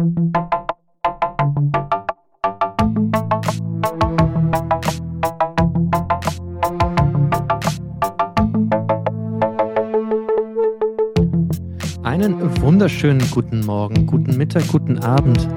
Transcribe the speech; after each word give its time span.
Einen 0.00 0.30
wunderschönen 12.60 13.28
guten 13.32 13.66
Morgen, 13.66 14.06
guten 14.06 14.36
Mittag, 14.36 14.68
guten 14.68 15.00
Abend 15.00 15.48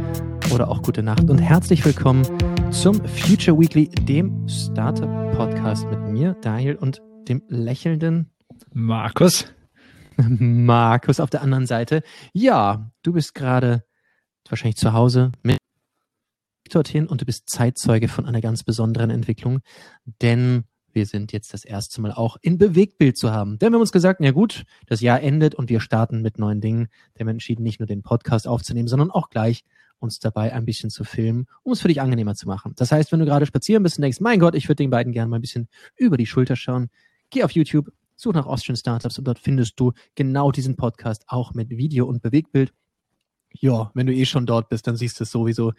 oder 0.52 0.70
auch 0.70 0.82
gute 0.82 1.04
Nacht 1.04 1.30
und 1.30 1.38
herzlich 1.38 1.86
willkommen 1.86 2.24
zum 2.72 2.96
Future 3.06 3.60
Weekly, 3.60 3.90
dem 3.90 4.48
Startup-Podcast 4.50 5.86
mit 5.92 6.02
mir, 6.10 6.36
Daniel, 6.42 6.78
und 6.78 7.00
dem 7.28 7.44
lächelnden 7.48 8.32
Markus. 8.74 9.54
Markus 10.18 11.20
auf 11.20 11.30
der 11.30 11.44
anderen 11.44 11.68
Seite. 11.68 12.02
Ja, 12.34 12.90
du 13.04 13.14
bist 13.14 13.36
gerade 13.36 13.84
wahrscheinlich 14.50 14.78
zu 14.78 14.94
Hause 14.94 15.32
mit 15.44 15.58
dorthin 16.70 17.08
und 17.08 17.22
du 17.22 17.26
bist 17.26 17.50
Zeitzeuge 17.50 18.08
von 18.08 18.26
einer 18.26 18.42
ganz 18.42 18.64
besonderen 18.64 19.10
Entwicklung, 19.10 19.60
denn 20.22 20.64
wir 20.94 21.06
sind 21.06 21.32
jetzt 21.32 21.54
das 21.54 21.64
erste 21.64 22.02
Mal 22.02 22.12
auch 22.12 22.38
in 22.42 22.58
Bewegtbild 22.58 23.18
zu 23.18 23.32
haben. 23.32 23.58
Denn 23.60 23.72
wir 23.72 23.76
haben 23.76 23.82
uns 23.82 23.92
gesagt, 23.92 24.22
ja 24.22 24.32
gut, 24.32 24.64
das 24.88 25.02
Jahr 25.02 25.22
endet 25.22 25.56
und 25.56 25.70
wir 25.70 25.80
starten 25.80 26.22
mit 26.22 26.38
neuen 26.38 26.62
Dingen. 26.62 26.88
Wir 27.16 27.22
haben 27.22 27.30
entschieden, 27.30 27.64
nicht 27.64 27.80
nur 27.80 27.88
den 27.88 28.04
Podcast 28.04 28.48
aufzunehmen, 28.48 28.88
sondern 28.88 29.12
auch 29.12 29.30
gleich 29.30 29.64
uns 30.00 30.20
dabei 30.20 30.54
ein 30.54 30.66
bisschen 30.66 30.90
zu 30.90 31.04
filmen, 31.04 31.46
um 31.64 31.74
es 31.74 31.82
für 31.82 31.88
dich 31.88 32.02
angenehmer 32.02 32.36
zu 32.36 32.48
machen. 32.48 32.74
Das 32.76 32.92
heißt, 32.92 33.12
wenn 33.12 33.20
du 33.20 33.26
gerade 33.26 33.46
spazieren 33.46 33.84
bist 33.84 33.98
und 33.98 34.02
denkst, 34.02 34.20
mein 34.20 34.40
Gott, 34.40 34.56
ich 34.56 34.68
würde 34.68 34.84
den 34.84 34.90
beiden 34.90 35.14
gerne 35.14 35.30
mal 35.30 35.38
ein 35.38 35.42
bisschen 35.42 35.68
über 35.96 36.18
die 36.18 36.26
Schulter 36.26 36.56
schauen, 36.56 36.90
geh 37.30 37.44
auf 37.44 37.52
YouTube, 37.52 37.92
such 38.16 38.34
nach 38.34 38.48
Austrian 38.48 38.76
Startups 38.76 39.18
und 39.18 39.26
dort 39.26 39.40
findest 39.40 39.80
du 39.80 39.94
genau 40.16 40.52
diesen 40.52 40.76
Podcast 40.76 41.24
auch 41.28 41.54
mit 41.54 41.70
Video 41.70 42.06
und 42.08 42.22
Bewegtbild. 42.22 42.74
Ja, 43.54 43.92
wenn 43.94 44.08
du 44.08 44.14
eh 44.14 44.26
schon 44.26 44.46
dort 44.46 44.70
bist, 44.70 44.88
dann 44.88 44.96
siehst 44.96 45.20
du 45.20 45.24
es 45.24 45.32
sowieso. 45.32 45.74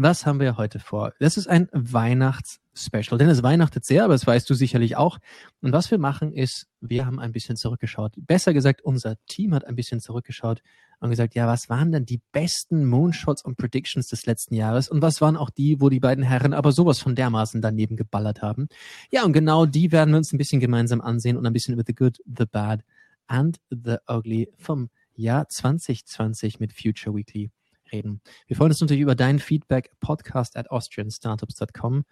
Was 0.00 0.26
haben 0.26 0.38
wir 0.38 0.56
heute 0.56 0.78
vor? 0.78 1.12
Das 1.18 1.36
ist 1.36 1.48
ein 1.48 1.68
Weihnachts-Special, 1.72 3.18
denn 3.18 3.28
es 3.28 3.42
weihnachtet 3.42 3.84
sehr, 3.84 4.04
aber 4.04 4.14
das 4.14 4.28
weißt 4.28 4.48
du 4.48 4.54
sicherlich 4.54 4.96
auch. 4.96 5.18
Und 5.60 5.72
was 5.72 5.90
wir 5.90 5.98
machen 5.98 6.32
ist, 6.32 6.68
wir 6.80 7.04
haben 7.04 7.18
ein 7.18 7.32
bisschen 7.32 7.56
zurückgeschaut. 7.56 8.12
Besser 8.16 8.54
gesagt, 8.54 8.82
unser 8.82 9.16
Team 9.26 9.52
hat 9.54 9.66
ein 9.66 9.74
bisschen 9.74 9.98
zurückgeschaut 9.98 10.62
und 11.00 11.10
gesagt, 11.10 11.34
ja, 11.34 11.48
was 11.48 11.68
waren 11.68 11.90
denn 11.90 12.06
die 12.06 12.20
besten 12.30 12.86
Moonshots 12.86 13.44
und 13.44 13.56
Predictions 13.56 14.06
des 14.06 14.24
letzten 14.24 14.54
Jahres 14.54 14.88
und 14.88 15.02
was 15.02 15.20
waren 15.20 15.36
auch 15.36 15.50
die, 15.50 15.80
wo 15.80 15.88
die 15.88 15.98
beiden 15.98 16.22
Herren 16.22 16.52
aber 16.52 16.70
sowas 16.70 17.00
von 17.00 17.16
dermaßen 17.16 17.60
daneben 17.60 17.96
geballert 17.96 18.40
haben? 18.40 18.68
Ja, 19.10 19.24
und 19.24 19.32
genau 19.32 19.66
die 19.66 19.90
werden 19.90 20.10
wir 20.10 20.18
uns 20.18 20.32
ein 20.32 20.38
bisschen 20.38 20.60
gemeinsam 20.60 21.00
ansehen 21.00 21.36
und 21.36 21.44
ein 21.44 21.52
bisschen 21.52 21.74
über 21.74 21.82
The 21.84 21.94
Good, 21.94 22.18
The 22.24 22.46
Bad 22.46 22.84
and 23.26 23.58
The 23.70 23.96
Ugly 24.08 24.52
vom 24.58 24.90
Jahr 25.18 25.48
2020 25.48 26.60
mit 26.60 26.72
Future 26.72 27.14
Weekly 27.14 27.50
reden. 27.92 28.20
Wir 28.46 28.56
freuen 28.56 28.70
uns 28.70 28.80
natürlich 28.80 29.02
über 29.02 29.14
dein 29.14 29.38
Feedback, 29.38 29.90
podcast 30.00 30.56
at 30.56 30.70
austrianstartups.com. 30.70 32.04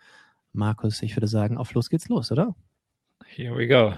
Markus, 0.52 1.02
ich 1.02 1.16
würde 1.16 1.28
sagen, 1.28 1.56
auf 1.56 1.72
los 1.74 1.88
geht's 1.88 2.08
los, 2.08 2.32
oder? 2.32 2.56
Here 3.24 3.56
we 3.56 3.68
go. 3.68 3.94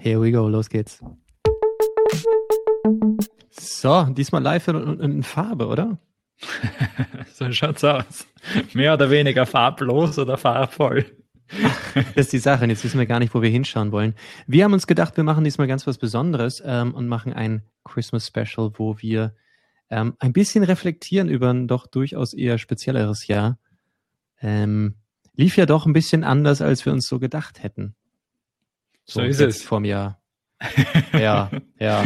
Here 0.00 0.20
we 0.20 0.32
go, 0.32 0.48
los 0.48 0.68
geht's. 0.68 1.02
So, 3.50 4.04
diesmal 4.04 4.42
live 4.42 4.68
in, 4.68 5.00
in 5.00 5.22
Farbe, 5.22 5.66
oder? 5.66 5.98
so 7.32 7.50
schaut's 7.52 7.84
aus. 7.84 8.26
Mehr 8.72 8.94
oder 8.94 9.10
weniger 9.10 9.46
farblos 9.46 10.18
oder 10.18 10.36
farbvoll. 10.36 11.23
Das 11.94 12.26
ist 12.26 12.32
die 12.32 12.38
Sache. 12.38 12.64
Und 12.64 12.70
jetzt 12.70 12.84
wissen 12.84 12.98
wir 12.98 13.06
gar 13.06 13.18
nicht, 13.18 13.34
wo 13.34 13.42
wir 13.42 13.50
hinschauen 13.50 13.92
wollen. 13.92 14.14
Wir 14.46 14.64
haben 14.64 14.72
uns 14.72 14.86
gedacht, 14.86 15.16
wir 15.16 15.24
machen 15.24 15.44
diesmal 15.44 15.66
ganz 15.66 15.86
was 15.86 15.98
Besonderes 15.98 16.62
ähm, 16.64 16.94
und 16.94 17.08
machen 17.08 17.32
ein 17.32 17.62
Christmas 17.84 18.26
Special, 18.26 18.72
wo 18.74 18.98
wir 18.98 19.34
ähm, 19.90 20.14
ein 20.18 20.32
bisschen 20.32 20.64
reflektieren 20.64 21.28
über 21.28 21.50
ein 21.50 21.68
doch 21.68 21.86
durchaus 21.86 22.34
eher 22.34 22.58
spezielleres 22.58 23.26
Jahr. 23.26 23.58
Ähm, 24.40 24.96
lief 25.36 25.56
ja 25.56 25.66
doch 25.66 25.86
ein 25.86 25.92
bisschen 25.92 26.24
anders, 26.24 26.60
als 26.60 26.84
wir 26.84 26.92
uns 26.92 27.06
so 27.06 27.18
gedacht 27.18 27.62
hätten. 27.62 27.94
So, 29.04 29.20
so 29.20 29.26
ist 29.26 29.40
es. 29.40 29.62
Vorm 29.62 29.84
Jahr. 29.84 30.20
ja, 31.12 31.50
ja. 31.78 32.04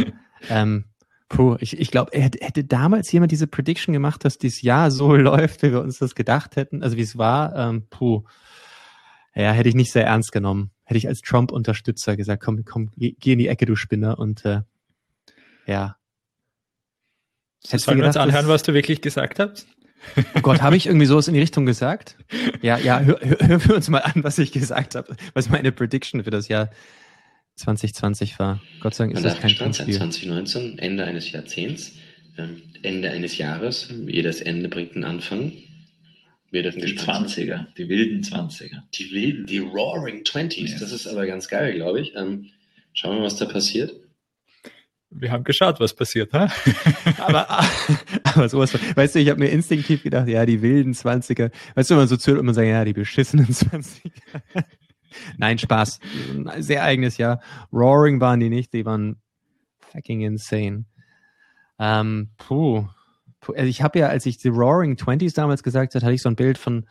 Ähm, 0.49 0.85
puh, 1.29 1.55
ich, 1.59 1.79
ich 1.79 1.91
glaube, 1.91 2.11
hätte, 2.17 2.45
hätte 2.45 2.63
damals 2.63 3.11
jemand 3.11 3.31
diese 3.31 3.47
Prediction 3.47 3.93
gemacht, 3.93 4.25
dass 4.25 4.37
dieses 4.37 4.61
Jahr 4.61 4.91
so 4.91 5.15
läuft, 5.15 5.63
wie 5.63 5.71
wir 5.71 5.81
uns 5.81 5.99
das 5.99 6.15
gedacht 6.15 6.55
hätten, 6.55 6.83
also 6.83 6.97
wie 6.97 7.01
es 7.01 7.17
war, 7.17 7.55
ähm, 7.55 7.87
puh, 7.89 8.23
ja, 9.41 9.51
hätte 9.51 9.69
ich 9.69 9.75
nicht 9.75 9.91
sehr 9.91 10.05
ernst 10.05 10.31
genommen. 10.31 10.71
Hätte 10.83 10.97
ich 10.97 11.07
als 11.07 11.21
Trump-Unterstützer 11.21 12.17
gesagt, 12.17 12.43
komm, 12.43 12.65
komm, 12.65 12.91
geh, 12.97 13.15
geh 13.19 13.33
in 13.33 13.39
die 13.39 13.47
Ecke, 13.47 13.65
du 13.65 13.75
Spinner. 13.75 14.19
Und 14.19 14.43
äh, 14.45 14.61
ja. 15.65 15.97
Sollen 17.61 17.99
wir 17.99 18.07
uns 18.07 18.17
anhören, 18.17 18.47
was 18.47 18.63
du 18.63 18.73
wirklich 18.73 19.01
gesagt 19.01 19.39
hast? 19.39 19.67
Oh 20.35 20.41
Gott, 20.41 20.61
habe 20.61 20.77
ich 20.77 20.87
irgendwie 20.87 21.05
sowas 21.05 21.27
in 21.27 21.33
die 21.33 21.39
Richtung 21.39 21.65
gesagt? 21.65 22.15
Ja, 22.61 22.77
ja, 22.77 22.99
hör, 22.99 23.19
hör, 23.21 23.47
hören 23.47 23.67
wir 23.69 23.75
uns 23.75 23.89
mal 23.89 23.99
an, 23.99 24.23
was 24.23 24.37
ich 24.37 24.51
gesagt 24.51 24.95
habe, 24.95 25.15
was 25.33 25.49
meine 25.49 25.71
Prediction 25.71 26.23
für 26.25 26.29
das 26.29 26.49
Jahr 26.49 26.69
2020 27.55 28.37
war. 28.39 28.61
Gott 28.81 28.95
sei 28.95 29.05
Dank 29.05 29.13
ist 29.13 29.23
Man 29.23 29.31
das 29.31 29.39
kein 29.39 29.55
Trinkspiel. 29.55 29.95
2019, 29.95 30.79
Ende 30.79 31.05
eines 31.05 31.31
Jahrzehnts, 31.31 31.93
ähm, 32.37 32.61
Ende 32.81 33.11
eines 33.11 33.37
Jahres. 33.37 33.89
Jedes 34.07 34.41
Ende 34.41 34.67
bringt 34.67 34.95
einen 34.95 35.05
Anfang. 35.05 35.53
Wir 36.51 36.63
dürfen 36.63 36.81
die 36.81 36.97
20er, 36.97 37.67
die 37.77 37.89
wilden 37.89 38.21
20er. 38.21 38.81
Die 38.93 39.11
wilden, 39.11 39.45
die 39.45 39.59
Roaring 39.59 40.23
Twenties. 40.23 40.71
Yes. 40.71 40.79
Das 40.79 40.91
ist 40.91 41.07
aber 41.07 41.27
ganz 41.27 41.47
geil, 41.47 41.75
glaube 41.75 42.01
ich. 42.01 42.15
Ähm, 42.15 42.47
schauen 42.93 43.15
wir 43.15 43.19
mal, 43.19 43.25
was 43.25 43.35
da 43.35 43.45
passiert. 43.45 43.93
Wir 45.11 45.31
haben 45.31 45.43
geschaut, 45.43 45.79
was 45.79 45.95
passiert, 45.95 46.33
ha? 46.33 46.51
aber, 47.17 47.49
aber 48.23 48.49
sowas, 48.49 48.73
weißt 48.95 49.15
du, 49.15 49.19
ich 49.19 49.29
habe 49.29 49.39
mir 49.39 49.49
instinktiv 49.49 50.03
gedacht, 50.03 50.27
ja, 50.27 50.45
die 50.45 50.61
wilden 50.61 50.93
20er. 50.93 51.51
Weißt 51.75 51.89
du, 51.89 51.95
wenn 51.95 52.01
man 52.01 52.07
so 52.07 52.17
zuhört 52.17 52.39
und 52.39 52.45
man 52.45 52.55
sagt, 52.55 52.67
ja, 52.67 52.85
die 52.85 52.93
beschissenen 52.93 53.45
20er. 53.47 54.11
Nein, 55.37 55.57
Spaß. 55.57 55.99
Ein 56.45 56.61
sehr 56.61 56.83
eigenes 56.83 57.17
Jahr. 57.17 57.41
Roaring 57.73 58.21
waren 58.21 58.39
die 58.39 58.49
nicht, 58.49 58.73
die 58.73 58.85
waren 58.85 59.19
fucking 59.91 60.21
insane. 60.21 60.85
Ähm, 61.79 62.29
puh, 62.37 62.87
also 63.47 63.63
ich 63.63 63.81
habe 63.81 63.99
ja, 63.99 64.07
als 64.07 64.25
ich 64.25 64.37
die 64.37 64.49
Roaring 64.49 64.97
Twenties 64.97 65.33
damals 65.33 65.63
gesagt 65.63 65.95
habe, 65.95 66.05
hatte 66.05 66.13
ich 66.13 66.21
so 66.21 66.29
ein 66.29 66.35
Bild 66.35 66.57
von, 66.57 66.87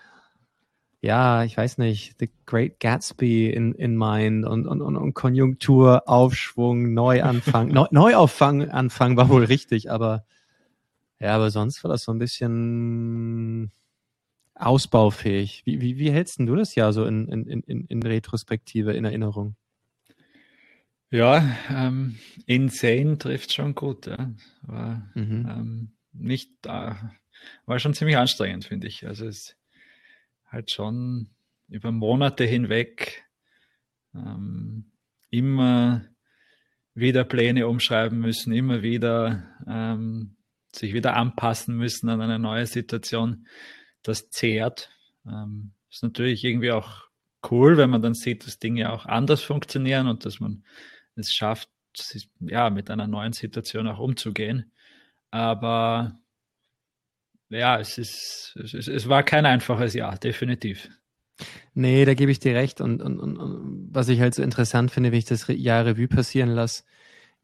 ja, 1.00 1.44
ich 1.44 1.56
weiß 1.56 1.78
nicht, 1.78 2.18
The 2.18 2.30
Great 2.46 2.80
Gatsby 2.80 3.50
in, 3.50 3.74
in 3.74 3.96
mind 3.96 4.44
und, 4.44 4.66
und, 4.66 4.82
und, 4.82 4.96
und 4.96 5.14
Konjunktur, 5.14 6.08
Aufschwung, 6.08 6.92
Neuanfang. 6.94 7.68
Neu, 7.72 7.86
Neuauffang 7.90 8.68
Anfang 8.68 9.16
war 9.16 9.28
wohl 9.28 9.44
richtig, 9.44 9.90
aber 9.90 10.24
ja, 11.20 11.34
aber 11.34 11.50
sonst 11.50 11.82
war 11.84 11.90
das 11.90 12.04
so 12.04 12.12
ein 12.12 12.18
bisschen 12.18 13.72
ausbaufähig. 14.54 15.62
Wie, 15.64 15.80
wie, 15.80 15.98
wie 15.98 16.10
hältst 16.10 16.40
du 16.40 16.56
das 16.56 16.74
ja 16.74 16.92
so 16.92 17.04
in, 17.04 17.28
in, 17.28 17.62
in, 17.62 17.84
in 17.86 18.02
Retrospektive, 18.02 18.92
in 18.92 19.04
Erinnerung? 19.04 19.56
Ja, 21.10 21.56
ähm, 21.70 22.16
insane 22.46 23.18
trifft 23.18 23.52
schon 23.52 23.74
gut. 23.74 24.06
Ja. 24.06 24.30
War, 24.62 25.08
mhm. 25.14 25.48
ähm, 25.48 25.88
nicht 26.12 26.50
da. 26.62 27.12
War 27.66 27.78
schon 27.78 27.94
ziemlich 27.94 28.16
anstrengend, 28.16 28.64
finde 28.64 28.86
ich. 28.86 29.06
Also 29.06 29.26
es 29.26 29.56
halt 30.46 30.70
schon 30.70 31.30
über 31.68 31.92
Monate 31.92 32.44
hinweg 32.44 33.24
ähm, 34.14 34.90
immer 35.30 36.04
wieder 36.94 37.24
Pläne 37.24 37.68
umschreiben 37.68 38.18
müssen, 38.18 38.52
immer 38.52 38.82
wieder 38.82 39.44
ähm, 39.66 40.36
sich 40.74 40.94
wieder 40.94 41.16
anpassen 41.16 41.76
müssen 41.76 42.08
an 42.08 42.20
eine 42.20 42.38
neue 42.38 42.66
Situation. 42.66 43.46
Das 44.02 44.30
zehrt. 44.30 44.90
Ähm, 45.26 45.72
ist 45.90 46.02
natürlich 46.02 46.44
irgendwie 46.44 46.72
auch 46.72 47.08
cool, 47.50 47.76
wenn 47.76 47.90
man 47.90 48.02
dann 48.02 48.14
sieht, 48.14 48.46
dass 48.46 48.58
Dinge 48.58 48.92
auch 48.92 49.06
anders 49.06 49.42
funktionieren 49.42 50.08
und 50.08 50.24
dass 50.24 50.40
man 50.40 50.64
es 51.14 51.32
schafft, 51.32 51.70
ja, 52.40 52.70
mit 52.70 52.90
einer 52.90 53.06
neuen 53.06 53.32
Situation 53.32 53.88
auch 53.88 53.98
umzugehen. 53.98 54.72
Aber 55.30 56.18
ja, 57.50 57.78
es 57.78 57.98
ist, 57.98 58.56
es, 58.62 58.74
ist, 58.74 58.88
es 58.88 59.08
war 59.08 59.22
kein 59.22 59.46
einfaches 59.46 59.94
Jahr, 59.94 60.16
definitiv. 60.18 60.88
Nee, 61.74 62.04
da 62.04 62.14
gebe 62.14 62.30
ich 62.30 62.40
dir 62.40 62.54
recht. 62.54 62.80
Und, 62.80 63.00
und, 63.00 63.18
und, 63.20 63.88
was 63.92 64.08
ich 64.08 64.20
halt 64.20 64.34
so 64.34 64.42
interessant 64.42 64.90
finde, 64.90 65.12
wenn 65.12 65.18
ich 65.18 65.24
das 65.24 65.46
Jahr 65.48 65.86
Revue 65.86 66.08
passieren 66.08 66.50
lasse, 66.50 66.82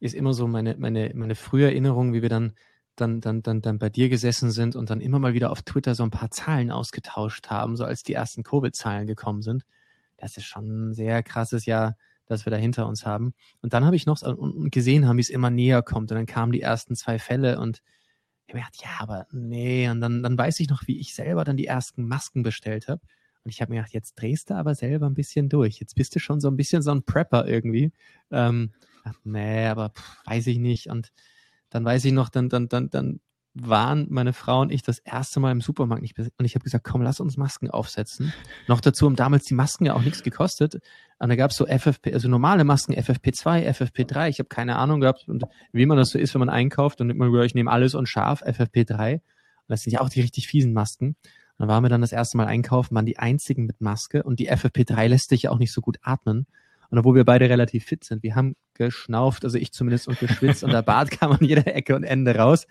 ist 0.00 0.14
immer 0.14 0.35
so 0.35 0.47
meine, 0.47 0.76
meine, 0.76 1.12
meine 1.14 1.35
frühe 1.35 1.67
Erinnerung, 1.67 2.12
wie 2.12 2.23
wir 2.23 2.29
dann, 2.29 2.55
dann, 2.97 3.20
dann, 3.20 3.43
dann, 3.43 3.62
dann 3.62 3.79
bei 3.79 3.88
dir 3.88 4.09
gesessen 4.09 4.50
sind 4.50 4.76
und 4.76 4.91
dann 4.91 5.00
immer 5.00 5.19
mal 5.19 5.35
wieder 5.35 5.50
auf 5.50 5.62
Twitter 5.62 5.94
so 5.94 6.03
ein 6.03 6.11
paar 6.11 6.31
Zahlen 6.31 6.70
ausgetauscht 6.70 7.49
haben, 7.49 7.76
so 7.76 7.85
als 7.85 8.03
die 8.03 8.14
ersten 8.14 8.43
Covid-Zahlen 8.43 9.06
gekommen 9.06 9.43
sind. 9.43 9.64
Das 10.17 10.37
ist 10.37 10.44
schon 10.44 10.91
ein 10.91 10.94
sehr 10.94 11.23
krasses 11.23 11.67
Jahr, 11.67 11.97
das 12.26 12.47
wir 12.47 12.50
da 12.50 12.56
hinter 12.56 12.87
uns 12.87 13.05
haben. 13.06 13.35
Und 13.61 13.73
dann 13.73 13.85
habe 13.85 13.97
ich 13.97 14.06
noch 14.06 14.21
gesehen 14.71 15.05
wie 15.17 15.21
es 15.21 15.31
immer 15.31 15.50
näher 15.50 15.82
kommt. 15.82 16.11
Und 16.11 16.17
dann 16.17 16.26
kamen 16.26 16.53
die 16.53 16.61
ersten 16.61 16.97
zwei 16.97 17.19
Fälle 17.19 17.61
und 17.61 17.82
ich 18.47 18.55
habe 18.55 18.61
gedacht, 18.61 18.82
ja, 18.82 18.91
aber 19.00 19.26
nee. 19.32 19.88
Und 19.88 20.00
dann, 20.00 20.23
dann 20.23 20.37
weiß 20.37 20.61
ich 20.61 20.69
noch, 20.69 20.87
wie 20.87 20.99
ich 21.00 21.15
selber 21.15 21.44
dann 21.44 21.56
die 21.56 21.67
ersten 21.67 22.06
Masken 22.06 22.43
bestellt 22.43 22.88
habe. 22.88 23.00
Und 23.44 23.50
ich 23.50 23.61
habe 23.61 23.73
mir 23.73 23.81
gedacht, 23.81 23.94
jetzt 23.94 24.15
drehst 24.15 24.50
du 24.50 24.55
aber 24.55 24.75
selber 24.75 25.06
ein 25.06 25.15
bisschen 25.15 25.49
durch. 25.49 25.79
Jetzt 25.79 25.94
bist 25.94 26.15
du 26.15 26.19
schon 26.19 26.41
so 26.41 26.49
ein 26.49 26.56
bisschen 26.56 26.82
so 26.82 26.91
ein 26.91 27.03
Prepper 27.03 27.47
irgendwie. 27.47 27.93
Ähm, 28.31 28.73
ach, 29.05 29.15
nee, 29.25 29.67
aber 29.67 29.91
pff, 29.91 30.26
weiß 30.26 30.47
ich 30.47 30.59
nicht. 30.59 30.88
Und 30.88 31.12
dann 31.71 31.85
weiß 31.85 32.05
ich 32.06 32.12
noch, 32.12 32.29
dann, 32.29 32.49
dann, 32.49 32.69
dann, 32.69 32.91
dann 32.91 33.21
waren 33.55 34.06
meine 34.11 34.33
Frau 34.33 34.61
und 34.61 34.73
ich 34.73 34.83
das 34.83 34.99
erste 34.99 35.39
Mal 35.39 35.53
im 35.53 35.61
Supermarkt 35.61 36.03
nicht 36.03 36.19
und 36.19 36.45
ich 36.45 36.56
habe 36.56 36.65
gesagt, 36.65 36.85
komm, 36.85 37.03
lass 37.03 37.21
uns 37.21 37.37
Masken 37.37 37.71
aufsetzen. 37.71 38.33
Noch 38.67 38.81
dazu 38.81 39.06
haben 39.06 39.15
damals 39.15 39.45
die 39.45 39.55
Masken 39.55 39.87
ja 39.87 39.95
auch 39.95 40.03
nichts 40.03 40.25
gekostet. 40.25 40.81
Und 41.19 41.29
da 41.29 41.37
gab 41.37 41.53
es 41.53 41.56
so 41.56 41.65
FFP, 41.65 42.12
also 42.12 42.29
normale 42.29 42.65
Masken, 42.65 42.95
FFP2, 42.95 43.69
FFP3, 43.71 44.29
ich 44.29 44.41
habe 44.41 44.49
keine 44.49 44.77
Ahnung 44.77 45.01
gehabt 45.01 45.29
und 45.29 45.45
wie 45.73 45.87
man 45.87 45.97
das 45.97 46.11
so 46.11 46.19
ist, 46.19 46.35
wenn 46.35 46.41
man 46.41 46.49
einkauft 46.49 47.01
und 47.01 47.11
immer 47.11 47.33
ich 47.45 47.55
nehme 47.55 47.71
alles 47.71 47.95
und 47.95 48.09
scharf, 48.09 48.43
FFP3. 48.43 49.15
Und 49.15 49.23
das 49.69 49.83
sind 49.83 49.93
ja 49.93 50.00
auch 50.00 50.09
die 50.09 50.21
richtig 50.21 50.49
fiesen 50.49 50.73
Masken. 50.73 51.17
Und 51.57 51.61
dann 51.61 51.69
waren 51.69 51.85
wir 51.85 51.89
dann 51.89 52.00
das 52.00 52.12
erste 52.12 52.37
Mal 52.37 52.47
einkaufen, 52.47 52.97
waren 52.97 53.07
die 53.07 53.19
einzigen 53.19 53.67
mit 53.67 53.81
Maske 53.81 54.25
und 54.25 54.41
die 54.41 54.50
FFP3 54.50 55.07
lässt 55.07 55.29
sich 55.29 55.45
ja 55.45 55.50
auch 55.50 55.59
nicht 55.59 55.73
so 55.73 55.81
gut 55.81 55.99
atmen. 56.03 56.47
Und 56.91 56.99
obwohl 56.99 57.15
wir 57.15 57.25
beide 57.25 57.49
relativ 57.49 57.85
fit 57.85 58.03
sind, 58.05 58.25
wir 58.25 58.35
haben 58.35 58.57
geschnauft, 58.75 59.45
also 59.45 59.59
ich 59.59 59.73
zumindest 59.73 60.09
und 60.09 60.19
geschwitzt 60.19 60.65
und 60.65 60.73
der 60.73 60.83
Bart 60.83 61.11
kam 61.19 61.31
an 61.31 61.45
jeder 61.45 61.67
Ecke 61.67 61.95
und 61.95 62.03
Ende 62.03 62.35
raus. 62.35 62.67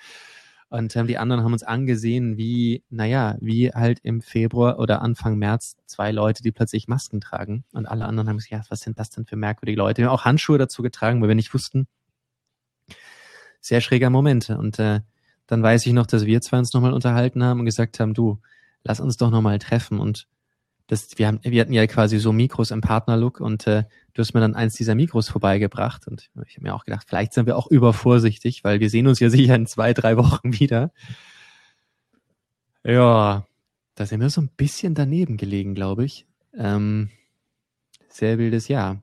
Und 0.74 0.96
ähm, 0.96 1.06
die 1.06 1.20
anderen 1.20 1.44
haben 1.44 1.54
uns 1.54 1.62
angesehen, 1.62 2.36
wie, 2.36 2.84
naja, 2.90 3.38
wie 3.40 3.70
halt 3.70 4.00
im 4.02 4.22
Februar 4.22 4.80
oder 4.80 5.04
Anfang 5.04 5.38
März 5.38 5.78
zwei 5.86 6.12
Leute, 6.12 6.42
die 6.42 6.52
plötzlich 6.52 6.88
Masken 6.88 7.22
tragen. 7.22 7.64
Und 7.74 7.86
alle 7.86 8.06
anderen 8.06 8.28
haben 8.28 8.38
gesagt, 8.38 8.52
ja, 8.54 8.64
was 8.70 8.80
sind 8.80 8.98
das 8.98 9.12
denn 9.12 9.28
für 9.28 9.36
merkwürdige 9.36 9.78
Leute? 9.78 10.02
Wir 10.02 10.08
haben 10.08 10.16
auch 10.16 10.26
Handschuhe 10.26 10.58
dazu 10.58 10.82
getragen, 10.82 11.22
weil 11.22 11.28
wir 11.28 11.36
nicht 11.36 11.54
wussten. 11.54 11.86
Sehr 13.62 13.82
schräger 13.82 14.10
Momente. 14.10 14.58
Und 14.58 14.80
äh, 14.80 15.02
dann 15.46 15.62
weiß 15.62 15.86
ich 15.86 15.94
noch, 15.94 16.08
dass 16.08 16.26
wir 16.26 16.42
zwei 16.42 16.58
uns 16.58 16.74
nochmal 16.74 16.94
unterhalten 16.94 17.44
haben 17.44 17.60
und 17.60 17.68
gesagt 17.68 18.00
haben, 18.00 18.16
du, 18.16 18.40
lass 18.84 19.00
uns 19.00 19.18
doch 19.18 19.30
nochmal 19.30 19.60
treffen. 19.60 20.00
Und 20.00 20.28
das, 20.88 21.10
wir, 21.18 21.28
haben, 21.28 21.40
wir 21.44 21.62
hatten 21.62 21.74
ja 21.74 21.88
quasi 21.88 22.20
so 22.20 22.34
Mikros 22.34 22.72
im 22.72 22.82
Partnerlook 22.82 23.40
und 23.40 23.66
äh, 23.68 23.84
du 24.14 24.22
hast 24.22 24.34
mir 24.34 24.42
dann 24.42 24.56
eins 24.56 24.76
dieser 24.76 24.96
Mikros 24.96 25.30
vorbeigebracht 25.30 26.08
und 26.08 26.30
ich 26.46 26.56
habe 26.56 26.64
mir 26.64 26.76
auch 26.76 26.86
gedacht, 26.86 27.06
vielleicht 27.08 27.34
sind 27.34 27.46
wir 27.46 27.58
auch 27.58 27.68
übervorsichtig, 27.68 28.64
weil 28.64 28.80
wir 28.80 28.90
sehen 28.90 29.08
uns 29.08 29.20
ja 29.20 29.30
sicher 29.30 29.56
in 29.56 29.66
zwei, 29.66 29.94
drei 29.94 30.18
Wochen 30.18 30.54
wieder. 30.54 30.92
Ja, 32.84 33.46
da 33.96 34.06
sind 34.06 34.20
wir 34.20 34.30
so 34.30 34.42
ein 34.42 34.50
bisschen 34.50 34.94
daneben 34.94 35.38
gelegen, 35.38 35.74
glaube 35.74 36.04
ich. 36.04 36.26
Ähm, 36.56 37.10
sehr 38.10 38.38
wildes 38.38 38.68
Jahr. 38.68 39.02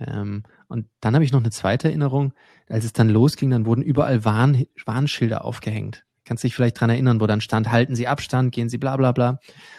Ähm, 0.00 0.44
und 0.68 0.86
dann 1.00 1.14
habe 1.14 1.24
ich 1.24 1.32
noch 1.32 1.40
eine 1.40 1.50
zweite 1.50 1.88
Erinnerung. 1.88 2.32
Als 2.68 2.84
es 2.84 2.92
dann 2.92 3.10
losging, 3.10 3.50
dann 3.50 3.66
wurden 3.66 3.82
überall 3.82 4.24
Warn 4.24 4.64
Warnschilder 4.86 5.44
aufgehängt. 5.44 6.04
Kannst 6.24 6.44
dich 6.44 6.54
vielleicht 6.54 6.80
dran 6.80 6.90
erinnern, 6.90 7.20
wo 7.20 7.26
dann 7.26 7.40
stand, 7.40 7.70
halten 7.70 7.94
Sie 7.94 8.08
Abstand, 8.08 8.52
gehen 8.52 8.68
Sie 8.68 8.78
bla 8.78 8.96
bla 8.96 9.12
bla. 9.12 9.38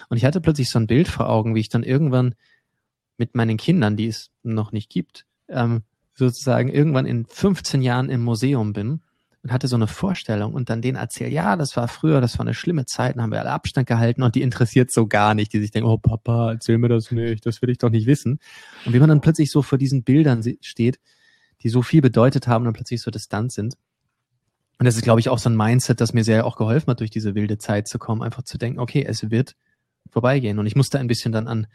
Und 0.10 0.18
ich 0.18 0.26
hatte 0.26 0.42
plötzlich 0.42 0.70
so 0.70 0.80
ein 0.80 0.88
Bild 0.88 1.08
vor 1.08 1.30
Augen, 1.30 1.56
wie 1.56 1.60
ich 1.60 1.70
dann 1.70 1.84
irgendwann 1.84 2.36
mit 3.18 3.36
meinen 3.36 3.58
Kindern, 3.58 3.96
die 3.96 4.08
es 4.08 4.30
noch 4.44 4.72
nicht 4.72 4.90
gibt, 4.90 5.26
ähm, 5.48 5.84
sozusagen 6.14 6.70
irgendwann 6.70 7.06
in 7.06 7.26
15 7.26 7.82
Jahren 7.82 8.10
im 8.10 8.24
Museum 8.24 8.74
bin 8.74 9.02
und 9.46 9.52
hatte 9.52 9.68
so 9.68 9.76
eine 9.76 9.88
Vorstellung 9.88 10.54
und 10.54 10.70
dann 10.70 10.82
denen 10.82 10.98
erzählt, 10.98 11.32
ja, 11.32 11.56
das 11.56 11.78
war 11.78 11.88
früher, 11.88 12.20
das 12.20 12.40
war 12.40 12.46
eine 12.46 12.56
schlimme 12.56 12.86
Zeit, 12.86 13.16
dann 13.16 13.22
haben 13.22 13.32
wir 13.32 13.40
alle 13.40 13.52
Abstand 13.52 13.88
gehalten 13.88 14.24
und 14.24 14.34
die 14.34 14.42
interessiert 14.42 14.92
so 14.92 15.08
gar 15.08 15.36
nicht, 15.36 15.54
die 15.54 15.60
sich 15.60 15.70
denken, 15.72 15.88
oh 15.90 15.98
Papa, 15.98 16.54
erzähl 16.54 16.78
mir 16.78 16.90
das 16.90 17.12
nicht, 17.12 17.46
das 17.46 17.62
will 17.62 17.70
ich 17.70 17.78
doch 17.78 17.92
nicht 17.92 18.08
wissen. 18.08 18.40
Und 18.86 18.94
wie 18.94 19.00
man 19.00 19.10
dann 19.10 19.22
plötzlich 19.22 19.52
so 19.52 19.62
vor 19.62 19.78
diesen 19.78 20.04
Bildern 20.04 20.44
steht, 20.62 21.00
die 21.62 21.70
so 21.70 21.84
viel 21.84 22.02
bedeutet 22.02 22.48
haben 22.48 22.66
und 22.66 22.74
plötzlich 22.74 23.02
so 23.02 23.12
distant 23.12 23.52
sind. 23.52 23.76
Und 24.78 24.86
das 24.86 24.96
ist, 24.96 25.04
glaube 25.04 25.20
ich, 25.20 25.30
auch 25.30 25.40
so 25.40 25.50
ein 25.50 25.56
Mindset, 25.56 26.02
das 26.02 26.14
mir 26.14 26.24
sehr 26.24 26.46
auch 26.46 26.58
geholfen 26.58 26.88
hat, 26.92 27.00
durch 27.00 27.10
diese 27.10 27.34
wilde 27.34 27.58
Zeit 27.58 27.88
zu 27.88 27.98
kommen, 27.98 28.22
einfach 28.22 28.44
zu 28.44 28.58
denken, 28.58 28.80
okay, 28.80 29.06
es 29.08 29.30
wird 29.32 29.56
vorbeigehen. 30.10 30.60
Und 30.60 30.66
ich 30.66 30.76
musste 30.76 31.00
ein 31.00 31.08
bisschen 31.08 31.32
dann 31.32 31.48
an, 31.48 31.68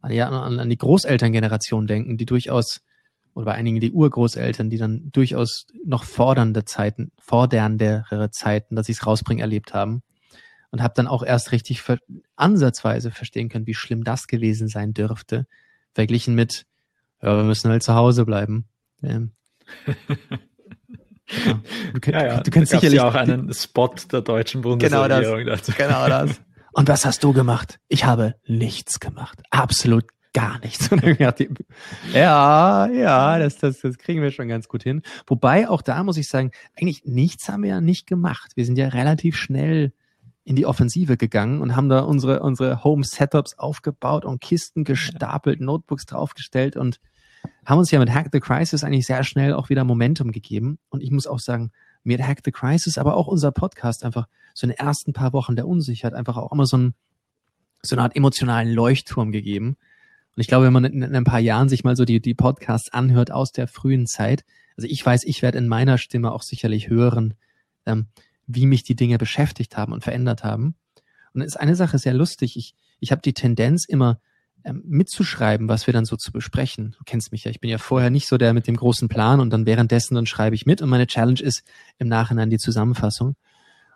an, 0.00 0.12
ja, 0.12 0.28
an, 0.28 0.60
an 0.60 0.70
die 0.70 0.78
Großelterngeneration 0.78 1.86
denken, 1.86 2.16
die 2.16 2.26
durchaus, 2.26 2.82
oder 3.34 3.46
bei 3.46 3.54
einigen 3.54 3.80
die 3.80 3.90
Urgroßeltern, 3.90 4.70
die 4.70 4.78
dann 4.78 5.10
durchaus 5.10 5.66
noch 5.84 6.04
fordernde 6.04 6.64
Zeiten, 6.64 7.10
forderndere 7.18 8.30
Zeiten, 8.30 8.76
dass 8.76 8.86
sie 8.86 8.92
es 8.92 9.06
rausbringen, 9.06 9.40
erlebt 9.40 9.74
haben. 9.74 10.02
Und 10.70 10.82
habe 10.82 10.94
dann 10.94 11.06
auch 11.06 11.22
erst 11.22 11.52
richtig 11.52 11.80
ver 11.80 11.98
ansatzweise 12.34 13.10
verstehen 13.10 13.48
können, 13.48 13.66
wie 13.66 13.74
schlimm 13.74 14.04
das 14.04 14.26
gewesen 14.26 14.68
sein 14.68 14.92
dürfte, 14.92 15.46
verglichen 15.94 16.34
mit, 16.34 16.66
ja, 17.22 17.36
wir 17.36 17.44
müssen 17.44 17.70
halt 17.70 17.82
zu 17.82 17.94
Hause 17.94 18.24
bleiben. 18.24 18.66
Ähm, 19.02 19.32
Ja. 21.28 21.60
Du, 21.92 22.10
ja, 22.10 22.26
ja. 22.26 22.40
du 22.40 22.50
kennst 22.50 22.72
sicherlich 22.72 22.98
ja 22.98 23.08
auch 23.08 23.14
einen 23.14 23.52
Spot 23.52 23.94
der 24.12 24.20
deutschen 24.22 24.62
Bundesregierung 24.62 25.38
genau 25.38 25.50
das, 25.50 25.66
dazu. 25.66 25.72
Genau 25.76 26.08
das. 26.08 26.40
Und 26.72 26.88
was 26.88 27.06
hast 27.06 27.24
du 27.24 27.32
gemacht? 27.32 27.78
Ich 27.88 28.04
habe 28.04 28.34
nichts 28.46 29.00
gemacht. 29.00 29.42
Absolut 29.50 30.04
gar 30.34 30.58
nichts. 30.60 30.90
ja, 32.12 32.86
ja, 32.86 33.38
das, 33.38 33.56
das, 33.56 33.80
das 33.80 33.96
kriegen 33.96 34.20
wir 34.20 34.30
schon 34.30 34.48
ganz 34.48 34.68
gut 34.68 34.82
hin. 34.82 35.00
Wobei 35.26 35.70
auch 35.70 35.80
da 35.80 36.04
muss 36.04 36.18
ich 36.18 36.28
sagen, 36.28 36.50
eigentlich 36.76 37.04
nichts 37.06 37.48
haben 37.48 37.62
wir 37.62 37.70
ja 37.70 37.80
nicht 37.80 38.06
gemacht. 38.06 38.52
Wir 38.54 38.66
sind 38.66 38.76
ja 38.76 38.88
relativ 38.88 39.38
schnell 39.38 39.94
in 40.44 40.54
die 40.54 40.66
Offensive 40.66 41.16
gegangen 41.16 41.62
und 41.62 41.74
haben 41.74 41.88
da 41.88 42.00
unsere, 42.00 42.42
unsere 42.42 42.84
Home 42.84 43.04
Setups 43.04 43.58
aufgebaut 43.58 44.26
und 44.26 44.42
Kisten 44.42 44.84
gestapelt, 44.84 45.62
Notebooks 45.62 46.04
draufgestellt 46.04 46.76
und 46.76 47.00
haben 47.64 47.78
uns 47.78 47.90
ja 47.90 47.98
mit 47.98 48.12
Hack 48.12 48.28
the 48.32 48.40
Crisis 48.40 48.84
eigentlich 48.84 49.06
sehr 49.06 49.24
schnell 49.24 49.52
auch 49.52 49.68
wieder 49.68 49.84
Momentum 49.84 50.32
gegeben. 50.32 50.78
Und 50.88 51.02
ich 51.02 51.10
muss 51.10 51.26
auch 51.26 51.40
sagen, 51.40 51.72
mir 52.04 52.18
hat 52.18 52.26
Hack 52.26 52.38
the 52.44 52.52
Crisis, 52.52 52.98
aber 52.98 53.16
auch 53.16 53.26
unser 53.26 53.50
Podcast 53.50 54.04
einfach 54.04 54.28
so 54.54 54.66
in 54.66 54.70
den 54.70 54.78
ersten 54.78 55.12
paar 55.12 55.32
Wochen 55.32 55.56
der 55.56 55.66
Unsicherheit 55.66 56.14
einfach 56.14 56.36
auch 56.36 56.52
immer 56.52 56.66
so, 56.66 56.78
ein, 56.78 56.94
so 57.82 57.96
eine 57.96 58.02
Art 58.02 58.14
emotionalen 58.14 58.72
Leuchtturm 58.72 59.32
gegeben. 59.32 59.76
Und 60.36 60.40
ich 60.40 60.46
glaube, 60.46 60.66
wenn 60.66 60.72
man 60.72 60.84
in, 60.84 61.02
in 61.02 61.16
ein 61.16 61.24
paar 61.24 61.40
Jahren 61.40 61.68
sich 61.68 61.82
mal 61.82 61.96
so 61.96 62.04
die, 62.04 62.20
die 62.20 62.34
Podcasts 62.34 62.92
anhört 62.92 63.32
aus 63.32 63.52
der 63.52 63.66
frühen 63.66 64.06
Zeit, 64.06 64.44
also 64.76 64.86
ich 64.88 65.04
weiß, 65.04 65.24
ich 65.24 65.42
werde 65.42 65.58
in 65.58 65.68
meiner 65.68 65.98
Stimme 65.98 66.32
auch 66.32 66.42
sicherlich 66.42 66.88
hören, 66.88 67.34
ähm, 67.86 68.06
wie 68.46 68.66
mich 68.66 68.84
die 68.84 68.94
Dinge 68.96 69.18
beschäftigt 69.18 69.76
haben 69.76 69.92
und 69.92 70.04
verändert 70.04 70.44
haben. 70.44 70.76
Und 71.32 71.40
es 71.40 71.48
ist 71.48 71.56
eine 71.56 71.74
Sache 71.74 71.98
sehr 71.98 72.14
lustig. 72.14 72.56
Ich, 72.56 72.74
ich 73.00 73.10
habe 73.10 73.22
die 73.22 73.32
Tendenz 73.32 73.84
immer 73.84 74.20
ähm, 74.66 74.82
mitzuschreiben, 74.84 75.68
was 75.68 75.86
wir 75.86 75.94
dann 75.94 76.04
so 76.04 76.16
zu 76.16 76.32
besprechen. 76.32 76.96
Du 76.98 77.04
kennst 77.04 77.30
mich 77.30 77.44
ja, 77.44 77.52
ich 77.52 77.60
bin 77.60 77.70
ja 77.70 77.78
vorher 77.78 78.10
nicht 78.10 78.26
so 78.26 78.36
der 78.36 78.52
mit 78.52 78.66
dem 78.66 78.76
großen 78.76 79.08
Plan 79.08 79.38
und 79.38 79.50
dann 79.50 79.64
währenddessen 79.64 80.16
dann 80.16 80.26
schreibe 80.26 80.56
ich 80.56 80.66
mit 80.66 80.82
und 80.82 80.88
meine 80.88 81.06
Challenge 81.06 81.40
ist 81.40 81.62
im 81.98 82.08
Nachhinein 82.08 82.50
die 82.50 82.58
Zusammenfassung. 82.58 83.28
Und 83.28 83.36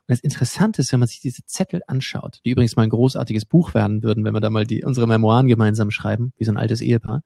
das 0.06 0.20
Interessante 0.20 0.80
ist, 0.80 0.92
wenn 0.92 1.00
man 1.00 1.08
sich 1.08 1.18
diese 1.18 1.44
Zettel 1.44 1.82
anschaut, 1.88 2.40
die 2.44 2.50
übrigens 2.50 2.76
mal 2.76 2.84
ein 2.84 2.90
großartiges 2.90 3.46
Buch 3.46 3.74
werden 3.74 4.04
würden, 4.04 4.24
wenn 4.24 4.32
wir 4.32 4.40
da 4.40 4.48
mal 4.48 4.64
die, 4.64 4.84
unsere 4.84 5.08
Memoiren 5.08 5.48
gemeinsam 5.48 5.90
schreiben, 5.90 6.32
wie 6.36 6.44
so 6.44 6.52
ein 6.52 6.56
altes 6.56 6.82
Ehepaar. 6.82 7.24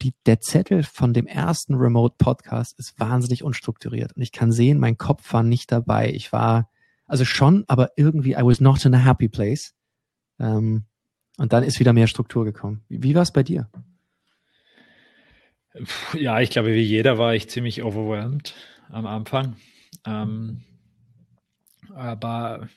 Die, 0.00 0.14
der 0.24 0.40
Zettel 0.40 0.84
von 0.84 1.12
dem 1.12 1.26
ersten 1.26 1.74
Remote 1.74 2.14
Podcast 2.16 2.78
ist 2.78 3.00
wahnsinnig 3.00 3.42
unstrukturiert 3.42 4.14
und 4.14 4.22
ich 4.22 4.30
kann 4.30 4.52
sehen, 4.52 4.78
mein 4.78 4.98
Kopf 4.98 5.32
war 5.32 5.42
nicht 5.42 5.72
dabei. 5.72 6.12
Ich 6.12 6.32
war, 6.32 6.70
also 7.06 7.24
schon, 7.24 7.64
aber 7.66 7.90
irgendwie, 7.96 8.34
I 8.34 8.42
was 8.44 8.60
not 8.60 8.84
in 8.84 8.94
a 8.94 9.04
happy 9.04 9.28
place. 9.28 9.74
Ähm, 10.38 10.84
und 11.40 11.54
dann 11.54 11.64
ist 11.64 11.80
wieder 11.80 11.94
mehr 11.94 12.06
Struktur 12.06 12.44
gekommen. 12.44 12.82
Wie, 12.90 13.02
wie 13.02 13.14
war 13.14 13.22
es 13.22 13.32
bei 13.32 13.42
dir? 13.42 13.66
Ja, 16.12 16.38
ich 16.40 16.50
glaube, 16.50 16.74
wie 16.74 16.82
jeder 16.82 17.16
war 17.16 17.34
ich 17.34 17.48
ziemlich 17.48 17.82
overwhelmed 17.82 18.54
am 18.90 19.06
Anfang. 19.06 19.56
Ähm, 20.04 20.64
aber 21.94 22.68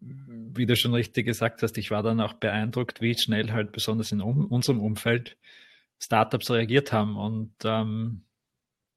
wie 0.00 0.66
du 0.66 0.74
schon 0.74 0.94
richtig 0.94 1.26
gesagt 1.26 1.62
hast, 1.62 1.78
ich 1.78 1.92
war 1.92 2.02
dann 2.02 2.20
auch 2.20 2.32
beeindruckt, 2.32 3.00
wie 3.02 3.16
schnell 3.16 3.52
halt 3.52 3.70
besonders 3.70 4.10
in 4.10 4.20
um, 4.20 4.46
unserem 4.46 4.80
Umfeld 4.80 5.36
Startups 6.00 6.50
reagiert 6.50 6.92
haben 6.92 7.16
und 7.16 7.52
ähm, 7.62 8.24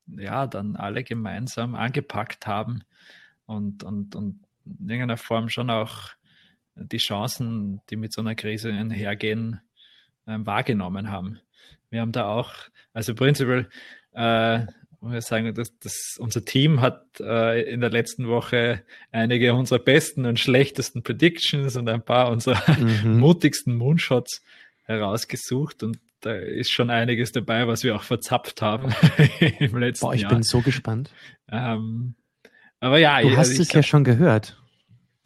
ja, 0.07 0.47
dann 0.47 0.75
alle 0.75 1.03
gemeinsam 1.03 1.75
angepackt 1.75 2.47
haben 2.47 2.81
und, 3.45 3.83
und, 3.83 4.15
und 4.15 4.39
in 4.65 4.89
irgendeiner 4.89 5.17
Form 5.17 5.47
schon 5.49 5.69
auch 5.69 6.09
die 6.79 6.97
Chancen, 6.97 7.81
die 7.89 7.95
mit 7.95 8.13
so 8.13 8.21
einer 8.21 8.35
Krise 8.35 8.71
einhergehen, 8.71 9.61
äh, 10.25 10.37
wahrgenommen 10.39 11.11
haben. 11.11 11.39
Wir 11.89 12.01
haben 12.01 12.11
da 12.11 12.27
auch, 12.27 12.53
also 12.93 13.15
prinzipiell, 13.15 13.67
äh, 14.13 14.59
muss 15.01 15.15
ich 15.15 15.25
sagen, 15.25 15.53
dass, 15.53 15.77
dass 15.79 16.17
unser 16.19 16.43
Team 16.43 16.81
hat 16.81 17.03
äh, 17.19 17.61
in 17.71 17.79
der 17.79 17.89
letzten 17.89 18.27
Woche 18.27 18.83
einige 19.11 19.53
unserer 19.53 19.79
besten 19.79 20.25
und 20.25 20.39
schlechtesten 20.39 21.03
Predictions 21.03 21.75
und 21.77 21.87
ein 21.87 22.03
paar 22.03 22.29
unserer 22.31 22.61
mhm. 22.77 23.19
mutigsten 23.19 23.75
Moonshots 23.75 24.43
herausgesucht 24.83 25.83
und 25.83 25.99
da 26.21 26.33
ist 26.33 26.71
schon 26.71 26.89
einiges 26.89 27.31
dabei, 27.31 27.67
was 27.67 27.83
wir 27.83 27.95
auch 27.95 28.03
verzapft 28.03 28.61
haben 28.61 28.93
im 29.59 29.77
letzten 29.77 30.05
Boah, 30.05 30.13
ich 30.13 30.23
Jahr. 30.23 30.33
bin 30.33 30.43
so 30.43 30.59
gespannt. 30.59 31.11
Ähm, 31.49 32.15
aber 32.81 32.97
ja, 32.97 33.21
du 33.21 33.29
hast 33.31 33.49
also 33.49 33.61
es 33.61 33.71
ja 33.71 33.83
schon 33.83 34.03
gehört. 34.03 34.58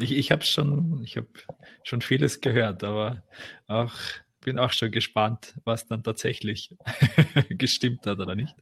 Ich, 0.03 0.11
ich 0.11 0.31
habe 0.31 0.43
schon, 0.43 1.01
ich 1.03 1.17
habe 1.17 1.27
schon 1.83 2.01
vieles 2.01 2.41
gehört, 2.41 2.83
aber 2.83 3.23
auch 3.67 3.93
bin 4.43 4.59
auch 4.59 4.71
schon 4.71 4.91
gespannt, 4.91 5.55
was 5.63 5.87
dann 5.87 6.03
tatsächlich 6.03 6.75
gestimmt 7.49 8.05
hat 8.05 8.19
oder 8.19 8.35
nicht. 8.35 8.55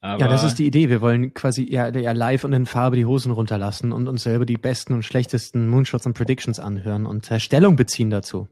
Aber 0.00 0.20
ja, 0.20 0.28
das 0.28 0.44
ist 0.44 0.58
die 0.58 0.66
Idee. 0.66 0.88
Wir 0.88 1.00
wollen 1.00 1.34
quasi 1.34 1.68
eher, 1.68 1.94
eher 1.94 2.14
live 2.14 2.44
und 2.44 2.52
in 2.52 2.66
Farbe 2.66 2.96
die 2.96 3.06
Hosen 3.06 3.32
runterlassen 3.32 3.92
und 3.92 4.08
uns 4.08 4.22
selber 4.22 4.46
die 4.46 4.58
besten 4.58 4.92
und 4.92 5.04
schlechtesten 5.04 5.68
Moonshots 5.68 6.06
und 6.06 6.14
Predictions 6.14 6.60
anhören 6.60 7.06
und 7.06 7.30
äh, 7.30 7.40
Stellung 7.40 7.76
beziehen 7.76 8.10
dazu. 8.10 8.48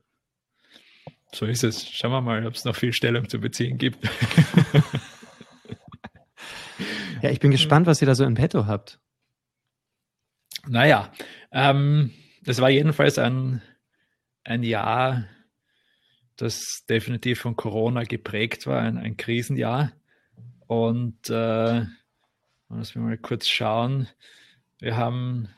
So 1.32 1.46
ist 1.46 1.64
es. 1.64 1.88
Schauen 1.88 2.12
wir 2.12 2.20
mal, 2.20 2.46
ob 2.46 2.54
es 2.54 2.64
noch 2.64 2.76
viel 2.76 2.92
Stellung 2.92 3.28
zu 3.28 3.40
beziehen 3.40 3.76
gibt. 3.76 3.98
ja, 7.22 7.30
ich 7.30 7.40
bin 7.40 7.50
gespannt, 7.50 7.86
was 7.86 8.00
ihr 8.00 8.06
da 8.06 8.14
so 8.14 8.24
in 8.24 8.34
petto 8.34 8.66
habt. 8.66 9.00
Naja, 10.68 11.12
ähm, 11.52 12.10
das 12.42 12.60
war 12.60 12.70
jedenfalls 12.70 13.18
ein, 13.18 13.62
ein 14.44 14.62
Jahr, 14.62 15.26
das 16.36 16.84
definitiv 16.88 17.40
von 17.40 17.56
Corona 17.56 18.02
geprägt 18.04 18.66
war, 18.66 18.80
ein, 18.80 18.98
ein 18.98 19.16
Krisenjahr. 19.16 19.92
Und 20.66 21.30
äh, 21.30 21.84
lass 22.68 22.94
mich 22.94 23.04
mal 23.04 23.18
kurz 23.18 23.48
schauen. 23.48 24.08
Wir 24.78 24.96
haben 24.96 25.48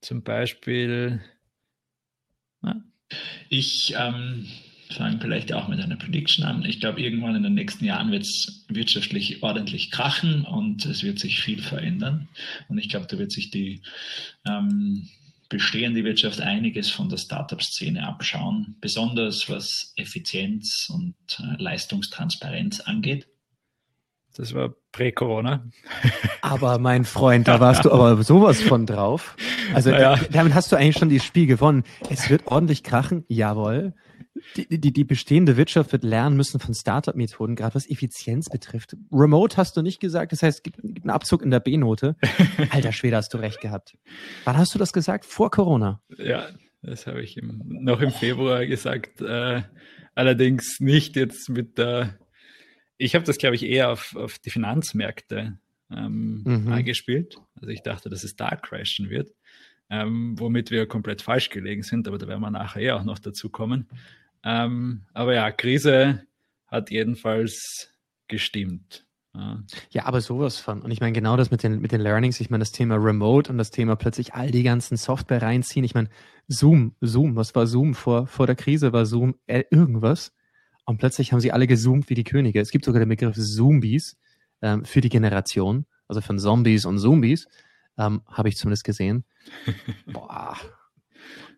zum 0.00 0.22
Beispiel. 0.22 1.20
Na? 2.60 2.82
Ich 3.48 3.94
ähm, 3.96 4.46
fange 4.94 5.18
vielleicht 5.20 5.52
auch 5.52 5.68
mit 5.68 5.80
einer 5.80 5.96
Prediction 5.96 6.44
an. 6.44 6.64
Ich 6.64 6.80
glaube, 6.80 7.00
irgendwann 7.00 7.36
in 7.36 7.42
den 7.42 7.54
nächsten 7.54 7.84
Jahren 7.84 8.10
wird 8.10 8.22
es 8.22 8.64
wirtschaftlich 8.68 9.42
ordentlich 9.42 9.90
krachen 9.90 10.44
und 10.44 10.84
es 10.86 11.02
wird 11.02 11.18
sich 11.18 11.40
viel 11.40 11.62
verändern. 11.62 12.28
Und 12.68 12.78
ich 12.78 12.88
glaube, 12.88 13.06
da 13.06 13.18
wird 13.18 13.32
sich 13.32 13.50
die 13.50 13.82
ähm, 14.46 15.08
bestehende 15.48 16.04
Wirtschaft 16.04 16.40
einiges 16.40 16.90
von 16.90 17.08
der 17.08 17.18
Startup-Szene 17.18 18.06
abschauen, 18.06 18.76
besonders 18.80 19.50
was 19.50 19.92
Effizienz 19.96 20.88
und 20.92 21.14
äh, 21.38 21.62
Leistungstransparenz 21.62 22.80
angeht. 22.80 23.26
Das 24.36 24.54
war 24.54 24.74
prä-Corona. 24.92 25.68
Aber 26.40 26.78
mein 26.78 27.04
Freund, 27.04 27.48
da 27.48 27.60
warst 27.60 27.84
du 27.84 27.92
aber 27.92 28.22
sowas 28.22 28.60
von 28.62 28.86
drauf. 28.86 29.36
Also 29.74 29.90
naja. 29.90 30.18
damit 30.32 30.54
hast 30.54 30.72
du 30.72 30.76
eigentlich 30.76 30.96
schon 30.96 31.10
das 31.12 31.24
Spiel 31.24 31.46
gewonnen. 31.46 31.84
Es 32.08 32.30
wird 32.30 32.46
ordentlich 32.46 32.82
krachen, 32.82 33.24
jawohl. 33.28 33.92
Die, 34.56 34.80
die, 34.80 34.92
die 34.92 35.04
bestehende 35.04 35.56
Wirtschaft 35.56 35.92
wird 35.92 36.04
lernen 36.04 36.36
müssen 36.36 36.60
von 36.60 36.74
Startup-Methoden, 36.74 37.56
gerade 37.56 37.74
was 37.74 37.88
Effizienz 37.88 38.48
betrifft. 38.48 38.96
Remote 39.12 39.56
hast 39.56 39.76
du 39.76 39.82
nicht 39.82 40.00
gesagt, 40.00 40.32
das 40.32 40.42
heißt, 40.42 40.58
es 40.58 40.62
gibt 40.62 40.82
einen 40.82 41.10
Abzug 41.10 41.42
in 41.42 41.50
der 41.50 41.60
B-Note. 41.60 42.16
Alter 42.70 42.92
Schwede, 42.92 43.16
hast 43.16 43.34
du 43.34 43.38
recht 43.38 43.60
gehabt. 43.60 43.96
Wann 44.44 44.56
hast 44.56 44.74
du 44.74 44.78
das 44.78 44.92
gesagt? 44.92 45.24
Vor 45.24 45.50
Corona? 45.50 46.02
Ja, 46.18 46.48
das 46.82 47.06
habe 47.06 47.22
ich 47.22 47.36
im, 47.36 47.62
noch 47.66 48.00
im 48.00 48.10
Februar 48.10 48.66
gesagt. 48.66 49.20
Äh, 49.20 49.62
allerdings 50.14 50.80
nicht 50.80 51.16
jetzt 51.16 51.48
mit 51.48 51.78
der 51.78 52.18
ich 53.00 53.14
habe 53.14 53.24
das, 53.24 53.38
glaube 53.38 53.56
ich, 53.56 53.64
eher 53.64 53.90
auf, 53.90 54.14
auf 54.14 54.38
die 54.38 54.50
Finanzmärkte 54.50 55.58
ähm, 55.90 56.42
mhm. 56.44 56.68
angespielt. 56.70 57.38
Also 57.54 57.68
ich 57.68 57.82
dachte, 57.82 58.10
dass 58.10 58.24
es 58.24 58.36
da 58.36 58.54
crashen 58.54 59.08
wird, 59.08 59.32
ähm, 59.88 60.38
womit 60.38 60.70
wir 60.70 60.86
komplett 60.86 61.22
falsch 61.22 61.48
gelegen 61.48 61.82
sind, 61.82 62.06
aber 62.06 62.18
da 62.18 62.28
werden 62.28 62.42
wir 62.42 62.50
nachher 62.50 62.82
eh 62.82 62.90
auch 62.92 63.04
noch 63.04 63.18
dazu 63.18 63.48
kommen. 63.48 63.88
Ähm, 64.44 65.06
aber 65.12 65.34
ja, 65.34 65.50
Krise 65.50 66.26
hat 66.66 66.90
jedenfalls 66.90 67.92
gestimmt. 68.28 69.04
Ja. 69.34 69.62
ja, 69.90 70.06
aber 70.06 70.20
sowas 70.20 70.58
von. 70.58 70.82
Und 70.82 70.90
ich 70.90 71.00
meine, 71.00 71.12
genau 71.12 71.36
das 71.36 71.52
mit 71.52 71.62
den, 71.62 71.80
mit 71.80 71.92
den 71.92 72.00
Learnings, 72.00 72.40
ich 72.40 72.50
meine, 72.50 72.62
das 72.62 72.72
Thema 72.72 72.96
Remote 72.96 73.50
und 73.50 73.58
das 73.58 73.70
Thema 73.70 73.94
plötzlich 73.94 74.34
all 74.34 74.50
die 74.50 74.64
ganzen 74.64 74.96
Software 74.96 75.42
reinziehen. 75.42 75.84
Ich 75.84 75.94
meine, 75.94 76.08
Zoom, 76.48 76.96
Zoom, 77.00 77.36
was 77.36 77.54
war 77.54 77.66
Zoom 77.66 77.94
vor, 77.94 78.26
vor 78.26 78.46
der 78.46 78.56
Krise? 78.56 78.92
War 78.92 79.06
Zoom 79.06 79.36
äh, 79.46 79.62
irgendwas? 79.70 80.32
Und 80.84 80.98
plötzlich 80.98 81.32
haben 81.32 81.38
sie 81.40 81.52
alle 81.52 81.68
gezoomt 81.68 82.10
wie 82.10 82.14
die 82.14 82.24
Könige. 82.24 82.60
Es 82.60 82.72
gibt 82.72 82.84
sogar 82.84 82.98
den 82.98 83.08
Begriff 83.08 83.36
Zombies 83.36 84.18
ähm, 84.62 84.84
für 84.84 85.00
die 85.00 85.08
Generation, 85.08 85.86
also 86.08 86.20
von 86.20 86.40
Zombies 86.40 86.84
und 86.84 86.98
Zombies, 86.98 87.46
ähm, 87.98 88.22
habe 88.26 88.48
ich 88.48 88.56
zumindest 88.56 88.82
gesehen. 88.82 89.24
Boah. 90.06 90.56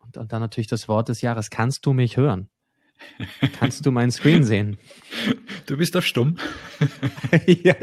Und, 0.05 0.19
und 0.19 0.33
dann 0.33 0.43
natürlich 0.43 0.67
das 0.67 0.89
Wort 0.89 1.09
des 1.09 1.23
Jahres. 1.23 1.49
Kannst 1.49 1.87
du 1.87 1.95
mich 1.95 2.19
hören? 2.19 2.51
Kannst 3.59 3.85
du 3.85 3.91
meinen 3.91 4.11
Screen 4.11 4.45
sehen? 4.45 4.79
Du 5.67 5.77
bist 5.77 5.97
auf 5.97 6.05
stumm. 6.05 6.39
ja, 7.47 7.75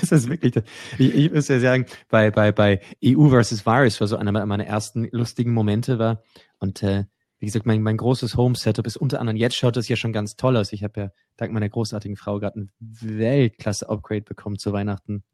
das 0.00 0.12
ist 0.12 0.28
wirklich. 0.28 0.54
Ich, 0.96 1.14
ich 1.14 1.32
muss 1.32 1.48
ja 1.48 1.58
sagen, 1.58 1.86
bei, 2.08 2.30
bei, 2.30 2.52
bei 2.52 2.80
EU 3.04 3.28
versus 3.30 3.66
Virus 3.66 4.00
war 4.00 4.06
so 4.06 4.16
einer 4.16 4.30
meiner 4.46 4.64
ersten 4.64 5.08
lustigen 5.10 5.52
Momente 5.52 5.98
war. 5.98 6.22
Und 6.58 6.82
äh, 6.84 7.04
wie 7.38 7.46
gesagt, 7.46 7.66
mein, 7.66 7.82
mein 7.82 7.96
großes 7.96 8.36
Home-Setup 8.36 8.86
ist 8.86 8.96
unter 8.96 9.20
anderem, 9.20 9.36
jetzt 9.36 9.56
schaut 9.56 9.76
es 9.76 9.88
ja 9.88 9.96
schon 9.96 10.12
ganz 10.12 10.36
toll 10.36 10.56
aus. 10.56 10.72
Ich 10.72 10.84
habe 10.84 11.00
ja 11.00 11.10
dank 11.36 11.52
meiner 11.52 11.68
großartigen 11.68 12.16
Frau 12.16 12.38
gerade 12.38 12.60
ein 12.60 12.72
Weltklasse-Upgrade 12.78 14.22
bekommen 14.22 14.58
zu 14.58 14.72
Weihnachten. 14.72 15.24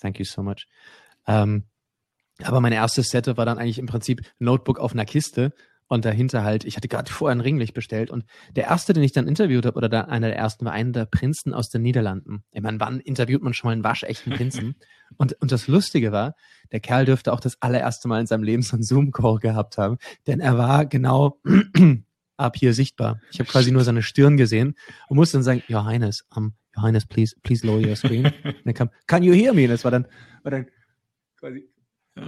Thank 0.00 0.18
you 0.18 0.24
so 0.24 0.42
much. 0.42 0.66
Ähm, 1.26 1.64
aber 2.42 2.60
mein 2.60 2.72
erstes 2.72 3.08
Setup 3.08 3.36
war 3.36 3.46
dann 3.46 3.58
eigentlich 3.58 3.78
im 3.78 3.86
Prinzip 3.86 4.22
Notebook 4.38 4.78
auf 4.78 4.92
einer 4.92 5.04
Kiste 5.04 5.52
und 5.88 6.04
dahinter 6.04 6.42
halt, 6.42 6.64
ich 6.64 6.76
hatte 6.76 6.88
gerade 6.88 7.10
vorher 7.12 7.34
ein 7.34 7.40
Ringlicht 7.40 7.74
bestellt 7.74 8.10
und 8.10 8.24
der 8.54 8.64
erste, 8.64 8.92
den 8.92 9.02
ich 9.02 9.12
dann 9.12 9.28
interviewt 9.28 9.66
habe, 9.66 9.76
oder 9.76 9.88
da 9.88 10.02
einer 10.02 10.28
der 10.28 10.36
ersten, 10.36 10.64
war 10.64 10.72
einer 10.72 10.92
der 10.92 11.06
Prinzen 11.06 11.54
aus 11.54 11.68
den 11.68 11.82
Niederlanden. 11.82 12.44
Ich 12.52 12.62
meine, 12.62 12.80
wann 12.80 13.00
interviewt 13.00 13.42
man 13.42 13.54
schon 13.54 13.68
mal 13.68 13.72
einen 13.72 13.84
waschechten 13.84 14.32
Prinzen? 14.32 14.76
und, 15.16 15.34
und 15.40 15.52
das 15.52 15.68
Lustige 15.68 16.12
war, 16.12 16.34
der 16.72 16.80
Kerl 16.80 17.04
dürfte 17.04 17.32
auch 17.32 17.40
das 17.40 17.60
allererste 17.62 18.08
Mal 18.08 18.20
in 18.20 18.26
seinem 18.26 18.42
Leben 18.42 18.62
so 18.62 18.76
einen 18.76 18.82
Zoom-Call 18.82 19.38
gehabt 19.38 19.78
haben, 19.78 19.98
denn 20.26 20.40
er 20.40 20.58
war 20.58 20.86
genau 20.86 21.40
ab 22.36 22.56
hier 22.56 22.74
sichtbar. 22.74 23.20
Ich 23.30 23.38
habe 23.38 23.48
quasi 23.48 23.70
nur 23.70 23.84
seine 23.84 24.02
Stirn 24.02 24.36
gesehen 24.36 24.74
und 25.08 25.16
musste 25.16 25.36
dann 25.36 25.44
sagen, 25.44 25.62
Your 25.68 25.84
Highness, 25.84 26.26
um, 26.34 26.54
Your 26.76 26.82
Highness, 26.82 27.06
please, 27.06 27.34
please 27.42 27.66
lower 27.66 27.80
your 27.80 27.96
screen. 27.96 28.26
und 28.44 28.56
dann 28.64 28.74
kam, 28.74 28.90
Can 29.06 29.22
you 29.22 29.32
hear 29.32 29.54
me? 29.54 29.64
Und 29.64 29.70
das 29.70 29.84
war 29.84 29.90
dann, 29.90 30.06
war 30.42 30.50
dann 30.50 30.66
quasi 31.38 31.68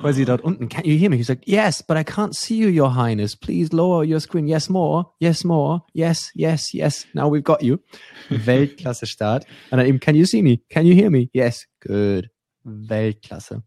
quasi 0.01 0.25
dort 0.25 0.43
unten. 0.43 0.69
Can 0.69 0.85
you 0.85 0.97
hear 0.99 1.11
me? 1.11 1.17
He's 1.17 1.29
like, 1.29 1.47
yes, 1.47 1.83
but 1.83 1.97
I 1.97 2.05
can't 2.05 2.35
see 2.35 2.57
you, 2.57 2.69
your 2.69 2.95
highness. 2.95 3.35
Please 3.35 3.73
lower 3.73 4.05
your 4.05 4.21
screen. 4.21 4.47
Yes, 4.47 4.69
more. 4.69 5.13
Yes, 5.19 5.45
more. 5.45 5.83
Yes, 5.93 6.31
yes, 6.35 6.73
yes. 6.73 7.07
Now 7.15 7.29
we've 7.29 7.45
got 7.45 7.63
you. 7.63 7.79
Weltklasse 8.31 9.07
Start. 9.07 9.47
Und 9.71 9.79
dann 9.79 9.87
eben, 9.87 10.01
can 10.01 10.15
you 10.15 10.27
see 10.27 10.43
me? 10.43 10.61
Can 10.69 10.87
you 10.87 10.95
hear 10.95 11.11
me? 11.11 11.29
Yes, 11.33 11.67
good. 11.81 12.31
Weltklasse. 12.65 13.63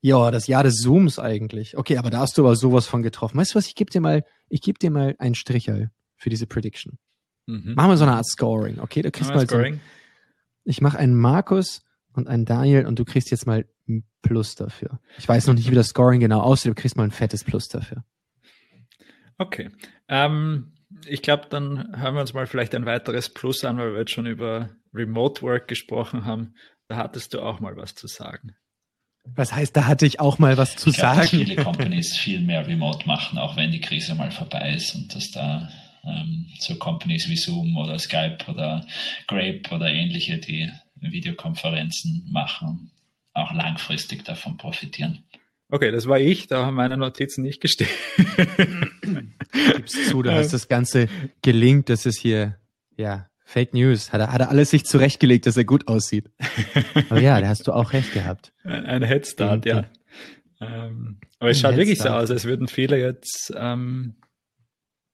Ja, 0.00 0.30
das 0.30 0.46
Jahr 0.46 0.62
des 0.62 0.76
Zooms 0.76 1.18
eigentlich. 1.18 1.76
Okay, 1.76 1.96
aber 1.98 2.10
da 2.10 2.20
hast 2.20 2.38
du 2.38 2.44
aber 2.44 2.56
sowas 2.56 2.86
von 2.86 3.02
getroffen. 3.02 3.38
Weißt 3.38 3.54
du 3.54 3.58
was? 3.58 3.66
Ich 3.66 3.74
gebe 3.74 3.90
dir 3.90 4.00
mal, 4.00 4.24
ich 4.48 4.60
gebe 4.60 4.78
dir 4.78 4.90
mal 4.90 5.16
einen 5.18 5.34
Strichel 5.34 5.90
für 6.16 6.30
diese 6.30 6.46
Prediction. 6.46 6.98
Mhm. 7.46 7.74
Machen 7.74 7.90
wir 7.90 7.96
so 7.96 8.04
eine 8.04 8.14
Art 8.14 8.26
Scoring, 8.26 8.78
okay? 8.80 9.02
Du 9.02 9.10
kriegst 9.10 9.32
mal 9.32 9.46
Scoring. 9.46 9.74
So, 9.74 9.80
ich 10.64 10.80
mache 10.80 10.98
einen 10.98 11.14
Markus 11.14 11.82
und 12.12 12.28
einen 12.28 12.44
Daniel 12.44 12.86
und 12.86 12.98
du 12.98 13.04
kriegst 13.04 13.30
jetzt 13.30 13.46
mal 13.46 13.66
ein 13.88 14.04
Plus 14.22 14.54
dafür. 14.54 15.00
Ich 15.18 15.28
weiß 15.28 15.46
noch 15.46 15.54
nicht, 15.54 15.70
wie 15.70 15.74
das 15.74 15.88
Scoring 15.88 16.20
genau 16.20 16.40
aussieht, 16.40 16.70
du 16.70 16.74
kriegst 16.74 16.96
mal 16.96 17.04
ein 17.04 17.10
fettes 17.10 17.44
Plus 17.44 17.68
dafür. 17.68 18.04
Okay. 19.38 19.70
Ähm, 20.08 20.72
ich 21.06 21.22
glaube, 21.22 21.46
dann 21.50 21.96
hören 21.96 22.14
wir 22.14 22.20
uns 22.20 22.34
mal 22.34 22.46
vielleicht 22.46 22.74
ein 22.74 22.86
weiteres 22.86 23.28
Plus 23.32 23.64
an, 23.64 23.78
weil 23.78 23.92
wir 23.92 24.00
jetzt 24.00 24.12
schon 24.12 24.26
über 24.26 24.70
Remote 24.94 25.42
Work 25.42 25.68
gesprochen 25.68 26.24
haben. 26.24 26.54
Da 26.88 26.96
hattest 26.96 27.34
du 27.34 27.40
auch 27.40 27.60
mal 27.60 27.76
was 27.76 27.94
zu 27.94 28.06
sagen. 28.06 28.56
Was 29.34 29.52
heißt, 29.52 29.76
da 29.76 29.86
hatte 29.86 30.06
ich 30.06 30.20
auch 30.20 30.38
mal 30.38 30.56
was 30.56 30.76
zu 30.76 30.90
ich 30.90 30.96
sagen? 30.96 31.20
Glaub, 31.20 31.22
dass 31.22 31.30
viele 31.30 31.56
Companies 31.56 32.16
viel 32.16 32.40
mehr 32.40 32.66
Remote 32.66 33.06
machen, 33.06 33.38
auch 33.38 33.56
wenn 33.56 33.72
die 33.72 33.80
Krise 33.80 34.14
mal 34.14 34.30
vorbei 34.30 34.74
ist 34.74 34.94
und 34.94 35.12
dass 35.14 35.32
da 35.32 35.68
ähm, 36.04 36.46
so 36.60 36.76
Companies 36.76 37.28
wie 37.28 37.36
Zoom 37.36 37.76
oder 37.76 37.98
Skype 37.98 38.38
oder 38.46 38.86
Grape 39.26 39.62
oder 39.72 39.88
ähnliche, 39.88 40.38
die 40.38 40.70
Videokonferenzen 41.00 42.28
machen, 42.30 42.92
auch 43.36 43.52
langfristig 43.52 44.24
davon 44.24 44.56
profitieren. 44.56 45.24
Okay, 45.68 45.90
das 45.90 46.06
war 46.06 46.20
ich, 46.20 46.46
da 46.46 46.64
haben 46.64 46.76
meine 46.76 46.96
Notizen 46.96 47.42
nicht 47.42 47.60
gestimmt. 47.60 47.90
Gibst 49.76 50.08
zu, 50.08 50.22
da 50.22 50.34
hast 50.34 50.52
das 50.52 50.68
Ganze 50.68 51.08
gelingt, 51.42 51.88
das 51.88 52.06
ist 52.06 52.20
hier, 52.20 52.56
ja, 52.96 53.28
Fake 53.44 53.74
News. 53.74 54.12
Hat 54.12 54.20
er, 54.20 54.32
hat 54.32 54.40
er 54.40 54.50
alles 54.50 54.70
sich 54.70 54.84
zurechtgelegt, 54.84 55.46
dass 55.46 55.56
er 55.56 55.64
gut 55.64 55.88
aussieht. 55.88 56.30
Aber 57.10 57.20
ja, 57.20 57.40
da 57.40 57.48
hast 57.48 57.66
du 57.66 57.72
auch 57.72 57.92
recht 57.92 58.12
gehabt. 58.12 58.52
Ein, 58.64 58.86
ein 58.86 59.02
Headstart, 59.02 59.66
ja. 59.66 59.84
Ähm, 60.60 61.18
aber 61.38 61.50
es 61.50 61.60
schaut 61.60 61.72
Headstart. 61.72 61.76
wirklich 61.76 61.98
so 61.98 62.08
aus, 62.08 62.30
als 62.30 62.44
würden 62.46 62.66
viele 62.66 62.98
jetzt 62.98 63.52
ähm, 63.54 64.14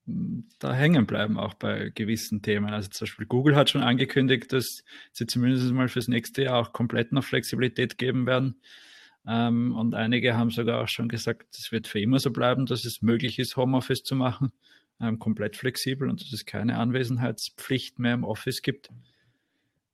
da 0.04 0.75
hängen 0.75 1.06
bleiben, 1.06 1.38
auch 1.38 1.54
bei 1.54 1.90
gewissen 1.94 2.42
Themen. 2.42 2.73
Also 2.73 2.88
zum 2.88 3.06
Beispiel 3.06 3.26
Google 3.26 3.56
hat 3.56 3.71
schon 3.71 3.82
angekündigt, 3.82 4.52
dass 4.52 4.85
sie 5.12 5.26
zumindest 5.26 5.71
mal 5.73 5.88
fürs 5.88 6.09
nächste 6.09 6.42
Jahr 6.42 6.59
auch 6.59 6.73
komplett 6.73 7.12
noch 7.12 7.25
Flexibilität 7.25 7.99
geben 7.99 8.26
werden. 8.26 8.56
Ähm, 9.26 9.75
und 9.76 9.94
einige 9.94 10.37
haben 10.37 10.50
sogar 10.50 10.82
auch 10.82 10.88
schon 10.88 11.09
gesagt, 11.09 11.56
es 11.56 11.71
wird 11.71 11.87
für 11.87 12.00
immer 12.00 12.18
so 12.18 12.32
bleiben, 12.32 12.66
dass 12.66 12.85
es 12.85 13.02
möglich 13.02 13.38
ist, 13.38 13.56
Homeoffice 13.56 14.02
zu 14.02 14.16
machen, 14.16 14.52
ähm, 15.00 15.18
komplett 15.18 15.56
flexibel 15.56 16.09
und 16.09 16.21
dass 16.21 16.32
es 16.32 16.44
keine 16.44 16.78
Anwesenheitspflicht 16.78 17.99
mehr 18.00 18.14
im 18.14 18.25
Office 18.25 18.62
gibt. 18.62 18.90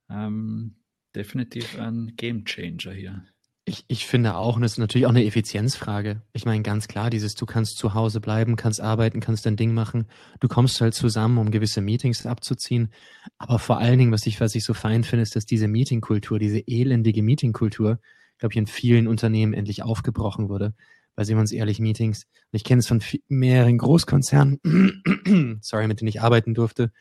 Ähm, 0.09 0.75
definitiv 1.15 1.77
ein 1.79 2.13
Game 2.15 2.45
Changer 2.45 2.93
hier. 2.93 3.25
Ich, 3.69 3.85
ich 3.87 4.07
finde 4.07 4.35
auch, 4.35 4.55
und 4.55 4.63
das 4.63 4.71
ist 4.71 4.77
natürlich 4.79 5.05
auch 5.05 5.11
eine 5.11 5.23
Effizienzfrage. 5.23 6.23
Ich 6.33 6.43
meine, 6.43 6.63
ganz 6.63 6.87
klar, 6.87 7.11
dieses, 7.11 7.35
du 7.35 7.45
kannst 7.45 7.77
zu 7.77 7.93
Hause 7.93 8.19
bleiben, 8.19 8.55
kannst 8.55 8.81
arbeiten, 8.81 9.19
kannst 9.19 9.45
dein 9.45 9.57
Ding 9.57 9.75
machen. 9.75 10.07
Du 10.39 10.47
kommst 10.47 10.81
halt 10.81 10.95
zusammen, 10.95 11.37
um 11.37 11.51
gewisse 11.51 11.79
Meetings 11.79 12.25
abzuziehen. 12.25 12.91
Aber 13.37 13.59
vor 13.59 13.77
allen 13.77 13.99
Dingen, 13.99 14.11
was 14.11 14.25
ich, 14.25 14.41
was 14.41 14.55
ich 14.55 14.63
so 14.63 14.73
fein 14.73 15.03
finde, 15.03 15.21
ist, 15.21 15.35
dass 15.35 15.45
diese 15.45 15.67
Meetingkultur, 15.67 16.39
diese 16.39 16.67
elendige 16.67 17.21
Meetingkultur, 17.21 17.99
glaube 18.39 18.53
ich, 18.53 18.57
in 18.57 18.65
vielen 18.65 19.07
Unternehmen 19.07 19.53
endlich 19.53 19.83
aufgebrochen 19.83 20.49
wurde. 20.49 20.73
Weil 21.15 21.25
sehen 21.25 21.37
wir 21.37 21.41
uns 21.41 21.51
ehrlich, 21.51 21.79
Meetings, 21.79 22.23
und 22.23 22.57
ich 22.57 22.63
kenne 22.63 22.79
es 22.79 22.87
von 22.87 23.03
mehreren 23.27 23.77
Großkonzernen, 23.77 25.59
sorry, 25.61 25.87
mit 25.87 26.01
denen 26.01 26.07
ich 26.07 26.23
arbeiten 26.23 26.55
durfte, 26.55 26.91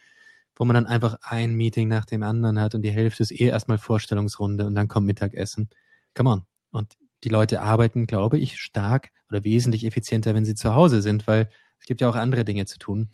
wo 0.55 0.67
man 0.67 0.75
dann 0.75 0.87
einfach 0.87 1.17
ein 1.23 1.55
Meeting 1.55 1.89
nach 1.89 2.05
dem 2.05 2.23
anderen 2.23 2.61
hat 2.61 2.75
und 2.75 2.83
die 2.83 2.91
Hälfte 2.91 3.23
ist 3.23 3.33
eh 3.33 3.47
erstmal 3.47 3.79
Vorstellungsrunde 3.79 4.67
und 4.67 4.75
dann 4.75 4.89
kommt 4.89 5.07
Mittagessen. 5.07 5.71
Come 6.15 6.29
on. 6.29 6.58
Und 6.71 6.97
die 7.25 7.29
Leute 7.29 7.63
arbeiten, 7.63 8.07
glaube 8.07 8.39
ich, 8.39 8.61
stark 8.61 9.11
oder 9.29 9.45
wesentlich 9.45 9.85
effizienter, 9.85 10.35
wenn 10.35 10.45
sie 10.45 10.55
zu 10.55 10.75
Hause 10.75 11.03
sind, 11.03 11.27
weil 11.27 11.51
es 11.81 11.87
gibt 11.87 12.01
ja 12.01 12.09
auch 12.09 12.17
andere 12.17 12.45
Dinge 12.45 12.67
zu 12.67 12.79
tun. 12.79 13.11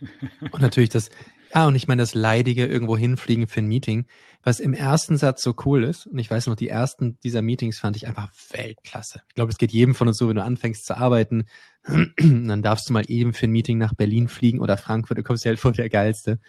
Und 0.52 0.60
natürlich 0.60 0.90
das, 0.90 1.10
ja, 1.54 1.66
und 1.66 1.74
ich 1.74 1.88
meine 1.88 2.02
das 2.02 2.14
leidige 2.14 2.66
irgendwo 2.66 2.96
hinfliegen 2.96 3.46
für 3.46 3.60
ein 3.60 3.66
Meeting, 3.66 4.06
was 4.42 4.60
im 4.60 4.74
ersten 4.74 5.16
Satz 5.16 5.42
so 5.42 5.54
cool 5.64 5.84
ist. 5.84 6.06
Und 6.06 6.18
ich 6.18 6.30
weiß 6.30 6.48
noch, 6.48 6.56
die 6.56 6.68
ersten 6.68 7.18
dieser 7.20 7.40
Meetings 7.40 7.78
fand 7.78 7.96
ich 7.96 8.06
einfach 8.06 8.30
Weltklasse. 8.50 9.22
Ich 9.28 9.34
glaube, 9.34 9.52
es 9.52 9.58
geht 9.58 9.72
jedem 9.72 9.94
von 9.94 10.08
uns 10.08 10.18
so, 10.18 10.28
wenn 10.28 10.36
du 10.36 10.42
anfängst 10.42 10.84
zu 10.84 10.96
arbeiten, 10.96 11.46
dann 12.18 12.62
darfst 12.62 12.88
du 12.88 12.92
mal 12.92 13.04
eben 13.08 13.32
für 13.32 13.46
ein 13.46 13.52
Meeting 13.52 13.78
nach 13.78 13.94
Berlin 13.94 14.28
fliegen 14.28 14.60
oder 14.60 14.76
Frankfurt, 14.76 15.18
du 15.18 15.22
kommst 15.22 15.44
ja 15.44 15.50
halt 15.50 15.60
vor 15.60 15.72
der 15.72 15.88
Geilste. 15.88 16.40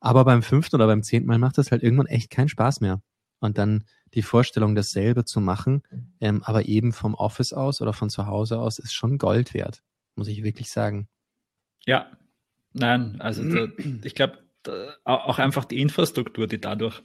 Aber 0.00 0.24
beim 0.24 0.42
fünften 0.42 0.76
oder 0.76 0.86
beim 0.86 1.02
zehnten 1.02 1.28
Mal 1.28 1.38
macht 1.38 1.58
das 1.58 1.70
halt 1.70 1.82
irgendwann 1.82 2.06
echt 2.06 2.30
keinen 2.30 2.48
Spaß 2.48 2.80
mehr. 2.80 3.02
Und 3.40 3.58
dann 3.58 3.84
die 4.14 4.22
Vorstellung, 4.22 4.74
dasselbe 4.74 5.24
zu 5.24 5.40
machen, 5.40 5.82
ähm, 6.20 6.42
aber 6.44 6.66
eben 6.66 6.92
vom 6.92 7.14
Office 7.14 7.52
aus 7.52 7.80
oder 7.80 7.92
von 7.92 8.08
zu 8.08 8.26
Hause 8.26 8.58
aus, 8.58 8.78
ist 8.78 8.94
schon 8.94 9.18
Gold 9.18 9.52
wert, 9.52 9.82
muss 10.14 10.28
ich 10.28 10.42
wirklich 10.42 10.70
sagen. 10.70 11.08
Ja, 11.84 12.10
nein, 12.72 13.20
also 13.20 13.44
da, 13.44 13.68
ich 14.04 14.14
glaube, 14.14 14.38
auch 15.04 15.38
einfach 15.38 15.64
die 15.64 15.80
Infrastruktur, 15.80 16.46
die 16.46 16.60
dadurch 16.60 17.02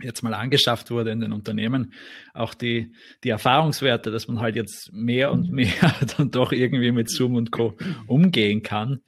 jetzt 0.00 0.22
mal 0.22 0.34
angeschafft 0.34 0.90
wurde 0.90 1.10
in 1.10 1.20
den 1.20 1.32
Unternehmen, 1.32 1.92
auch 2.34 2.54
die, 2.54 2.92
die 3.24 3.30
Erfahrungswerte, 3.30 4.10
dass 4.10 4.28
man 4.28 4.40
halt 4.40 4.56
jetzt 4.56 4.92
mehr 4.92 5.32
und 5.32 5.50
mehr 5.50 5.68
dann 6.16 6.30
doch 6.30 6.52
irgendwie 6.52 6.92
mit 6.92 7.10
Zoom 7.10 7.34
und 7.34 7.50
Co. 7.50 7.76
umgehen 8.06 8.62
kann. 8.62 9.00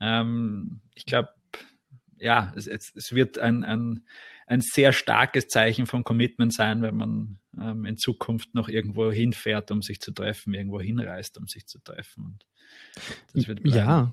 Ähm, 0.00 0.80
ich 0.94 1.04
glaube, 1.04 1.30
ja, 2.18 2.52
es, 2.56 2.66
es, 2.66 3.12
wird 3.12 3.38
ein, 3.38 3.64
ein, 3.64 4.04
ein 4.46 4.60
sehr 4.60 4.92
starkes 4.92 5.48
Zeichen 5.48 5.86
von 5.86 6.04
Commitment 6.04 6.54
sein, 6.54 6.82
wenn 6.82 6.96
man 6.96 7.38
ähm, 7.60 7.84
in 7.84 7.96
Zukunft 7.96 8.54
noch 8.54 8.68
irgendwo 8.68 9.10
hinfährt, 9.10 9.70
um 9.70 9.82
sich 9.82 10.00
zu 10.00 10.12
treffen, 10.12 10.54
irgendwo 10.54 10.80
hinreist, 10.80 11.36
um 11.38 11.48
sich 11.48 11.66
zu 11.66 11.80
treffen. 11.80 12.24
Und 12.24 12.46
das 13.34 13.48
wird 13.48 13.62
bleiben. 13.62 13.76
Ja. 13.76 14.12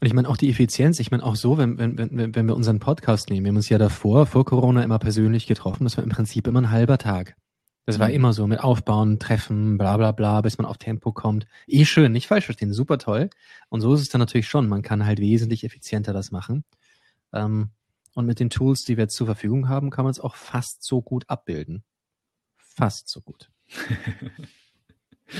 Und 0.00 0.06
ich 0.06 0.14
meine 0.14 0.28
auch 0.28 0.36
die 0.36 0.50
Effizienz, 0.50 1.00
ich 1.00 1.10
meine 1.10 1.22
auch 1.22 1.36
so, 1.36 1.58
wenn, 1.58 1.78
wenn, 1.78 1.98
wenn, 1.98 2.34
wenn 2.34 2.46
wir 2.46 2.56
unseren 2.56 2.80
Podcast 2.80 3.30
nehmen, 3.30 3.44
wir 3.44 3.50
haben 3.50 3.56
uns 3.56 3.68
ja 3.68 3.78
davor, 3.78 4.26
vor 4.26 4.44
Corona 4.44 4.82
immer 4.82 4.98
persönlich 4.98 5.46
getroffen, 5.46 5.84
das 5.84 5.96
war 5.96 6.04
im 6.04 6.10
Prinzip 6.10 6.46
immer 6.46 6.62
ein 6.62 6.70
halber 6.70 6.98
Tag. 6.98 7.36
Das 7.84 7.98
war 7.98 8.08
mhm. 8.08 8.14
immer 8.14 8.32
so 8.32 8.46
mit 8.46 8.60
Aufbauen, 8.60 9.18
Treffen, 9.18 9.78
bla 9.78 9.96
bla 9.96 10.12
bla, 10.12 10.40
bis 10.40 10.58
man 10.58 10.66
auf 10.66 10.78
Tempo 10.78 11.12
kommt. 11.12 11.46
Eh 11.66 11.84
schön, 11.84 12.12
nicht 12.12 12.26
falsch 12.26 12.44
verstehen, 12.44 12.72
super 12.72 12.98
toll. 12.98 13.30
Und 13.70 13.80
so 13.80 13.94
ist 13.94 14.02
es 14.02 14.08
dann 14.08 14.18
natürlich 14.18 14.46
schon. 14.46 14.68
Man 14.68 14.82
kann 14.82 15.06
halt 15.06 15.20
wesentlich 15.20 15.64
effizienter 15.64 16.12
das 16.12 16.30
machen. 16.30 16.64
Ähm, 17.32 17.70
und 18.18 18.26
mit 18.26 18.40
den 18.40 18.50
Tools, 18.50 18.82
die 18.82 18.96
wir 18.96 19.04
jetzt 19.04 19.14
zur 19.14 19.26
Verfügung 19.26 19.68
haben, 19.68 19.90
kann 19.90 20.04
man 20.04 20.10
es 20.10 20.18
auch 20.18 20.34
fast 20.34 20.82
so 20.82 21.00
gut 21.00 21.24
abbilden. 21.28 21.84
Fast 22.56 23.08
so 23.08 23.20
gut. 23.20 23.48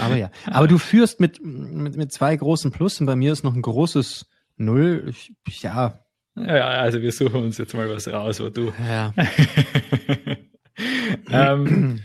Aber 0.01 0.15
ja. 0.15 0.31
Aber 0.47 0.69
du 0.69 0.79
führst 0.79 1.19
mit, 1.19 1.43
mit, 1.43 1.97
mit 1.97 2.13
zwei 2.13 2.37
großen 2.37 2.71
Plus 2.71 3.01
und 3.01 3.07
bei 3.07 3.17
mir 3.17 3.33
ist 3.33 3.43
noch 3.43 3.57
ein 3.57 3.63
großes 3.63 4.27
Null. 4.59 5.13
Ich, 5.45 5.63
ja. 5.63 6.05
Ja, 6.37 6.69
also 6.69 7.03
wir 7.03 7.11
suchen 7.11 7.43
uns 7.43 7.59
jetzt 7.59 7.75
mal 7.75 7.91
was 7.91 8.07
raus, 8.07 8.39
wo 8.39 8.49
du. 8.49 8.73
Ja. 8.79 9.13
ähm, 11.33 12.01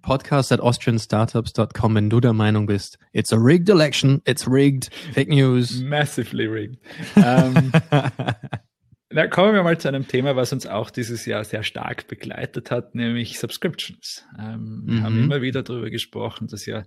Podcast 0.00 0.50
at 0.50 0.60
austrianstartups.com, 0.60 1.94
wenn 1.94 2.08
du 2.08 2.20
der 2.20 2.32
Meinung 2.32 2.64
bist, 2.64 2.98
it's 3.12 3.34
a 3.34 3.36
rigged 3.36 3.68
election, 3.68 4.22
it's 4.26 4.48
rigged, 4.48 4.88
fake 5.12 5.28
news. 5.28 5.82
Massively 5.82 6.46
rigged. 6.46 6.78
Ähm, 7.16 7.70
Na, 9.08 9.28
kommen 9.28 9.54
wir 9.54 9.62
mal 9.62 9.78
zu 9.78 9.86
einem 9.86 10.08
Thema, 10.08 10.34
was 10.34 10.52
uns 10.52 10.66
auch 10.66 10.90
dieses 10.90 11.26
Jahr 11.26 11.44
sehr 11.44 11.62
stark 11.62 12.08
begleitet 12.08 12.72
hat, 12.72 12.96
nämlich 12.96 13.38
Subscriptions. 13.38 14.26
Ähm, 14.36 14.82
mhm. 14.84 14.88
Wir 14.88 15.02
haben 15.04 15.16
mhm. 15.16 15.24
immer 15.24 15.42
wieder 15.42 15.62
darüber 15.62 15.90
gesprochen, 15.90 16.48
dass 16.48 16.66
ja 16.66 16.82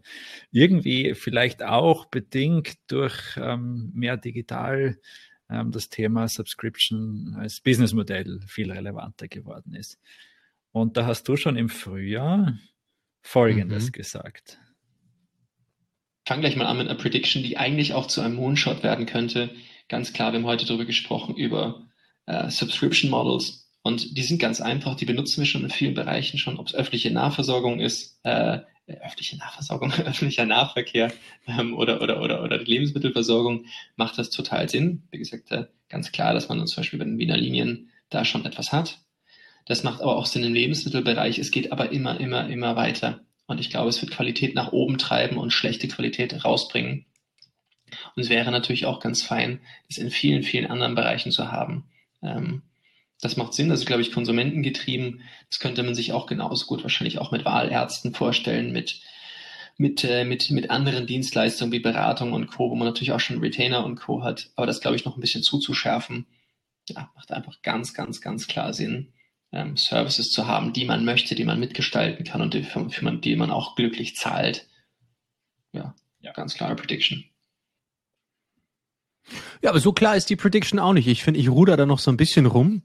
irgendwie 0.52 1.14
vielleicht 1.16 1.64
auch 1.64 2.06
bedingt 2.06 2.74
durch 2.88 3.38
ähm, 3.38 3.92
mehr 3.94 4.18
digital 4.18 4.98
ähm, 5.50 5.72
das 5.72 5.88
Thema 5.88 6.28
Subscription 6.28 7.38
als 7.40 7.62
Businessmodell 7.62 8.42
viel 8.48 8.70
relevanter 8.70 9.30
geworden 9.30 9.74
ist. 9.74 9.98
Und 10.72 10.98
da 10.98 11.06
hast 11.06 11.28
du 11.28 11.38
schon 11.38 11.56
im 11.56 11.70
Frühjahr 11.70 12.60
Folgendes 13.22 13.88
mhm. 13.88 13.92
gesagt. 13.94 14.60
Fang 16.28 16.42
gleich 16.42 16.58
mal 16.58 16.66
an 16.66 16.78
mit 16.78 16.90
einer 16.90 17.00
Prediction, 17.00 17.44
die 17.44 17.58
eigentlich 17.58 17.94
auch 17.94 18.08
zu 18.08 18.20
einem 18.20 18.36
Moonshot 18.36 18.84
werden 18.84 19.06
könnte. 19.06 19.52
Ganz 19.88 20.12
klar, 20.12 20.34
wir 20.34 20.40
haben 20.40 20.46
heute 20.46 20.66
darüber 20.66 20.86
gesprochen, 20.86 21.36
über 21.36 21.89
äh, 22.30 22.50
Subscription 22.50 23.10
Models. 23.10 23.68
Und 23.82 24.18
die 24.18 24.24
sind 24.24 24.40
ganz 24.40 24.62
einfach, 24.62 24.96
die 24.96 25.06
benutzen 25.06 25.42
wir 25.42 25.46
schon 25.46 25.64
in 25.64 25.70
vielen 25.70 25.94
Bereichen 25.94 26.38
schon, 26.38 26.58
ob 26.58 26.68
es 26.68 26.76
öffentliche 26.76 27.12
Nahversorgung 27.12 27.80
ist, 27.80 28.20
äh, 28.24 28.60
öffentliche 28.88 29.38
Nahversorgung, 29.38 29.92
öffentlicher 30.06 30.46
Nahverkehr 30.46 31.12
ähm, 31.48 31.76
oder, 31.76 32.02
oder, 32.02 32.22
oder, 32.22 32.44
oder 32.44 32.60
die 32.60 32.72
Lebensmittelversorgung, 32.72 33.66
macht 33.96 34.18
das 34.18 34.30
total 34.30 34.70
Sinn. 34.70 35.04
Wie 35.12 35.18
gesagt, 35.18 35.52
äh, 35.52 35.66
ganz 35.90 36.12
klar, 36.12 36.34
dass 36.34 36.50
man 36.50 36.66
zum 36.68 36.82
Beispiel 36.82 37.00
bei 37.00 37.06
den 37.06 37.18
Wiener 37.18 37.38
Linien 37.38 37.90
da 38.10 38.26
schon 38.26 38.46
etwas 38.46 38.72
hat. 38.72 39.00
Das 39.66 39.84
macht 39.84 40.02
aber 40.02 40.18
auch 40.18 40.26
Sinn 40.26 40.44
im 40.44 40.54
Lebensmittelbereich. 40.54 41.38
Es 41.40 41.52
geht 41.52 41.72
aber 41.72 41.92
immer, 41.92 42.20
immer, 42.20 42.50
immer 42.50 42.76
weiter. 42.76 43.22
Und 43.48 43.60
ich 43.60 43.70
glaube, 43.70 43.90
es 43.90 44.02
wird 44.02 44.12
Qualität 44.12 44.56
nach 44.56 44.72
oben 44.72 44.98
treiben 44.98 45.38
und 45.38 45.52
schlechte 45.52 45.88
Qualität 45.88 46.44
rausbringen. 46.46 47.06
Und 48.16 48.22
es 48.22 48.30
wäre 48.30 48.52
natürlich 48.52 48.86
auch 48.86 49.00
ganz 49.00 49.24
fein, 49.24 49.62
das 49.88 49.98
in 49.98 50.12
vielen, 50.12 50.44
vielen 50.44 50.68
anderen 50.68 50.96
Bereichen 50.96 51.32
zu 51.32 51.52
haben. 51.52 51.86
Ähm, 52.22 52.64
das 53.22 53.36
macht 53.36 53.54
Sinn, 53.54 53.70
das 53.70 53.82
ist, 53.82 53.86
glaube 53.86 54.02
ich, 54.02 54.12
konsumentengetrieben. 54.12 55.22
Das 55.50 55.60
könnte 55.60 55.84
man 55.84 55.96
sich 55.96 56.14
auch 56.14 56.26
genauso 56.26 56.66
gut 56.66 56.84
wahrscheinlich 56.84 57.20
auch 57.20 57.32
mit 57.32 57.44
Wahlärzten 57.44 58.14
vorstellen, 58.14 58.72
mit, 58.72 59.02
mit, 59.78 60.04
äh, 60.04 60.24
mit, 60.24 60.52
mit 60.52 60.70
anderen 60.70 61.06
Dienstleistungen 61.06 61.72
wie 61.72 61.80
Beratung 61.80 62.34
und 62.34 62.48
Co., 62.48 62.70
wo 62.70 62.76
man 62.76 62.88
natürlich 62.88 63.12
auch 63.12 63.20
schon 63.20 63.40
Retainer 63.40 63.86
und 63.86 63.96
Co. 63.96 64.24
hat. 64.24 64.52
Aber 64.56 64.68
das, 64.68 64.80
glaube 64.80 64.96
ich, 64.96 65.06
noch 65.06 65.18
ein 65.18 65.22
bisschen 65.22 65.44
zuzuschärfen, 65.44 66.28
ja, 66.88 67.12
macht 67.16 67.32
einfach 67.32 67.62
ganz, 67.62 67.94
ganz, 67.94 68.22
ganz 68.22 68.48
klar 68.48 68.74
Sinn, 68.74 69.14
ähm, 69.52 69.76
Services 69.78 70.32
zu 70.32 70.48
haben, 70.48 70.74
die 70.74 70.86
man 70.86 71.06
möchte, 71.06 71.36
die 71.36 71.46
man 71.46 71.60
mitgestalten 71.60 72.26
kann 72.26 72.42
und 72.42 72.54
die, 72.54 72.64
für, 72.64 72.90
für 72.90 73.04
man, 73.04 73.22
die 73.22 73.36
man 73.36 73.52
auch 73.52 73.76
glücklich 73.76 74.16
zahlt. 74.16 74.68
Ja, 75.74 75.94
ja. 76.22 76.32
ganz 76.34 76.56
klare 76.56 76.76
Prediction. 76.76 77.26
Ja, 79.62 79.70
aber 79.72 79.80
so 79.80 79.94
klar 79.94 80.16
ist 80.16 80.30
die 80.30 80.36
Prediction 80.36 80.80
auch 80.80 80.94
nicht. 80.94 81.08
Ich 81.08 81.24
finde, 81.24 81.40
ich 81.40 81.50
ruder 81.50 81.78
da 81.78 81.86
noch 81.86 82.00
so 82.00 82.12
ein 82.12 82.18
bisschen 82.18 82.46
rum. 82.46 82.84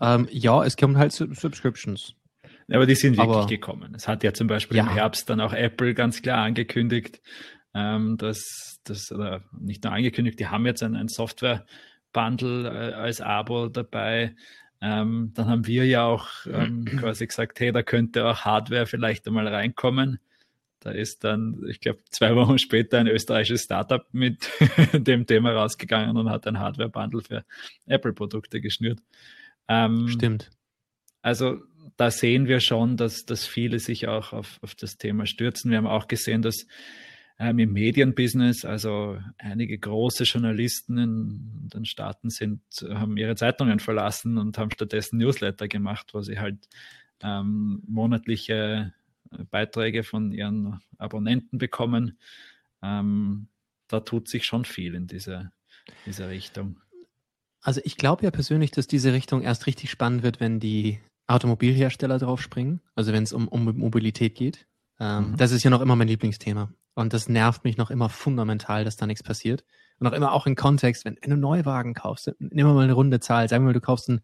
Ähm, 0.00 0.28
ja, 0.30 0.64
es 0.64 0.76
kommen 0.76 0.96
halt 0.98 1.12
Subscriptions. 1.12 2.14
Aber 2.70 2.86
die 2.86 2.94
sind 2.94 3.16
wirklich 3.16 3.36
aber, 3.36 3.46
gekommen. 3.46 3.94
Es 3.94 4.08
hat 4.08 4.22
ja 4.22 4.32
zum 4.32 4.46
Beispiel 4.46 4.76
ja. 4.76 4.84
im 4.84 4.90
Herbst 4.90 5.28
dann 5.28 5.40
auch 5.40 5.52
Apple 5.52 5.94
ganz 5.94 6.22
klar 6.22 6.44
angekündigt, 6.44 7.20
ähm, 7.74 8.16
dass 8.16 8.80
das, 8.84 9.12
oder 9.12 9.42
nicht 9.58 9.84
nur 9.84 9.92
angekündigt, 9.92 10.38
die 10.40 10.46
haben 10.46 10.66
jetzt 10.66 10.82
ein, 10.82 10.96
ein 10.96 11.08
Software-Bundle 11.08 12.68
äh, 12.68 12.94
als 12.94 13.20
Abo 13.20 13.68
dabei. 13.68 14.34
Ähm, 14.80 15.32
dann 15.34 15.48
haben 15.48 15.66
wir 15.66 15.86
ja 15.86 16.04
auch 16.04 16.28
ähm, 16.46 16.84
quasi 16.98 17.26
gesagt, 17.26 17.60
hey, 17.60 17.72
da 17.72 17.82
könnte 17.82 18.26
auch 18.26 18.40
Hardware 18.40 18.86
vielleicht 18.86 19.26
einmal 19.26 19.48
reinkommen. 19.48 20.18
Da 20.82 20.90
ist 20.90 21.22
dann, 21.22 21.64
ich 21.68 21.80
glaube, 21.80 22.00
zwei 22.10 22.34
Wochen 22.34 22.58
später 22.58 22.98
ein 22.98 23.06
österreichisches 23.06 23.62
Startup 23.62 24.04
mit 24.12 24.50
dem 24.92 25.26
Thema 25.26 25.52
rausgegangen 25.52 26.16
und 26.16 26.28
hat 26.28 26.46
ein 26.46 26.58
Hardware-Bundle 26.58 27.22
für 27.22 27.44
Apple-Produkte 27.86 28.60
geschnürt. 28.60 28.98
Ähm, 29.68 30.08
Stimmt. 30.08 30.50
Also 31.22 31.60
da 31.96 32.10
sehen 32.10 32.48
wir 32.48 32.58
schon, 32.58 32.96
dass, 32.96 33.24
dass 33.26 33.46
viele 33.46 33.78
sich 33.78 34.08
auch 34.08 34.32
auf, 34.32 34.58
auf 34.60 34.74
das 34.74 34.98
Thema 34.98 35.24
stürzen. 35.26 35.70
Wir 35.70 35.78
haben 35.78 35.86
auch 35.86 36.08
gesehen, 36.08 36.42
dass 36.42 36.66
ähm, 37.38 37.60
im 37.60 37.72
Medienbusiness, 37.72 38.64
also 38.64 39.18
einige 39.38 39.78
große 39.78 40.24
Journalisten 40.24 40.98
in 40.98 41.70
den 41.72 41.84
Staaten 41.84 42.28
sind, 42.28 42.60
haben 42.88 43.16
ihre 43.16 43.36
Zeitungen 43.36 43.78
verlassen 43.78 44.36
und 44.36 44.58
haben 44.58 44.72
stattdessen 44.72 45.18
Newsletter 45.18 45.68
gemacht, 45.68 46.08
wo 46.12 46.22
sie 46.22 46.40
halt 46.40 46.68
ähm, 47.22 47.82
monatliche 47.86 48.92
Beiträge 49.50 50.04
von 50.04 50.32
ihren 50.32 50.80
Abonnenten 50.98 51.58
bekommen. 51.58 52.18
Ähm, 52.82 53.48
da 53.88 54.00
tut 54.00 54.28
sich 54.28 54.44
schon 54.44 54.64
viel 54.64 54.94
in 54.94 55.06
dieser, 55.06 55.52
dieser 56.06 56.30
Richtung. 56.30 56.80
Also 57.60 57.80
ich 57.84 57.96
glaube 57.96 58.24
ja 58.24 58.30
persönlich, 58.30 58.70
dass 58.72 58.86
diese 58.86 59.12
Richtung 59.12 59.42
erst 59.42 59.66
richtig 59.66 59.90
spannend 59.90 60.22
wird, 60.22 60.40
wenn 60.40 60.58
die 60.58 61.00
Automobilhersteller 61.28 62.18
drauf 62.18 62.42
springen, 62.42 62.80
also 62.94 63.12
wenn 63.12 63.22
es 63.22 63.32
um, 63.32 63.48
um 63.48 63.64
Mobilität 63.64 64.34
geht. 64.34 64.66
Ähm, 64.98 65.32
mhm. 65.32 65.36
Das 65.36 65.52
ist 65.52 65.62
ja 65.62 65.70
noch 65.70 65.80
immer 65.80 65.96
mein 65.96 66.08
Lieblingsthema. 66.08 66.72
Und 66.94 67.12
das 67.12 67.28
nervt 67.28 67.64
mich 67.64 67.76
noch 67.76 67.90
immer 67.90 68.08
fundamental, 68.08 68.84
dass 68.84 68.96
da 68.96 69.06
nichts 69.06 69.22
passiert. 69.22 69.64
Und 69.98 70.06
auch 70.08 70.12
immer 70.12 70.32
auch 70.32 70.46
im 70.46 70.56
Kontext, 70.56 71.04
wenn, 71.04 71.16
wenn 71.22 71.30
du 71.30 71.36
Neuwagen 71.36 71.94
kaufst, 71.94 72.34
nimm 72.38 72.66
mal 72.66 72.82
eine 72.82 72.92
runde 72.92 73.20
Zahl, 73.20 73.48
sagen 73.48 73.62
wir 73.64 73.68
mal, 73.68 73.72
du 73.72 73.80
kaufst 73.80 74.08
ein 74.08 74.20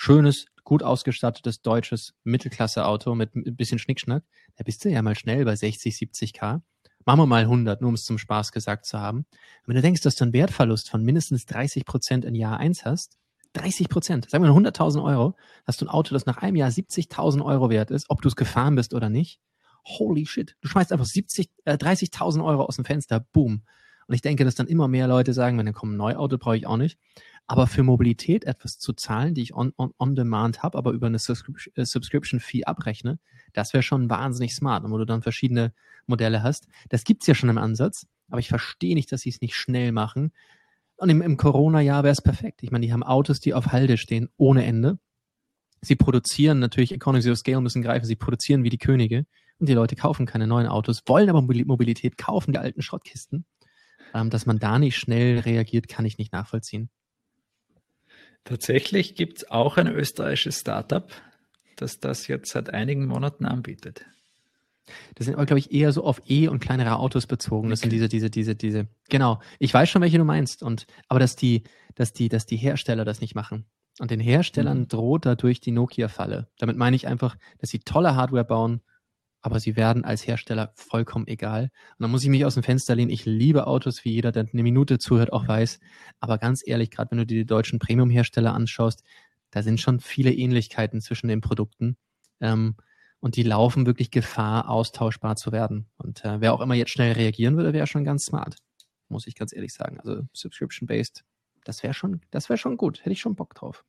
schönes, 0.00 0.46
gut 0.64 0.82
ausgestattetes 0.82 1.60
deutsches 1.60 2.14
Mittelklasse-Auto 2.24 3.14
mit 3.14 3.34
ein 3.36 3.54
bisschen 3.54 3.78
Schnickschnack, 3.78 4.24
da 4.56 4.64
bist 4.64 4.82
du 4.82 4.88
ja 4.88 5.02
mal 5.02 5.14
schnell 5.14 5.44
bei 5.44 5.54
60, 5.54 5.94
70 5.94 6.32
K. 6.32 6.62
Machen 7.04 7.20
wir 7.20 7.26
mal 7.26 7.42
100, 7.42 7.82
nur 7.82 7.88
um 7.88 7.94
es 7.94 8.06
zum 8.06 8.16
Spaß 8.16 8.50
gesagt 8.52 8.86
zu 8.86 8.98
haben. 8.98 9.26
wenn 9.66 9.76
du 9.76 9.82
denkst, 9.82 10.00
dass 10.00 10.16
du 10.16 10.24
einen 10.24 10.32
Wertverlust 10.32 10.88
von 10.88 11.04
mindestens 11.04 11.44
30 11.44 11.84
Prozent 11.84 12.24
in 12.24 12.34
Jahr 12.34 12.56
eins 12.56 12.86
hast, 12.86 13.18
30 13.52 13.90
Prozent, 13.90 14.30
sagen 14.30 14.42
wir 14.42 14.50
100.000 14.50 15.04
Euro, 15.04 15.36
hast 15.66 15.82
du 15.82 15.84
ein 15.84 15.90
Auto, 15.90 16.14
das 16.14 16.24
nach 16.24 16.38
einem 16.38 16.56
Jahr 16.56 16.70
70.000 16.70 17.44
Euro 17.44 17.68
wert 17.68 17.90
ist, 17.90 18.08
ob 18.08 18.22
du 18.22 18.28
es 18.28 18.36
gefahren 18.36 18.76
bist 18.76 18.94
oder 18.94 19.10
nicht. 19.10 19.38
holy 19.84 20.24
shit, 20.24 20.56
du 20.62 20.68
schmeißt 20.68 20.92
einfach 20.92 21.04
70, 21.04 21.50
äh, 21.66 21.76
30.000 21.76 22.42
Euro 22.42 22.64
aus 22.64 22.76
dem 22.76 22.86
Fenster, 22.86 23.20
boom. 23.20 23.64
Und 24.06 24.14
ich 24.14 24.22
denke, 24.22 24.44
dass 24.44 24.56
dann 24.56 24.66
immer 24.66 24.88
mehr 24.88 25.06
Leute 25.06 25.32
sagen, 25.34 25.58
wenn 25.58 25.66
dann 25.66 25.74
kommt 25.74 25.92
ein 25.92 25.96
Neuauto, 25.96 26.36
brauche 26.36 26.56
ich 26.56 26.66
auch 26.66 26.76
nicht. 26.76 26.98
Aber 27.50 27.66
für 27.66 27.82
Mobilität 27.82 28.44
etwas 28.44 28.78
zu 28.78 28.92
zahlen, 28.92 29.34
die 29.34 29.42
ich 29.42 29.56
on, 29.56 29.72
on, 29.76 29.92
on 29.98 30.14
demand 30.14 30.62
habe, 30.62 30.78
aber 30.78 30.92
über 30.92 31.08
eine 31.08 31.16
äh, 31.16 31.84
Subscription 31.84 32.38
Fee 32.38 32.62
abrechne, 32.62 33.18
das 33.52 33.72
wäre 33.72 33.82
schon 33.82 34.08
wahnsinnig 34.08 34.54
smart, 34.54 34.84
wo 34.88 34.96
du 34.98 35.04
dann 35.04 35.20
verschiedene 35.20 35.72
Modelle 36.06 36.44
hast. 36.44 36.68
Das 36.90 37.02
gibt's 37.02 37.26
ja 37.26 37.34
schon 37.34 37.48
im 37.48 37.58
Ansatz, 37.58 38.06
aber 38.28 38.38
ich 38.38 38.48
verstehe 38.48 38.94
nicht, 38.94 39.10
dass 39.10 39.22
sie 39.22 39.30
es 39.30 39.40
nicht 39.40 39.56
schnell 39.56 39.90
machen. 39.90 40.30
Und 40.94 41.08
im, 41.08 41.22
im 41.22 41.36
Corona-Jahr 41.36 42.04
wäre 42.04 42.12
es 42.12 42.22
perfekt. 42.22 42.62
Ich 42.62 42.70
meine, 42.70 42.86
die 42.86 42.92
haben 42.92 43.02
Autos, 43.02 43.40
die 43.40 43.52
auf 43.52 43.72
Halde 43.72 43.96
stehen, 43.96 44.28
ohne 44.36 44.64
Ende. 44.64 45.00
Sie 45.80 45.96
produzieren 45.96 46.60
natürlich, 46.60 46.92
Economies 46.92 47.26
of 47.26 47.38
Scale 47.38 47.60
müssen 47.60 47.82
greifen, 47.82 48.06
sie 48.06 48.14
produzieren 48.14 48.62
wie 48.62 48.70
die 48.70 48.78
Könige 48.78 49.26
und 49.58 49.68
die 49.68 49.74
Leute 49.74 49.96
kaufen 49.96 50.24
keine 50.24 50.46
neuen 50.46 50.68
Autos, 50.68 51.02
wollen 51.06 51.28
aber 51.28 51.42
Mobilität, 51.42 52.16
kaufen 52.16 52.52
die 52.52 52.58
alten 52.58 52.80
Schrottkisten. 52.80 53.44
Ähm, 54.14 54.30
dass 54.30 54.46
man 54.46 54.60
da 54.60 54.78
nicht 54.78 54.96
schnell 54.96 55.40
reagiert, 55.40 55.88
kann 55.88 56.04
ich 56.04 56.16
nicht 56.16 56.32
nachvollziehen. 56.32 56.90
Tatsächlich 58.44 59.14
gibt 59.14 59.38
es 59.38 59.50
auch 59.50 59.76
ein 59.76 59.86
österreichisches 59.86 60.60
Startup, 60.60 61.10
das 61.76 62.00
das 62.00 62.26
jetzt 62.26 62.50
seit 62.50 62.70
einigen 62.70 63.06
Monaten 63.06 63.44
anbietet. 63.44 64.04
Das 65.14 65.26
sind 65.26 65.34
aber, 65.34 65.46
glaube 65.46 65.60
ich, 65.60 65.72
eher 65.72 65.92
so 65.92 66.04
auf 66.04 66.22
E- 66.26 66.48
und 66.48 66.60
kleinere 66.60 66.96
Autos 66.96 67.26
bezogen. 67.26 67.70
Das 67.70 67.80
okay. 67.80 67.90
sind 67.90 67.92
diese, 67.92 68.08
diese, 68.08 68.30
diese, 68.30 68.56
diese. 68.56 68.88
Genau. 69.08 69.40
Ich 69.58 69.72
weiß 69.72 69.88
schon, 69.88 70.02
welche 70.02 70.18
du 70.18 70.24
meinst. 70.24 70.62
Und, 70.62 70.86
aber 71.08 71.20
dass 71.20 71.36
die, 71.36 71.62
dass 71.94 72.12
die, 72.12 72.28
dass 72.28 72.46
die 72.46 72.56
Hersteller 72.56 73.04
das 73.04 73.20
nicht 73.20 73.34
machen. 73.34 73.66
Und 73.98 74.10
den 74.10 74.20
Herstellern 74.20 74.80
mhm. 74.80 74.88
droht 74.88 75.26
dadurch 75.26 75.60
die 75.60 75.72
Nokia-Falle. 75.72 76.48
Damit 76.58 76.76
meine 76.76 76.96
ich 76.96 77.06
einfach, 77.06 77.36
dass 77.58 77.70
sie 77.70 77.80
tolle 77.80 78.16
Hardware 78.16 78.44
bauen, 78.44 78.80
aber 79.42 79.60
sie 79.60 79.76
werden 79.76 80.04
als 80.04 80.26
Hersteller 80.26 80.72
vollkommen 80.74 81.26
egal. 81.26 81.64
Und 81.64 82.00
dann 82.00 82.10
muss 82.10 82.22
ich 82.22 82.28
mich 82.28 82.44
aus 82.44 82.54
dem 82.54 82.62
Fenster 82.62 82.94
lehnen. 82.94 83.10
Ich 83.10 83.24
liebe 83.24 83.66
Autos, 83.66 84.04
wie 84.04 84.12
jeder, 84.12 84.32
der 84.32 84.46
eine 84.52 84.62
Minute 84.62 84.98
zuhört, 84.98 85.32
auch 85.32 85.48
weiß. 85.48 85.80
Aber 86.20 86.38
ganz 86.38 86.62
ehrlich, 86.66 86.90
gerade 86.90 87.10
wenn 87.10 87.18
du 87.18 87.26
dir 87.26 87.38
die 87.38 87.46
deutschen 87.46 87.78
Premium-Hersteller 87.78 88.52
anschaust, 88.52 89.02
da 89.50 89.62
sind 89.62 89.80
schon 89.80 90.00
viele 90.00 90.32
Ähnlichkeiten 90.32 91.00
zwischen 91.00 91.28
den 91.28 91.40
Produkten. 91.40 91.96
Ähm, 92.40 92.76
und 93.20 93.36
die 93.36 93.42
laufen 93.42 93.86
wirklich 93.86 94.10
Gefahr, 94.10 94.68
austauschbar 94.68 95.36
zu 95.36 95.52
werden. 95.52 95.86
Und 95.98 96.24
äh, 96.24 96.40
wer 96.40 96.54
auch 96.54 96.60
immer 96.60 96.74
jetzt 96.74 96.90
schnell 96.90 97.12
reagieren 97.12 97.56
würde, 97.56 97.72
wäre 97.72 97.86
schon 97.86 98.04
ganz 98.04 98.26
smart. 98.26 98.56
Muss 99.08 99.26
ich 99.26 99.34
ganz 99.34 99.52
ehrlich 99.52 99.72
sagen. 99.72 99.98
Also 100.00 100.22
subscription-based, 100.32 101.24
das 101.64 101.82
wäre 101.82 101.94
schon, 101.94 102.20
das 102.30 102.48
wäre 102.48 102.56
schon 102.56 102.76
gut. 102.76 103.00
Hätte 103.00 103.12
ich 103.12 103.20
schon 103.20 103.34
Bock 103.34 103.54
drauf. 103.54 103.84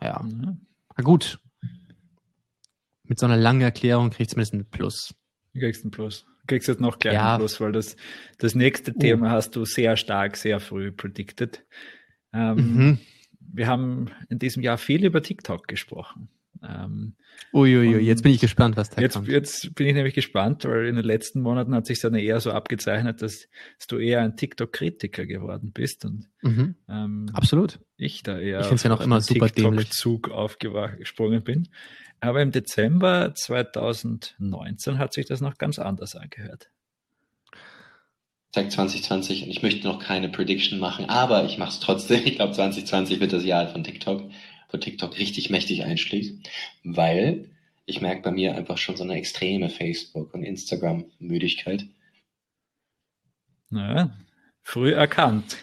Ja. 0.00 0.20
Mhm. 0.22 0.66
Na 0.96 1.04
gut. 1.04 1.38
Mit 3.08 3.18
so 3.18 3.26
einer 3.26 3.36
langen 3.36 3.60
Erklärung 3.60 4.10
kriegst 4.10 4.32
du 4.32 4.34
zumindest 4.34 4.54
ein 4.54 4.70
Plus. 4.70 5.14
Du 5.54 5.60
kriegst 5.60 5.84
ein 5.84 5.90
Plus. 5.90 6.24
Du 6.42 6.46
kriegst 6.46 6.68
jetzt 6.68 6.80
noch 6.80 6.98
kleinen 6.98 7.16
ja. 7.16 7.38
Plus, 7.38 7.60
weil 7.60 7.72
das, 7.72 7.96
das 8.38 8.54
nächste 8.54 8.92
oh. 8.94 8.98
Thema 8.98 9.30
hast 9.30 9.56
du 9.56 9.64
sehr 9.64 9.96
stark, 9.96 10.36
sehr 10.36 10.60
früh 10.60 10.92
predicted. 10.92 11.64
Ähm, 12.32 12.56
mhm. 12.56 12.98
Wir 13.40 13.66
haben 13.68 14.10
in 14.28 14.38
diesem 14.38 14.62
Jahr 14.62 14.78
viel 14.78 15.04
über 15.04 15.22
TikTok 15.22 15.66
gesprochen. 15.66 16.28
Ähm, 16.62 17.14
Uiuiui, 17.52 17.98
jetzt 18.00 18.22
bin 18.22 18.32
ich 18.32 18.40
gespannt, 18.40 18.76
was 18.76 18.90
da 18.90 19.00
jetzt, 19.00 19.14
kommt. 19.14 19.28
Jetzt 19.28 19.74
bin 19.74 19.86
ich 19.86 19.94
nämlich 19.94 20.14
gespannt, 20.14 20.64
weil 20.64 20.86
in 20.86 20.96
den 20.96 21.04
letzten 21.04 21.40
Monaten 21.40 21.74
hat 21.74 21.86
sich 21.86 22.00
dann 22.00 22.14
eher 22.14 22.40
so 22.40 22.50
abgezeichnet, 22.50 23.22
dass, 23.22 23.48
dass 23.78 23.86
du 23.86 23.98
eher 23.98 24.22
ein 24.22 24.36
TikTok-Kritiker 24.36 25.26
geworden 25.26 25.72
bist. 25.72 26.04
Und, 26.04 26.28
mhm. 26.42 26.76
ähm, 26.88 27.30
Absolut. 27.32 27.80
Ich 27.96 28.22
da 28.22 28.38
eher 28.38 28.60
ich 28.60 28.82
ja 28.82 28.88
noch 28.88 29.00
immer 29.00 29.20
super 29.20 29.48
TikTok-Zug 29.48 30.30
aufgesprungen 30.30 31.42
bin. 31.42 31.68
Aber 32.20 32.42
im 32.42 32.50
Dezember 32.50 33.34
2019 33.34 34.98
hat 34.98 35.12
sich 35.12 35.26
das 35.26 35.40
noch 35.40 35.58
ganz 35.58 35.78
anders 35.78 36.16
angehört. 36.16 36.70
Sagt 38.54 38.72
2020 38.72 39.44
und 39.44 39.50
ich 39.50 39.62
möchte 39.62 39.86
noch 39.86 39.98
keine 39.98 40.30
Prediction 40.30 40.78
machen, 40.78 41.10
aber 41.10 41.44
ich 41.44 41.58
mache 41.58 41.70
es 41.70 41.80
trotzdem. 41.80 42.22
Ich 42.24 42.36
glaube, 42.36 42.52
2020 42.52 43.20
wird 43.20 43.32
das 43.34 43.44
Jahr 43.44 43.68
von 43.68 43.84
TikTok 43.84 44.30
wo 44.70 44.78
TikTok 44.78 45.18
richtig 45.18 45.50
mächtig 45.50 45.84
einschlägt, 45.84 46.48
weil 46.84 47.50
ich 47.86 48.00
merke 48.00 48.22
bei 48.22 48.30
mir 48.32 48.56
einfach 48.56 48.78
schon 48.78 48.96
so 48.96 49.04
eine 49.04 49.14
extreme 49.14 49.70
Facebook- 49.70 50.34
und 50.34 50.42
Instagram-Müdigkeit. 50.42 51.86
Naja, 53.70 54.16
früh 54.62 54.92
erkannt. 54.92 55.56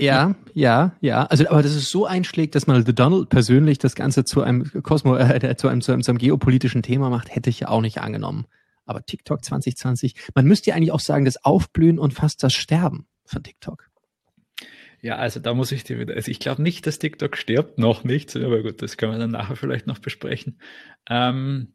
ja, 0.00 0.34
ja, 0.52 0.96
ja. 1.00 1.26
Also, 1.26 1.48
aber 1.48 1.62
dass 1.62 1.72
es 1.72 1.88
so 1.88 2.06
einschlägt, 2.06 2.56
dass 2.56 2.66
man 2.66 2.84
The 2.84 2.94
Donald 2.94 3.28
persönlich 3.28 3.78
das 3.78 3.94
Ganze 3.94 4.24
zu 4.24 4.42
einem 4.42 4.70
Kosmo, 4.82 5.16
äh, 5.16 5.56
zu, 5.56 5.68
einem, 5.68 5.80
zu, 5.80 5.92
einem, 5.92 6.02
zu 6.02 6.10
einem 6.10 6.18
geopolitischen 6.18 6.82
Thema 6.82 7.08
macht, 7.08 7.34
hätte 7.34 7.50
ich 7.50 7.60
ja 7.60 7.68
auch 7.68 7.80
nicht 7.80 7.98
angenommen. 7.98 8.46
Aber 8.84 9.04
TikTok 9.06 9.44
2020, 9.44 10.14
man 10.34 10.46
müsste 10.46 10.70
ja 10.70 10.76
eigentlich 10.76 10.92
auch 10.92 11.00
sagen, 11.00 11.24
das 11.24 11.44
Aufblühen 11.44 11.98
und 11.98 12.14
fast 12.14 12.42
das 12.42 12.52
Sterben 12.52 13.06
von 13.24 13.42
TikTok. 13.42 13.88
Ja, 15.04 15.16
also 15.16 15.38
da 15.38 15.52
muss 15.52 15.70
ich 15.70 15.84
dir 15.84 15.98
wieder, 15.98 16.14
also 16.14 16.30
ich 16.30 16.38
glaube 16.38 16.62
nicht, 16.62 16.86
dass 16.86 16.98
TikTok 16.98 17.36
stirbt, 17.36 17.78
noch 17.78 18.04
nicht, 18.04 18.34
aber 18.36 18.62
gut, 18.62 18.80
das 18.80 18.96
können 18.96 19.12
wir 19.12 19.18
dann 19.18 19.32
nachher 19.32 19.54
vielleicht 19.54 19.86
noch 19.86 19.98
besprechen. 19.98 20.58
Ähm, 21.10 21.74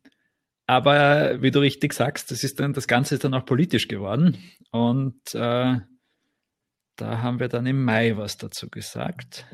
aber 0.66 1.40
wie 1.40 1.52
du 1.52 1.60
richtig 1.60 1.94
sagst, 1.94 2.32
das 2.32 2.44
ist 2.44 2.60
dann, 2.60 2.74
das 2.74 2.88
Ganze 2.88 3.14
ist 3.14 3.24
dann 3.24 3.36
auch 3.36 3.46
politisch 3.46 3.88
geworden 3.88 4.40
und 4.72 5.22
äh, 5.36 5.78
da 6.96 7.22
haben 7.22 7.40
wir 7.40 7.50
dann 7.50 7.68
im 7.68 7.84
Mai 7.84 8.18
was 8.18 8.38
dazu 8.38 8.68
gesagt. 8.68 9.46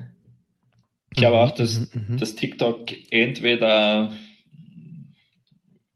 Ich 1.11 1.17
glaube 1.17 1.39
auch, 1.39 1.51
dass, 1.51 1.93
mhm, 1.93 2.05
mhm. 2.11 2.17
dass 2.17 2.35
TikTok 2.35 2.93
entweder 3.11 4.13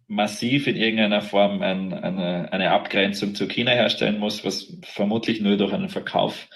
massiv 0.07 0.67
in 0.67 0.75
irgendeiner 0.75 1.21
Form 1.21 1.61
ein, 1.61 1.93
eine, 1.93 2.51
eine 2.51 2.71
Abgrenzung 2.71 3.35
zu 3.35 3.47
China 3.47 3.71
herstellen 3.71 4.19
muss, 4.19 4.43
was 4.43 4.75
vermutlich 4.83 5.39
nur 5.39 5.55
durch 5.55 5.71
einen 5.71 5.87
Verkauf 5.87 6.49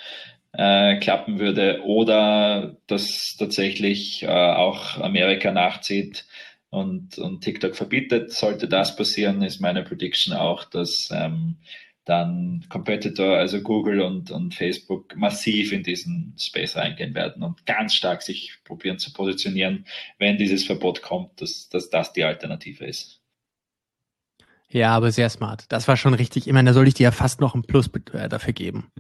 äh, 0.54 0.98
klappen 1.00 1.40
würde 1.40 1.82
oder 1.84 2.78
dass 2.88 3.36
tatsächlich 3.38 4.24
äh, 4.24 4.28
auch 4.28 5.00
Amerika 5.00 5.52
nachzieht 5.52 6.26
und, 6.70 7.18
und 7.18 7.42
TikTok 7.42 7.76
verbietet. 7.76 8.32
Sollte 8.32 8.68
das 8.68 8.96
passieren, 8.96 9.42
ist 9.42 9.62
meine 9.62 9.84
Prediction 9.84 10.34
auch, 10.34 10.64
dass 10.64 11.10
ähm, 11.12 11.58
dann 12.06 12.66
Competitor, 12.70 13.38
also 13.38 13.62
Google 13.62 14.02
und, 14.02 14.30
und 14.30 14.54
Facebook, 14.54 15.16
massiv 15.16 15.72
in 15.72 15.84
diesen 15.84 16.36
Space 16.38 16.76
reingehen 16.76 17.16
werden 17.16 17.44
und 17.44 17.66
ganz 17.66 17.94
stark 17.94 18.22
sich 18.22 18.60
probieren 18.66 19.00
zu 19.00 19.14
positionieren, 19.14 19.86
wenn 20.20 20.38
dieses 20.38 20.66
Verbot 20.66 21.02
kommt, 21.02 21.42
dass, 21.42 21.70
dass 21.70 21.90
das 21.90 22.12
die 22.12 22.26
Alternative 22.26 22.86
ist. 22.86 23.22
Ja, 24.70 24.96
aber 24.96 25.12
sehr 25.12 25.30
smart. 25.30 25.66
Das 25.70 25.88
war 25.88 25.98
schon 25.98 26.16
richtig. 26.16 26.48
Ich 26.48 26.54
meine, 26.54 26.72
da 26.72 26.74
soll 26.74 26.88
ich 26.88 26.96
dir 26.96 27.04
ja 27.04 27.12
fast 27.12 27.40
noch 27.40 27.54
ein 27.54 27.62
Plus 27.62 27.90
äh, 28.12 28.28
dafür 28.28 28.54
geben. 28.54 28.92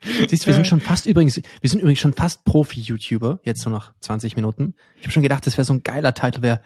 Siehst, 0.00 0.46
wir 0.46 0.54
sind 0.54 0.66
schon 0.66 0.80
fast 0.80 1.06
übrigens, 1.06 1.36
wir 1.36 1.70
sind 1.70 1.80
übrigens 1.80 1.98
schon 1.98 2.12
fast 2.12 2.44
Profi-YouTuber, 2.44 3.40
jetzt 3.42 3.64
nur 3.66 3.74
noch 3.74 3.92
20 4.00 4.36
Minuten. 4.36 4.74
Ich 4.96 5.02
habe 5.02 5.12
schon 5.12 5.22
gedacht, 5.22 5.46
das 5.46 5.56
wäre 5.56 5.64
so 5.64 5.72
ein 5.72 5.82
geiler 5.82 6.14
Titel, 6.14 6.42
wäre 6.42 6.60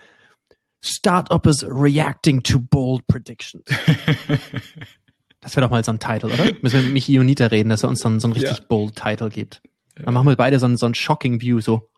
Startuppers 0.82 1.64
Reacting 1.64 2.42
to 2.42 2.58
Bold 2.58 3.06
Predictions. 3.06 3.64
das 5.40 5.56
wäre 5.56 5.66
doch 5.66 5.70
mal 5.70 5.82
so 5.84 5.92
ein 5.92 6.00
Titel, 6.00 6.26
oder? 6.26 6.44
Müssen 6.60 6.76
wir 6.76 6.82
mit 6.82 6.92
Michi 6.92 7.18
Unita 7.18 7.46
reden, 7.46 7.70
dass 7.70 7.84
er 7.84 7.88
uns 7.88 8.00
dann 8.00 8.20
so 8.20 8.26
einen 8.26 8.34
richtig 8.34 8.58
ja. 8.58 8.64
bold 8.68 8.96
Titel 8.96 9.30
gibt. 9.30 9.62
Dann 9.94 10.12
machen 10.12 10.26
wir 10.26 10.36
beide 10.36 10.58
so 10.58 10.66
einen, 10.66 10.76
so 10.76 10.86
einen 10.86 10.94
shocking 10.94 11.40
View, 11.40 11.60
so. 11.60 11.88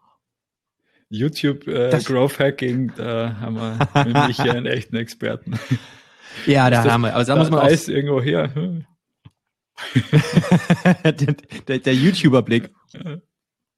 YouTube 1.08 1.66
äh, 1.66 1.98
Growth 2.04 2.38
Hacking, 2.38 2.92
da 2.96 3.36
haben 3.40 3.56
wir 3.56 4.04
mit 4.04 4.28
Michi 4.28 4.50
einen 4.50 4.66
echten 4.66 4.96
Experten. 4.96 5.58
Ja, 6.46 6.68
da 6.70 6.84
haben 6.84 7.02
wir. 7.02 7.14
Aber 7.14 7.24
da 7.24 7.36
muss 7.36 7.50
man 7.50 7.60
auch. 7.60 7.88
irgendwo 7.88 8.20
her. 8.20 8.54
Hm? 8.54 8.84
Der, 11.04 11.12
der, 11.68 11.78
der 11.78 11.94
YouTuber-Blick. 11.94 12.70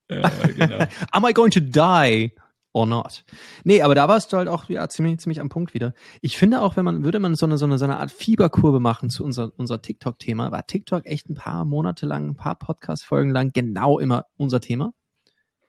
Ja, 0.09 0.29
genau. 0.57 0.87
Am 1.11 1.25
I 1.25 1.33
going 1.33 1.51
to 1.51 1.61
die 1.61 2.33
or 2.73 2.87
not? 2.87 3.25
Nee, 3.65 3.83
aber 3.83 3.95
da 3.95 4.09
warst 4.09 4.33
du 4.33 4.37
halt 4.37 4.49
auch 4.49 4.69
ja, 4.69 4.89
ziemlich, 4.89 5.19
ziemlich 5.19 5.41
am 5.41 5.49
Punkt 5.49 5.75
wieder. 5.75 5.95
Ich 6.21 6.37
finde 6.37 6.61
auch, 6.61 6.77
wenn 6.77 6.85
man, 6.85 7.05
würde 7.05 7.19
man 7.19 7.35
so 7.35 7.47
eine, 7.47 7.59
so 7.59 7.65
eine, 7.65 7.79
so 7.79 7.85
eine 7.85 7.99
Art 7.99 8.11
Fieberkurve 8.11 8.81
machen 8.81 9.11
zu 9.11 9.25
unser, 9.25 9.53
unser 9.57 9.83
TikTok-Thema, 9.83 10.53
war 10.53 10.67
TikTok 10.67 11.07
echt 11.07 11.29
ein 11.29 11.35
paar 11.35 11.65
Monate 11.65 12.07
lang, 12.07 12.29
ein 12.29 12.37
paar 12.37 12.57
Podcast-Folgen 12.57 13.31
lang 13.31 13.53
genau 13.53 13.99
immer 13.99 14.27
unser 14.37 14.61
Thema. 14.61 14.87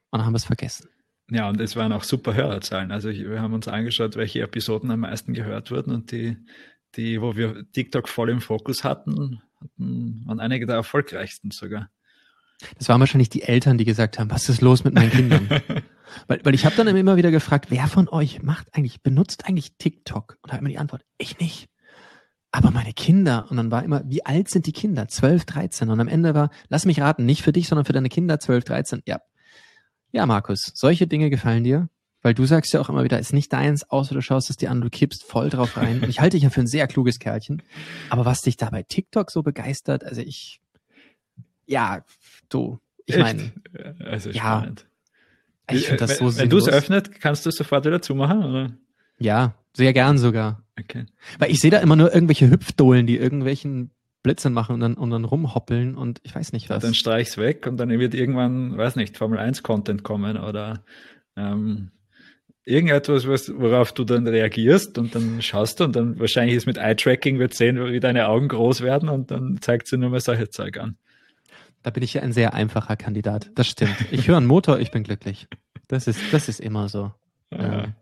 Und 0.10 0.20
dann 0.20 0.26
haben 0.26 0.34
wir 0.34 0.38
es 0.38 0.46
vergessen. 0.46 0.90
Ja, 1.30 1.50
und 1.50 1.60
es 1.60 1.76
waren 1.76 1.92
auch 1.92 2.04
super 2.04 2.34
Hörerzahlen. 2.34 2.92
Also 2.92 3.10
wir 3.10 3.42
haben 3.42 3.54
uns 3.54 3.68
angeschaut, 3.68 4.16
welche 4.16 4.42
Episoden 4.42 4.92
am 4.92 5.02
meisten 5.02 5.34
gehört 5.34 5.72
wurden 5.72 5.94
und 5.94 6.12
die, 6.12 6.38
die, 6.98 7.22
wo 7.22 7.36
wir 7.36 7.66
TikTok 7.72 8.10
voll 8.10 8.30
im 8.30 8.42
Fokus 8.42 8.84
hatten, 8.84 9.42
waren 9.78 10.40
einige 10.40 10.66
der 10.66 10.76
erfolgreichsten 10.76 11.52
sogar. 11.52 11.90
Das 12.78 12.90
waren 12.90 13.00
wahrscheinlich 13.00 13.30
die 13.30 13.44
Eltern, 13.44 13.78
die 13.78 13.86
gesagt 13.86 14.18
haben, 14.18 14.32
was 14.32 14.50
ist 14.50 14.62
los 14.62 14.84
mit 14.84 14.94
meinen 14.94 15.12
Kindern? 15.12 15.48
weil, 16.28 16.44
weil 16.44 16.56
ich 16.56 16.66
habe 16.66 16.76
dann 16.76 16.88
immer 16.88 17.16
wieder 17.16 17.32
gefragt, 17.32 17.68
wer 17.70 17.88
von 17.88 18.10
euch 18.10 18.42
macht 18.42 18.68
eigentlich, 18.74 19.02
benutzt 19.04 19.46
eigentlich 19.46 19.78
TikTok? 19.78 20.38
Und 20.42 20.50
da 20.50 20.54
hat 20.54 20.62
immer 20.62 20.70
die 20.70 20.80
Antwort, 20.80 21.04
ich 21.18 21.40
nicht. 21.40 21.70
Aber 22.52 22.72
meine 22.72 22.94
Kinder. 22.94 23.46
Und 23.50 23.58
dann 23.58 23.70
war 23.70 23.84
immer, 23.84 24.02
wie 24.06 24.26
alt 24.26 24.50
sind 24.50 24.66
die 24.66 24.72
Kinder? 24.72 25.08
12, 25.08 25.46
13. 25.46 25.90
Und 25.90 26.00
am 26.00 26.08
Ende 26.08 26.34
war, 26.34 26.50
lass 26.70 26.86
mich 26.86 27.00
raten, 27.00 27.26
nicht 27.26 27.44
für 27.44 27.52
dich, 27.52 27.68
sondern 27.68 27.86
für 27.86 27.94
deine 27.94 28.10
Kinder 28.10 28.40
12, 28.40 28.64
13. 28.64 29.02
Ja. 29.06 29.20
Ja, 30.12 30.26
Markus, 30.26 30.72
solche 30.74 31.06
Dinge 31.06 31.30
gefallen 31.30 31.64
dir? 31.64 31.90
Weil 32.28 32.34
du 32.34 32.44
sagst 32.44 32.74
ja 32.74 32.82
auch 32.82 32.90
immer 32.90 33.06
wieder, 33.06 33.18
ist 33.20 33.32
nicht 33.32 33.54
deins, 33.54 33.90
außer 33.90 34.13
du 34.13 34.20
schaust 34.20 34.50
es 34.50 34.58
dir 34.58 34.70
an, 34.70 34.82
du 34.82 34.90
kippst 34.90 35.24
voll 35.24 35.50
drauf 35.50 35.78
rein. 35.78 36.04
Und 36.04 36.10
ich 36.10 36.20
halte 36.20 36.36
dich 36.36 36.44
ja 36.44 36.50
für 36.50 36.60
ein 36.60 36.68
sehr 36.68 36.86
kluges 36.86 37.20
Kerlchen. 37.20 37.63
Aber 38.10 38.26
was 38.26 38.42
dich 38.42 38.58
da 38.58 38.70
bei 38.70 38.84
TikTok 38.84 39.32
so 39.32 39.44
begeistert, 39.44 40.04
also 40.04 40.20
ich, 40.20 40.60
ja, 41.68 42.04
du, 42.50 42.82
ich 43.06 43.18
meine, 43.18 43.54
also 44.04 44.30
ja, 44.32 44.42
spannend. 44.42 44.88
ich 45.72 45.86
finde 45.86 46.06
das 46.06 46.18
so 46.18 46.26
Wenn 46.26 46.32
sinnlos. 46.32 46.66
du 46.66 46.70
es 46.70 46.76
öffnet, 46.76 47.22
kannst 47.22 47.46
du 47.46 47.50
es 47.50 47.56
sofort 47.56 47.86
wieder 47.86 48.02
zumachen, 48.02 48.44
oder? 48.44 48.74
Ja, 49.20 49.54
sehr 49.72 49.94
gern 49.94 50.18
sogar. 50.18 50.66
Okay. 50.78 51.06
Weil 51.40 51.50
ich 51.50 51.62
sehe 51.62 51.72
da 51.72 51.78
immer 51.78 51.96
nur 51.96 52.13
irgendwelche 52.13 52.50
Hüpfdohlen, 52.50 53.08
die 53.08 53.16
irgendwelchen 53.16 53.92
Blödsinn 54.22 54.52
machen 54.52 54.74
und 54.74 54.82
dann, 54.82 54.96
und 54.96 55.12
dann 55.12 55.24
rumhoppeln 55.24 55.96
und 55.96 56.20
ich 56.24 56.36
weiß 56.36 56.52
nicht 56.52 56.70
was. 56.70 56.84
Dann 56.84 56.94
streich's 56.94 57.38
weg 57.38 57.66
und 57.68 57.78
dann 57.78 57.88
wird 57.90 58.13
irgendwann, 58.13 58.78
weiß 58.78 58.98
nicht, 58.98 59.16
Formel 59.16 59.40
1 59.40 59.63
Content 59.63 60.04
kommen 60.04 60.36
oder 60.38 60.84
ähm, 61.38 61.92
irgendetwas, 62.67 63.27
was, 63.27 63.49
worauf 63.56 63.93
du 63.93 64.03
dann 64.03 64.27
reagierst 64.27 64.97
und 64.97 65.15
dann 65.15 65.41
schaust 65.41 65.80
du 65.80 65.86
und 65.86 65.95
dann 65.95 66.19
wahrscheinlich 66.19 66.56
ist 66.56 66.65
mit 66.65 66.77
Eye-Tracking 66.77 67.39
wird 67.39 67.53
sehen, 67.53 67.80
wie 67.91 67.99
deine 67.99 68.27
Augen 68.27 68.49
groß 68.49 68.82
werden 68.82 69.08
und 69.08 69.32
dann 69.32 69.62
zeigt 69.62 69.88
sie 69.88 69.97
nur 69.97 70.10
mal 70.10 70.19
solche 70.19 70.49
Zeug 70.49 70.77
an. 70.77 70.97
Da 71.84 71.91
bin 71.91 72.03
ich 72.03 72.13
ja 72.13 72.21
ein 72.21 72.34
sehr 72.34 72.53
einfacher 72.53 72.97
Kandidat. 72.97 73.49
Das 73.56 73.67
stimmt. 73.67 73.95
Ich 74.12 74.27
höre 74.27 74.38
einen 74.38 74.47
Motor, 74.47 74.80
ich 74.80 74.91
bin 74.91 75.03
glücklich. 75.03 75.47
Das 75.88 76.08
ist, 76.08 76.19
das 76.34 76.49
ist 76.49 76.60
immer 76.60 76.89
so. 76.89 77.13
Ja. 77.51 77.86
Ähm, 77.86 77.93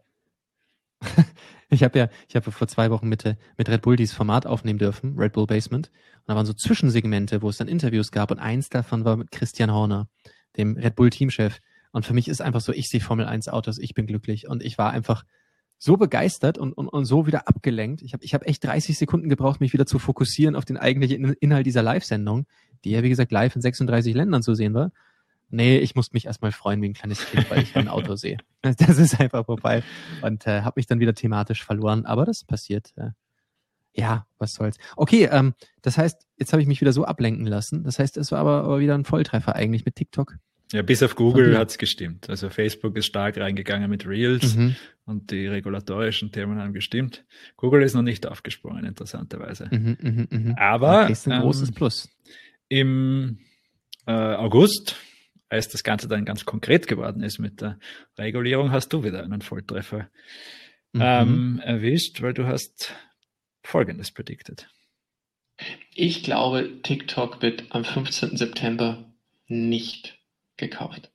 ich 1.69 1.83
habe 1.83 1.99
ja, 1.99 2.09
ich 2.27 2.35
habe 2.35 2.51
vor 2.51 2.67
zwei 2.67 2.89
Wochen 2.89 3.07
mit, 3.07 3.23
mit 3.57 3.69
Red 3.69 3.83
Bull 3.83 3.97
dieses 3.97 4.15
Format 4.15 4.47
aufnehmen 4.47 4.79
dürfen, 4.79 5.15
Red 5.19 5.33
Bull 5.33 5.45
Basement. 5.45 5.91
Und 6.15 6.23
da 6.25 6.35
waren 6.35 6.47
so 6.47 6.53
Zwischensegmente, 6.53 7.43
wo 7.43 7.49
es 7.49 7.57
dann 7.57 7.67
Interviews 7.67 8.11
gab 8.11 8.31
und 8.31 8.39
eins 8.39 8.69
davon 8.69 9.05
war 9.05 9.15
mit 9.15 9.29
Christian 9.29 9.71
Horner, 9.71 10.07
dem 10.57 10.75
Red 10.75 10.95
Bull 10.95 11.11
Teamchef. 11.11 11.59
Und 11.95 12.05
für 12.05 12.13
mich 12.13 12.27
ist 12.27 12.41
einfach 12.41 12.59
so, 12.59 12.73
ich 12.73 12.89
sehe 12.89 12.99
Formel 12.99 13.25
1 13.25 13.47
Autos, 13.47 13.77
ich 13.77 13.93
bin 13.93 14.05
glücklich. 14.05 14.49
Und 14.49 14.61
ich 14.61 14.77
war 14.77 14.91
einfach 14.91 15.23
so 15.77 15.95
begeistert 15.95 16.57
und, 16.57 16.73
und, 16.73 16.89
und 16.89 17.05
so 17.05 17.25
wieder 17.25 17.47
abgelenkt. 17.47 18.01
Ich 18.01 18.11
habe 18.11 18.21
ich 18.21 18.33
hab 18.33 18.45
echt 18.45 18.65
30 18.65 18.97
Sekunden 18.97 19.29
gebraucht, 19.29 19.61
mich 19.61 19.71
wieder 19.71 19.85
zu 19.85 19.97
fokussieren 19.97 20.57
auf 20.57 20.65
den 20.65 20.75
eigentlichen 20.75 21.31
Inhalt 21.35 21.65
dieser 21.65 21.83
Live-Sendung, 21.83 22.47
die 22.83 22.89
ja, 22.91 23.01
wie 23.01 23.07
gesagt, 23.07 23.31
live 23.31 23.55
in 23.55 23.61
36 23.61 24.13
Ländern 24.13 24.43
zu 24.43 24.55
sehen 24.55 24.73
war. 24.73 24.91
Nee, 25.49 25.77
ich 25.77 25.95
musste 25.95 26.15
mich 26.15 26.25
erstmal 26.25 26.51
freuen 26.51 26.81
wie 26.81 26.89
ein 26.89 26.93
kleines 26.93 27.25
Kind, 27.27 27.49
weil 27.49 27.63
ich 27.63 27.73
ein 27.77 27.87
Auto 27.87 28.17
sehe. 28.17 28.39
Das 28.61 28.97
ist 28.97 29.17
einfach 29.17 29.45
vorbei. 29.45 29.81
Und 30.21 30.45
äh, 30.47 30.63
habe 30.63 30.73
mich 30.75 30.87
dann 30.87 30.99
wieder 30.99 31.13
thematisch 31.13 31.63
verloren. 31.63 32.05
Aber 32.05 32.25
das 32.25 32.43
passiert. 32.43 32.91
Äh, 32.97 33.11
ja, 33.93 34.27
was 34.37 34.53
soll's. 34.53 34.75
Okay, 34.97 35.29
ähm, 35.31 35.53
das 35.81 35.97
heißt, 35.97 36.27
jetzt 36.35 36.51
habe 36.51 36.61
ich 36.61 36.67
mich 36.67 36.81
wieder 36.81 36.91
so 36.91 37.05
ablenken 37.05 37.45
lassen. 37.45 37.85
Das 37.85 37.99
heißt, 37.99 38.17
es 38.17 38.33
war 38.33 38.39
aber, 38.39 38.65
aber 38.65 38.79
wieder 38.81 38.95
ein 38.95 39.05
Volltreffer 39.05 39.55
eigentlich 39.55 39.85
mit 39.85 39.95
TikTok. 39.95 40.35
Ja, 40.71 40.81
bis 40.81 41.03
auf 41.03 41.15
Google 41.15 41.57
hat's 41.57 41.77
gestimmt. 41.77 42.29
Also 42.29 42.49
Facebook 42.49 42.97
ist 42.97 43.05
stark 43.05 43.37
reingegangen 43.37 43.89
mit 43.89 44.07
Reels 44.07 44.55
Mhm. 44.55 44.75
und 45.05 45.29
die 45.31 45.45
regulatorischen 45.47 46.31
Themen 46.31 46.57
haben 46.59 46.73
gestimmt. 46.73 47.23
Google 47.55 47.83
ist 47.83 47.93
noch 47.93 48.01
nicht 48.01 48.25
aufgesprungen, 48.27 48.83
interessanterweise. 48.85 49.67
Mhm, 49.71 49.97
mhm, 50.01 50.27
mhm. 50.29 50.55
Aber 50.57 51.03
Okay, 51.03 51.11
ist 51.11 51.27
ein 51.27 51.33
ähm, 51.33 51.41
großes 51.41 51.71
Plus. 51.71 52.09
im 52.67 53.39
äh, 54.07 54.11
August, 54.11 54.95
als 55.49 55.69
das 55.69 55.83
Ganze 55.83 56.07
dann 56.07 56.25
ganz 56.25 56.45
konkret 56.45 56.87
geworden 56.87 57.21
ist 57.21 57.37
mit 57.39 57.61
der 57.61 57.77
Regulierung, 58.17 58.71
hast 58.71 58.89
du 58.91 59.03
wieder 59.03 59.23
einen 59.23 59.41
Volltreffer 59.41 60.09
Mhm. 60.93 61.01
ähm, 61.01 61.61
erwischt, 61.63 62.21
weil 62.21 62.33
du 62.33 62.47
hast 62.47 62.93
Folgendes 63.63 64.11
predicted. 64.11 64.67
Ich 65.93 66.23
glaube, 66.23 66.81
TikTok 66.83 67.41
wird 67.41 67.65
am 67.69 67.83
15. 67.83 68.37
September 68.37 69.13
nicht 69.47 70.17
gekauft. 70.57 71.11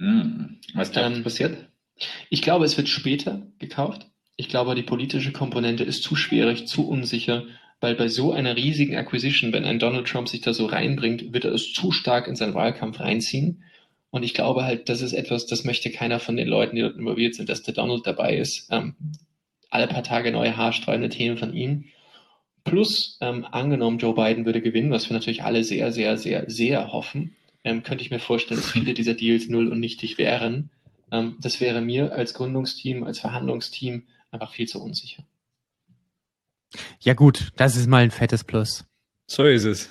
Hm. 0.00 0.58
Was 0.74 0.92
da 0.92 1.06
Ähm, 1.06 1.22
passiert? 1.22 1.68
Ich 2.30 2.42
glaube, 2.42 2.64
es 2.64 2.76
wird 2.76 2.88
später 2.88 3.46
gekauft. 3.58 4.06
Ich 4.36 4.48
glaube, 4.48 4.74
die 4.74 4.82
politische 4.82 5.32
Komponente 5.32 5.82
ist 5.82 6.02
zu 6.02 6.14
schwierig, 6.14 6.68
zu 6.68 6.88
unsicher, 6.88 7.44
weil 7.80 7.96
bei 7.96 8.08
so 8.08 8.32
einer 8.32 8.56
riesigen 8.56 8.96
Acquisition, 8.96 9.52
wenn 9.52 9.64
ein 9.64 9.78
Donald 9.78 10.06
Trump 10.06 10.28
sich 10.28 10.40
da 10.40 10.52
so 10.52 10.66
reinbringt, 10.66 11.32
wird 11.32 11.44
er 11.44 11.52
es 11.52 11.72
zu 11.72 11.90
stark 11.90 12.28
in 12.28 12.36
seinen 12.36 12.54
Wahlkampf 12.54 13.00
reinziehen. 13.00 13.64
Und 14.10 14.22
ich 14.22 14.34
glaube 14.34 14.64
halt, 14.64 14.88
das 14.88 15.02
ist 15.02 15.12
etwas, 15.12 15.46
das 15.46 15.64
möchte 15.64 15.90
keiner 15.90 16.20
von 16.20 16.36
den 16.36 16.48
Leuten, 16.48 16.76
die 16.76 16.82
dort 16.82 16.96
involviert 16.96 17.34
sind, 17.34 17.48
dass 17.48 17.62
der 17.62 17.74
Donald 17.74 18.06
dabei 18.06 18.36
ist. 18.36 18.68
Ähm, 18.70 18.94
alle 19.70 19.86
paar 19.86 20.02
Tage 20.02 20.32
neue 20.32 20.56
haarsträubende 20.56 21.10
Themen 21.10 21.36
von 21.36 21.52
ihm. 21.52 21.86
Plus, 22.64 23.18
ähm, 23.20 23.44
angenommen, 23.50 23.98
Joe 23.98 24.14
Biden 24.14 24.46
würde 24.46 24.62
gewinnen, 24.62 24.90
was 24.90 25.08
wir 25.08 25.14
natürlich 25.14 25.42
alle 25.42 25.64
sehr, 25.64 25.92
sehr, 25.92 26.16
sehr, 26.16 26.44
sehr 26.48 26.92
hoffen, 26.92 27.36
ähm, 27.64 27.82
könnte 27.82 28.02
ich 28.02 28.10
mir 28.10 28.20
vorstellen, 28.20 28.60
dass 28.60 28.70
viele 28.70 28.94
dieser 28.94 29.14
Deals 29.14 29.48
null 29.48 29.68
und 29.68 29.80
nichtig 29.80 30.18
wären. 30.18 30.70
Ähm, 31.10 31.36
das 31.40 31.60
wäre 31.60 31.80
mir 31.80 32.12
als 32.12 32.34
Gründungsteam, 32.34 33.04
als 33.04 33.18
Verhandlungsteam 33.18 34.04
einfach 34.30 34.52
viel 34.52 34.68
zu 34.68 34.82
unsicher. 34.82 35.24
Ja 37.00 37.14
gut, 37.14 37.52
das 37.56 37.76
ist 37.76 37.86
mal 37.86 38.02
ein 38.02 38.10
fettes 38.10 38.44
Plus. 38.44 38.84
So 39.30 39.44
ist 39.44 39.64
es. 39.64 39.90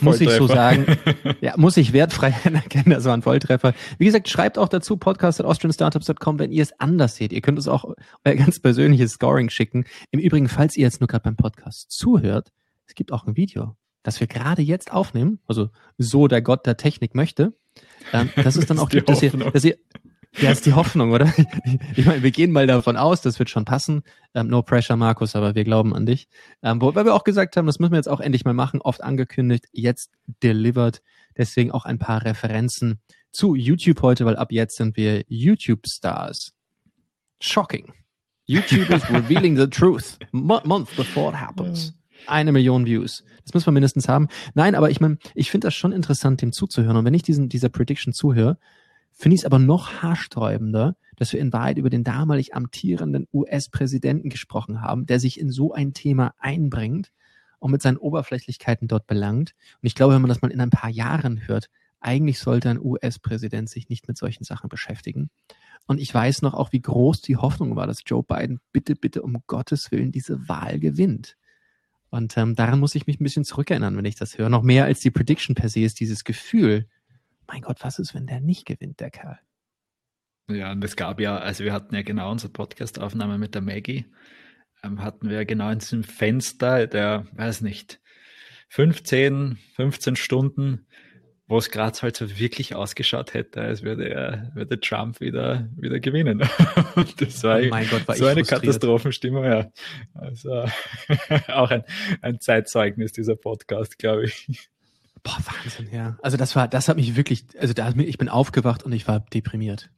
Muss 0.00 0.22
ich 0.22 0.30
so 0.30 0.46
sagen. 0.46 0.86
Ja, 1.42 1.54
muss 1.56 1.76
ich 1.76 1.92
wertfrei 1.92 2.34
anerkennen, 2.44 2.90
das 2.90 3.04
war 3.04 3.14
ein 3.14 3.22
Volltreffer. 3.22 3.74
Wie 3.98 4.04
gesagt, 4.04 4.28
schreibt 4.28 4.58
auch 4.58 4.68
dazu 4.68 4.96
podcast.austrianstartups.com, 4.96 6.38
wenn 6.38 6.52
ihr 6.52 6.62
es 6.62 6.78
anders 6.78 7.16
seht. 7.16 7.32
Ihr 7.32 7.40
könnt 7.40 7.58
uns 7.58 7.68
auch 7.68 7.84
euer 8.24 8.34
ganz 8.34 8.60
persönliches 8.60 9.12
Scoring 9.12 9.48
schicken. 9.48 9.84
Im 10.10 10.20
Übrigen, 10.20 10.48
falls 10.48 10.76
ihr 10.76 10.84
jetzt 10.84 11.00
nur 11.00 11.08
gerade 11.08 11.24
beim 11.24 11.36
Podcast 11.36 11.90
zuhört, 11.90 12.52
es 12.86 12.94
gibt 12.94 13.12
auch 13.12 13.26
ein 13.26 13.36
Video, 13.36 13.76
das 14.02 14.20
wir 14.20 14.26
gerade 14.26 14.62
jetzt 14.62 14.92
aufnehmen, 14.92 15.40
also 15.46 15.70
so 15.98 16.28
der 16.28 16.42
Gott 16.42 16.66
der 16.66 16.76
Technik 16.76 17.14
möchte. 17.14 17.54
Ähm, 18.12 18.30
das 18.36 18.56
ist 18.56 18.70
dann 18.70 18.78
Das 18.78 18.86
auch, 18.86 18.88
die 18.88 19.02
dass 19.02 19.22
ihr, 19.22 19.30
dass 19.30 19.64
ihr, 19.64 19.76
ja, 20.38 20.50
ist 20.50 20.64
die 20.64 20.74
Hoffnung, 20.74 21.12
oder? 21.12 21.32
Ich 21.96 22.06
meine, 22.06 22.22
wir 22.22 22.30
gehen 22.30 22.52
mal 22.52 22.66
davon 22.66 22.96
aus, 22.96 23.20
das 23.20 23.38
wird 23.38 23.50
schon 23.50 23.64
passen. 23.64 24.02
Ähm, 24.34 24.48
no 24.48 24.62
pressure, 24.62 24.96
Markus, 24.96 25.36
aber 25.36 25.54
wir 25.54 25.64
glauben 25.64 25.94
an 25.94 26.06
dich. 26.06 26.28
Ähm, 26.62 26.80
wobei 26.80 27.04
wir 27.04 27.14
auch 27.14 27.24
gesagt 27.24 27.56
haben, 27.56 27.66
das 27.66 27.78
müssen 27.78 27.92
wir 27.92 27.98
jetzt 27.98 28.08
auch 28.08 28.20
endlich 28.20 28.44
mal 28.44 28.54
machen, 28.54 28.80
oft 28.80 29.02
angekündigt, 29.02 29.66
jetzt 29.72 30.12
delivered. 30.42 31.02
Deswegen 31.36 31.70
auch 31.72 31.84
ein 31.84 31.98
paar 31.98 32.24
Referenzen 32.24 33.00
zu 33.32 33.54
YouTube 33.54 34.02
heute, 34.02 34.24
weil 34.24 34.36
ab 34.36 34.52
jetzt 34.52 34.76
sind 34.76 34.96
wir 34.96 35.24
YouTube-Stars. 35.28 36.52
Shocking. 37.40 37.92
YouTube 38.46 38.90
is 38.90 39.08
revealing 39.10 39.56
the 39.56 39.68
truth. 39.68 40.18
Mo 40.32 40.60
month 40.64 40.94
before 40.96 41.30
it 41.32 41.40
happens. 41.40 41.92
Eine 42.26 42.52
Million 42.52 42.86
Views. 42.86 43.24
Das 43.44 43.54
müssen 43.54 43.66
wir 43.66 43.72
mindestens 43.72 44.08
haben. 44.08 44.28
Nein, 44.54 44.74
aber 44.74 44.90
ich 44.90 45.00
meine, 45.00 45.18
ich 45.34 45.50
finde 45.50 45.66
das 45.66 45.74
schon 45.74 45.92
interessant, 45.92 46.42
dem 46.42 46.52
zuzuhören. 46.52 46.96
Und 46.96 47.04
wenn 47.04 47.14
ich 47.14 47.22
diesen, 47.22 47.48
dieser 47.48 47.68
Prediction 47.68 48.12
zuhöre, 48.12 48.58
finde 49.12 49.34
ich 49.34 49.42
es 49.42 49.46
aber 49.46 49.58
noch 49.58 50.02
haarsträubender, 50.02 50.96
dass 51.16 51.32
wir 51.32 51.40
in 51.40 51.52
Wahrheit 51.52 51.78
über 51.78 51.90
den 51.90 52.04
damalig 52.04 52.54
amtierenden 52.54 53.26
US-Präsidenten 53.32 54.30
gesprochen 54.30 54.80
haben, 54.80 55.06
der 55.06 55.20
sich 55.20 55.38
in 55.38 55.50
so 55.50 55.72
ein 55.72 55.92
Thema 55.92 56.34
einbringt 56.38 57.10
und 57.58 57.70
mit 57.70 57.82
seinen 57.82 57.98
Oberflächlichkeiten 57.98 58.88
dort 58.88 59.06
belangt. 59.06 59.54
Und 59.82 59.86
ich 59.86 59.94
glaube, 59.94 60.14
wenn 60.14 60.22
man 60.22 60.30
das 60.30 60.42
mal 60.42 60.50
in 60.50 60.60
ein 60.60 60.70
paar 60.70 60.90
Jahren 60.90 61.46
hört, 61.46 61.68
eigentlich 62.00 62.38
sollte 62.38 62.70
ein 62.70 62.80
US-Präsident 62.80 63.68
sich 63.68 63.88
nicht 63.90 64.08
mit 64.08 64.16
solchen 64.16 64.44
Sachen 64.44 64.68
beschäftigen. 64.68 65.28
Und 65.86 66.00
ich 66.00 66.12
weiß 66.12 66.42
noch 66.42 66.54
auch, 66.54 66.72
wie 66.72 66.80
groß 66.80 67.20
die 67.20 67.36
Hoffnung 67.36 67.76
war, 67.76 67.86
dass 67.86 68.02
Joe 68.06 68.22
Biden 68.22 68.60
bitte, 68.72 68.94
bitte 68.94 69.22
um 69.22 69.42
Gottes 69.46 69.90
Willen 69.90 70.12
diese 70.12 70.48
Wahl 70.48 70.78
gewinnt. 70.78 71.36
Und 72.10 72.36
ähm, 72.36 72.56
daran 72.56 72.80
muss 72.80 72.94
ich 72.94 73.06
mich 73.06 73.20
ein 73.20 73.24
bisschen 73.24 73.44
zurückerinnern, 73.44 73.96
wenn 73.96 74.04
ich 74.04 74.16
das 74.16 74.36
höre. 74.36 74.48
Noch 74.48 74.62
mehr 74.62 74.84
als 74.84 75.00
die 75.00 75.12
Prediction 75.12 75.54
per 75.54 75.68
se 75.68 75.80
ist 75.80 76.00
dieses 76.00 76.24
Gefühl, 76.24 76.88
mein 77.46 77.62
Gott, 77.62 77.78
was 77.80 77.98
ist, 77.98 78.14
wenn 78.14 78.26
der 78.26 78.40
nicht 78.40 78.66
gewinnt, 78.66 79.00
der 79.00 79.10
Kerl? 79.10 79.38
Ja, 80.48 80.72
und 80.72 80.82
es 80.82 80.96
gab 80.96 81.20
ja, 81.20 81.38
also 81.38 81.62
wir 81.62 81.72
hatten 81.72 81.94
ja 81.94 82.02
genau 82.02 82.30
unsere 82.30 82.52
Podcast-Aufnahme 82.52 83.38
mit 83.38 83.54
der 83.54 83.62
Maggie, 83.62 84.06
ähm, 84.82 85.02
hatten 85.02 85.30
wir 85.30 85.44
genau 85.44 85.70
in 85.70 85.78
diesem 85.78 86.02
Fenster 86.02 86.88
der, 86.88 87.26
weiß 87.32 87.60
nicht, 87.60 88.00
15, 88.70 89.58
15 89.76 90.16
Stunden, 90.16 90.86
wo 91.50 91.58
es 91.58 91.68
gerade 91.68 92.00
halt 92.00 92.16
so 92.16 92.38
wirklich 92.38 92.76
ausgeschaut 92.76 93.34
hätte, 93.34 93.60
als 93.60 93.82
würde 93.82 94.08
er, 94.08 94.52
würde 94.54 94.78
Trump 94.78 95.20
wieder, 95.20 95.68
wieder 95.76 95.98
gewinnen. 95.98 96.48
Und 96.94 97.20
das 97.20 97.42
war, 97.42 97.60
Oh 97.60 97.66
mein 97.70 97.88
Gott, 97.88 98.06
war 98.06 98.14
so 98.14 98.26
eine 98.26 98.44
frustriert. 98.44 98.62
Katastrophenstimmung, 98.62 99.44
ja. 99.44 99.68
Also 100.14 100.64
auch 101.48 101.70
ein, 101.70 101.82
ein 102.22 102.40
Zeitzeugnis 102.40 103.10
dieser 103.10 103.34
Podcast, 103.34 103.98
glaube 103.98 104.26
ich. 104.26 104.70
Boah, 105.24 105.38
Wahnsinn, 105.44 105.88
ja. 105.92 106.16
Also 106.22 106.36
das 106.36 106.54
war, 106.54 106.68
das 106.68 106.88
hat 106.88 106.96
mich 106.96 107.16
wirklich, 107.16 107.46
also 107.58 107.74
da, 107.74 107.90
ich 107.96 108.16
bin 108.16 108.28
aufgewacht 108.28 108.84
und 108.84 108.92
ich 108.92 109.08
war 109.08 109.18
deprimiert. 109.18 109.90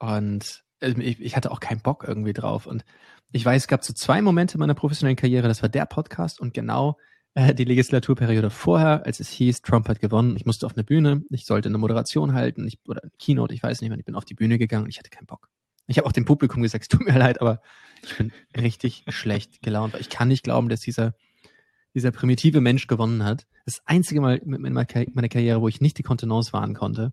Und 0.00 0.64
ähm, 0.80 1.00
ich, 1.00 1.20
ich 1.20 1.36
hatte 1.36 1.52
auch 1.52 1.60
keinen 1.60 1.80
Bock 1.80 2.06
irgendwie 2.08 2.32
drauf. 2.32 2.66
Und 2.66 2.84
ich 3.30 3.44
weiß, 3.44 3.62
es 3.62 3.68
gab 3.68 3.84
so 3.84 3.92
zwei 3.92 4.20
Momente 4.20 4.58
meiner 4.58 4.74
professionellen 4.74 5.16
Karriere. 5.16 5.46
Das 5.46 5.62
war 5.62 5.68
der 5.68 5.86
Podcast 5.86 6.40
und 6.40 6.54
genau 6.54 6.98
äh, 7.38 7.54
die 7.54 7.64
Legislaturperiode 7.64 8.50
vorher, 8.50 9.06
als 9.06 9.20
es 9.20 9.28
hieß, 9.28 9.62
Trump 9.62 9.88
hat 9.88 10.00
gewonnen. 10.00 10.34
Ich 10.36 10.44
musste 10.44 10.66
auf 10.66 10.74
eine 10.74 10.82
Bühne, 10.82 11.22
ich 11.30 11.46
sollte 11.46 11.68
eine 11.68 11.78
Moderation 11.78 12.34
halten, 12.34 12.66
ich, 12.66 12.80
oder 12.86 13.02
eine 13.02 13.12
Keynote, 13.20 13.54
ich 13.54 13.62
weiß 13.62 13.80
nicht 13.80 13.90
mehr. 13.90 13.98
Ich 13.98 14.04
bin 14.04 14.16
auf 14.16 14.24
die 14.24 14.34
Bühne 14.34 14.58
gegangen 14.58 14.88
ich 14.88 14.98
hatte 14.98 15.10
keinen 15.10 15.26
Bock. 15.26 15.48
Ich 15.86 15.98
habe 15.98 16.06
auch 16.06 16.12
dem 16.12 16.24
Publikum 16.24 16.62
gesagt, 16.62 16.82
es 16.82 16.88
tut 16.88 17.06
mir 17.06 17.16
leid, 17.18 17.40
aber 17.40 17.60
ich 18.02 18.16
bin 18.16 18.32
richtig 18.56 19.04
schlecht 19.08 19.62
gelaunt. 19.62 19.94
Ich 20.00 20.08
kann 20.08 20.26
nicht 20.26 20.42
glauben, 20.42 20.68
dass 20.68 20.80
dieser 20.80 21.14
dieser 21.94 22.10
primitive 22.10 22.60
Mensch 22.60 22.86
gewonnen 22.86 23.24
hat. 23.24 23.46
Das 23.64 23.82
einzige 23.86 24.20
Mal 24.20 24.36
in 24.38 24.60
meiner 24.60 24.84
Karriere, 24.84 25.60
wo 25.60 25.68
ich 25.68 25.80
nicht 25.80 25.98
die 25.98 26.02
Kontenance 26.02 26.52
wahren 26.52 26.74
konnte. 26.74 27.12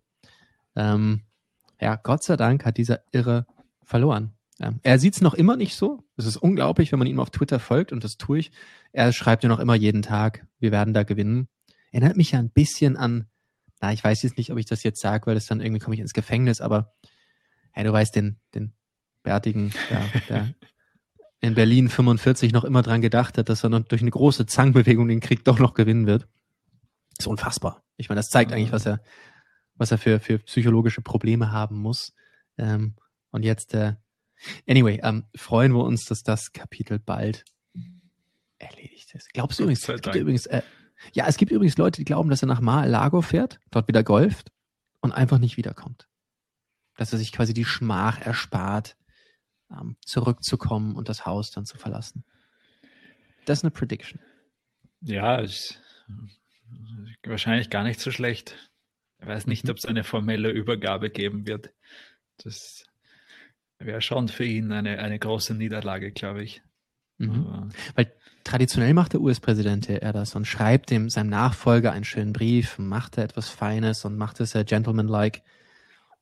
Ähm, 0.76 1.22
ja, 1.80 1.96
Gott 1.96 2.24
sei 2.24 2.36
Dank 2.36 2.66
hat 2.66 2.78
dieser 2.78 3.02
Irre 3.12 3.46
verloren. 3.84 4.35
Ähm, 4.60 4.80
er 4.84 5.00
sieht 5.00 5.16
es 5.16 5.22
noch 5.22 5.34
immer 5.34 5.58
nicht 5.58 5.76
so. 5.76 6.04
Es 6.18 6.26
ist 6.26 6.38
unglaublich, 6.38 6.92
wenn 6.92 7.00
man 7.00 7.08
ihm 7.08 7.20
auf 7.20 7.30
Twitter 7.30 7.60
folgt 7.60 7.92
und 7.92 8.04
das 8.04 8.18
tue 8.18 8.40
ich. 8.40 8.52
Er 8.92 9.12
schreibt 9.12 9.44
ja 9.44 9.50
noch 9.50 9.60
immer 9.60 9.76
jeden 9.76 10.02
Tag, 10.02 10.46
wir 10.60 10.72
werden 10.72 10.94
da 10.94 11.04
gewinnen. 11.04 11.48
Erinnert 11.92 12.18
mich 12.18 12.32
ja 12.32 12.40
ein 12.40 12.50
bisschen 12.50 12.96
an, 12.98 13.28
na, 13.82 13.92
ich 13.92 14.04
weiß 14.04 14.24
jetzt 14.24 14.38
nicht, 14.38 14.52
ob 14.52 14.58
ich 14.58 14.66
das 14.66 14.84
jetzt 14.84 15.02
sage, 15.02 15.28
weil 15.28 15.36
das 15.36 15.48
dann 15.48 15.60
irgendwie 15.60 15.80
komme 15.80 15.96
ich 15.96 16.02
ins 16.02 16.14
Gefängnis, 16.14 16.62
aber 16.62 16.94
hey, 17.72 17.84
du 17.84 17.92
weißt, 17.92 18.16
den, 18.16 18.40
den 18.54 18.74
Bärtigen, 19.24 19.74
der, 19.90 20.22
der 20.30 20.54
in 21.42 21.56
Berlin 21.56 21.90
45 21.90 22.54
noch 22.54 22.64
immer 22.64 22.82
dran 22.82 23.02
gedacht 23.02 23.38
hat, 23.38 23.50
dass 23.50 23.64
er 23.64 23.70
durch 23.82 24.02
eine 24.02 24.12
große 24.12 24.46
Zangbewegung 24.46 25.08
den 25.08 25.20
Krieg 25.20 25.44
doch 25.44 25.60
noch 25.60 25.74
gewinnen 25.74 26.08
wird. 26.08 26.28
Ist 27.20 27.28
unfassbar. 27.28 27.84
Ich 27.98 28.10
meine, 28.10 28.20
das 28.20 28.30
zeigt 28.30 28.52
eigentlich, 28.52 28.72
was 28.72 28.86
er, 28.86 29.02
was 29.76 29.92
er 29.92 29.98
für, 29.98 30.20
für 30.20 30.40
psychologische 30.40 31.02
Probleme 31.02 31.52
haben 31.52 31.78
muss. 31.78 32.14
Ähm, 32.58 32.96
und 33.32 33.44
jetzt, 33.44 33.74
äh, 33.74 33.96
anyway, 34.68 35.00
ähm, 35.04 35.26
freuen 35.36 35.74
wir 35.74 35.84
uns, 35.84 36.06
dass 36.06 36.24
das 36.24 36.54
Kapitel 36.54 37.00
bald 37.00 37.46
erledigt 38.58 39.14
ist. 39.14 39.34
Glaubst 39.34 39.60
du 39.60 39.64
übrigens, 39.64 39.88
es 39.88 40.02
gibt 40.02 40.16
übrigens, 40.16 40.46
äh, 40.48 40.62
ja, 41.14 41.28
es 41.28 41.38
gibt 41.38 41.52
übrigens 41.52 41.78
Leute, 41.78 42.02
die 42.02 42.06
glauben, 42.06 42.30
dass 42.30 42.44
er 42.44 42.48
nach 42.48 42.62
Mar-a-Lago 42.62 43.22
fährt, 43.22 43.60
dort 43.72 43.88
wieder 43.88 44.04
golft 44.04 44.52
und 45.02 45.12
einfach 45.12 45.38
nicht 45.38 45.58
wiederkommt. 45.58 46.08
Dass 46.98 47.12
er 47.12 47.20
sich 47.20 47.32
quasi 47.32 47.54
die 47.54 47.66
Schmach 47.66 48.22
erspart, 48.22 48.96
ähm, 49.72 49.98
zurückzukommen 50.06 50.96
und 50.96 51.10
das 51.10 51.26
Haus 51.26 51.52
dann 51.52 51.66
zu 51.66 51.78
verlassen. 51.78 52.24
Das 53.46 53.60
ist 53.60 53.64
eine 53.64 53.72
Prediction. 53.72 54.20
Ja, 55.02 55.38
ist 55.38 55.82
wahrscheinlich 57.24 57.70
gar 57.70 57.84
nicht 57.84 58.00
so 58.00 58.12
schlecht. 58.12 58.56
Ich 59.20 59.28
weiß 59.28 59.48
nicht, 59.48 59.66
mhm. 59.66 59.72
ob 59.72 59.78
es 59.78 59.86
eine 59.86 60.04
formelle 60.04 60.50
Übergabe 60.50 61.10
geben 61.10 61.46
wird. 61.46 61.72
Das 62.38 62.85
wäre 63.80 64.02
schon 64.02 64.28
für 64.28 64.46
ihn 64.46 64.72
eine, 64.72 65.00
eine 65.00 65.20
große 65.20 65.54
Niederlage, 65.54 66.12
glaube 66.12 66.44
ich. 66.44 66.62
Mhm. 67.18 67.70
Weil 67.96 68.12
traditionell 68.44 68.94
macht 68.94 69.14
der 69.14 69.22
US-Präsident 69.22 69.90
er 69.90 70.14
das 70.14 70.36
und 70.36 70.46
schreibt 70.46 70.90
dem 70.92 71.10
seinem 71.10 71.30
Nachfolger 71.30 71.92
einen 71.92 72.06
schönen 72.06 72.34
Brief, 72.34 72.78
macht 72.78 73.18
er 73.18 73.24
etwas 73.24 73.50
Feines 73.50 74.06
und 74.06 74.18
macht 74.18 74.40
es 74.40 74.52
sehr 74.52 74.64
gentlemanlike. 74.64 75.42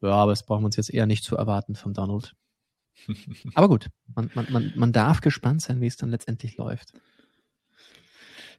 Ja, 0.02 0.12
aber 0.12 0.32
das 0.32 0.46
brauchen 0.46 0.64
wir 0.64 0.68
uns 0.68 0.76
jetzt 0.76 0.94
eher 0.94 1.06
nicht 1.06 1.24
zu 1.24 1.36
erwarten 1.36 1.76
von 1.76 1.94
Donald. 1.94 2.36
aber 3.56 3.68
gut, 3.68 3.90
man, 4.16 4.30
man, 4.34 4.48
man, 4.50 4.74
man 4.76 4.94
darf 4.94 5.22
gespannt 5.22 5.62
sein, 5.62 5.82
wie 5.82 5.88
es 5.88 5.98
dann 5.98 6.10
letztendlich 6.10 6.58
läuft. 6.58 6.94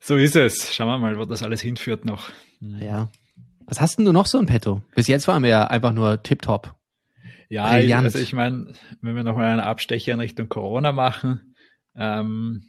So 0.00 0.16
ist 0.16 0.36
es. 0.36 0.74
Schauen 0.74 0.88
wir 0.88 0.98
mal, 0.98 1.18
wo 1.18 1.24
das 1.24 1.42
alles 1.42 1.62
hinführt 1.62 2.04
noch. 2.04 2.30
Ja. 2.60 3.10
Was 3.66 3.80
hast 3.80 3.96
denn 3.96 4.04
du 4.04 4.12
noch 4.12 4.26
so 4.26 4.38
in 4.38 4.46
petto? 4.46 4.82
Bis 4.94 5.06
jetzt 5.06 5.26
waren 5.28 5.42
wir 5.42 5.50
ja 5.50 5.66
einfach 5.66 5.92
nur 5.92 6.22
tipptopp. 6.22 6.74
Ja, 7.54 7.70
Brilliant. 7.70 8.04
also 8.06 8.18
ich 8.18 8.32
meine, 8.32 8.72
wenn 9.00 9.14
wir 9.14 9.22
nochmal 9.22 9.46
einen 9.46 9.60
Abstecher 9.60 10.12
in 10.12 10.18
Richtung 10.18 10.48
Corona 10.48 10.90
machen, 10.90 11.54
ähm, 11.94 12.64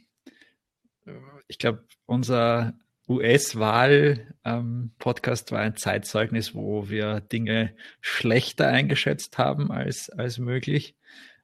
ich 1.48 1.58
glaube, 1.58 1.82
unser 2.06 2.74
US-Wahl-Podcast 3.08 5.50
ähm, 5.50 5.56
war 5.56 5.64
ein 5.64 5.74
Zeitzeugnis, 5.74 6.54
wo 6.54 6.88
wir 6.88 7.18
Dinge 7.18 7.74
schlechter 8.00 8.68
eingeschätzt 8.68 9.38
haben 9.38 9.72
als, 9.72 10.08
als 10.08 10.38
möglich. 10.38 10.94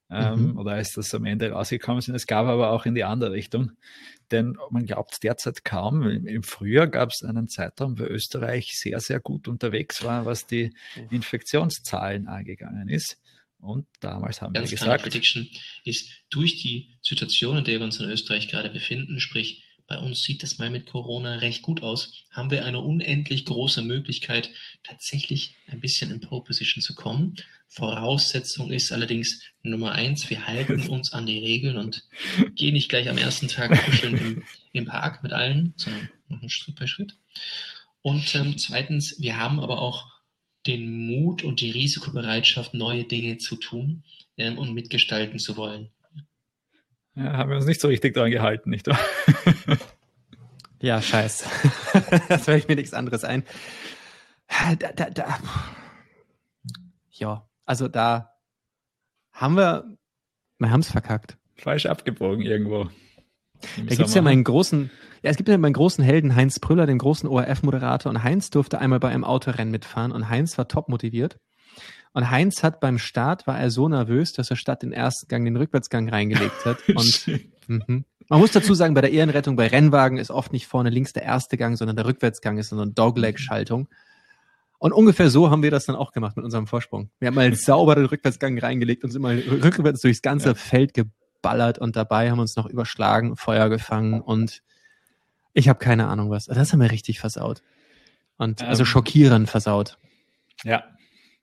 Ähm, 0.09 0.52
mhm. 0.52 0.59
Oder 0.59 0.74
als 0.74 0.92
das 0.92 1.12
am 1.12 1.24
Ende 1.24 1.50
rausgekommen 1.50 2.00
sind. 2.00 2.14
Es 2.14 2.28
gab 2.28 2.46
aber 2.46 2.70
auch 2.70 2.87
in 2.87 2.94
die 2.94 3.02
andere 3.02 3.33
Richtung. 3.33 3.72
Denn 4.31 4.57
man 4.70 4.87
glaubt 4.87 5.20
derzeit 5.24 5.64
kaum. 5.64 6.02
Im 6.02 6.44
Frühjahr 6.44 6.87
gab 6.87 7.11
es 7.11 7.24
einen 7.24 7.48
Zeitraum, 7.48 7.98
wo 7.98 8.05
Österreich 8.05 8.78
sehr, 8.78 9.00
sehr 9.00 9.18
gut 9.18 9.48
unterwegs 9.48 10.05
war, 10.05 10.26
was 10.26 10.46
die 10.46 10.72
Infektionszahlen 11.11 12.28
angegangen 12.28 12.88
ist. 12.88 13.18
Und 13.62 13.87
damals 14.01 14.42
haben 14.42 14.55
Ganz 14.55 14.70
wir 14.70 14.77
gesagt. 14.77 15.05
Prediction 15.05 15.48
ist 15.85 16.11
durch 16.31 16.61
die 16.61 16.98
Situation, 17.01 17.59
in 17.59 17.64
der 17.64 17.79
wir 17.79 17.85
uns 17.85 18.01
in 18.01 18.11
Österreich 18.11 18.48
gerade 18.48 18.70
befinden, 18.70 19.20
sprich 19.20 19.62
bei 19.87 19.98
uns 19.98 20.22
sieht 20.22 20.42
das 20.42 20.59
mal 20.59 20.70
mit 20.70 20.87
Corona 20.87 21.37
recht 21.37 21.62
gut 21.62 21.83
aus, 21.83 22.25
haben 22.31 22.51
wir 22.51 22.64
eine 22.64 22.81
unendlich 22.81 23.44
große 23.44 23.83
Möglichkeit, 23.83 24.51
tatsächlich 24.83 25.55
ein 25.66 25.81
bisschen 25.81 26.11
in 26.11 26.20
Pole 26.20 26.42
Position 26.42 26.83
zu 26.83 26.94
kommen. 26.94 27.37
Voraussetzung 27.68 28.72
ist 28.72 28.90
allerdings 28.90 29.42
Nummer 29.62 29.92
eins, 29.92 30.29
wir 30.29 30.46
halten 30.46 30.81
uns 30.88 31.12
an 31.12 31.27
die 31.27 31.38
Regeln 31.38 31.77
und 31.77 32.09
gehen 32.55 32.75
nicht 32.75 32.88
gleich 32.88 33.09
am 33.09 33.18
ersten 33.18 33.48
Tag 33.48 33.70
kuscheln 33.85 34.16
im, 34.16 34.42
im 34.72 34.87
Park 34.87 35.22
mit 35.22 35.33
allen, 35.33 35.75
sondern 35.77 36.09
machen 36.29 36.48
Schritt 36.48 36.77
bei 36.77 36.87
Schritt. 36.87 37.16
Und 38.01 38.35
ähm, 38.35 38.59
zweitens, 38.59 39.20
wir 39.20 39.37
haben 39.38 39.61
aber 39.61 39.81
auch 39.81 40.12
den 40.66 41.07
Mut 41.07 41.42
und 41.42 41.61
die 41.61 41.70
Risikobereitschaft, 41.70 42.75
neue 42.75 43.05
Dinge 43.05 43.38
zu 43.38 43.57
tun 43.57 44.05
ähm, 44.37 44.59
und 44.59 44.75
mitgestalten 44.75 45.38
zu 45.38 45.57
wollen. 45.57 45.90
Ja, 47.14 47.37
haben 47.37 47.51
wir 47.51 47.57
uns 47.57 47.66
nicht 47.66 47.81
so 47.81 47.88
richtig 47.88 48.14
daran 48.14 48.31
gehalten, 48.31 48.70
nicht 48.70 48.87
wahr? 48.87 48.98
ja, 50.81 51.03
scheiß. 51.03 51.44
das 52.29 52.44
fällt 52.44 52.68
mir 52.68 52.77
nichts 52.77 52.94
anderes 52.94 53.25
ein. 53.25 53.44
Da, 54.79 54.92
da, 54.92 55.11
da. 55.11 55.38
Ja, 57.11 57.48
also 57.64 57.88
da 57.88 58.31
haben 59.33 59.57
wir, 59.57 59.85
wir 60.59 60.70
haben 60.70 60.81
es 60.81 60.90
verkackt. 60.90 61.37
Falsch 61.57 61.87
abgebogen 61.87 62.42
irgendwo. 62.42 62.90
Da 63.77 63.94
gibt 63.94 64.09
es 64.09 64.14
ja 64.14 64.22
meinen 64.22 64.44
großen, 64.44 64.90
ja, 65.22 65.31
es 65.31 65.37
gibt 65.37 65.48
ja 65.48 65.57
meinen 65.59 65.72
großen 65.72 66.05
Helden 66.05 66.35
Heinz 66.35 66.59
Prüller, 66.59 66.87
den 66.87 66.98
großen 66.98 67.29
ORF-Moderator. 67.29 68.11
Und 68.11 68.22
Heinz 68.22 68.51
durfte 68.51 68.79
einmal 68.79 69.01
bei 69.01 69.09
einem 69.09 69.25
Autorennen 69.25 69.70
mitfahren 69.70 70.12
und 70.12 70.29
Heinz 70.29 70.59
war 70.59 70.68
top 70.68 70.88
motiviert. 70.88 71.38
Und 72.12 72.31
Heinz 72.31 72.62
hat 72.62 72.81
beim 72.81 72.98
Start 72.98 73.46
war 73.46 73.59
er 73.59 73.70
so 73.70 73.88
nervös, 73.88 74.33
dass 74.33 74.51
er 74.51 74.57
statt 74.57 74.83
den 74.83 74.92
ersten 74.92 75.29
Gang 75.29 75.44
den 75.44 75.57
Rückwärtsgang 75.57 76.09
reingelegt 76.09 76.64
hat. 76.66 76.87
Und 76.94 77.27
mhm. 77.68 78.05
man 78.29 78.40
muss 78.40 78.53
dazu 78.53 78.75
sagen, 78.75 78.92
bei 78.92 79.01
der 79.01 79.12
Ehrenrettung 79.12 79.57
bei 79.57 79.68
Rennwagen 79.68 80.18
ist 80.18 80.31
oft 80.31 80.53
nicht 80.53 80.66
vorne 80.66 80.90
links 80.90 81.14
der 81.14 81.22
erste 81.22 81.57
Gang, 81.57 81.79
sondern 81.79 81.96
der 81.96 82.05
Rückwärtsgang 82.05 82.59
ist 82.59 82.68
so 82.68 82.79
eine 82.79 82.90
Dogleg-Schaltung. 82.90 83.88
Und 84.79 84.92
ungefähr 84.92 85.31
so 85.31 85.48
haben 85.48 85.62
wir 85.62 85.70
das 85.70 85.87
dann 85.87 85.96
auch 85.96 86.12
gemacht 86.12 86.37
mit 86.37 86.44
unserem 86.44 86.66
Vorsprung. 86.66 87.09
Wir 87.20 87.29
haben 87.29 87.37
mal 87.37 87.55
sauber 87.55 87.94
den 87.94 88.07
Rückwärtsgang 88.07 88.59
reingelegt 88.59 89.05
und 89.05 89.11
sind 89.11 89.22
mal 89.22 89.38
rückwärts 89.38 90.01
durchs 90.01 90.22
ganze 90.22 90.48
ja. 90.48 90.55
Feld 90.55 90.92
geballert 91.42 91.78
und 91.78 91.96
dabei 91.96 92.31
haben 92.31 92.38
uns 92.38 92.57
noch 92.57 92.66
überschlagen, 92.66 93.37
Feuer 93.37 93.68
gefangen 93.68 94.20
und 94.20 94.62
ich 95.52 95.68
habe 95.68 95.78
keine 95.81 96.07
Ahnung 96.07 96.31
was. 96.31 96.46
Das 96.46 96.72
haben 96.72 96.81
wir 96.81 96.90
richtig 96.90 97.18
versaut. 97.18 97.62
Und 98.38 98.61
also 98.61 98.64
ähm, 98.64 98.70
also 98.70 98.85
schockierend 98.85 99.50
versaut. 99.50 99.98
Ja, 100.64 100.85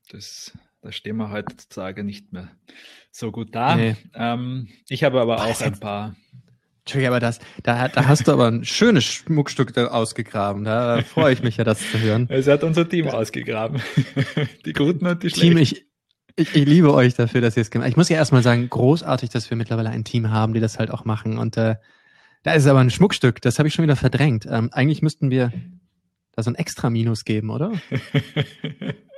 das, 0.10 0.58
da 0.82 0.92
stehen 0.92 1.18
wir 1.18 1.32
heutzutage 1.32 2.04
nicht 2.04 2.32
mehr 2.32 2.50
so 3.12 3.32
gut 3.32 3.54
da. 3.54 3.76
Nee. 3.76 3.96
Ähm, 4.16 4.70
ich 4.88 5.04
habe 5.04 5.22
aber 5.22 5.38
Was 5.38 5.62
auch 5.62 5.66
ein 5.66 5.80
paar. 5.80 6.16
Entschuldigung, 6.80 7.14
aber 7.14 7.20
das, 7.20 7.40
da, 7.62 7.88
da 7.90 8.08
hast 8.08 8.28
du 8.28 8.32
aber 8.32 8.48
ein 8.48 8.66
schönes 8.66 9.04
Schmuckstück 9.04 9.78
ausgegraben. 9.78 10.64
Da 10.64 11.04
freue 11.04 11.34
ich 11.34 11.44
mich 11.44 11.58
ja, 11.58 11.64
das 11.64 11.80
zu 11.92 12.00
hören. 12.00 12.28
Es 12.32 12.48
hat 12.48 12.64
unser 12.64 12.88
Team 12.88 13.10
ausgegraben. 13.10 13.82
die 14.66 14.74
Guten 14.74 15.06
und 15.06 15.22
die 15.22 15.30
Schlechten. 15.30 15.50
Team, 15.50 15.58
ich, 15.58 15.89
ich, 16.40 16.56
ich 16.56 16.66
liebe 16.66 16.94
euch 16.94 17.14
dafür, 17.14 17.42
dass 17.42 17.58
ihr 17.58 17.62
es 17.62 17.70
gemacht 17.70 17.86
habt. 17.86 17.92
Ich 17.92 17.98
muss 17.98 18.10
ja 18.10 18.18
erstmal 18.18 18.44
sagen, 18.44 18.70
großartig, 18.70 19.30
dass 19.30 19.50
wir 19.50 19.58
mittlerweile 19.58 19.90
ein 19.90 20.04
Team 20.04 20.32
haben, 20.32 20.54
die 20.54 20.60
das 20.60 20.80
halt 20.80 20.92
auch 20.92 21.06
machen. 21.06 21.38
Und 21.38 21.58
äh, 21.58 21.76
da 22.44 22.54
ist 22.54 22.68
aber 22.68 22.80
ein 22.80 22.90
Schmuckstück, 22.90 23.42
das 23.42 23.60
habe 23.60 23.68
ich 23.68 23.74
schon 23.74 23.84
wieder 23.84 23.96
verdrängt. 23.96 24.48
Ähm, 24.50 24.70
eigentlich 24.72 25.02
müssten 25.02 25.30
wir 25.30 25.52
da 26.36 26.44
so 26.44 26.50
ein 26.50 26.56
extra 26.56 26.90
Minus 26.90 27.26
geben, 27.26 27.50
oder? 27.50 27.74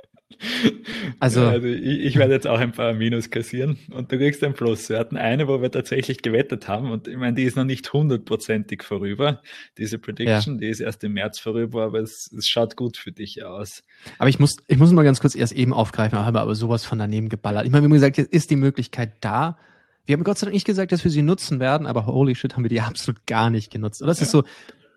Also, 1.20 1.42
also 1.42 1.66
ich, 1.66 2.00
ich, 2.00 2.16
werde 2.16 2.34
jetzt 2.34 2.46
auch 2.46 2.58
ein 2.58 2.72
paar 2.72 2.92
Minus 2.94 3.30
kassieren 3.30 3.78
und 3.90 4.10
du 4.10 4.18
kriegst 4.18 4.42
ein 4.42 4.54
Plus. 4.54 4.88
Wir 4.88 4.98
hatten 4.98 5.16
eine, 5.16 5.48
wo 5.48 5.62
wir 5.62 5.70
tatsächlich 5.70 6.22
gewettet 6.22 6.68
haben 6.68 6.90
und 6.90 7.08
ich 7.08 7.16
meine, 7.16 7.34
die 7.34 7.44
ist 7.44 7.56
noch 7.56 7.64
nicht 7.64 7.92
hundertprozentig 7.92 8.82
vorüber. 8.82 9.40
Diese 9.78 9.98
Prediction, 9.98 10.54
ja. 10.54 10.60
die 10.60 10.68
ist 10.68 10.80
erst 10.80 11.04
im 11.04 11.12
März 11.12 11.38
vorüber, 11.38 11.84
aber 11.84 12.00
es, 12.00 12.32
es, 12.36 12.48
schaut 12.48 12.76
gut 12.76 12.96
für 12.96 13.12
dich 13.12 13.44
aus. 13.44 13.82
Aber 14.18 14.28
ich 14.28 14.38
muss, 14.38 14.56
ich 14.66 14.78
muss 14.78 14.92
mal 14.92 15.04
ganz 15.04 15.20
kurz 15.20 15.34
erst 15.34 15.52
eben 15.52 15.72
aufgreifen, 15.72 16.18
habe 16.18 16.40
aber 16.40 16.54
sowas 16.54 16.84
von 16.84 16.98
daneben 16.98 17.28
geballert. 17.28 17.64
Ich 17.64 17.70
meine, 17.70 17.82
wir 17.82 17.86
haben 17.86 17.94
gesagt, 17.94 18.18
jetzt 18.18 18.32
ist 18.32 18.50
die 18.50 18.56
Möglichkeit 18.56 19.12
da. 19.20 19.58
Wir 20.04 20.14
haben 20.14 20.24
Gott 20.24 20.38
sei 20.38 20.46
Dank 20.46 20.54
nicht 20.54 20.66
gesagt, 20.66 20.92
dass 20.92 21.04
wir 21.04 21.10
sie 21.10 21.22
nutzen 21.22 21.60
werden, 21.60 21.86
aber 21.86 22.06
holy 22.06 22.34
shit, 22.34 22.54
haben 22.54 22.64
wir 22.64 22.70
die 22.70 22.80
absolut 22.82 23.26
gar 23.26 23.50
nicht 23.50 23.70
genutzt. 23.70 24.02
Und 24.02 24.08
das 24.08 24.18
ja. 24.18 24.24
ist 24.24 24.32
so, 24.32 24.44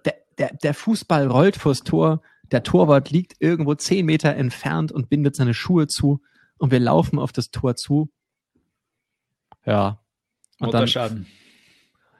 der, 0.05 0.15
der, 0.37 0.51
der 0.63 0.73
Fußball 0.73 1.27
rollt 1.27 1.57
vors 1.57 1.81
Tor, 1.81 2.21
der 2.51 2.63
Torwart 2.63 3.09
liegt 3.11 3.35
irgendwo 3.39 3.75
zehn 3.75 4.05
Meter 4.05 4.35
entfernt 4.35 4.91
und 4.91 5.09
bindet 5.09 5.35
seine 5.35 5.53
Schuhe 5.53 5.87
zu 5.87 6.21
und 6.57 6.71
wir 6.71 6.79
laufen 6.79 7.19
auf 7.19 7.31
das 7.31 7.51
Tor 7.51 7.75
zu. 7.75 8.11
Ja. 9.65 9.99
Und 10.59 10.67
Motorschaden. 10.67 11.27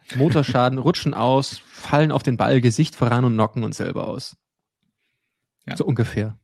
Dann 0.10 0.20
Motorschaden, 0.20 0.80
rutschen 0.80 1.14
aus, 1.14 1.58
fallen 1.60 2.12
auf 2.12 2.24
den 2.24 2.38
Ball, 2.38 2.62
Gesicht 2.62 2.96
voran 2.96 3.26
und 3.26 3.34
knocken 3.34 3.64
uns 3.64 3.78
selber 3.78 4.08
aus. 4.08 4.38
Ja. 5.66 5.76
So 5.76 5.86
ungefähr. 5.86 6.38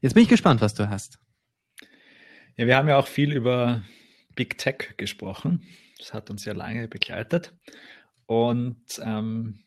Jetzt 0.00 0.14
bin 0.14 0.22
ich 0.22 0.28
gespannt, 0.28 0.60
was 0.60 0.74
du 0.74 0.88
hast. 0.88 1.18
Ja, 2.56 2.66
wir 2.66 2.76
haben 2.76 2.88
ja 2.88 2.98
auch 2.98 3.08
viel 3.08 3.32
über 3.32 3.82
Big 4.36 4.58
Tech 4.58 4.94
gesprochen. 4.96 5.66
Das 5.98 6.14
hat 6.14 6.30
uns 6.30 6.44
ja 6.44 6.52
lange 6.52 6.86
begleitet. 6.86 7.54
Und 8.26 9.00
ähm, 9.02 9.64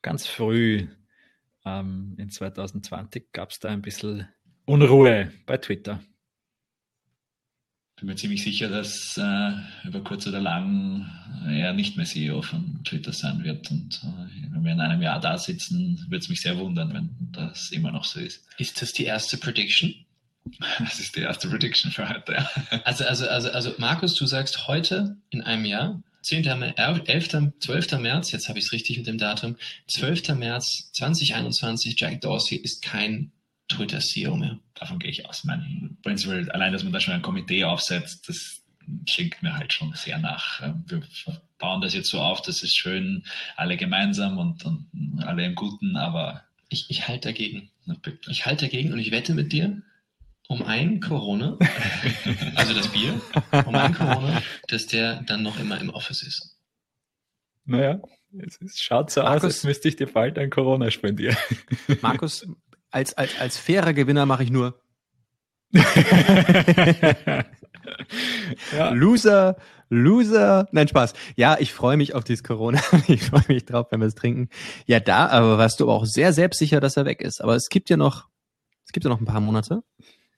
ganz 0.00 0.26
früh 0.26 0.88
ähm, 1.78 2.14
in 2.18 2.30
2020 2.30 3.32
gab 3.32 3.50
es 3.50 3.60
da 3.60 3.68
ein 3.68 3.82
bisschen 3.82 4.28
Unruhe 4.64 5.32
bei 5.46 5.56
Twitter. 5.56 6.00
bin 7.96 8.08
mir 8.08 8.16
ziemlich 8.16 8.42
sicher, 8.42 8.68
dass 8.68 9.16
äh, 9.18 9.52
über 9.86 10.02
kurz 10.02 10.26
oder 10.26 10.40
lang 10.40 11.10
er 11.48 11.72
nicht 11.72 11.96
mehr 11.96 12.06
CEO 12.06 12.42
von 12.42 12.82
Twitter 12.84 13.12
sein 13.12 13.44
wird. 13.44 13.70
Und 13.70 14.02
äh, 14.04 14.52
wenn 14.52 14.64
wir 14.64 14.72
in 14.72 14.80
einem 14.80 15.02
Jahr 15.02 15.20
da 15.20 15.36
sitzen, 15.36 15.98
würde 16.08 16.18
es 16.18 16.28
mich 16.28 16.40
sehr 16.40 16.58
wundern, 16.58 16.94
wenn 16.94 17.10
das 17.32 17.70
immer 17.70 17.92
noch 17.92 18.04
so 18.04 18.20
ist. 18.20 18.46
Ist 18.58 18.80
das 18.80 18.92
die 18.92 19.04
erste 19.04 19.36
Prediction? 19.36 19.94
Das 20.78 20.98
ist 20.98 21.16
die 21.16 21.20
erste 21.20 21.48
Prediction 21.48 21.92
für 21.92 22.08
heute. 22.08 22.32
Ja. 22.32 22.50
Also, 22.84 23.04
also, 23.04 23.28
also, 23.28 23.50
also, 23.50 23.74
Markus, 23.76 24.14
du 24.14 24.24
sagst 24.24 24.66
heute 24.68 25.18
in 25.28 25.42
einem 25.42 25.66
Jahr, 25.66 26.02
10. 26.22 26.44
11. 26.46 27.52
12. 27.58 27.92
März, 27.98 28.32
jetzt 28.32 28.48
habe 28.48 28.58
ich 28.58 28.66
es 28.66 28.72
richtig 28.72 28.98
mit 28.98 29.06
dem 29.06 29.18
Datum, 29.18 29.56
12. 29.88 30.36
März 30.36 30.90
2021, 30.92 31.98
Jack 31.98 32.20
Dorsey 32.20 32.56
ist 32.56 32.82
kein 32.82 33.32
Twitter-CEO 33.68 34.36
mehr. 34.36 34.58
Davon 34.74 34.98
gehe 34.98 35.10
ich 35.10 35.26
aus. 35.26 35.44
Mein 35.44 35.96
Prinzip, 36.02 36.30
allein, 36.52 36.72
dass 36.72 36.82
man 36.82 36.92
da 36.92 37.00
schon 37.00 37.14
ein 37.14 37.22
Komitee 37.22 37.64
aufsetzt, 37.64 38.28
das 38.28 38.60
klingt 39.06 39.42
mir 39.42 39.56
halt 39.56 39.72
schon 39.72 39.92
sehr 39.94 40.18
nach. 40.18 40.62
Ähm, 40.62 40.84
wir 40.86 41.02
bauen 41.58 41.80
das 41.80 41.94
jetzt 41.94 42.10
so 42.10 42.20
auf, 42.20 42.42
das 42.42 42.62
ist 42.62 42.76
schön, 42.76 43.24
alle 43.56 43.76
gemeinsam 43.76 44.38
und, 44.38 44.64
und 44.64 45.22
alle 45.24 45.44
im 45.44 45.54
Guten, 45.54 45.96
aber. 45.96 46.42
Ich, 46.68 46.86
ich 46.88 47.08
halte 47.08 47.28
dagegen. 47.28 47.70
Ich 48.28 48.46
halte 48.46 48.66
dagegen 48.66 48.92
und 48.92 48.98
ich 48.98 49.10
wette 49.10 49.34
mit 49.34 49.52
dir, 49.52 49.82
um 50.50 50.62
ein 50.64 51.00
Corona, 51.00 51.56
also 52.56 52.74
das 52.74 52.88
Bier, 52.88 53.20
um 53.66 53.74
ein 53.76 53.94
Corona, 53.94 54.42
dass 54.66 54.88
der 54.88 55.22
dann 55.22 55.44
noch 55.44 55.60
immer 55.60 55.80
im 55.80 55.90
Office 55.90 56.24
ist. 56.24 56.58
Naja, 57.66 58.00
es 58.36 58.80
schaut 58.80 59.12
so 59.12 59.22
Markus, 59.22 59.44
aus, 59.44 59.44
als 59.44 59.62
müsste 59.64 59.86
ich 59.86 59.94
dir 59.94 60.08
bald 60.08 60.38
ein 60.40 60.50
Corona 60.50 60.90
spendieren. 60.90 61.36
Markus, 62.02 62.48
als, 62.90 63.14
als, 63.14 63.38
als 63.38 63.58
fairer 63.58 63.92
Gewinner 63.92 64.26
mache 64.26 64.42
ich 64.42 64.50
nur. 64.50 64.82
ja. 68.76 68.90
Loser, 68.90 69.56
Loser. 69.88 70.66
Nein, 70.72 70.88
Spaß. 70.88 71.12
Ja, 71.36 71.58
ich 71.60 71.72
freue 71.72 71.96
mich 71.96 72.16
auf 72.16 72.24
dieses 72.24 72.42
Corona. 72.42 72.80
Ich 73.06 73.22
freue 73.22 73.44
mich 73.46 73.66
drauf, 73.66 73.86
wenn 73.92 74.00
wir 74.00 74.08
es 74.08 74.16
trinken. 74.16 74.48
Ja, 74.86 74.98
da, 74.98 75.28
aber 75.28 75.58
warst 75.58 75.78
du 75.78 75.84
aber 75.84 75.94
auch 75.94 76.06
sehr 76.06 76.32
selbstsicher, 76.32 76.80
dass 76.80 76.96
er 76.96 77.04
weg 77.04 77.20
ist. 77.20 77.40
Aber 77.40 77.54
es 77.54 77.68
gibt 77.68 77.88
ja 77.88 77.96
noch, 77.96 78.26
es 78.84 78.90
gibt 78.90 79.04
ja 79.04 79.10
noch 79.10 79.20
ein 79.20 79.26
paar 79.26 79.40
Monate. 79.40 79.84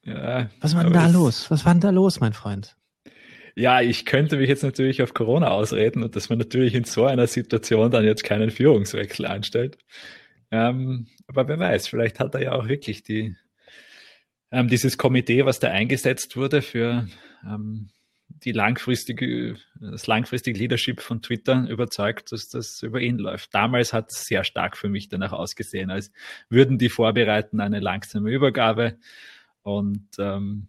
Ja. 0.05 0.51
Was 0.61 0.75
war 0.75 0.85
denn 0.85 0.93
da 0.93 1.07
los? 1.07 1.51
Was 1.51 1.65
war 1.65 1.75
denn 1.75 1.81
da 1.81 1.91
los, 1.91 2.21
mein 2.21 2.33
Freund? 2.33 2.77
Ja, 3.55 3.83
ich 3.83 4.07
könnte 4.07 4.37
mich 4.37 4.49
jetzt 4.49 4.63
natürlich 4.63 5.03
auf 5.03 5.13
Corona 5.15 5.49
ausreden 5.49 6.03
und 6.03 6.17
dass 6.17 6.31
man 6.31 6.39
natürlich 6.39 6.75
in 6.75 6.85
so 6.85 7.05
einer 7.05 7.27
Situation 7.27 7.91
dann 7.91 8.05
jetzt 8.05 8.25
keinen 8.25 8.51
Führungswechsel 8.51 9.27
anstellt. 9.27 9.77
Ähm, 10.51 11.07
aber 11.27 11.49
wer 11.49 11.59
weiß, 11.59 11.87
vielleicht 11.87 12.19
hat 12.19 12.35
er 12.35 12.43
ja 12.43 12.53
auch 12.53 12.69
wirklich 12.69 13.03
die, 13.03 13.37
ähm, 14.51 14.69
dieses 14.69 14.97
Komitee, 14.97 15.45
was 15.45 15.61
da 15.61 15.71
eingesetzt 15.71 16.37
wurde 16.37 16.63
für 16.63 17.07
ähm, 17.47 17.91
die 18.45 18.53
langfristige, 18.53 19.57
das 19.81 20.07
langfristige 20.07 20.59
Leadership 20.59 21.01
von 21.01 21.21
Twitter 21.21 21.67
überzeugt, 21.69 22.33
dass 22.33 22.49
das 22.49 22.83
über 22.83 23.01
ihn 23.01 23.19
läuft. 23.19 23.55
Damals 23.55 23.93
hat 23.93 24.11
es 24.11 24.25
sehr 24.25 24.45
stark 24.45 24.77
für 24.77 24.89
mich 24.89 25.09
danach 25.09 25.33
ausgesehen, 25.33 25.91
als 25.91 26.11
würden 26.49 26.79
die 26.79 26.89
vorbereiten 26.89 27.61
eine 27.61 27.81
langsame 27.81 28.31
Übergabe. 28.31 28.97
Und 29.63 30.09
ähm, 30.19 30.69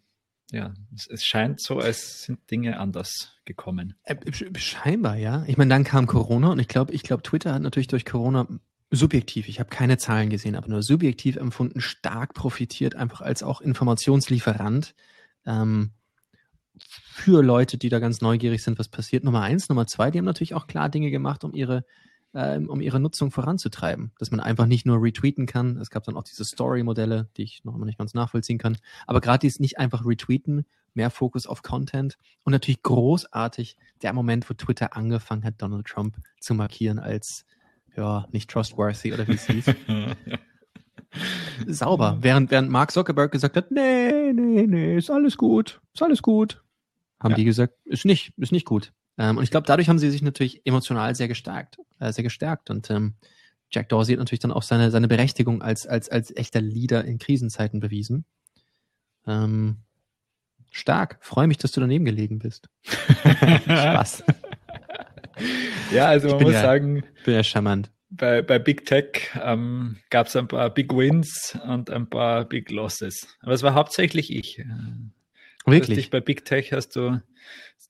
ja, 0.52 0.74
es, 0.96 1.08
es, 1.08 1.26
scheint 1.26 1.60
so, 1.60 1.80
als 1.80 2.24
sind 2.24 2.39
Dinge 2.52 2.80
anders 2.80 3.39
gekommen. 3.46 3.96
Äh, 4.04 4.16
scheinbar, 4.56 5.16
ja. 5.18 5.44
Ich 5.48 5.58
meine, 5.58 5.70
dann 5.70 5.84
kam 5.84 6.06
Corona 6.06 6.52
und 6.52 6.60
ich 6.60 6.68
glaube, 6.68 6.94
ich 6.94 7.04
glaube, 7.04 7.24
Twitter 7.24 7.54
hat 7.54 7.62
natürlich 7.62 7.88
durch 7.88 8.06
Corona 8.06 8.48
subjektiv, 8.91 9.48
ich 9.48 9.60
habe 9.60 9.70
keine 9.70 9.98
Zahlen 9.98 10.30
gesehen, 10.30 10.56
aber 10.56 10.68
nur 10.68 10.84
subjektiv 10.84 11.38
empfunden, 11.38 11.82
stark 11.82 12.36
profitiert, 12.36 12.96
einfach 12.96 13.22
als 13.22 13.41
auch 13.41 13.60
Informationslieferant 13.62 14.94
ähm, 15.48 15.91
für 16.80 17.41
Leute, 17.41 17.78
die 17.78 17.89
da 17.89 18.00
ganz 18.00 18.22
neugierig 18.22 18.64
sind, 18.64 18.78
was 18.78 18.89
passiert. 18.89 19.24
Nummer 19.24 19.41
eins, 19.41 19.70
Nummer 19.70 19.88
zwei, 19.88 20.12
die 20.12 20.20
haben 20.20 20.26
natürlich 20.26 20.54
auch 20.54 20.68
klar 20.68 20.89
Dinge 20.89 21.10
gemacht, 21.10 21.44
um 21.44 21.54
ihre 21.54 21.86
ähm, 22.34 22.70
um 22.70 22.82
ihre 22.82 23.00
Nutzung 23.00 23.32
voranzutreiben, 23.32 24.12
dass 24.18 24.32
man 24.32 24.40
einfach 24.40 24.66
nicht 24.66 24.86
nur 24.86 25.02
retweeten 25.02 25.46
kann. 25.46 25.78
Es 25.78 25.90
gab 25.90 26.04
dann 26.04 26.16
auch 26.18 26.24
diese 26.24 26.46
Story-Modelle, 26.46 27.30
die 27.38 27.44
ich 27.44 27.64
noch 27.64 27.76
immer 27.76 27.86
nicht 27.86 27.98
ganz 27.98 28.14
nachvollziehen 28.14 28.58
kann. 28.58 28.78
Aber 29.06 29.22
gerade 29.22 29.40
dieses 29.40 29.60
nicht 29.60 29.78
einfach 29.78 30.06
retweeten, 30.06 30.66
mehr 30.94 31.10
Fokus 31.10 31.48
auf 31.48 31.62
Content 31.62 32.18
und 32.44 32.52
natürlich 32.52 32.84
großartig 32.84 33.78
der 34.02 34.14
Moment, 34.14 34.50
wo 34.50 34.54
Twitter 34.54 34.96
angefangen 34.96 35.44
hat, 35.44 35.56
Donald 35.58 35.88
Trump 35.88 36.18
zu 36.40 36.54
markieren 36.54 37.00
als 37.00 37.46
ja, 37.96 38.28
nicht 38.32 38.50
trustworthy 38.50 39.14
oder 39.14 39.28
wie 39.28 39.34
es 39.34 39.46
hieß. 39.46 39.66
Sauber. 41.68 42.18
Während, 42.22 42.50
während 42.50 42.70
Mark 42.70 42.92
Zuckerberg 42.92 43.32
gesagt 43.32 43.56
hat, 43.56 43.70
nee, 43.70 44.34
nee, 44.34 44.66
nee, 44.66 44.98
ist 44.98 45.12
alles 45.12 45.38
gut, 45.38 45.80
ist 45.94 46.02
alles 46.02 46.22
gut, 46.22 46.64
haben 47.20 47.32
ja. 47.32 47.38
die 47.38 47.46
gesagt, 47.46 47.76
ist 47.86 48.06
nicht, 48.06 48.34
ist 48.38 48.52
nicht 48.52 48.66
gut. 48.66 48.92
Ähm, 49.18 49.38
und 49.38 49.43
ich 49.43 49.51
glaube, 49.51 49.68
dadurch 49.68 49.89
haben 49.89 49.99
sie 49.99 50.09
sich 50.09 50.22
natürlich 50.22 50.66
emotional 50.66 51.16
sehr 51.16 51.28
gestärkt, 51.28 51.78
äh, 51.99 52.11
sehr 52.11 52.24
gestärkt. 52.24 52.70
Und 52.70 52.89
ähm, 52.89 53.16
Jack 53.72 53.89
Dorsey 53.89 54.14
hat 54.14 54.20
natürlich 54.20 54.39
dann 54.39 54.51
auch 54.51 54.64
seine, 54.64 54.91
seine 54.91 55.07
Berechtigung 55.07 55.61
als, 55.61 55.88
als, 55.88 56.09
als 56.09 56.36
echter 56.36 56.61
Leader 56.61 57.05
in 57.05 57.20
Krisenzeiten 57.20 57.80
bewiesen. 57.80 58.26
Ähm, 59.28 59.78
stark. 60.72 61.18
Freue 61.22 61.47
mich, 61.47 61.57
dass 61.57 61.72
du 61.72 61.80
daneben 61.80 62.05
gelegen 62.05 62.39
bist. 62.39 62.70
Spaß. 62.84 64.24
Ja, 65.91 66.07
also 66.07 66.30
man 66.30 66.43
muss 66.43 66.53
ja, 66.53 66.61
sagen, 66.61 67.03
bin 67.26 67.34
ja 67.36 67.43
charmant. 67.43 67.91
Bei, 68.09 68.41
bei 68.41 68.59
Big 68.59 68.86
Tech 68.86 69.32
ähm, 69.41 69.97
gab 70.09 70.28
es 70.28 70.36
ein 70.36 70.47
paar 70.47 70.70
Big 70.70 70.93
Wins 70.93 71.57
und 71.68 71.89
ein 71.89 72.07
paar 72.07 72.45
Big 72.45 72.70
Losses. 72.70 73.28
Aber 73.41 73.53
es 73.53 73.64
war 73.64 73.74
hauptsächlich 73.74 74.32
ich. 74.32 74.64
Wirklich? 75.66 75.97
Dich 75.97 76.09
bei 76.09 76.20
Big 76.20 76.45
Tech 76.45 76.74
hast 76.74 76.95
du 76.95 77.22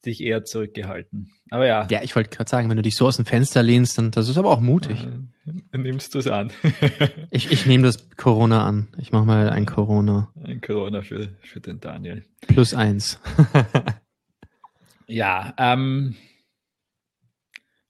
dich 0.05 0.21
eher 0.21 0.43
zurückgehalten. 0.43 1.31
Aber 1.49 1.65
ja. 1.65 1.87
Ja, 1.89 2.01
ich 2.03 2.15
wollte 2.15 2.29
gerade 2.29 2.49
sagen, 2.49 2.69
wenn 2.69 2.77
du 2.77 2.83
dich 2.83 2.95
so 2.95 3.07
aus 3.07 3.15
dem 3.15 3.25
Fenster 3.25 3.63
lehnst, 3.63 3.97
dann 3.97 4.11
das 4.11 4.27
ist 4.27 4.37
aber 4.37 4.49
auch 4.49 4.59
mutig. 4.59 5.07
Äh, 5.45 5.77
nimmst 5.77 6.13
du 6.13 6.19
es 6.19 6.27
an. 6.27 6.51
ich 7.31 7.51
ich 7.51 7.65
nehme 7.65 7.83
das 7.83 8.09
Corona 8.17 8.65
an. 8.65 8.87
Ich 8.97 9.11
mache 9.11 9.25
mal 9.25 9.49
ein 9.49 9.65
Corona. 9.65 10.31
Ein 10.43 10.61
Corona 10.61 11.01
für, 11.01 11.29
für 11.41 11.61
den 11.61 11.79
Daniel. 11.79 12.25
Plus 12.47 12.73
eins. 12.73 13.19
ja, 15.07 15.53
ähm, 15.57 16.15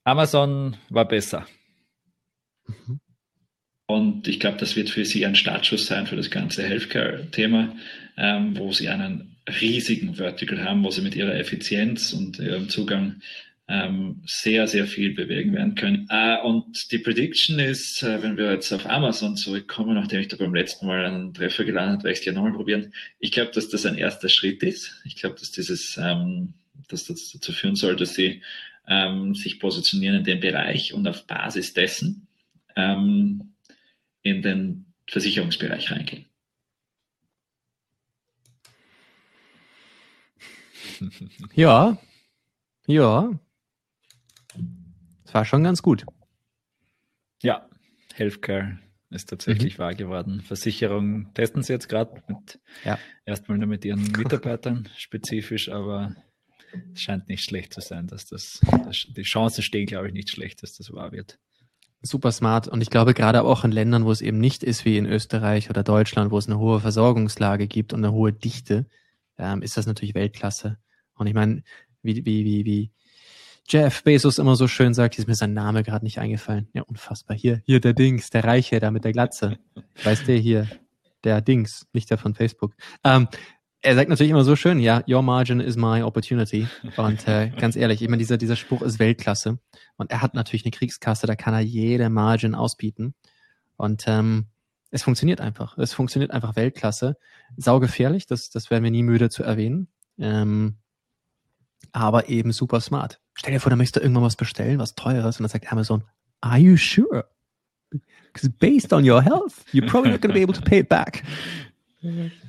Amazon 0.04 0.78
war 0.90 1.08
besser. 1.08 1.46
Und 3.86 4.28
ich 4.28 4.40
glaube, 4.40 4.58
das 4.58 4.76
wird 4.76 4.90
für 4.90 5.06
Sie 5.06 5.26
ein 5.26 5.36
Startschuss 5.36 5.86
sein 5.86 6.08
für 6.08 6.16
das 6.16 6.30
ganze 6.30 6.64
Healthcare-Thema, 6.64 7.76
ähm, 8.18 8.58
wo 8.58 8.72
Sie 8.72 8.88
einen 8.88 9.36
riesigen 9.60 10.16
Vertical 10.16 10.64
haben, 10.64 10.84
wo 10.84 10.92
Sie 10.92 11.02
mit 11.02 11.16
Ihrer 11.16 11.36
Effizienz 11.36 12.14
und 12.14 12.40
Ihrem 12.40 12.70
Zugang 12.70 13.22
ähm, 13.68 14.22
sehr, 14.26 14.68
sehr 14.68 14.88
viel 14.88 15.14
bewegen 15.14 15.54
werden 15.54 15.76
können. 15.76 16.08
Äh, 16.10 16.38
und 16.42 16.92
die 16.92 16.98
Prediction 16.98 17.60
ist, 17.60 18.04
äh, 18.04 18.22
wenn 18.22 18.38
wir 18.38 18.52
jetzt 18.52 18.72
auf 18.74 18.90
Amazon 18.90 19.38
zurückkommen, 19.38 19.96
nachdem 19.96 20.20
ich 20.20 20.28
da 20.28 20.38
beim 20.38 20.54
letzten 20.54 20.88
Mal 20.88 21.06
einen 21.06 21.34
Treffer 21.34 21.64
gelandet 21.64 22.00
habe, 22.00 22.04
werde 22.04 22.14
ich 22.14 22.20
es 22.20 22.24
gerne 22.24 22.40
nochmal 22.40 22.54
probieren. 22.54 22.94
Ich 23.20 23.32
glaube, 23.32 23.52
dass 23.52 23.70
das 23.70 23.86
ein 23.86 23.98
erster 23.98 24.30
Schritt 24.30 24.64
ist. 24.64 25.02
Ich 25.06 25.16
glaube, 25.16 25.36
dass 25.40 25.52
dieses, 25.52 25.98
ähm, 25.98 26.54
dass 26.90 27.06
das 27.06 27.32
dazu 27.32 27.54
führen 27.54 27.76
soll, 27.76 27.96
dass 27.96 28.16
Sie 28.16 28.42
ähm, 28.88 29.34
sich 29.34 29.60
positionieren 29.60 30.18
in 30.18 30.24
dem 30.24 30.40
Bereich 30.42 30.94
und 30.94 31.08
auf 31.08 31.26
Basis 31.26 31.74
dessen 31.74 32.28
ähm, 32.76 33.53
in 34.24 34.42
den 34.42 34.94
Versicherungsbereich 35.08 35.92
reingehen. 35.92 36.26
Ja, 41.56 41.98
ja. 42.88 43.40
Es 45.26 45.34
war 45.34 45.46
schon 45.46 45.64
ganz 45.64 45.82
gut. 45.82 46.06
Ja, 47.42 47.70
Healthcare 48.14 48.80
ist 49.10 49.30
tatsächlich 49.30 49.78
mhm. 49.78 49.82
wahr 49.82 49.96
geworden. 49.96 50.42
Versicherung 50.42 51.34
testen 51.34 51.64
sie 51.64 51.74
jetzt 51.74 51.90
gerade 51.90 52.24
mit 52.28 52.60
ja. 52.84 52.98
erstmal 53.26 53.58
nur 53.58 53.68
mit 53.68 53.86
ihren 53.86 54.12
Mitarbeitern 54.12 54.90
spezifisch, 54.96 55.70
aber 55.70 56.16
es 56.94 57.02
scheint 57.02 57.28
nicht 57.28 57.44
schlecht 57.44 57.74
zu 57.74 57.82
sein, 57.82 58.08
dass 58.08 58.26
das, 58.26 58.60
dass 58.86 59.08
die 59.10 59.24
Chancen 59.24 59.62
stehen, 59.64 59.86
glaube 59.86 60.08
ich, 60.08 60.14
nicht 60.14 60.30
schlecht, 60.30 60.64
dass 60.64 60.76
das 60.78 60.92
wahr 60.92 61.12
wird. 61.12 61.40
Super 62.06 62.34
smart. 62.34 62.68
Und 62.68 62.82
ich 62.82 62.90
glaube, 62.90 63.14
gerade 63.14 63.44
auch 63.44 63.64
in 63.64 63.72
Ländern, 63.72 64.06
wo 64.06 64.12
es 64.12 64.22
eben 64.22 64.38
nicht 64.38 64.62
ist 64.62 64.84
wie 64.84 64.98
in 64.98 65.06
Österreich 65.06 65.70
oder 65.70 65.84
Deutschland, 65.84 66.32
wo 66.32 66.38
es 66.38 66.48
eine 66.48 66.60
hohe 66.60 66.82
Versorgungslage 66.82 67.68
gibt 67.68 67.94
und 67.94 68.04
eine 68.04 68.14
hohe 68.14 68.34
Dichte, 68.34 68.86
ähm, 69.38 69.62
ist 69.62 69.78
das 69.78 69.88
natürlich 69.88 70.14
Weltklasse. 70.14 70.78
Und 71.16 71.28
ich 71.28 71.34
meine, 71.34 71.64
wie, 72.02 72.26
wie, 72.26 72.46
wie, 72.46 72.66
wie 72.66 72.92
Jeff 73.70 74.04
Bezos 74.04 74.38
immer 74.38 74.58
so 74.58 74.68
schön 74.68 74.94
sagt, 74.94 75.18
ist 75.18 75.28
mir 75.28 75.36
sein 75.36 75.54
Name 75.54 75.84
gerade 75.84 76.04
nicht 76.04 76.20
eingefallen. 76.20 76.68
Ja, 76.74 76.82
unfassbar. 76.82 77.38
Hier, 77.38 77.62
hier 77.66 77.80
der 77.80 77.94
Dings, 77.94 78.30
der 78.30 78.44
Reiche 78.44 78.80
da 78.80 78.92
mit 78.92 79.06
der 79.06 79.14
Glatze. 79.14 79.58
Weißt 80.04 80.28
du, 80.28 80.34
hier, 80.34 80.68
der 81.24 81.42
Dings, 81.42 81.88
nicht 81.94 82.10
der 82.10 82.18
von 82.18 82.36
Facebook. 82.36 82.74
Ähm, 83.04 83.30
er 83.84 83.96
sagt 83.96 84.10
natürlich 84.10 84.32
immer 84.32 84.46
so 84.46 84.56
schön, 84.56 84.80
ja, 84.80 85.04
your 85.08 85.22
margin 85.22 85.60
is 85.60 85.76
my 85.76 86.02
opportunity. 86.02 86.68
Und 86.96 87.28
äh, 87.28 87.50
ganz 87.50 87.76
ehrlich, 87.76 88.02
ich 88.02 88.08
meine, 88.08 88.20
dieser, 88.20 88.38
dieser 88.38 88.56
Spruch 88.56 88.82
ist 88.82 88.98
Weltklasse. 88.98 89.60
Und 89.98 90.10
er 90.10 90.22
hat 90.22 90.34
natürlich 90.34 90.64
eine 90.64 90.72
Kriegskasse, 90.72 91.28
da 91.28 91.36
kann 91.36 91.54
er 91.54 91.60
jede 91.60 92.10
Margin 92.10 92.56
ausbieten. 92.56 93.14
Und 93.76 94.06
ähm, 94.08 94.48
es 94.90 95.04
funktioniert 95.04 95.42
einfach. 95.42 95.78
Es 95.78 95.94
funktioniert 95.94 96.32
einfach 96.32 96.56
Weltklasse. 96.56 97.18
Saugefährlich, 97.58 98.26
das, 98.26 98.50
das 98.50 98.72
werden 98.72 98.86
wir 98.86 98.92
nie 98.92 99.04
müde 99.04 99.30
zu 99.30 99.44
erwähnen. 99.44 99.90
Ähm, 100.18 100.78
aber 101.92 102.30
eben 102.30 102.54
super 102.54 102.80
smart. 102.80 103.20
Stell 103.34 103.52
dir 103.54 103.60
vor, 103.60 103.70
da 103.70 103.76
möchtest 103.76 103.98
du 103.98 104.00
irgendwann 104.00 104.24
was 104.24 104.38
bestellen, 104.38 104.80
was 104.80 104.96
teures, 104.96 105.40
und 105.40 105.44
dann 105.44 105.50
sagt 105.50 105.72
Amazon, 105.72 106.04
are 106.40 106.58
you 106.58 106.78
sure? 106.78 107.26
Because 108.32 108.50
based 108.50 108.94
on 108.94 109.08
your 109.08 109.22
health, 109.22 109.66
you're 109.74 109.86
probably 109.86 110.12
not 110.12 110.22
going 110.22 110.34
to 110.34 110.40
be 110.40 110.42
able 110.42 110.54
to 110.54 110.62
pay 110.62 110.80
it 110.80 110.90
back. 110.90 111.24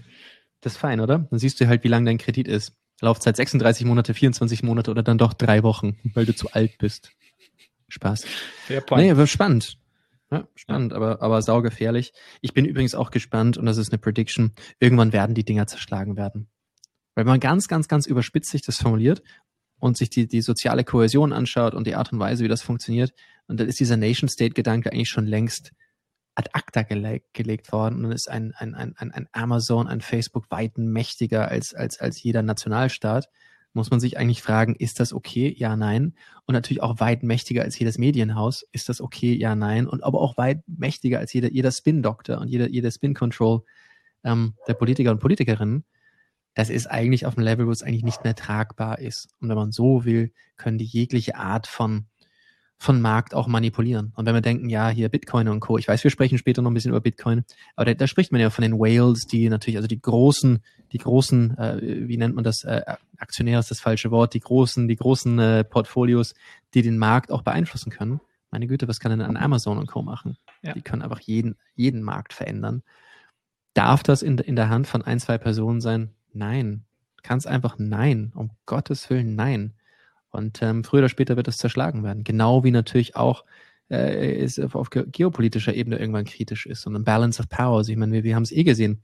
Das 0.65 0.73
ist 0.73 0.79
fein, 0.79 1.01
oder? 1.01 1.19
Dann 1.19 1.39
siehst 1.39 1.61
du 1.61 1.69
halt, 1.69 1.85
wie 1.85 1.89
lang 1.89 2.07
dein 2.07 2.17
Kredit 2.17 2.49
ist. 2.49 2.73
Laufzeit 3.03 3.37
36 3.37 3.85
Monate, 3.85 4.15
24 4.15 4.63
Monate 4.63 4.91
oder 4.91 5.03
dann 5.03 5.19
doch 5.19 5.35
drei 5.35 5.63
Wochen, 5.63 5.99
weil 6.15 6.25
du 6.25 6.35
zu 6.35 6.53
alt 6.53 6.79
bist. 6.79 7.11
Spaß. 7.89 8.25
Fair 8.67 8.81
point. 8.81 9.03
Nee, 9.03 9.11
aber 9.11 9.27
spannend. 9.27 9.77
Ja, 10.31 10.49
spannend, 10.55 10.93
ja. 10.93 10.97
aber, 10.97 11.21
aber 11.21 11.43
saugefährlich. 11.43 12.15
Ich 12.41 12.55
bin 12.55 12.65
übrigens 12.65 12.95
auch 12.95 13.11
gespannt, 13.11 13.59
und 13.59 13.67
das 13.67 13.77
ist 13.77 13.93
eine 13.93 13.99
Prediction, 13.99 14.53
irgendwann 14.81 15.13
werden 15.13 15.35
die 15.35 15.45
Dinger 15.45 15.67
zerschlagen 15.67 16.17
werden. 16.17 16.49
Weil 17.15 17.27
man 17.27 17.41
ganz, 17.41 17.69
ganz, 17.69 17.87
ganz 17.87 18.07
überspitzig 18.07 18.63
das 18.63 18.79
formuliert 18.79 19.23
und 19.79 19.99
sich 19.99 20.09
die, 20.09 20.27
die 20.27 20.41
soziale 20.41 20.83
Kohäsion 20.83 21.35
anschaut 21.35 21.75
und 21.75 21.87
die 21.87 21.95
Art 21.95 22.11
und 22.11 22.21
Weise, 22.21 22.43
wie 22.43 22.49
das 22.49 22.63
funktioniert, 22.63 23.13
und 23.49 23.61
dann 23.61 23.69
ist 23.69 23.81
dieser 23.81 23.99
Nation-State-Gedanke 23.99 24.91
eigentlich 24.91 25.11
schon 25.11 25.27
längst 25.27 25.73
ad 26.35 26.49
acta 26.53 26.83
gelegt, 26.83 27.33
gelegt 27.33 27.73
worden 27.73 28.05
und 28.05 28.13
ist 28.13 28.29
ein, 28.29 28.53
ein, 28.57 28.75
ein, 28.75 28.95
ein 28.97 29.29
Amazon, 29.33 29.87
ein 29.87 30.01
Facebook 30.01 30.51
weit 30.51 30.79
mächtiger 30.79 31.49
als, 31.49 31.75
als, 31.75 32.01
als 32.01 32.23
jeder 32.23 32.43
Nationalstaat. 32.43 33.29
Muss 33.73 33.91
man 33.91 33.99
sich 33.99 34.19
eigentlich 34.19 34.43
fragen, 34.43 34.77
ist 34.77 35.01
das 35.01 35.13
okay? 35.13 35.53
Ja, 35.57 35.77
nein. 35.77 36.15
Und 36.47 36.55
natürlich 36.55 36.83
auch 36.83 37.01
weit 37.01 37.25
mächtiger 37.25 37.63
als 37.63 37.79
jedes 37.79 37.99
Medienhaus. 37.99 38.65
Ist 38.71 38.89
das 38.89 39.01
okay? 39.01 39.35
Ja, 39.35 39.57
nein. 39.57 39.89
Und 39.89 40.05
aber 40.05 40.21
auch 40.21 40.37
weit 40.37 40.63
mächtiger 40.69 41.19
als 41.19 41.33
jeder, 41.33 41.51
jeder 41.51 41.73
Spin-Doktor 41.73 42.39
und 42.39 42.49
jeder, 42.49 42.69
jeder 42.69 42.91
Spin-Control 42.91 43.63
ähm, 44.23 44.55
der 44.69 44.75
Politiker 44.75 45.11
und 45.11 45.19
Politikerinnen. 45.19 45.85
Das 46.55 46.71
ist 46.71 46.87
eigentlich 46.87 47.27
auf 47.27 47.37
einem 47.37 47.47
Level, 47.47 47.67
wo 47.67 47.73
es 47.73 47.83
eigentlich 47.83 48.05
nicht 48.05 48.23
mehr 48.23 48.37
tragbar 48.37 49.01
ist. 49.01 49.29
Und 49.41 49.49
wenn 49.49 49.57
man 49.57 49.73
so 49.73 50.05
will, 50.05 50.33
können 50.57 50.79
die 50.79 50.85
jegliche 50.85 51.35
Art 51.35 51.67
von 51.67 52.07
von 52.85 53.01
Markt 53.01 53.35
auch 53.35 53.49
manipulieren. 53.49 54.13
Und 54.15 54.27
wenn 54.27 54.35
wir 54.35 54.43
denken, 54.43 54.69
ja, 54.69 54.91
hier 54.91 55.09
Bitcoin 55.09 55.49
und 55.49 55.61
Co., 55.61 55.79
ich 55.79 55.89
weiß, 55.89 56.05
wir 56.05 56.11
sprechen 56.11 56.39
später 56.39 56.63
noch 56.63 56.71
ein 56.71 56.75
bisschen 56.75 56.91
über 56.91 57.01
Bitcoin, 57.01 57.45
aber 57.77 57.87
da, 57.87 57.95
da 57.95 58.07
spricht 58.07 58.31
man 58.31 58.41
ja 58.41 58.51
von 58.51 58.63
den 58.63 58.79
Whales, 58.79 59.27
die 59.27 59.49
natürlich, 59.49 59.77
also 59.77 59.89
die 59.89 60.01
großen, 60.01 60.63
die 60.93 60.99
großen, 60.99 61.59
äh, 61.59 62.09
wie 62.09 62.17
nennt 62.17 62.35
man 62.35 62.45
das, 62.45 62.63
äh, 62.65 62.83
Aktionär 63.17 63.59
ist 63.59 63.71
das 63.71 63.81
falsche 63.81 64.11
Wort, 64.11 64.35
die 64.35 64.41
großen, 64.41 64.87
die 64.87 64.97
großen 64.97 65.39
äh, 65.39 65.65
Portfolios, 65.65 66.35
die 66.75 66.83
den 66.83 66.99
Markt 66.99 67.33
auch 67.33 67.43
beeinflussen 67.43 67.91
können. 67.91 68.21
Meine 68.51 68.67
Güte, 68.67 68.87
was 68.87 69.01
kann 69.01 69.11
denn 69.11 69.23
an 69.23 69.37
Amazon 69.37 69.79
und 69.79 69.87
Co. 69.87 70.03
machen? 70.03 70.37
Ja. 70.63 70.75
Die 70.75 70.83
können 70.83 71.03
einfach 71.03 71.21
jeden, 71.21 71.57
jeden 71.75 72.03
Markt 72.03 72.33
verändern. 72.33 72.83
Darf 73.73 74.03
das 74.03 74.23
in, 74.23 74.39
in 74.39 74.57
der 74.57 74.69
Hand 74.69 74.87
von 74.87 75.03
ein, 75.03 75.19
zwei 75.19 75.39
Personen 75.39 75.81
sein? 75.81 76.11
Nein. 76.33 76.85
Kann 77.23 77.39
es 77.39 77.47
einfach 77.47 77.77
nein. 77.79 78.33
Um 78.35 78.51
Gottes 78.67 79.09
Willen 79.11 79.35
nein. 79.35 79.73
Und 80.35 80.63
ähm, 80.63 80.85
früher 80.85 81.01
oder 81.01 81.09
später 81.09 81.37
wird 81.37 81.49
es 81.49 81.59
zerschlagen 81.59 82.03
werden. 82.03 82.25
Genau 82.25 82.65
wie 82.65 82.71
natürlich 82.71 83.17
auch 83.17 83.45
äh, 83.89 84.43
es 84.43 84.59
auf 84.59 84.91
geopolitischer 84.91 85.75
Ebene 85.75 85.99
irgendwann 85.99 86.25
kritisch 86.25 86.67
ist. 86.67 86.87
Und 86.87 86.97
ein 86.97 87.05
Balance 87.05 87.41
of 87.41 87.49
Powers. 87.49 87.89
Ich 87.89 87.97
meine, 87.97 88.13
wir, 88.13 88.25
wir 88.25 88.35
haben 88.35 88.43
es 88.43 88.53
eh 88.53 88.65
gesehen. 88.65 89.03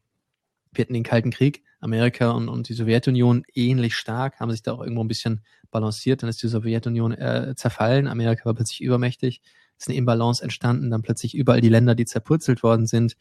Wir 0.72 0.82
hatten 0.84 0.94
den 0.94 1.02
Kalten 1.02 1.30
Krieg, 1.30 1.64
Amerika 1.80 2.30
und, 2.30 2.48
und 2.48 2.68
die 2.68 2.74
Sowjetunion 2.74 3.44
ähnlich 3.54 3.96
stark, 3.96 4.38
haben 4.38 4.50
sich 4.50 4.62
da 4.62 4.72
auch 4.72 4.82
irgendwo 4.82 5.02
ein 5.02 5.08
bisschen 5.08 5.44
balanciert. 5.70 6.22
Dann 6.22 6.30
ist 6.30 6.42
die 6.42 6.48
Sowjetunion 6.48 7.12
äh, 7.12 7.54
zerfallen, 7.56 8.06
Amerika 8.06 8.44
war 8.44 8.54
plötzlich 8.54 8.80
übermächtig, 8.80 9.42
ist 9.78 9.88
eine 9.88 9.96
Imbalance 9.96 10.42
entstanden, 10.42 10.90
dann 10.90 11.02
plötzlich 11.02 11.34
überall 11.34 11.60
die 11.60 11.68
Länder, 11.68 11.96
die 11.96 12.04
zerpurzelt 12.04 12.62
worden 12.62 12.86
sind. 12.86 13.16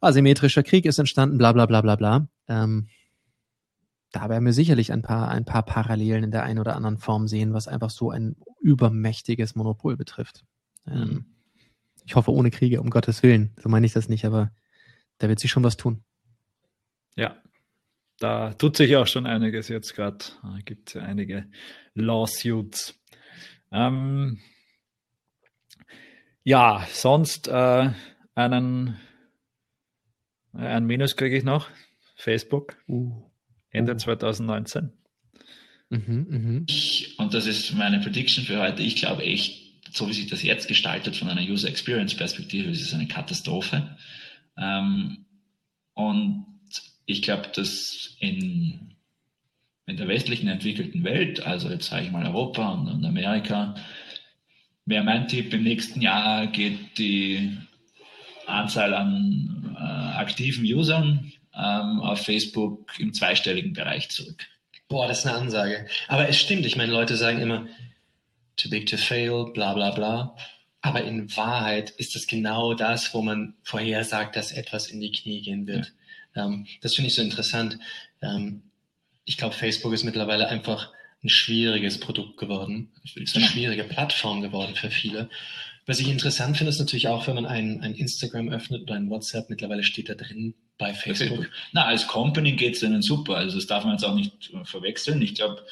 Asymmetrischer 0.00 0.62
Krieg 0.62 0.84
ist 0.84 0.98
entstanden, 0.98 1.38
bla 1.38 1.52
bla 1.52 1.64
bla 1.64 1.80
bla 1.80 1.96
bla. 1.96 2.28
Ähm, 2.48 2.88
da 4.12 4.28
werden 4.28 4.44
wir 4.44 4.52
sicherlich 4.52 4.92
ein 4.92 5.02
paar, 5.02 5.28
ein 5.28 5.46
paar 5.46 5.64
Parallelen 5.64 6.24
in 6.24 6.30
der 6.30 6.42
einen 6.42 6.58
oder 6.58 6.76
anderen 6.76 6.98
Form 6.98 7.26
sehen, 7.26 7.54
was 7.54 7.66
einfach 7.66 7.90
so 7.90 8.10
ein 8.10 8.36
übermächtiges 8.60 9.54
Monopol 9.54 9.96
betrifft. 9.96 10.44
Ähm, 10.86 11.00
mhm. 11.00 11.26
ich 12.04 12.14
hoffe 12.14 12.30
ohne 12.30 12.50
Kriege, 12.50 12.80
um 12.80 12.90
Gottes 12.90 13.22
Willen. 13.22 13.56
So 13.56 13.68
meine 13.68 13.86
ich 13.86 13.94
das 13.94 14.08
nicht, 14.08 14.26
aber 14.26 14.52
da 15.18 15.28
wird 15.28 15.40
sich 15.40 15.50
schon 15.50 15.64
was 15.64 15.78
tun. 15.78 16.04
Ja, 17.16 17.36
da 18.18 18.52
tut 18.54 18.76
sich 18.76 18.94
auch 18.96 19.06
schon 19.06 19.26
einiges 19.26 19.68
jetzt 19.68 19.94
gerade. 19.94 20.24
Gibt 20.64 20.88
es 20.88 20.94
ja 20.94 21.02
einige 21.02 21.50
Lawsuits. 21.94 23.00
Ähm, 23.70 24.40
ja, 26.44 26.86
sonst 26.92 27.48
äh, 27.48 27.90
einen, 28.34 29.00
einen 30.52 30.86
Minus 30.86 31.16
kriege 31.16 31.36
ich 31.36 31.44
noch. 31.44 31.70
Facebook. 32.16 32.76
Uh. 32.86 33.31
Ende 33.72 33.96
2019. 33.96 34.92
Mhm, 35.90 36.26
mh. 36.28 36.64
ich, 36.68 37.18
und 37.18 37.34
das 37.34 37.46
ist 37.46 37.74
meine 37.74 38.00
Prediction 38.00 38.44
für 38.44 38.60
heute. 38.60 38.82
Ich 38.82 38.96
glaube 38.96 39.24
echt, 39.24 39.60
so 39.92 40.08
wie 40.08 40.12
sich 40.14 40.28
das 40.28 40.42
jetzt 40.42 40.68
gestaltet 40.68 41.16
von 41.16 41.28
einer 41.28 41.42
User 41.42 41.68
Experience 41.68 42.14
Perspektive, 42.14 42.70
ist 42.70 42.80
es 42.80 42.94
eine 42.94 43.08
Katastrophe. 43.08 43.96
Ähm, 44.56 45.26
und 45.94 46.46
ich 47.04 47.22
glaube, 47.22 47.48
dass 47.54 48.16
in, 48.20 48.94
in 49.86 49.96
der 49.96 50.08
westlichen 50.08 50.48
entwickelten 50.48 51.04
Welt, 51.04 51.44
also 51.46 51.68
jetzt 51.68 51.90
sage 51.90 52.06
ich 52.06 52.12
mal 52.12 52.26
Europa 52.26 52.70
und, 52.72 52.88
und 52.88 53.04
Amerika, 53.04 53.74
wäre 54.86 55.04
mein 55.04 55.28
Tipp, 55.28 55.52
im 55.52 55.62
nächsten 55.62 56.00
Jahr 56.00 56.46
geht 56.46 56.98
die 56.98 57.56
Anzahl 58.46 58.94
an 58.94 59.76
äh, 59.76 60.18
aktiven 60.18 60.64
Usern 60.64 61.32
ähm, 61.54 62.00
auf 62.00 62.24
Facebook 62.24 62.92
im 62.98 63.12
zweistelligen 63.12 63.72
Bereich 63.72 64.10
zurück. 64.10 64.46
Boah, 64.88 65.08
das 65.08 65.20
ist 65.20 65.26
eine 65.26 65.36
Ansage. 65.36 65.86
Aber 66.08 66.28
es 66.28 66.38
stimmt, 66.38 66.66
ich 66.66 66.76
meine, 66.76 66.92
Leute 66.92 67.16
sagen 67.16 67.40
immer, 67.40 67.66
too 68.56 68.68
big 68.68 68.86
to 68.86 68.96
fail, 68.96 69.46
bla 69.52 69.74
bla 69.74 69.90
bla. 69.90 70.36
Aber 70.82 71.02
in 71.04 71.34
Wahrheit 71.36 71.90
ist 71.90 72.14
das 72.14 72.26
genau 72.26 72.74
das, 72.74 73.14
wo 73.14 73.22
man 73.22 73.54
vorhersagt, 73.62 74.36
dass 74.36 74.52
etwas 74.52 74.88
in 74.88 75.00
die 75.00 75.12
Knie 75.12 75.40
gehen 75.42 75.66
wird. 75.66 75.92
Ja. 76.34 76.46
Ähm, 76.46 76.66
das 76.80 76.94
finde 76.94 77.08
ich 77.08 77.14
so 77.14 77.22
interessant. 77.22 77.78
Ähm, 78.20 78.62
ich 79.24 79.36
glaube, 79.36 79.54
Facebook 79.54 79.92
ist 79.92 80.04
mittlerweile 80.04 80.48
einfach 80.48 80.92
ein 81.22 81.28
schwieriges 81.28 82.00
Produkt 82.00 82.36
geworden, 82.36 82.90
eine 83.16 83.46
schwierige 83.46 83.84
Plattform 83.84 84.42
geworden 84.42 84.74
für 84.74 84.90
viele. 84.90 85.30
Was 85.86 85.98
ich 85.98 86.08
interessant 86.08 86.56
finde, 86.56 86.70
ist 86.70 86.78
natürlich 86.78 87.08
auch, 87.08 87.26
wenn 87.26 87.34
man 87.34 87.46
ein, 87.46 87.80
ein 87.80 87.94
Instagram 87.94 88.50
öffnet 88.50 88.82
oder 88.82 88.94
ein 88.94 89.10
WhatsApp, 89.10 89.50
mittlerweile 89.50 89.82
steht 89.82 90.08
da 90.08 90.14
drin 90.14 90.54
bei 90.78 90.94
Facebook. 90.94 91.50
Na, 91.72 91.86
als 91.86 92.06
Company 92.06 92.52
geht 92.52 92.76
es 92.76 92.82
ihnen 92.82 93.02
super. 93.02 93.36
Also 93.36 93.56
das 93.56 93.66
darf 93.66 93.84
man 93.84 93.94
jetzt 93.94 94.04
auch 94.04 94.14
nicht 94.14 94.52
verwechseln. 94.64 95.20
Ich 95.22 95.34
glaube, 95.34 95.64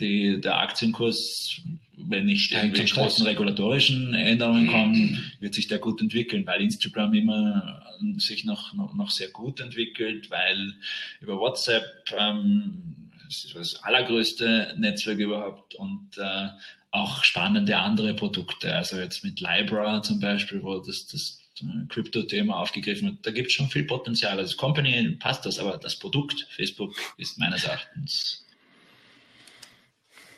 der 0.00 0.58
Aktienkurs, 0.58 1.60
wenn 1.96 2.26
nicht 2.26 2.52
irgendwelche 2.52 2.94
großen 2.94 3.24
regulatorischen 3.26 4.12
Änderungen 4.12 4.66
kommen, 4.66 5.32
wird 5.40 5.54
sich 5.54 5.68
der 5.68 5.78
gut 5.78 6.00
entwickeln, 6.00 6.46
weil 6.46 6.60
Instagram 6.60 7.14
immer 7.14 7.82
sich 8.16 8.44
noch, 8.44 8.74
noch, 8.74 8.94
noch 8.94 9.10
sehr 9.10 9.28
gut 9.28 9.60
entwickelt, 9.60 10.30
weil 10.30 10.74
über 11.20 11.38
WhatsApp 11.38 11.84
ähm, 12.18 13.04
das 13.26 13.44
ist 13.44 13.54
das 13.56 13.82
allergrößte 13.82 14.74
Netzwerk 14.76 15.18
überhaupt 15.18 15.74
und 15.76 16.10
äh, 16.18 16.48
auch 16.94 17.24
spannende 17.24 17.76
andere 17.76 18.14
Produkte. 18.14 18.74
Also 18.74 18.96
jetzt 18.98 19.24
mit 19.24 19.40
Libra 19.40 20.02
zum 20.02 20.20
Beispiel, 20.20 20.62
wo 20.62 20.78
das, 20.78 21.06
das 21.08 21.40
Crypto-Thema 21.88 22.56
aufgegriffen 22.56 23.08
wird. 23.08 23.26
Da 23.26 23.30
gibt 23.32 23.48
es 23.48 23.54
schon 23.54 23.68
viel 23.68 23.84
Potenzial. 23.84 24.38
Als 24.38 24.56
Company 24.56 25.16
passt 25.18 25.44
das, 25.44 25.58
aber 25.58 25.76
das 25.76 25.98
Produkt 25.98 26.46
Facebook 26.50 26.94
ist 27.16 27.38
meines 27.38 27.64
Erachtens. 27.64 28.46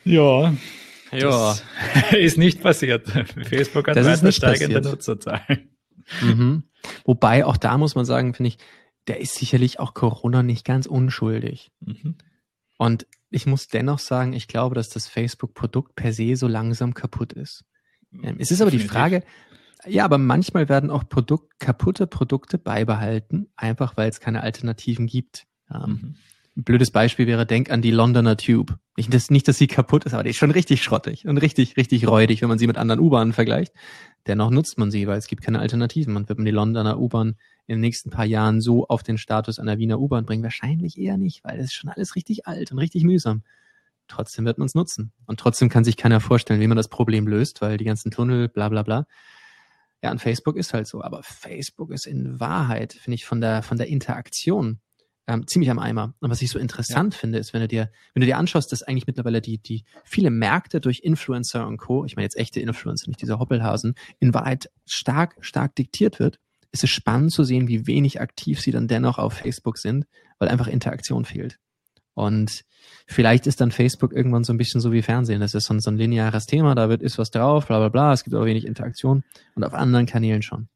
Ja, 0.04 0.54
ja. 1.12 1.56
ist 2.12 2.38
nicht 2.38 2.62
passiert. 2.62 3.06
Facebook 3.08 3.88
hat 3.88 3.96
weiter 3.96 4.32
steigende 4.32 4.80
Nutzerzahlen. 4.80 5.70
Mhm. 6.22 6.62
Wobei 7.04 7.44
auch 7.44 7.56
da 7.56 7.76
muss 7.76 7.94
man 7.94 8.04
sagen, 8.04 8.32
finde 8.32 8.48
ich, 8.48 8.58
der 9.08 9.20
ist 9.20 9.34
sicherlich 9.34 9.78
auch 9.78 9.94
Corona 9.94 10.42
nicht 10.42 10.64
ganz 10.64 10.86
unschuldig. 10.86 11.70
Mhm. 11.80 12.16
Und 12.78 13.06
ich 13.36 13.46
muss 13.46 13.68
dennoch 13.68 13.98
sagen, 13.98 14.32
ich 14.32 14.48
glaube, 14.48 14.74
dass 14.74 14.88
das 14.88 15.08
Facebook-Produkt 15.08 15.94
per 15.94 16.12
se 16.12 16.36
so 16.36 16.48
langsam 16.48 16.94
kaputt 16.94 17.34
ist. 17.34 17.64
Ähm, 18.22 18.36
es 18.38 18.50
ist 18.50 18.62
aber 18.62 18.70
die 18.70 18.78
Frage, 18.78 19.22
ja, 19.86 20.06
aber 20.06 20.16
manchmal 20.16 20.70
werden 20.70 20.90
auch 20.90 21.06
Produkt, 21.06 21.60
kaputte 21.60 22.06
Produkte 22.06 22.56
beibehalten, 22.56 23.48
einfach 23.54 23.96
weil 23.98 24.08
es 24.08 24.20
keine 24.20 24.42
Alternativen 24.42 25.06
gibt. 25.06 25.46
Ähm, 25.70 25.80
mhm. 25.80 26.14
Ein 26.56 26.64
blödes 26.64 26.90
Beispiel 26.90 27.26
wäre, 27.26 27.44
denk 27.44 27.70
an 27.70 27.82
die 27.82 27.90
Londoner 27.90 28.38
Tube. 28.38 28.78
Nicht, 28.96 29.12
dass, 29.12 29.30
nicht, 29.30 29.46
dass 29.46 29.58
sie 29.58 29.66
kaputt 29.66 30.06
ist, 30.06 30.14
aber 30.14 30.22
die 30.22 30.30
ist 30.30 30.38
schon 30.38 30.50
richtig 30.50 30.82
schrottig 30.82 31.26
und 31.26 31.36
richtig, 31.36 31.76
richtig 31.76 32.08
räudig, 32.08 32.40
wenn 32.40 32.48
man 32.48 32.58
sie 32.58 32.66
mit 32.66 32.78
anderen 32.78 33.00
U-Bahnen 33.00 33.34
vergleicht. 33.34 33.74
Dennoch 34.26 34.50
nutzt 34.50 34.78
man 34.78 34.90
sie, 34.90 35.06
weil 35.06 35.18
es 35.18 35.26
gibt 35.26 35.44
keine 35.44 35.58
Alternativen. 35.58 36.16
Und 36.16 36.30
wird 36.30 36.38
man 36.38 36.46
die 36.46 36.52
Londoner 36.52 36.98
U-Bahn 36.98 37.36
in 37.66 37.76
den 37.76 37.80
nächsten 37.80 38.10
paar 38.10 38.24
Jahren 38.24 38.60
so 38.60 38.86
auf 38.86 39.02
den 39.02 39.18
Status 39.18 39.58
einer 39.58 39.78
Wiener 39.78 40.00
U-Bahn 40.00 40.24
bringen? 40.24 40.42
Wahrscheinlich 40.42 40.98
eher 40.98 41.16
nicht, 41.16 41.44
weil 41.44 41.58
es 41.58 41.66
ist 41.66 41.74
schon 41.74 41.90
alles 41.90 42.16
richtig 42.16 42.46
alt 42.46 42.72
und 42.72 42.78
richtig 42.78 43.04
mühsam. 43.04 43.42
Trotzdem 44.08 44.44
wird 44.44 44.58
man 44.58 44.66
es 44.66 44.74
nutzen. 44.74 45.12
Und 45.26 45.40
trotzdem 45.40 45.68
kann 45.68 45.84
sich 45.84 45.96
keiner 45.96 46.20
vorstellen, 46.20 46.60
wie 46.60 46.68
man 46.68 46.76
das 46.76 46.88
Problem 46.88 47.26
löst, 47.26 47.60
weil 47.60 47.76
die 47.76 47.84
ganzen 47.84 48.10
Tunnel, 48.10 48.48
bla 48.48 48.68
bla 48.68 48.82
bla. 48.82 49.06
Ja, 50.02 50.10
und 50.10 50.20
Facebook 50.20 50.56
ist 50.56 50.72
halt 50.72 50.86
so. 50.86 51.02
Aber 51.02 51.22
Facebook 51.22 51.90
ist 51.90 52.06
in 52.06 52.38
Wahrheit, 52.38 52.92
finde 52.92 53.16
ich, 53.16 53.24
von 53.24 53.40
der, 53.40 53.62
von 53.62 53.78
der 53.78 53.88
Interaktion 53.88 54.80
ähm, 55.26 55.46
ziemlich 55.46 55.70
am 55.70 55.78
Eimer. 55.78 56.14
Und 56.20 56.30
was 56.30 56.42
ich 56.42 56.50
so 56.50 56.58
interessant 56.58 57.14
ja. 57.14 57.20
finde, 57.20 57.38
ist, 57.38 57.52
wenn 57.52 57.60
du 57.60 57.68
dir, 57.68 57.90
wenn 58.14 58.20
du 58.20 58.26
dir 58.26 58.38
anschaust, 58.38 58.70
dass 58.70 58.82
eigentlich 58.82 59.06
mittlerweile 59.06 59.40
die, 59.40 59.58
die 59.58 59.84
viele 60.04 60.30
Märkte 60.30 60.80
durch 60.80 61.00
Influencer 61.00 61.66
und 61.66 61.78
Co., 61.78 62.04
ich 62.04 62.16
meine 62.16 62.24
jetzt 62.24 62.36
echte 62.36 62.60
Influencer, 62.60 63.08
nicht 63.08 63.22
diese 63.22 63.38
Hoppelhasen, 63.38 63.94
in 64.20 64.34
Wahrheit 64.34 64.70
stark, 64.84 65.36
stark 65.40 65.74
diktiert 65.74 66.20
wird, 66.20 66.38
ist 66.76 66.84
es 66.84 66.90
spannend 66.90 67.32
zu 67.32 67.42
sehen, 67.42 67.68
wie 67.68 67.86
wenig 67.86 68.20
aktiv 68.20 68.60
sie 68.60 68.70
dann 68.70 68.86
dennoch 68.86 69.18
auf 69.18 69.32
Facebook 69.32 69.78
sind, 69.78 70.06
weil 70.38 70.48
einfach 70.48 70.68
Interaktion 70.68 71.24
fehlt. 71.24 71.58
Und 72.12 72.64
vielleicht 73.06 73.46
ist 73.46 73.60
dann 73.60 73.72
Facebook 73.72 74.12
irgendwann 74.12 74.44
so 74.44 74.52
ein 74.52 74.58
bisschen 74.58 74.80
so 74.80 74.92
wie 74.92 75.02
Fernsehen. 75.02 75.40
Das 75.40 75.54
ist 75.54 75.64
so 75.64 75.74
ein, 75.74 75.80
so 75.80 75.90
ein 75.90 75.96
lineares 75.96 76.46
Thema, 76.46 76.74
da 76.74 76.88
wird 76.88 77.02
ist 77.02 77.18
was 77.18 77.30
drauf, 77.30 77.66
bla 77.66 77.78
bla 77.78 77.88
bla, 77.88 78.12
es 78.12 78.24
gibt 78.24 78.34
aber 78.34 78.46
wenig 78.46 78.66
Interaktion 78.66 79.24
und 79.54 79.64
auf 79.64 79.74
anderen 79.74 80.06
Kanälen 80.06 80.42
schon. 80.42 80.68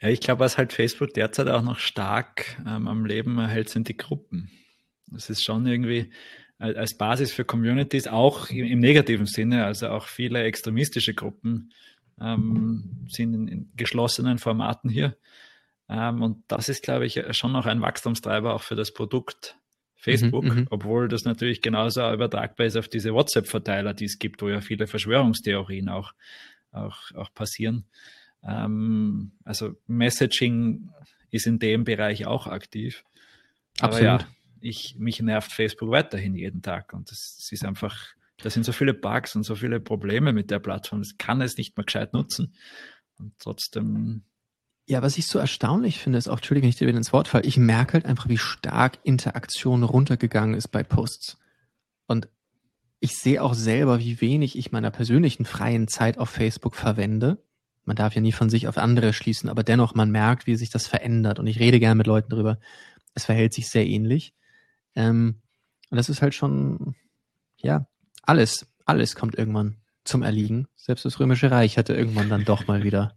Ja, 0.00 0.08
ich 0.08 0.20
glaube, 0.20 0.40
was 0.40 0.56
halt 0.56 0.72
Facebook 0.72 1.14
derzeit 1.14 1.48
auch 1.48 1.62
noch 1.62 1.78
stark 1.78 2.56
ähm, 2.66 2.88
am 2.88 3.04
Leben 3.04 3.38
erhält, 3.38 3.68
sind 3.68 3.88
die 3.88 3.96
Gruppen. 3.96 4.50
Das 5.06 5.30
ist 5.30 5.44
schon 5.44 5.66
irgendwie 5.66 6.10
als 6.58 6.94
Basis 6.94 7.32
für 7.32 7.44
Communities, 7.44 8.08
auch 8.08 8.50
im, 8.50 8.66
im 8.66 8.80
negativen 8.80 9.26
Sinne, 9.26 9.64
also 9.64 9.88
auch 9.88 10.06
viele 10.06 10.42
extremistische 10.42 11.14
Gruppen 11.14 11.70
ähm, 12.20 13.06
sind 13.08 13.34
in, 13.34 13.48
in, 13.48 13.72
geschlossenen 13.76 14.38
Formaten 14.38 14.90
hier. 14.90 15.16
Ähm, 15.88 16.22
und 16.22 16.44
das 16.48 16.68
ist, 16.68 16.82
glaube 16.82 17.06
ich, 17.06 17.20
schon 17.30 17.52
noch 17.52 17.66
ein 17.66 17.80
Wachstumstreiber 17.80 18.54
auch 18.54 18.62
für 18.62 18.76
das 18.76 18.92
Produkt 18.92 19.56
Facebook, 19.96 20.44
mhm, 20.44 20.50
mhm, 20.50 20.66
obwohl 20.70 21.08
das 21.08 21.24
natürlich 21.24 21.60
genauso 21.60 22.12
übertragbar 22.12 22.66
ist 22.66 22.76
auf 22.76 22.88
diese 22.88 23.12
WhatsApp-Verteiler, 23.12 23.94
die 23.94 24.04
es 24.04 24.18
gibt, 24.18 24.40
wo 24.42 24.48
ja 24.48 24.60
viele 24.60 24.86
Verschwörungstheorien 24.86 25.88
auch, 25.88 26.12
auch, 26.70 27.10
auch 27.14 27.34
passieren. 27.34 27.84
Ähm, 28.44 29.32
also 29.44 29.74
Messaging 29.88 30.90
ist 31.30 31.46
in 31.46 31.58
dem 31.58 31.84
Bereich 31.84 32.26
auch 32.26 32.46
aktiv. 32.46 33.04
Aber 33.80 33.94
Absolut. 33.94 34.20
ja, 34.22 34.28
ich, 34.60 34.96
mich 34.98 35.20
nervt 35.20 35.52
Facebook 35.52 35.90
weiterhin 35.90 36.34
jeden 36.34 36.62
Tag 36.62 36.92
und 36.92 37.10
das 37.10 37.48
ist 37.50 37.64
einfach, 37.64 38.14
da 38.42 38.50
sind 38.50 38.64
so 38.64 38.72
viele 38.72 38.94
Bugs 38.94 39.34
und 39.36 39.42
so 39.42 39.54
viele 39.54 39.80
Probleme 39.80 40.32
mit 40.32 40.50
der 40.50 40.58
Plattform. 40.58 41.00
Das 41.00 41.18
kann 41.18 41.40
es 41.40 41.56
nicht 41.56 41.76
mehr 41.76 41.84
gescheit 41.84 42.12
nutzen. 42.12 42.54
Und 43.18 43.34
trotzdem 43.38 44.24
ja, 44.88 45.02
was 45.02 45.18
ich 45.18 45.26
so 45.26 45.38
erstaunlich 45.38 45.98
finde, 45.98 46.18
ist 46.18 46.28
auch, 46.28 46.38
Entschuldigung, 46.38 46.64
wenn 46.64 46.70
ich 46.70 46.76
dir 46.76 46.88
wieder 46.88 46.96
ins 46.96 47.12
Wort 47.12 47.28
falle, 47.28 47.44
ich 47.44 47.58
merke 47.58 47.92
halt 47.92 48.06
einfach, 48.06 48.28
wie 48.30 48.38
stark 48.38 48.98
Interaktion 49.02 49.82
runtergegangen 49.82 50.54
ist 50.54 50.68
bei 50.68 50.82
Posts. 50.82 51.36
Und 52.06 52.26
ich 52.98 53.14
sehe 53.14 53.42
auch 53.42 53.52
selber, 53.52 54.00
wie 54.00 54.22
wenig 54.22 54.56
ich 54.56 54.72
meiner 54.72 54.90
persönlichen 54.90 55.44
freien 55.44 55.88
Zeit 55.88 56.16
auf 56.16 56.30
Facebook 56.30 56.74
verwende. 56.74 57.44
Man 57.84 57.96
darf 57.96 58.14
ja 58.14 58.22
nie 58.22 58.32
von 58.32 58.48
sich 58.48 58.66
auf 58.66 58.78
andere 58.78 59.12
schließen, 59.12 59.50
aber 59.50 59.62
dennoch, 59.62 59.94
man 59.94 60.10
merkt, 60.10 60.46
wie 60.46 60.56
sich 60.56 60.70
das 60.70 60.86
verändert. 60.86 61.38
Und 61.38 61.46
ich 61.46 61.60
rede 61.60 61.80
gerne 61.80 61.96
mit 61.96 62.06
Leuten 62.06 62.30
drüber. 62.30 62.58
Es 63.14 63.26
verhält 63.26 63.52
sich 63.52 63.68
sehr 63.68 63.86
ähnlich. 63.86 64.32
Ähm, 64.94 65.42
und 65.90 65.96
das 65.96 66.08
ist 66.08 66.22
halt 66.22 66.34
schon, 66.34 66.94
ja, 67.58 67.86
alles, 68.28 68.66
alles 68.84 69.16
kommt 69.16 69.36
irgendwann 69.36 69.76
zum 70.04 70.22
Erliegen. 70.22 70.68
Selbst 70.76 71.04
das 71.04 71.18
Römische 71.20 71.50
Reich 71.50 71.78
hatte 71.78 71.94
irgendwann 71.94 72.28
dann 72.28 72.44
doch 72.44 72.66
mal 72.66 72.82
wieder 72.82 73.16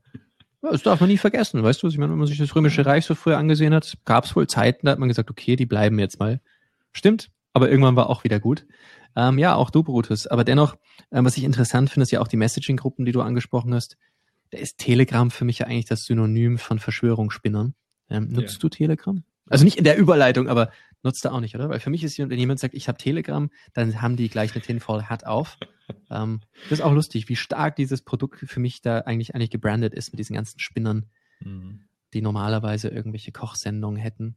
das 0.61 0.83
darf 0.83 0.99
man 0.99 1.09
nie 1.09 1.17
vergessen, 1.17 1.63
weißt 1.63 1.81
du? 1.81 1.87
Ich 1.87 1.97
meine, 1.97 2.11
wenn 2.11 2.19
man 2.19 2.27
sich 2.27 2.37
das 2.37 2.55
Römische 2.55 2.85
Reich 2.85 3.05
so 3.05 3.15
früher 3.15 3.37
angesehen 3.37 3.73
hat, 3.73 3.97
gab 4.05 4.25
es 4.25 4.35
wohl 4.35 4.47
Zeiten, 4.47 4.85
da 4.85 4.91
hat 4.91 4.99
man 4.99 5.09
gesagt, 5.09 5.29
okay, 5.29 5.55
die 5.55 5.65
bleiben 5.65 5.97
jetzt 5.99 6.19
mal. 6.19 6.39
Stimmt, 6.91 7.31
aber 7.53 7.69
irgendwann 7.69 7.95
war 7.95 8.09
auch 8.09 8.23
wieder 8.23 8.39
gut. 8.39 8.65
Ähm, 9.15 9.39
ja, 9.39 9.55
auch 9.55 9.69
du, 9.69 9.83
Brutus. 9.83 10.27
Aber 10.27 10.43
dennoch, 10.43 10.75
ähm, 11.11 11.25
was 11.25 11.37
ich 11.37 11.43
interessant 11.43 11.89
finde, 11.89 12.03
ist 12.03 12.11
ja 12.11 12.21
auch 12.21 12.27
die 12.27 12.37
Messaging-Gruppen, 12.37 13.05
die 13.05 13.11
du 13.11 13.21
angesprochen 13.21 13.73
hast. 13.73 13.97
Da 14.51 14.57
ist 14.57 14.77
Telegram 14.77 15.31
für 15.31 15.45
mich 15.45 15.59
ja 15.59 15.67
eigentlich 15.67 15.85
das 15.85 16.05
Synonym 16.05 16.57
von 16.57 16.79
Verschwörungsspinnern. 16.79 17.73
Ähm, 18.09 18.29
nutzt 18.29 18.55
ja. 18.55 18.59
du 18.59 18.69
Telegram? 18.69 19.23
Also 19.47 19.65
nicht 19.65 19.77
in 19.77 19.83
der 19.83 19.97
Überleitung, 19.97 20.47
aber 20.47 20.71
nutzt 21.03 21.25
er 21.25 21.33
auch 21.33 21.39
nicht, 21.39 21.55
oder? 21.55 21.69
Weil 21.69 21.79
für 21.79 21.89
mich 21.89 22.03
ist, 22.03 22.17
wenn 22.19 22.37
jemand 22.37 22.59
sagt, 22.59 22.73
ich 22.73 22.87
habe 22.87 22.97
Telegram, 22.97 23.49
dann 23.73 24.01
haben 24.01 24.15
die 24.15 24.29
gleich 24.29 24.53
eine 24.53 24.61
Tinfoil 24.61 25.03
Hat 25.03 25.25
auf. 25.25 25.57
ähm, 26.09 26.41
das 26.69 26.79
ist 26.79 26.81
auch 26.81 26.93
lustig, 26.93 27.27
wie 27.29 27.35
stark 27.35 27.75
dieses 27.75 28.01
Produkt 28.01 28.39
für 28.39 28.59
mich 28.59 28.81
da 28.81 28.99
eigentlich 28.99 29.35
eigentlich 29.35 29.49
gebrandet 29.49 29.93
ist 29.93 30.11
mit 30.11 30.19
diesen 30.19 30.35
ganzen 30.35 30.59
Spinnern, 30.59 31.09
mhm. 31.39 31.85
die 32.13 32.21
normalerweise 32.21 32.89
irgendwelche 32.89 33.31
Kochsendungen 33.31 33.99
hätten. 33.99 34.35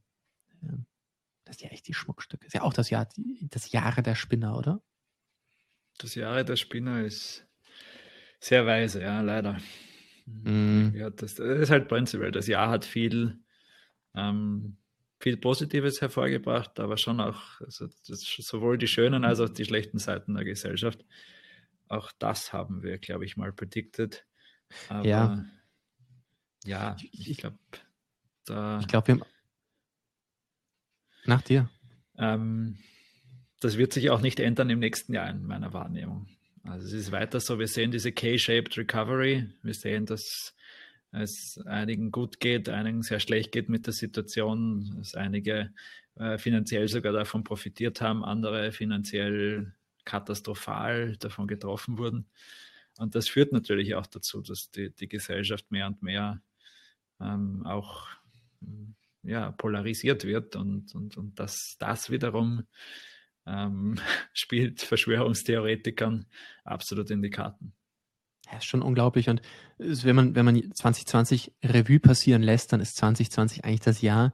Das 1.44 1.56
ist 1.56 1.62
ja 1.62 1.68
echt 1.68 1.86
die 1.86 1.94
Schmuckstücke. 1.94 2.44
Das 2.44 2.48
ist 2.48 2.54
ja 2.54 2.62
auch 2.62 2.72
das 2.72 2.90
Jahr, 2.90 3.08
das 3.42 3.70
Jahre 3.70 4.02
der 4.02 4.14
Spinner, 4.14 4.56
oder? 4.56 4.82
Das 5.98 6.14
Jahre 6.14 6.44
der 6.44 6.56
Spinner 6.56 7.04
ist 7.04 7.46
sehr 8.40 8.66
weise, 8.66 9.02
ja, 9.02 9.20
leider. 9.20 9.58
Mhm. 10.26 10.92
Ja, 10.94 11.10
das, 11.10 11.34
das, 11.34 11.60
ist 11.60 11.70
halt 11.70 11.88
prinzipiell. 11.88 12.32
Das 12.32 12.46
Jahr 12.46 12.70
hat 12.70 12.84
viel 12.84 13.38
ähm, 14.14 14.78
viel 15.24 15.38
Positives 15.38 16.02
hervorgebracht, 16.02 16.78
aber 16.78 16.98
schon 16.98 17.18
auch 17.18 17.58
also 17.62 17.88
sowohl 18.02 18.76
die 18.76 18.86
schönen 18.86 19.24
als 19.24 19.40
auch 19.40 19.48
die 19.48 19.64
schlechten 19.64 19.98
Seiten 19.98 20.34
der 20.34 20.44
Gesellschaft. 20.44 21.02
Auch 21.88 22.12
das 22.18 22.52
haben 22.52 22.82
wir, 22.82 22.98
glaube 22.98 23.24
ich, 23.24 23.38
mal 23.38 23.50
predicted. 23.50 24.26
Aber 24.90 25.06
ja, 25.06 25.44
ja 26.66 26.96
ich 27.10 27.38
glaube, 27.38 27.56
da. 28.44 28.78
Ich 28.80 28.86
glaube, 28.86 29.08
wir. 29.08 29.26
Nach 31.24 31.40
dir. 31.40 31.70
Ähm, 32.18 32.78
das 33.60 33.78
wird 33.78 33.94
sich 33.94 34.10
auch 34.10 34.20
nicht 34.20 34.40
ändern 34.40 34.68
im 34.68 34.78
nächsten 34.78 35.14
Jahr 35.14 35.30
in 35.30 35.46
meiner 35.46 35.72
Wahrnehmung. 35.72 36.28
Also 36.64 36.86
es 36.86 36.92
ist 36.92 37.12
weiter 37.12 37.40
so, 37.40 37.58
wir 37.58 37.68
sehen 37.68 37.90
diese 37.90 38.12
K-shaped 38.12 38.76
Recovery. 38.76 39.48
Wir 39.62 39.74
sehen, 39.74 40.04
dass 40.04 40.54
es 41.14 41.58
einigen 41.66 42.10
gut 42.10 42.40
geht, 42.40 42.68
einigen 42.68 43.02
sehr 43.02 43.20
schlecht 43.20 43.52
geht 43.52 43.68
mit 43.68 43.86
der 43.86 43.92
Situation, 43.92 44.96
dass 44.98 45.14
einige 45.14 45.72
äh, 46.16 46.38
finanziell 46.38 46.88
sogar 46.88 47.12
davon 47.12 47.44
profitiert 47.44 48.00
haben, 48.00 48.24
andere 48.24 48.72
finanziell 48.72 49.74
katastrophal 50.04 51.16
davon 51.16 51.46
getroffen 51.46 51.98
wurden. 51.98 52.26
Und 52.98 53.14
das 53.14 53.28
führt 53.28 53.52
natürlich 53.52 53.94
auch 53.94 54.06
dazu, 54.06 54.40
dass 54.40 54.70
die, 54.70 54.90
die 54.94 55.08
Gesellschaft 55.08 55.70
mehr 55.70 55.86
und 55.86 56.02
mehr 56.02 56.42
ähm, 57.20 57.64
auch 57.66 58.06
ja, 59.22 59.52
polarisiert 59.52 60.24
wird 60.24 60.56
und, 60.56 60.94
und, 60.94 61.16
und 61.16 61.38
dass 61.38 61.76
das 61.78 62.10
wiederum 62.10 62.64
ähm, 63.46 63.96
spielt 64.32 64.82
Verschwörungstheoretikern 64.82 66.26
absolut 66.64 67.10
in 67.10 67.22
die 67.22 67.30
Karten. 67.30 67.72
Ja, 68.50 68.58
ist 68.58 68.66
schon 68.66 68.82
unglaublich. 68.82 69.28
Und 69.28 69.40
wenn 69.78 70.16
man, 70.16 70.34
wenn 70.34 70.44
man 70.44 70.72
2020 70.72 71.52
Revue 71.64 72.00
passieren 72.00 72.42
lässt, 72.42 72.72
dann 72.72 72.80
ist 72.80 72.96
2020 72.96 73.64
eigentlich 73.64 73.80
das 73.80 74.02
Jahr, 74.02 74.32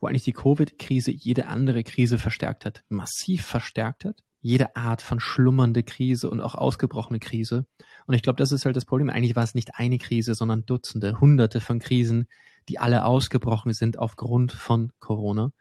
wo 0.00 0.06
eigentlich 0.06 0.24
die 0.24 0.32
Covid-Krise 0.32 1.10
jede 1.10 1.46
andere 1.46 1.82
Krise 1.82 2.18
verstärkt 2.18 2.64
hat, 2.64 2.82
massiv 2.88 3.44
verstärkt 3.46 4.04
hat. 4.04 4.22
Jede 4.42 4.74
Art 4.74 5.02
von 5.02 5.20
schlummernde 5.20 5.82
Krise 5.82 6.30
und 6.30 6.40
auch 6.40 6.54
ausgebrochene 6.54 7.18
Krise. 7.18 7.66
Und 8.06 8.14
ich 8.14 8.22
glaube, 8.22 8.38
das 8.38 8.52
ist 8.52 8.64
halt 8.64 8.74
das 8.74 8.86
Problem. 8.86 9.10
Eigentlich 9.10 9.36
war 9.36 9.44
es 9.44 9.54
nicht 9.54 9.74
eine 9.74 9.98
Krise, 9.98 10.34
sondern 10.34 10.64
Dutzende, 10.64 11.20
Hunderte 11.20 11.60
von 11.60 11.78
Krisen, 11.78 12.26
die 12.68 12.78
alle 12.78 13.04
ausgebrochen 13.04 13.74
sind 13.74 13.98
aufgrund 13.98 14.52
von 14.52 14.92
Corona. 14.98 15.52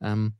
Ähm, 0.00 0.34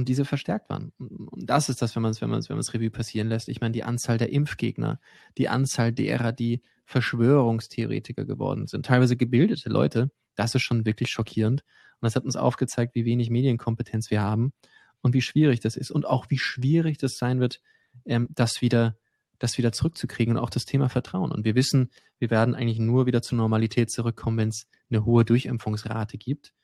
und 0.00 0.08
diese 0.08 0.24
verstärkt 0.24 0.70
waren. 0.70 0.92
Und 0.98 1.48
das 1.48 1.68
ist 1.68 1.82
das, 1.82 1.94
wenn 1.94 2.02
man 2.02 2.12
es, 2.12 2.22
wenn 2.22 2.30
wenn 2.30 2.40
Revue 2.40 2.90
passieren 2.90 3.28
lässt. 3.28 3.48
Ich 3.50 3.60
meine, 3.60 3.72
die 3.72 3.84
Anzahl 3.84 4.16
der 4.16 4.32
Impfgegner, 4.32 4.98
die 5.36 5.50
Anzahl 5.50 5.92
derer, 5.92 6.32
die 6.32 6.62
Verschwörungstheoretiker 6.86 8.24
geworden 8.24 8.66
sind, 8.66 8.86
teilweise 8.86 9.18
gebildete 9.18 9.68
Leute, 9.68 10.10
das 10.36 10.54
ist 10.54 10.62
schon 10.62 10.86
wirklich 10.86 11.10
schockierend. 11.10 11.60
Und 11.60 12.06
das 12.06 12.16
hat 12.16 12.24
uns 12.24 12.36
aufgezeigt, 12.36 12.94
wie 12.94 13.04
wenig 13.04 13.28
Medienkompetenz 13.28 14.10
wir 14.10 14.22
haben 14.22 14.54
und 15.02 15.12
wie 15.12 15.20
schwierig 15.20 15.60
das 15.60 15.76
ist 15.76 15.90
und 15.90 16.06
auch 16.06 16.30
wie 16.30 16.38
schwierig 16.38 16.96
das 16.96 17.16
sein 17.18 17.38
wird, 17.38 17.60
ähm, 18.06 18.26
das 18.30 18.62
wieder, 18.62 18.96
das 19.38 19.58
wieder 19.58 19.70
zurückzukriegen 19.70 20.38
und 20.38 20.42
auch 20.42 20.48
das 20.48 20.64
Thema 20.64 20.88
Vertrauen. 20.88 21.30
Und 21.30 21.44
wir 21.44 21.54
wissen, 21.54 21.90
wir 22.18 22.30
werden 22.30 22.54
eigentlich 22.54 22.78
nur 22.78 23.04
wieder 23.04 23.20
zur 23.20 23.36
Normalität 23.36 23.90
zurückkommen, 23.90 24.38
wenn 24.38 24.48
es 24.48 24.66
eine 24.88 25.04
hohe 25.04 25.26
Durchimpfungsrate 25.26 26.16
gibt. 26.16 26.54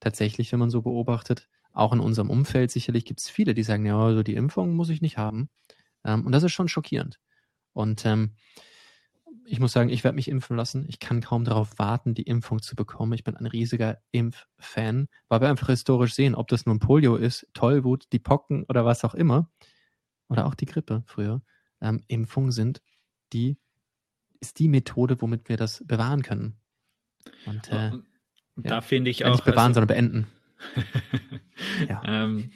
Tatsächlich, 0.00 0.52
wenn 0.52 0.58
man 0.58 0.70
so 0.70 0.80
beobachtet, 0.80 1.50
auch 1.72 1.92
in 1.92 2.00
unserem 2.00 2.30
Umfeld 2.30 2.70
sicherlich 2.70 3.04
gibt 3.04 3.20
es 3.20 3.28
viele, 3.28 3.54
die 3.54 3.62
sagen, 3.62 3.86
ja, 3.86 3.98
also 3.98 4.22
die 4.22 4.34
Impfung 4.34 4.74
muss 4.74 4.88
ich 4.88 5.00
nicht 5.00 5.16
haben. 5.16 5.48
Ähm, 6.04 6.26
und 6.26 6.32
das 6.32 6.42
ist 6.42 6.52
schon 6.52 6.68
schockierend. 6.68 7.18
Und 7.72 8.04
ähm, 8.04 8.34
ich 9.46 9.60
muss 9.60 9.72
sagen, 9.72 9.88
ich 9.88 10.04
werde 10.04 10.16
mich 10.16 10.28
impfen 10.28 10.56
lassen. 10.56 10.84
Ich 10.88 10.98
kann 10.98 11.20
kaum 11.20 11.44
darauf 11.44 11.78
warten, 11.78 12.14
die 12.14 12.22
Impfung 12.22 12.60
zu 12.60 12.76
bekommen. 12.76 13.14
Ich 13.14 13.24
bin 13.24 13.36
ein 13.36 13.46
riesiger 13.46 13.98
Impffan, 14.10 15.08
weil 15.28 15.40
wir 15.40 15.48
einfach 15.48 15.68
historisch 15.68 16.14
sehen, 16.14 16.34
ob 16.34 16.48
das 16.48 16.66
nun 16.66 16.80
Polio 16.80 17.16
ist, 17.16 17.46
Tollwut, 17.54 18.06
die 18.12 18.18
Pocken 18.18 18.64
oder 18.64 18.84
was 18.84 19.04
auch 19.04 19.14
immer, 19.14 19.50
oder 20.28 20.46
auch 20.46 20.54
die 20.54 20.66
Grippe 20.66 21.02
früher. 21.06 21.42
Ähm, 21.80 22.02
Impfungen 22.08 22.52
sind 22.52 22.82
die, 23.32 23.56
ist 24.40 24.58
die 24.58 24.68
Methode, 24.68 25.20
womit 25.22 25.48
wir 25.48 25.56
das 25.56 25.82
bewahren 25.86 26.22
können. 26.22 26.58
Und 27.46 27.68
äh, 27.68 27.92
da 28.56 28.70
ja, 28.70 28.80
finde 28.80 29.10
ich 29.10 29.24
auch. 29.24 29.32
Nicht 29.32 29.44
bewahren, 29.44 29.68
also, 29.68 29.80
sondern 29.80 29.88
beenden 29.88 30.26
ja. 31.88 32.02
ähm, 32.06 32.52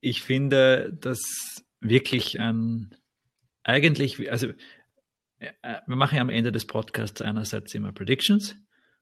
ich 0.00 0.22
finde, 0.22 0.92
dass 1.00 1.64
wirklich 1.80 2.38
ein, 2.40 2.94
eigentlich, 3.64 4.30
also 4.30 4.48
äh, 5.38 5.50
äh, 5.62 5.80
wir 5.86 5.96
machen 5.96 6.16
ja 6.16 6.22
am 6.22 6.30
Ende 6.30 6.52
des 6.52 6.66
Podcasts 6.66 7.20
einerseits 7.22 7.74
immer 7.74 7.92
Predictions 7.92 8.56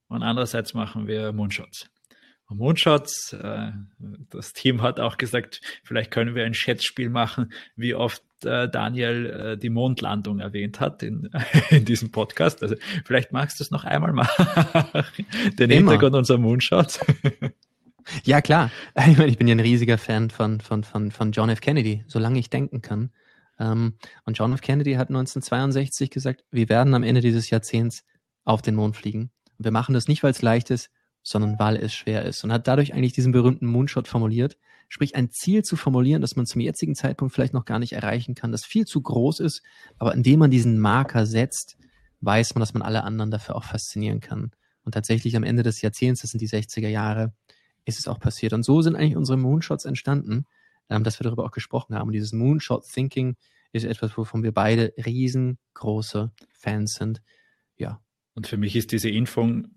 und 0.09 0.23
andererseits 0.23 0.75
machen 0.75 1.07
wir 1.07 1.33
Moonshots. 1.33 1.91
Moonshots. 2.51 3.33
Äh, 3.33 3.73
das 4.31 4.53
Team 4.53 4.83
hat 4.83 5.01
auch 5.01 5.17
gesagt, 5.17 5.61
vielleicht 5.83 6.11
können 6.11 6.35
wir 6.35 6.45
ein 6.45 6.55
Schätzspiel 6.55 7.11
machen, 7.11 7.53
wie 7.77 7.95
oft 7.95 8.23
äh, 8.45 8.69
Daniel 8.69 9.27
äh, 9.27 9.59
die 9.59 9.71
Mondlandung 9.71 10.41
erwähnt 10.41 10.81
hat 10.81 11.03
in, 11.03 11.31
in 11.71 11.85
diesem 11.85 12.11
Podcast. 12.11 12.63
Also 12.63 12.77
vielleicht 13.05 13.33
magst 13.33 13.61
du 13.61 13.65
es 13.65 13.71
noch 13.71 13.85
einmal 13.85 14.13
mal, 14.15 14.29
den 15.59 15.71
Immer. 15.71 15.93
Hintergrund 15.93 16.15
unserer 16.17 16.39
Moonshots. 16.39 17.01
Ja, 18.25 18.41
klar. 18.41 18.71
Ich 19.09 19.19
meine, 19.19 19.31
ich 19.31 19.39
bin 19.39 19.49
ja 19.49 19.55
ein 19.55 19.61
riesiger 19.61 19.99
Fan 19.99 20.31
von, 20.31 20.61
von, 20.61 20.85
von, 20.85 21.11
von 21.11 21.33
John 21.33 21.51
F. 21.51 21.61
Kennedy, 21.61 22.05
solange 22.07 22.39
ich 22.39 22.51
denken 22.51 22.83
kann. 22.83 23.11
Ähm, 23.59 23.95
und 24.25 24.39
John 24.39 24.53
F. 24.53 24.61
Kennedy 24.61 24.95
hat 24.95 25.09
1962 25.09 26.11
gesagt, 26.11 26.45
wir 26.51 26.69
werden 26.69 26.95
am 26.95 27.03
Ende 27.03 27.21
dieses 27.21 27.51
Jahrzehnts 27.51 28.05
auf 28.45 28.63
den 28.63 28.75
Mond 28.75 28.97
fliegen. 28.97 29.31
Und 29.59 29.65
wir 29.65 29.73
machen 29.73 29.95
das 29.95 30.09
nicht, 30.09 30.23
weil 30.23 30.33
es 30.33 30.43
leicht 30.43 30.71
ist, 30.71 30.91
sondern 31.23 31.59
weil 31.59 31.77
es 31.77 31.95
schwer 31.95 32.25
ist. 32.25 32.45
Und 32.45 32.53
hat 32.53 32.69
dadurch 32.69 32.93
eigentlich 32.93 33.13
diesen 33.13 33.33
berühmten 33.33 33.67
Moonshot 33.67 34.09
formuliert. 34.09 34.57
Sprich, 34.89 35.17
ein 35.17 35.31
Ziel 35.31 35.65
zu 35.65 35.77
formulieren, 35.77 36.21
das 36.21 36.37
man 36.37 36.47
zum 36.47 36.61
jetzigen 36.61 36.95
Zeitpunkt 36.95 37.35
vielleicht 37.35 37.55
noch 37.55 37.65
gar 37.65 37.79
nicht 37.79 37.95
erreichen 37.95 38.35
kann, 38.35 38.53
das 38.53 38.65
viel 38.65 38.87
zu 38.87 39.01
groß 39.01 39.41
ist, 39.41 39.63
aber 39.99 40.15
indem 40.15 40.41
man 40.41 40.51
diesen 40.51 40.79
Marker 40.79 41.27
setzt, 41.27 41.79
weiß 42.21 42.55
man, 42.55 42.61
dass 42.61 42.75
man 42.75 42.83
alle 42.83 43.03
anderen 43.03 43.31
dafür 43.31 43.57
auch 43.57 43.65
faszinieren 43.65 44.21
kann. 44.21 44.53
Und 44.85 44.93
tatsächlich 44.93 45.37
am 45.37 45.45
Ende 45.45 45.63
des 45.63 45.81
Jahrzehnts, 45.81 46.21
das 46.21 46.31
sind 46.31 46.41
die 46.41 46.49
60er 46.49 46.89
Jahre, 46.89 47.33
ist 47.85 47.99
es 47.99 48.09
auch 48.09 48.19
passiert. 48.19 48.53
Und 48.53 48.63
so 48.63 48.83
sind 48.83 48.97
eigentlich 48.97 49.17
unsere 49.17 49.39
Moonshots 49.39 49.85
entstanden, 49.85 50.47
ähm, 50.89 51.05
dass 51.05 51.21
wir 51.21 51.25
darüber 51.25 51.45
auch 51.45 51.51
gesprochen 51.51 51.95
haben. 51.95 52.09
Und 52.09 52.13
dieses 52.13 52.33
Moonshot-Thinking 52.33 53.37
ist 53.73 53.85
etwas, 53.85 54.17
wovon 54.17 54.43
wir 54.43 54.53
beide 54.53 54.93
riesengroße 55.05 56.33
Fans 56.53 56.95
sind. 56.95 57.23
Ja. 57.77 58.01
Und 58.35 58.47
für 58.47 58.57
mich 58.57 58.77
ist 58.77 58.93
diese 58.93 59.11
Impfung 59.11 59.69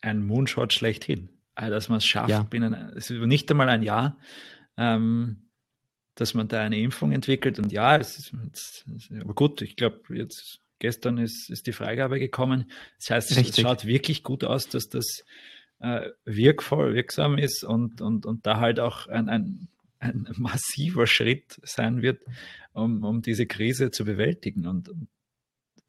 ein 0.00 0.24
Moonshot 0.24 0.72
schlechthin. 0.72 1.30
Also, 1.54 1.72
dass 1.72 1.88
man 1.88 1.98
es 1.98 2.06
schafft, 2.06 2.30
ja. 2.30 2.42
binnen, 2.44 2.72
es 2.96 3.10
ist 3.10 3.20
nicht 3.26 3.50
einmal 3.50 3.68
ein 3.68 3.82
Jahr, 3.82 4.16
ähm, 4.76 5.48
dass 6.14 6.34
man 6.34 6.46
da 6.46 6.62
eine 6.62 6.78
Impfung 6.78 7.12
entwickelt. 7.12 7.58
Und 7.58 7.72
ja, 7.72 7.96
es 7.96 8.18
ist, 8.18 8.32
es 8.52 8.84
ist 8.86 9.12
aber 9.20 9.34
gut, 9.34 9.62
ich 9.62 9.76
glaube, 9.76 10.02
jetzt 10.16 10.60
gestern 10.78 11.18
ist, 11.18 11.50
ist 11.50 11.66
die 11.66 11.72
Freigabe 11.72 12.20
gekommen. 12.20 12.70
Das 12.98 13.10
heißt, 13.10 13.36
Richtig. 13.36 13.58
es 13.58 13.60
schaut 13.60 13.86
wirklich 13.86 14.22
gut 14.22 14.44
aus, 14.44 14.68
dass 14.68 14.88
das 14.88 15.24
äh, 15.80 16.10
wirkvoll, 16.24 16.94
wirksam 16.94 17.38
ist 17.38 17.64
und, 17.64 18.00
und, 18.00 18.26
und 18.26 18.46
da 18.46 18.58
halt 18.60 18.80
auch 18.80 19.06
ein, 19.06 19.28
ein, 19.28 19.68
ein 20.00 20.26
massiver 20.36 21.06
Schritt 21.06 21.60
sein 21.62 22.02
wird, 22.02 22.22
um, 22.72 23.04
um 23.04 23.22
diese 23.22 23.46
Krise 23.46 23.90
zu 23.90 24.04
bewältigen. 24.04 24.66
Und 24.66 24.90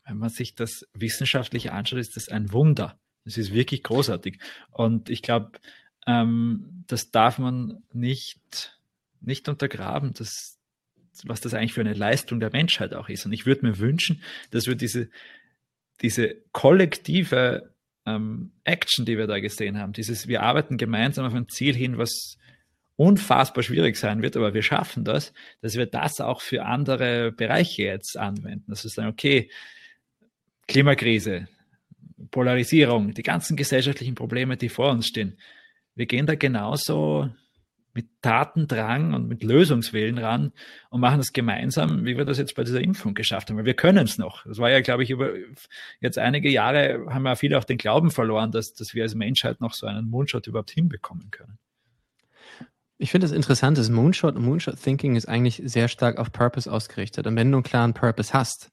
wenn 0.05 0.17
man 0.17 0.29
sich 0.29 0.55
das 0.55 0.85
wissenschaftlich 0.93 1.71
anschaut, 1.71 1.99
ist 1.99 2.15
das 2.15 2.29
ein 2.29 2.51
Wunder. 2.51 2.99
Es 3.25 3.37
ist 3.37 3.53
wirklich 3.53 3.83
großartig. 3.83 4.39
Und 4.71 5.09
ich 5.09 5.21
glaube, 5.21 5.51
ähm, 6.07 6.83
das 6.87 7.11
darf 7.11 7.37
man 7.37 7.83
nicht, 7.93 8.79
nicht 9.21 9.47
untergraben, 9.49 10.13
dass, 10.13 10.57
was 11.25 11.41
das 11.41 11.53
eigentlich 11.53 11.73
für 11.73 11.81
eine 11.81 11.93
Leistung 11.93 12.39
der 12.39 12.51
Menschheit 12.51 12.93
auch 12.93 13.09
ist. 13.09 13.25
Und 13.25 13.33
ich 13.33 13.45
würde 13.45 13.65
mir 13.65 13.77
wünschen, 13.77 14.23
dass 14.51 14.67
wir 14.67 14.75
diese, 14.75 15.09
diese 16.01 16.35
kollektive 16.51 17.73
ähm, 18.05 18.51
Action, 18.63 19.05
die 19.05 19.17
wir 19.17 19.27
da 19.27 19.39
gesehen 19.39 19.79
haben, 19.79 19.93
dieses, 19.93 20.27
wir 20.27 20.41
arbeiten 20.43 20.77
gemeinsam 20.77 21.25
auf 21.25 21.33
ein 21.33 21.49
Ziel 21.49 21.75
hin, 21.75 21.97
was 21.97 22.37
unfassbar 22.95 23.63
schwierig 23.63 23.95
sein 23.95 24.21
wird, 24.21 24.35
aber 24.35 24.53
wir 24.53 24.61
schaffen 24.61 25.05
das, 25.05 25.33
dass 25.61 25.75
wir 25.75 25.85
das 25.85 26.19
auch 26.19 26.41
für 26.41 26.65
andere 26.65 27.31
Bereiche 27.31 27.83
jetzt 27.83 28.17
anwenden. 28.17 28.65
Dass 28.67 28.83
wir 28.83 28.89
sagen, 28.89 29.07
okay, 29.07 29.49
Klimakrise, 30.67 31.47
Polarisierung, 32.29 33.13
die 33.13 33.23
ganzen 33.23 33.55
gesellschaftlichen 33.55 34.15
Probleme, 34.15 34.57
die 34.57 34.69
vor 34.69 34.91
uns 34.91 35.07
stehen. 35.07 35.37
Wir 35.95 36.07
gehen 36.07 36.25
da 36.25 36.35
genauso 36.35 37.29
mit 37.93 38.07
Tatendrang 38.21 39.13
und 39.13 39.27
mit 39.27 39.43
Lösungswillen 39.43 40.17
ran 40.17 40.51
und 40.89 41.01
machen 41.01 41.17
das 41.17 41.33
gemeinsam, 41.33 42.05
wie 42.05 42.17
wir 42.17 42.25
das 42.25 42.37
jetzt 42.37 42.55
bei 42.55 42.63
dieser 42.63 42.81
Impfung 42.81 43.13
geschafft 43.13 43.49
haben. 43.49 43.57
Weil 43.57 43.65
wir 43.65 43.73
können 43.73 44.05
es 44.05 44.17
noch. 44.17 44.45
Das 44.45 44.57
war 44.57 44.69
ja, 44.69 44.81
glaube 44.81 45.03
ich, 45.03 45.09
über 45.09 45.31
jetzt 45.99 46.17
einige 46.17 46.49
Jahre 46.49 47.05
haben 47.09 47.23
wir 47.23 47.35
viele 47.35 47.57
auch 47.57 47.63
den 47.63 47.77
Glauben 47.77 48.11
verloren, 48.11 48.51
dass, 48.51 48.73
dass 48.73 48.93
wir 48.93 49.03
als 49.03 49.15
Menschheit 49.15 49.61
noch 49.61 49.73
so 49.73 49.87
einen 49.87 50.09
Moonshot 50.09 50.47
überhaupt 50.47 50.71
hinbekommen 50.71 51.31
können. 51.31 51.57
Ich 52.97 53.11
finde 53.11 53.27
es 53.27 53.31
interessant, 53.31 53.77
das 53.77 53.89
Moonshot 53.89 54.35
und 54.35 54.43
Moonshot 54.43 54.81
Thinking 54.81 55.15
ist 55.15 55.27
eigentlich 55.27 55.61
sehr 55.63 55.87
stark 55.87 56.17
auf 56.17 56.33
Purpose 56.33 56.71
ausgerichtet. 56.71 57.27
Und 57.27 57.35
wenn 57.37 57.49
du 57.49 57.57
einen 57.57 57.63
klaren 57.63 57.93
Purpose 57.93 58.33
hast, 58.33 58.71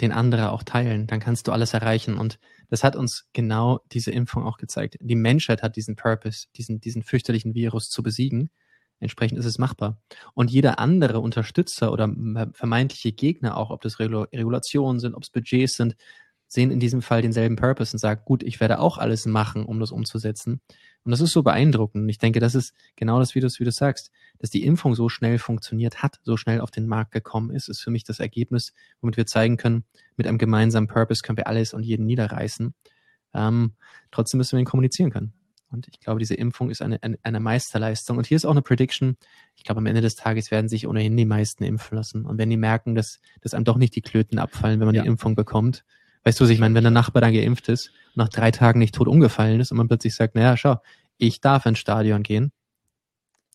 den 0.00 0.12
andere 0.12 0.52
auch 0.52 0.62
teilen, 0.62 1.06
dann 1.06 1.20
kannst 1.20 1.46
du 1.46 1.52
alles 1.52 1.74
erreichen. 1.74 2.16
Und 2.16 2.38
das 2.68 2.84
hat 2.84 2.96
uns 2.96 3.28
genau 3.32 3.80
diese 3.92 4.10
Impfung 4.10 4.44
auch 4.44 4.56
gezeigt. 4.56 4.96
Die 5.00 5.16
Menschheit 5.16 5.62
hat 5.62 5.76
diesen 5.76 5.96
Purpose, 5.96 6.46
diesen, 6.56 6.80
diesen 6.80 7.02
fürchterlichen 7.02 7.54
Virus 7.54 7.90
zu 7.90 8.02
besiegen. 8.02 8.50
Entsprechend 8.98 9.38
ist 9.38 9.46
es 9.46 9.58
machbar. 9.58 9.98
Und 10.34 10.50
jeder 10.50 10.78
andere 10.78 11.20
Unterstützer 11.20 11.92
oder 11.92 12.08
vermeintliche 12.52 13.12
Gegner 13.12 13.56
auch, 13.56 13.70
ob 13.70 13.80
das 13.80 13.98
Regulationen 13.98 15.00
sind, 15.00 15.14
ob 15.14 15.22
es 15.22 15.30
Budgets 15.30 15.74
sind, 15.74 15.96
sehen 16.46 16.70
in 16.70 16.80
diesem 16.80 17.00
Fall 17.00 17.22
denselben 17.22 17.56
Purpose 17.56 17.94
und 17.94 17.98
sagen, 17.98 18.22
gut, 18.24 18.42
ich 18.42 18.60
werde 18.60 18.80
auch 18.80 18.98
alles 18.98 19.24
machen, 19.24 19.64
um 19.64 19.80
das 19.80 19.92
umzusetzen. 19.92 20.60
Und 21.04 21.12
das 21.12 21.20
ist 21.20 21.32
so 21.32 21.42
beeindruckend. 21.42 22.02
Und 22.02 22.08
ich 22.08 22.18
denke, 22.18 22.40
das 22.40 22.54
ist 22.54 22.74
genau 22.96 23.18
das, 23.18 23.34
wie 23.34 23.40
du, 23.40 23.48
wie 23.48 23.64
du 23.64 23.72
sagst, 23.72 24.10
dass 24.38 24.50
die 24.50 24.64
Impfung 24.64 24.94
so 24.94 25.08
schnell 25.08 25.38
funktioniert 25.38 26.02
hat, 26.02 26.20
so 26.22 26.36
schnell 26.36 26.60
auf 26.60 26.70
den 26.70 26.86
Markt 26.86 27.12
gekommen 27.12 27.50
ist, 27.50 27.68
ist 27.68 27.80
für 27.80 27.90
mich 27.90 28.04
das 28.04 28.20
Ergebnis, 28.20 28.74
womit 29.00 29.16
wir 29.16 29.26
zeigen 29.26 29.56
können, 29.56 29.84
mit 30.16 30.26
einem 30.26 30.38
gemeinsamen 30.38 30.88
Purpose 30.88 31.22
können 31.22 31.38
wir 31.38 31.46
alles 31.46 31.72
und 31.72 31.82
jeden 31.82 32.06
niederreißen. 32.06 32.74
Ähm, 33.32 33.72
trotzdem 34.10 34.38
müssen 34.38 34.52
wir 34.52 34.60
ihn 34.60 34.66
kommunizieren 34.66 35.10
können. 35.10 35.32
Und 35.70 35.86
ich 35.88 36.00
glaube, 36.00 36.18
diese 36.18 36.34
Impfung 36.34 36.68
ist 36.68 36.82
eine, 36.82 37.00
eine, 37.02 37.18
eine 37.22 37.40
Meisterleistung. 37.40 38.18
Und 38.18 38.26
hier 38.26 38.36
ist 38.36 38.44
auch 38.44 38.50
eine 38.50 38.62
Prediction. 38.62 39.16
Ich 39.54 39.62
glaube, 39.62 39.78
am 39.78 39.86
Ende 39.86 40.00
des 40.00 40.16
Tages 40.16 40.50
werden 40.50 40.68
sich 40.68 40.86
ohnehin 40.86 41.16
die 41.16 41.24
meisten 41.24 41.62
impfen 41.62 41.96
lassen. 41.96 42.26
Und 42.26 42.38
wenn 42.38 42.50
die 42.50 42.56
merken, 42.56 42.94
dass, 42.94 43.20
dass 43.40 43.54
einem 43.54 43.64
doch 43.64 43.76
nicht 43.76 43.94
die 43.94 44.02
Klöten 44.02 44.38
abfallen, 44.38 44.80
wenn 44.80 44.86
man 44.86 44.96
ja. 44.96 45.02
die 45.02 45.08
Impfung 45.08 45.36
bekommt, 45.36 45.84
Weißt 46.24 46.38
du, 46.38 46.44
was 46.44 46.50
ich 46.50 46.58
meine? 46.58 46.74
Wenn 46.74 46.84
der 46.84 46.90
Nachbar 46.90 47.22
dann 47.22 47.32
geimpft 47.32 47.68
ist, 47.68 47.92
nach 48.14 48.28
drei 48.28 48.50
Tagen 48.50 48.78
nicht 48.78 48.94
tot 48.94 49.08
umgefallen 49.08 49.60
ist 49.60 49.70
und 49.70 49.78
man 49.78 49.88
plötzlich 49.88 50.14
sagt, 50.14 50.34
naja, 50.34 50.56
schau, 50.56 50.76
ich 51.16 51.40
darf 51.40 51.66
ins 51.66 51.78
Stadion 51.78 52.22
gehen, 52.22 52.52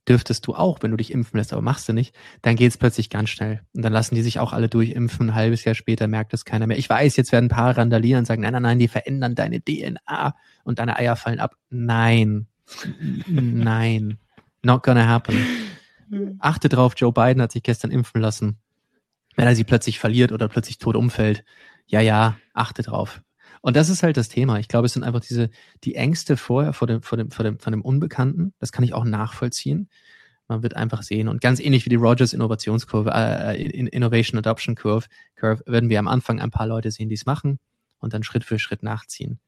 dürftest 0.07 0.45
du 0.47 0.55
auch, 0.55 0.81
wenn 0.81 0.91
du 0.91 0.97
dich 0.97 1.11
impfen 1.11 1.37
lässt, 1.37 1.53
aber 1.53 1.61
machst 1.61 1.89
du 1.89 1.93
nicht, 1.93 2.15
dann 2.41 2.55
geht's 2.55 2.77
plötzlich 2.77 3.09
ganz 3.09 3.29
schnell. 3.29 3.61
Und 3.73 3.81
dann 3.81 3.93
lassen 3.93 4.15
die 4.15 4.21
sich 4.21 4.39
auch 4.39 4.53
alle 4.53 4.69
durchimpfen. 4.69 5.29
Ein 5.29 5.35
halbes 5.35 5.63
Jahr 5.63 5.75
später 5.75 6.07
merkt 6.07 6.33
es 6.33 6.45
keiner 6.45 6.67
mehr. 6.67 6.77
Ich 6.77 6.89
weiß, 6.89 7.15
jetzt 7.17 7.31
werden 7.31 7.45
ein 7.45 7.49
paar 7.49 7.77
randalieren 7.77 8.19
und 8.19 8.25
sagen, 8.25 8.41
nein, 8.41 8.53
nein, 8.53 8.63
nein, 8.63 8.79
die 8.79 8.87
verändern 8.87 9.35
deine 9.35 9.61
DNA 9.61 10.35
und 10.63 10.79
deine 10.79 10.97
Eier 10.97 11.15
fallen 11.15 11.39
ab. 11.39 11.55
Nein. 11.69 12.47
nein. 13.27 14.17
Not 14.63 14.83
gonna 14.83 15.07
happen. 15.07 15.45
Achte 16.39 16.69
drauf, 16.69 16.93
Joe 16.97 17.11
Biden 17.11 17.41
hat 17.41 17.51
sich 17.51 17.63
gestern 17.63 17.91
impfen 17.91 18.21
lassen. 18.21 18.57
Wenn 19.35 19.47
er 19.47 19.55
sie 19.55 19.63
plötzlich 19.63 19.99
verliert 19.99 20.31
oder 20.31 20.47
plötzlich 20.47 20.77
tot 20.77 20.95
umfällt, 20.95 21.43
ja, 21.85 22.01
ja, 22.01 22.37
achte 22.53 22.83
drauf. 22.83 23.21
Und 23.61 23.75
das 23.75 23.89
ist 23.89 24.03
halt 24.03 24.17
das 24.17 24.29
Thema. 24.29 24.59
Ich 24.59 24.67
glaube, 24.67 24.85
es 24.85 24.93
sind 24.93 25.03
einfach 25.03 25.21
diese, 25.21 25.49
die 25.83 25.95
Ängste 25.95 26.37
vorher 26.37 26.73
vor 26.73 26.87
dem, 26.87 27.01
vor 27.01 27.17
dem, 27.17 27.31
vor 27.31 27.43
dem, 27.43 27.59
von 27.59 27.71
dem 27.71 27.81
Unbekannten. 27.81 28.53
Das 28.59 28.71
kann 28.71 28.83
ich 28.83 28.93
auch 28.93 29.05
nachvollziehen. 29.05 29.89
Man 30.47 30.61
wird 30.61 30.75
einfach 30.75 31.01
sehen. 31.01 31.27
Und 31.27 31.41
ganz 31.41 31.59
ähnlich 31.59 31.85
wie 31.85 31.89
die 31.89 31.95
Rogers 31.95 32.33
Innovationskurve, 32.33 33.11
äh, 33.11 33.59
Innovation 33.63 34.37
Adoption 34.37 34.75
Curve, 34.75 35.07
Curve, 35.35 35.63
werden 35.65 35.89
wir 35.89 35.97
am 35.97 36.07
Anfang 36.07 36.39
ein 36.39 36.51
paar 36.51 36.67
Leute 36.67 36.91
sehen, 36.91 37.09
die 37.09 37.15
es 37.15 37.25
machen 37.25 37.59
und 37.97 38.13
dann 38.13 38.21
Schritt 38.21 38.43
für 38.43 38.59
Schritt 38.59 38.83
nachziehen. 38.83 39.39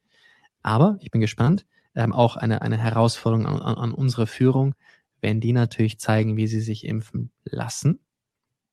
Aber 0.64 0.98
ich 1.02 1.12
bin 1.12 1.22
gespannt. 1.22 1.66
Ähm, 1.94 2.14
auch 2.14 2.36
eine, 2.36 2.62
eine 2.62 2.78
Herausforderung 2.78 3.48
an, 3.48 3.60
an 3.60 3.92
unsere 3.92 4.28
Führung, 4.28 4.76
wenn 5.22 5.40
die 5.40 5.54
natürlich 5.54 6.00
zeigen, 6.00 6.38
wie 6.38 6.48
sie 6.48 6.62
sich 6.62 6.86
impfen 6.86 7.32
lassen, 7.44 8.00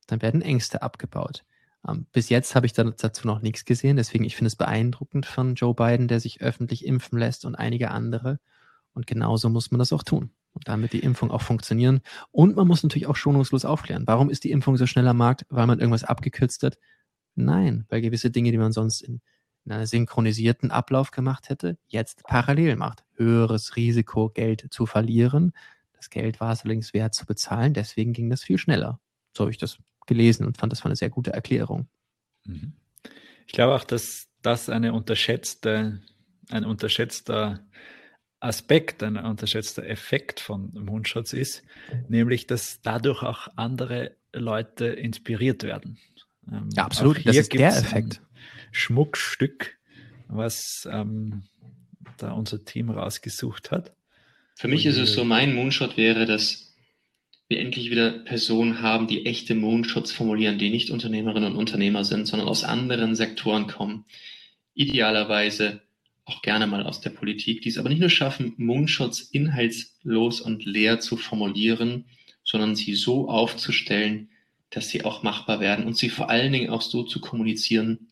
dann 0.06 0.20
werden 0.20 0.42
Ängste 0.42 0.82
abgebaut. 0.82 1.44
Ähm, 1.86 2.06
bis 2.12 2.28
jetzt 2.28 2.54
habe 2.54 2.66
ich 2.66 2.72
dazu 2.72 3.26
noch 3.26 3.42
nichts 3.42 3.64
gesehen, 3.64 3.96
deswegen 3.96 4.24
ich 4.24 4.36
finde 4.36 4.48
es 4.48 4.56
beeindruckend 4.56 5.26
von 5.26 5.54
Joe 5.54 5.74
Biden, 5.74 6.08
der 6.08 6.20
sich 6.20 6.40
öffentlich 6.40 6.86
impfen 6.86 7.18
lässt 7.18 7.44
und 7.44 7.54
einige 7.54 7.90
andere. 7.90 8.38
Und 8.94 9.06
genauso 9.06 9.50
muss 9.50 9.70
man 9.70 9.78
das 9.78 9.92
auch 9.92 10.02
tun. 10.02 10.30
Und 10.52 10.68
damit 10.68 10.92
die 10.92 11.00
Impfung 11.00 11.32
auch 11.32 11.42
funktionieren. 11.42 12.00
Und 12.30 12.54
man 12.54 12.68
muss 12.68 12.84
natürlich 12.84 13.08
auch 13.08 13.16
schonungslos 13.16 13.64
aufklären. 13.64 14.04
Warum 14.06 14.30
ist 14.30 14.44
die 14.44 14.52
Impfung 14.52 14.76
so 14.76 14.86
schnell 14.86 15.08
am 15.08 15.16
Markt? 15.16 15.44
Weil 15.48 15.66
man 15.66 15.80
irgendwas 15.80 16.04
abgekürzt 16.04 16.62
hat? 16.62 16.78
Nein, 17.34 17.86
weil 17.88 18.00
gewisse 18.00 18.30
Dinge, 18.30 18.52
die 18.52 18.58
man 18.58 18.70
sonst 18.70 19.00
in, 19.00 19.20
in 19.64 19.72
einer 19.72 19.88
synchronisierten 19.88 20.70
Ablauf 20.70 21.10
gemacht 21.10 21.48
hätte, 21.48 21.76
jetzt 21.88 22.22
parallel 22.22 22.76
macht. 22.76 23.04
Höheres 23.14 23.74
Risiko, 23.74 24.28
Geld 24.28 24.68
zu 24.70 24.86
verlieren. 24.86 25.52
Das 25.92 26.08
Geld 26.10 26.38
war 26.38 26.52
es 26.52 26.62
allerdings 26.62 26.94
wert 26.94 27.14
zu 27.14 27.26
bezahlen, 27.26 27.74
deswegen 27.74 28.12
ging 28.12 28.30
das 28.30 28.44
viel 28.44 28.58
schneller. 28.58 29.00
So 29.32 29.42
habe 29.42 29.50
ich 29.50 29.58
das 29.58 29.78
gelesen 30.06 30.46
und 30.46 30.56
fand 30.56 30.72
das 30.72 30.80
war 30.80 30.86
eine 30.86 30.96
sehr 30.96 31.10
gute 31.10 31.32
Erklärung. 31.32 31.88
Mhm. 32.44 32.72
Ich 33.46 33.52
glaube 33.52 33.74
auch, 33.74 33.84
dass 33.84 34.28
das 34.42 34.68
eine 34.68 34.92
unterschätzte, 34.92 36.02
ein 36.50 36.64
unterschätzter 36.64 37.60
Aspekt, 38.40 39.02
ein 39.02 39.16
unterschätzter 39.16 39.86
Effekt 39.86 40.40
von 40.40 40.70
Moonshots 40.74 41.32
ist, 41.32 41.62
nämlich, 42.08 42.46
dass 42.46 42.80
dadurch 42.82 43.22
auch 43.22 43.48
andere 43.56 44.16
Leute 44.34 44.86
inspiriert 44.86 45.62
werden. 45.62 45.98
Ähm, 46.50 46.68
ja, 46.74 46.84
absolut. 46.84 47.24
Das 47.26 47.36
ist 47.36 47.52
der 47.54 47.68
Effekt. 47.68 48.20
Schmuckstück, 48.72 49.78
was 50.28 50.86
ähm, 50.90 51.44
da 52.18 52.32
unser 52.32 52.64
Team 52.64 52.90
rausgesucht 52.90 53.70
hat. 53.70 53.94
Für 54.56 54.68
mich 54.68 54.86
ist 54.86 54.98
es 54.98 55.14
so, 55.14 55.24
mein 55.24 55.54
Moonshot 55.54 55.96
wäre, 55.96 56.26
dass 56.26 56.73
wir 57.54 57.60
endlich 57.60 57.88
wieder 57.88 58.10
Personen 58.10 58.82
haben, 58.82 59.06
die 59.06 59.26
echte 59.26 59.54
Moonshots 59.54 60.10
formulieren, 60.10 60.58
die 60.58 60.70
nicht 60.70 60.90
Unternehmerinnen 60.90 61.52
und 61.52 61.58
Unternehmer 61.58 62.04
sind, 62.04 62.26
sondern 62.26 62.48
aus 62.48 62.64
anderen 62.64 63.14
Sektoren 63.14 63.68
kommen. 63.68 64.06
Idealerweise 64.74 65.82
auch 66.24 66.42
gerne 66.42 66.66
mal 66.66 66.82
aus 66.82 67.00
der 67.00 67.10
Politik, 67.10 67.62
die 67.62 67.68
es 67.68 67.78
aber 67.78 67.90
nicht 67.90 68.00
nur 68.00 68.10
schaffen, 68.10 68.54
Moonshots 68.56 69.20
inhaltslos 69.20 70.40
und 70.40 70.64
leer 70.64 70.98
zu 70.98 71.16
formulieren, 71.16 72.06
sondern 72.42 72.74
sie 72.74 72.96
so 72.96 73.28
aufzustellen, 73.28 74.30
dass 74.70 74.88
sie 74.88 75.04
auch 75.04 75.22
machbar 75.22 75.60
werden 75.60 75.86
und 75.86 75.96
sie 75.96 76.08
vor 76.08 76.30
allen 76.30 76.52
Dingen 76.52 76.70
auch 76.70 76.82
so 76.82 77.04
zu 77.04 77.20
kommunizieren, 77.20 78.08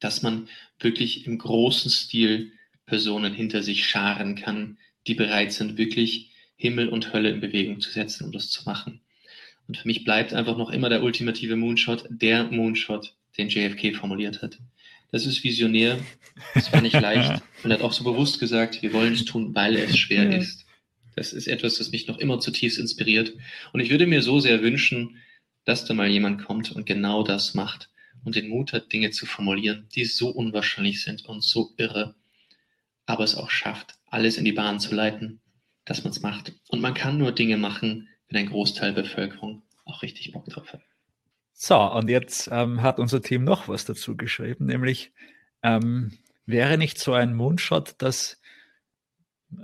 dass 0.00 0.22
man 0.22 0.48
wirklich 0.80 1.26
im 1.28 1.38
großen 1.38 1.92
Stil 1.92 2.52
Personen 2.86 3.34
hinter 3.34 3.62
sich 3.62 3.86
scharen 3.86 4.34
kann, 4.34 4.78
die 5.06 5.14
bereit 5.14 5.52
sind, 5.52 5.78
wirklich 5.78 6.31
Himmel 6.62 6.88
und 6.88 7.12
Hölle 7.12 7.30
in 7.30 7.40
Bewegung 7.40 7.80
zu 7.80 7.90
setzen, 7.90 8.24
um 8.24 8.30
das 8.30 8.48
zu 8.48 8.62
machen. 8.64 9.00
Und 9.66 9.78
für 9.78 9.88
mich 9.88 10.04
bleibt 10.04 10.32
einfach 10.32 10.56
noch 10.56 10.70
immer 10.70 10.88
der 10.88 11.02
ultimative 11.02 11.56
Moonshot, 11.56 12.04
der 12.08 12.44
Moonshot, 12.44 13.16
den 13.36 13.48
JFK 13.48 13.96
formuliert 13.96 14.42
hat. 14.42 14.58
Das 15.10 15.26
ist 15.26 15.42
visionär, 15.42 15.98
das 16.54 16.72
war 16.72 16.80
nicht 16.80 17.00
leicht 17.00 17.42
und 17.64 17.70
er 17.70 17.78
hat 17.78 17.84
auch 17.84 17.92
so 17.92 18.04
bewusst 18.04 18.38
gesagt, 18.38 18.80
wir 18.80 18.92
wollen 18.92 19.14
es 19.14 19.24
tun, 19.24 19.54
weil 19.56 19.74
es 19.76 19.98
schwer 19.98 20.30
ja. 20.30 20.38
ist. 20.38 20.64
Das 21.16 21.32
ist 21.32 21.48
etwas, 21.48 21.78
das 21.78 21.90
mich 21.90 22.06
noch 22.06 22.18
immer 22.18 22.38
zutiefst 22.38 22.78
inspiriert. 22.78 23.34
Und 23.72 23.80
ich 23.80 23.90
würde 23.90 24.06
mir 24.06 24.22
so 24.22 24.38
sehr 24.38 24.62
wünschen, 24.62 25.16
dass 25.64 25.84
da 25.84 25.94
mal 25.94 26.08
jemand 26.08 26.44
kommt 26.44 26.70
und 26.70 26.86
genau 26.86 27.24
das 27.24 27.54
macht 27.54 27.90
und 28.24 28.36
den 28.36 28.48
Mut 28.48 28.72
hat, 28.72 28.92
Dinge 28.92 29.10
zu 29.10 29.26
formulieren, 29.26 29.88
die 29.94 30.04
so 30.04 30.28
unwahrscheinlich 30.28 31.02
sind 31.02 31.24
und 31.26 31.42
so 31.42 31.72
irre, 31.76 32.14
aber 33.04 33.24
es 33.24 33.34
auch 33.34 33.50
schafft, 33.50 33.94
alles 34.06 34.36
in 34.38 34.44
die 34.44 34.52
Bahn 34.52 34.78
zu 34.78 34.94
leiten, 34.94 35.40
dass 35.84 36.04
man 36.04 36.12
es 36.12 36.22
macht. 36.22 36.52
Und 36.68 36.80
man 36.80 36.94
kann 36.94 37.18
nur 37.18 37.32
Dinge 37.32 37.56
machen, 37.56 38.08
wenn 38.28 38.38
ein 38.38 38.50
Großteil 38.50 38.94
der 38.94 39.02
Bevölkerung 39.02 39.62
auch 39.84 40.02
richtig 40.02 40.32
Bock 40.32 40.46
drauf 40.46 40.72
hat. 40.72 40.82
So, 41.52 41.78
und 41.78 42.08
jetzt 42.08 42.48
ähm, 42.50 42.82
hat 42.82 42.98
unser 42.98 43.20
Team 43.20 43.44
noch 43.44 43.68
was 43.68 43.84
dazu 43.84 44.16
geschrieben, 44.16 44.66
nämlich 44.66 45.12
ähm, 45.62 46.18
wäre 46.46 46.78
nicht 46.78 46.98
so 46.98 47.12
ein 47.12 47.34
Moonshot, 47.34 47.94
dass 47.98 48.40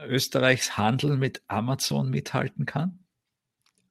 Österreichs 0.07 0.77
Handel 0.77 1.17
mit 1.17 1.43
Amazon 1.49 2.11
mithalten 2.11 2.67
kann? 2.67 2.99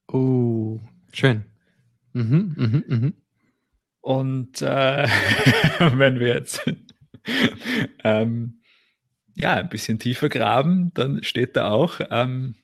Oh, 0.06 0.80
schön. 1.12 1.44
Mhm, 2.12 2.54
mhm, 2.56 2.84
mhm. 2.86 3.14
Und 4.00 4.62
äh, 4.62 5.06
wenn 5.78 6.20
wir 6.20 6.28
jetzt 6.28 6.62
ähm, 8.04 8.60
ja, 9.38 9.54
ein 9.54 9.68
bisschen 9.68 9.98
tiefer 9.98 10.28
graben, 10.28 10.92
dann 10.94 11.22
steht 11.22 11.56
da 11.56 11.70
auch, 11.70 12.00
ähm, 12.10 12.56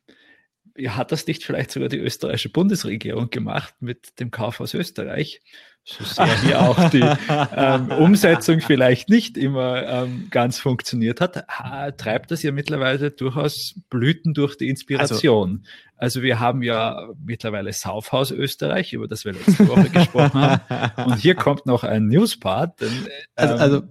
hat 0.87 1.13
das 1.13 1.27
nicht 1.27 1.45
vielleicht 1.45 1.71
sogar 1.71 1.89
die 1.89 1.99
österreichische 1.99 2.49
Bundesregierung 2.49 3.31
gemacht 3.31 3.75
mit 3.81 4.19
dem 4.19 4.31
Kauf 4.31 4.61
aus 4.61 4.75
Österreich? 4.75 5.41
So 5.87 6.03
sehr 6.03 6.41
hier 6.41 6.63
auch 6.63 6.89
die 6.89 7.05
ähm, 7.55 7.91
Umsetzung 7.91 8.63
vielleicht 8.63 9.11
nicht 9.11 9.37
immer 9.37 9.87
ähm, 9.87 10.29
ganz 10.31 10.59
funktioniert 10.59 11.21
hat, 11.21 11.45
treibt 11.99 12.31
das 12.31 12.43
ja 12.43 12.53
mittlerweile 12.53 13.11
durchaus 13.11 13.75
Blüten 13.91 14.33
durch 14.33 14.57
die 14.57 14.71
Inspiration. 14.71 15.61
Also, 15.63 15.71
also 15.97 16.23
wir 16.23 16.41
haben 16.41 16.63
ja 16.63 17.09
mittlerweile 17.23 17.71
Saufhaus 17.73 18.31
Österreich, 18.31 18.95
über 18.95 19.09
das 19.09 19.27
wir 19.27 19.33
letzte 19.33 19.69
Woche 19.69 19.91
gesprochen 19.91 20.41
haben. 20.41 21.05
Und 21.05 21.19
hier 21.19 21.35
kommt 21.35 21.67
noch 21.67 21.85
ein 21.85 22.09
Newspart. 22.09 22.81
Denn, 22.81 22.89
ähm, 22.89 23.09
also, 23.37 23.55
also 23.55 23.83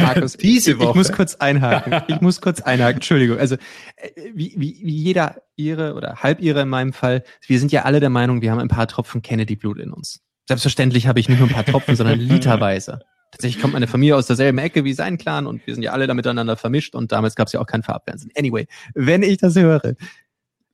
Markus, 0.00 0.32
diese 0.38 0.78
Woche. 0.78 0.88
Ich 0.88 0.94
muss 0.94 1.12
kurz 1.12 1.34
einhaken. 1.34 2.02
Ich 2.08 2.20
muss 2.22 2.40
kurz 2.40 2.62
einhaken. 2.62 2.96
Entschuldigung. 2.96 3.38
Also 3.38 3.56
äh, 3.96 4.10
wie, 4.34 4.54
wie, 4.56 4.80
wie 4.82 4.96
jeder 4.96 5.42
ihre 5.56 5.94
oder 5.94 6.16
halb 6.16 6.40
ihre 6.40 6.62
in 6.62 6.68
meinem 6.68 6.92
Fall, 6.92 7.22
wir 7.46 7.58
sind 7.58 7.70
ja 7.70 7.82
alle 7.82 8.00
der 8.00 8.10
Meinung, 8.10 8.40
wir 8.40 8.50
haben 8.50 8.60
ein 8.60 8.68
paar 8.68 8.88
Tropfen 8.88 9.22
Kennedy-Blut 9.22 9.78
in 9.78 9.92
uns. 9.92 10.22
Selbstverständlich 10.48 11.06
habe 11.06 11.20
ich 11.20 11.28
nicht 11.28 11.40
nur 11.40 11.48
ein 11.48 11.54
paar 11.54 11.64
Tropfen, 11.66 11.94
sondern 11.94 12.18
literweise. 12.18 13.00
Tatsächlich 13.30 13.60
kommt 13.60 13.74
meine 13.74 13.86
Familie 13.86 14.16
aus 14.16 14.26
derselben 14.26 14.56
Ecke 14.56 14.82
wie 14.82 14.94
sein 14.94 15.18
Clan 15.18 15.46
und 15.46 15.66
wir 15.66 15.74
sind 15.74 15.82
ja 15.82 15.92
alle 15.92 16.06
da 16.06 16.14
miteinander 16.14 16.56
vermischt 16.56 16.94
und 16.94 17.12
damals 17.12 17.34
gab 17.34 17.48
es 17.48 17.52
ja 17.52 17.60
auch 17.60 17.66
kein 17.66 17.82
Farbfernsehen. 17.82 18.32
Anyway, 18.34 18.66
wenn 18.94 19.22
ich 19.22 19.36
das 19.36 19.56
höre, 19.56 19.94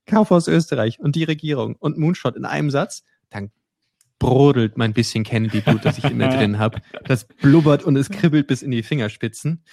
Kaufhaus 0.07 0.47
Österreich 0.47 1.01
und 1.01 1.17
die 1.17 1.25
Regierung 1.25 1.75
und 1.75 1.99
Moonshot 1.99 2.37
in 2.37 2.45
einem 2.45 2.71
Satz, 2.71 3.03
dann 3.31 3.51
brodelt 4.21 4.77
mein 4.77 4.93
bisschen 4.93 5.25
Kennedy-Blut, 5.25 5.85
das 5.85 5.99
ich 5.99 6.05
immer 6.05 6.29
drin 6.29 6.61
habe. 6.61 6.81
Das 7.05 7.27
blubbert 7.27 7.83
und 7.83 7.97
es 7.97 8.11
kribbelt 8.11 8.47
bis 8.47 8.63
in 8.63 8.71
die 8.71 8.85
Fingerspitzen. 8.85 9.65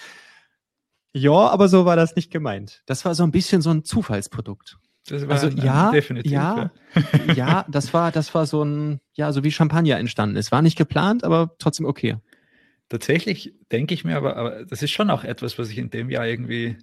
Ja, 1.14 1.32
aber 1.32 1.68
so 1.68 1.86
war 1.86 1.96
das 1.96 2.16
nicht 2.16 2.32
gemeint. 2.32 2.82
Das 2.88 3.06
war 3.06 3.14
so 3.14 3.22
ein 3.22 3.32
bisschen 3.32 3.62
so 3.62 3.70
ein 3.70 3.84
Zufallsprodukt. 3.84 4.80
Also 5.10 5.48
ja, 5.50 5.92
definitiv, 5.92 6.32
ja, 6.32 6.72
ja, 7.28 7.34
ja, 7.36 7.66
das 7.70 7.94
war, 7.94 8.12
das 8.12 8.34
war 8.36 8.46
so 8.46 8.64
ein, 8.64 9.00
ja, 9.14 9.32
so 9.32 9.44
wie 9.44 9.52
Champagner 9.52 9.98
entstanden 9.98 10.36
ist. 10.36 10.52
War 10.52 10.62
nicht 10.62 10.78
geplant, 10.78 11.24
aber 11.24 11.56
trotzdem 11.58 11.86
okay. 11.86 12.18
Tatsächlich 12.90 13.54
denke 13.72 13.94
ich 13.94 14.04
mir 14.04 14.18
aber, 14.18 14.36
aber 14.36 14.66
das 14.66 14.84
ist 14.84 14.92
schon 14.92 15.10
auch 15.10 15.24
etwas, 15.24 15.58
was 15.58 15.70
ich 15.70 15.78
in 15.78 15.90
dem 15.90 16.10
Jahr 16.10 16.28
irgendwie 16.28 16.78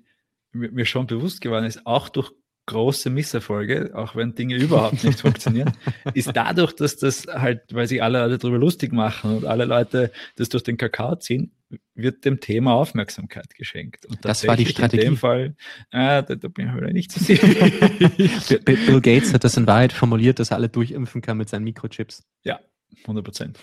mir 0.53 0.87
schon 0.87 1.07
bewusst 1.07 1.41
geworden 1.41 1.65
ist, 1.65 1.87
auch 1.87 2.09
durch 2.09 2.33
große 2.67 3.11
Misserfolge, 3.11 3.93
auch 3.95 4.15
wenn 4.15 4.35
Dinge 4.35 4.57
überhaupt 4.63 5.05
nicht 5.05 5.21
funktionieren, 5.21 5.73
ist 6.15 6.31
dadurch, 6.35 6.75
dass 6.75 6.97
das 6.97 7.27
halt, 7.27 7.63
weil 7.73 7.87
sich 7.87 8.03
alle 8.03 8.21
Leute 8.21 8.39
darüber 8.39 8.59
lustig 8.59 8.93
machen 8.93 9.37
und 9.37 9.45
alle 9.45 9.65
Leute 9.65 10.13
das 10.37 10.49
durch 10.49 10.63
den 10.63 10.77
Kakao 10.77 11.17
ziehen, 11.17 11.53
wird 11.95 12.25
dem 12.25 12.41
Thema 12.41 12.75
Aufmerksamkeit 12.75 13.55
geschenkt. 13.55 14.07
Und 14.07 14.25
das 14.25 14.47
war 14.47 14.57
die 14.57 14.67
Strategie. 14.67 15.03
In 15.03 15.13
dem 15.13 15.17
Fall, 15.17 15.57
äh, 15.91 16.23
da, 16.23 16.35
da 16.35 16.49
bin 16.49 16.67
ich 16.67 16.73
halt 16.73 16.93
nicht 16.93 17.13
zu 17.13 17.23
sicher. 17.23 17.47
Bill 18.65 19.01
Gates 19.01 19.35
hat 19.35 19.45
das 19.45 19.57
in 19.57 19.67
Wahrheit 19.67 19.93
formuliert, 19.93 20.39
dass 20.39 20.51
er 20.51 20.57
alle 20.57 20.69
durchimpfen 20.69 21.21
kann 21.21 21.37
mit 21.37 21.49
seinen 21.49 21.65
Mikrochips. 21.65 22.25
Ja, 22.45 22.61
100 23.03 23.25
Prozent. 23.25 23.59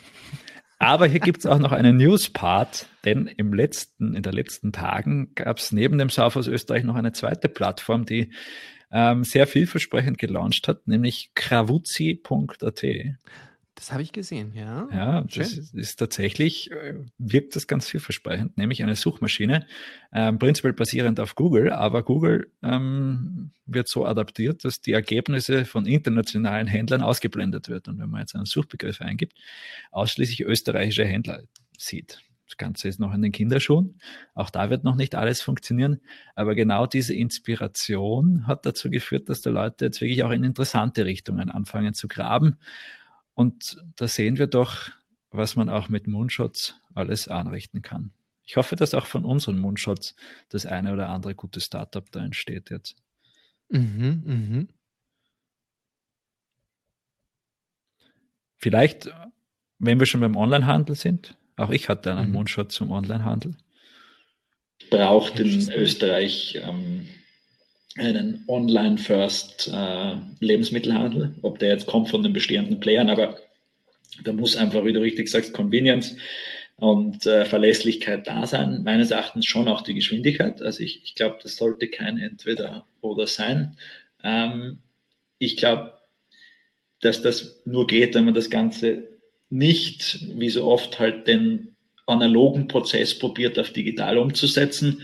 Aber 0.77 1.07
hier 1.07 1.19
gibt 1.19 1.39
es 1.39 1.45
auch 1.45 1.59
noch 1.59 1.71
einen 1.71 1.97
News-Part, 1.97 2.87
denn 3.05 3.27
im 3.27 3.53
letzten, 3.53 4.13
in 4.13 4.23
den 4.23 4.33
letzten 4.33 4.73
Tagen 4.73 5.33
gab 5.33 5.57
es 5.57 5.71
neben 5.71 5.97
dem 5.97 6.09
aus 6.09 6.47
Österreich 6.47 6.83
noch 6.83 6.95
eine 6.95 7.13
zweite 7.13 7.47
Plattform, 7.47 8.05
die 8.05 8.31
ähm, 8.91 9.23
sehr 9.23 9.47
vielversprechend 9.47 10.17
gelauncht 10.17 10.67
hat, 10.67 10.87
nämlich 10.87 11.31
krawuzzi.at. 11.33 12.83
Das 13.75 13.91
habe 13.91 14.01
ich 14.01 14.13
gesehen, 14.13 14.53
ja. 14.53 14.87
Ja, 14.93 15.21
das 15.21 15.51
ist, 15.57 15.73
ist, 15.75 15.97
tatsächlich, 15.97 16.71
äh, 16.71 16.95
wirkt 17.17 17.57
das 17.57 17.67
ganz 17.67 17.89
vielversprechend, 17.89 18.57
nämlich 18.57 18.81
eine 18.81 18.95
Suchmaschine, 18.95 19.67
ähm, 20.13 20.39
prinzipiell 20.39 20.71
basierend 20.71 21.19
auf 21.19 21.35
Google, 21.35 21.73
aber 21.73 22.01
Google 22.03 22.49
ähm, 22.63 23.51
wird 23.65 23.89
so 23.89 24.05
adaptiert, 24.05 24.63
dass 24.63 24.79
die 24.79 24.93
Ergebnisse 24.93 25.65
von 25.65 25.85
internationalen 25.85 26.67
Händlern 26.67 27.01
ausgeblendet 27.01 27.67
wird. 27.67 27.89
Und 27.89 27.99
wenn 27.99 28.09
man 28.09 28.21
jetzt 28.21 28.33
einen 28.35 28.45
Suchbegriff 28.45 29.01
eingibt, 29.01 29.33
ausschließlich 29.91 30.45
österreichische 30.45 31.03
Händler 31.03 31.43
sieht. 31.77 32.21
Das 32.47 32.57
Ganze 32.57 32.87
ist 32.87 32.99
noch 32.99 33.13
in 33.13 33.23
den 33.23 33.31
Kinderschuhen. 33.31 33.99
Auch 34.35 34.51
da 34.51 34.69
wird 34.69 34.83
noch 34.83 34.95
nicht 34.95 35.15
alles 35.15 35.41
funktionieren. 35.41 35.99
Aber 36.35 36.55
genau 36.55 36.85
diese 36.85 37.13
Inspiration 37.13 38.45
hat 38.47 38.65
dazu 38.65 38.89
geführt, 38.89 39.29
dass 39.29 39.41
die 39.41 39.49
Leute 39.49 39.85
jetzt 39.85 39.99
wirklich 39.99 40.23
auch 40.23 40.31
in 40.31 40.43
interessante 40.43 41.05
Richtungen 41.05 41.49
anfangen 41.49 41.93
zu 41.95 42.07
graben. 42.07 42.57
Und 43.35 43.77
da 43.97 44.07
sehen 44.07 44.37
wir 44.37 44.47
doch, 44.47 44.89
was 45.29 45.55
man 45.55 45.69
auch 45.69 45.89
mit 45.89 46.07
Moonshots 46.07 46.75
alles 46.93 47.27
anrichten 47.27 47.81
kann. 47.81 48.11
Ich 48.43 48.57
hoffe, 48.57 48.75
dass 48.75 48.93
auch 48.93 49.05
von 49.05 49.25
unseren 49.25 49.59
Moonshots 49.59 50.15
das 50.49 50.65
eine 50.65 50.93
oder 50.93 51.09
andere 51.09 51.35
gute 51.35 51.59
Startup 51.59 52.09
da 52.11 52.23
entsteht 52.23 52.69
jetzt. 52.69 52.95
Mhm, 53.69 54.23
mhm. 54.25 54.67
Vielleicht, 58.57 59.11
wenn 59.79 59.99
wir 59.99 60.05
schon 60.05 60.21
beim 60.21 60.37
Onlinehandel 60.37 60.95
sind, 60.95 61.35
auch 61.57 61.69
ich 61.69 61.89
hatte 61.89 62.15
einen 62.15 62.29
mhm. 62.29 62.33
Mundschutz 62.35 62.75
zum 62.75 62.91
Onlinehandel. 62.91 63.55
Braucht 64.89 65.39
in 65.39 65.71
Österreich 65.71 66.59
ähm, 66.61 67.07
einen 67.97 68.43
Online-First 68.47 69.71
äh, 69.73 70.15
ob 71.41 71.59
der 71.59 71.69
jetzt 71.69 71.85
kommt 71.85 72.09
von 72.09 72.23
den 72.23 72.33
bestehenden 72.33 72.79
Playern, 72.79 73.09
aber 73.09 73.37
da 74.23 74.33
muss 74.33 74.55
einfach, 74.55 74.85
wie 74.85 74.93
du 74.93 75.01
richtig 75.01 75.29
sagst, 75.29 75.53
Convenience 75.53 76.15
und 76.77 77.25
äh, 77.25 77.45
Verlässlichkeit 77.45 78.27
da 78.27 78.45
sein. 78.45 78.83
Meines 78.83 79.11
Erachtens 79.11 79.45
schon 79.45 79.67
auch 79.67 79.81
die 79.81 79.93
Geschwindigkeit. 79.93 80.61
Also 80.61 80.83
ich, 80.83 81.03
ich 81.03 81.15
glaube, 81.15 81.37
das 81.41 81.55
sollte 81.55 81.87
kein 81.87 82.17
Entweder 82.17 82.85
oder 83.01 83.27
sein. 83.27 83.77
Ähm, 84.23 84.79
ich 85.39 85.57
glaube, 85.57 85.93
dass 87.01 87.21
das 87.21 87.61
nur 87.65 87.87
geht, 87.87 88.15
wenn 88.15 88.25
man 88.25 88.33
das 88.33 88.49
Ganze 88.49 89.07
nicht, 89.49 90.19
wie 90.37 90.49
so 90.49 90.65
oft, 90.65 90.99
halt 90.99 91.27
den 91.27 91.75
analogen 92.07 92.67
Prozess 92.67 93.17
probiert 93.17 93.57
auf 93.57 93.71
digital 93.71 94.17
umzusetzen, 94.17 95.01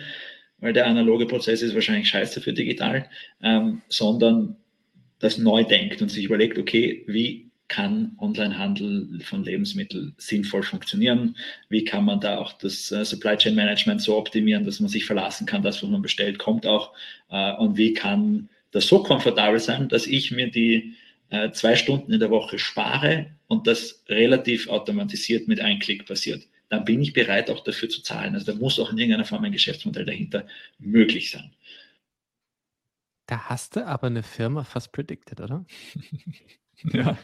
weil 0.62 0.74
der 0.74 0.88
analoge 0.88 1.26
Prozess 1.26 1.62
ist 1.62 1.76
wahrscheinlich 1.76 2.08
scheiße 2.08 2.40
für 2.40 2.54
digital, 2.54 3.10
ähm, 3.44 3.82
sondern 3.90 4.56
das 5.20 5.38
neu 5.38 5.64
denkt 5.64 6.02
und 6.02 6.10
sich 6.10 6.26
überlegt, 6.26 6.58
okay, 6.58 7.04
wie 7.08 7.52
kann 7.68 8.18
Onlinehandel 8.18 9.22
von 9.24 9.44
Lebensmitteln 9.44 10.14
sinnvoll 10.18 10.62
funktionieren? 10.62 11.38
Wie 11.70 11.86
kann 11.86 12.04
man 12.04 12.20
da 12.20 12.38
auch 12.38 12.54
das 12.54 12.92
äh, 12.92 13.06
Supply 13.06 13.38
Chain 13.38 13.56
Management 13.56 14.02
so 14.02 14.18
optimieren, 14.18 14.66
dass 14.66 14.82
man 14.82 14.90
sich 14.90 15.06
verlassen 15.06 15.46
kann, 15.46 15.64
das, 15.64 15.82
was 15.82 15.90
man 15.90 16.02
bestellt, 16.02 16.38
kommt 16.38 16.66
auch? 16.66 16.94
Äh, 17.30 17.54
und 17.54 17.78
wie 17.78 17.94
kann 17.94 18.50
das 18.72 18.88
so 18.88 19.04
komfortabel 19.04 19.60
sein, 19.60 19.88
dass 19.88 20.06
ich 20.06 20.32
mir 20.32 20.52
die 20.52 20.96
äh, 21.30 21.52
zwei 21.52 21.78
Stunden 21.78 22.12
in 22.12 22.20
der 22.20 22.30
Woche 22.30 22.60
spare 22.60 23.28
und 23.48 23.68
das 23.68 24.04
relativ 24.10 24.68
automatisiert 24.68 25.48
mit 25.48 25.62
einem 25.62 25.80
Klick 25.80 26.06
passiert. 26.06 26.44
Dann 26.72 26.86
bin 26.86 27.02
ich 27.02 27.12
bereit, 27.12 27.52
auch 27.52 27.66
dafür 27.66 27.90
zu 27.90 28.02
zahlen. 28.02 28.34
Also 28.34 28.50
da 28.50 28.58
muss 28.58 28.80
auch 28.80 28.94
in 28.94 28.98
irgendeiner 28.98 29.26
Form 29.26 29.44
ein 29.44 29.52
Geschäftsmodell 29.52 30.06
dahinter 30.06 30.48
möglich 30.80 31.30
sein. 31.30 31.52
Da 33.26 33.50
hast 33.50 33.76
du 33.76 33.86
aber 33.86 34.08
eine 34.08 34.24
Firma 34.24 34.64
fast 34.64 34.92
predicted, 34.92 35.40
oder? 35.42 35.66
Ja, 36.94 37.16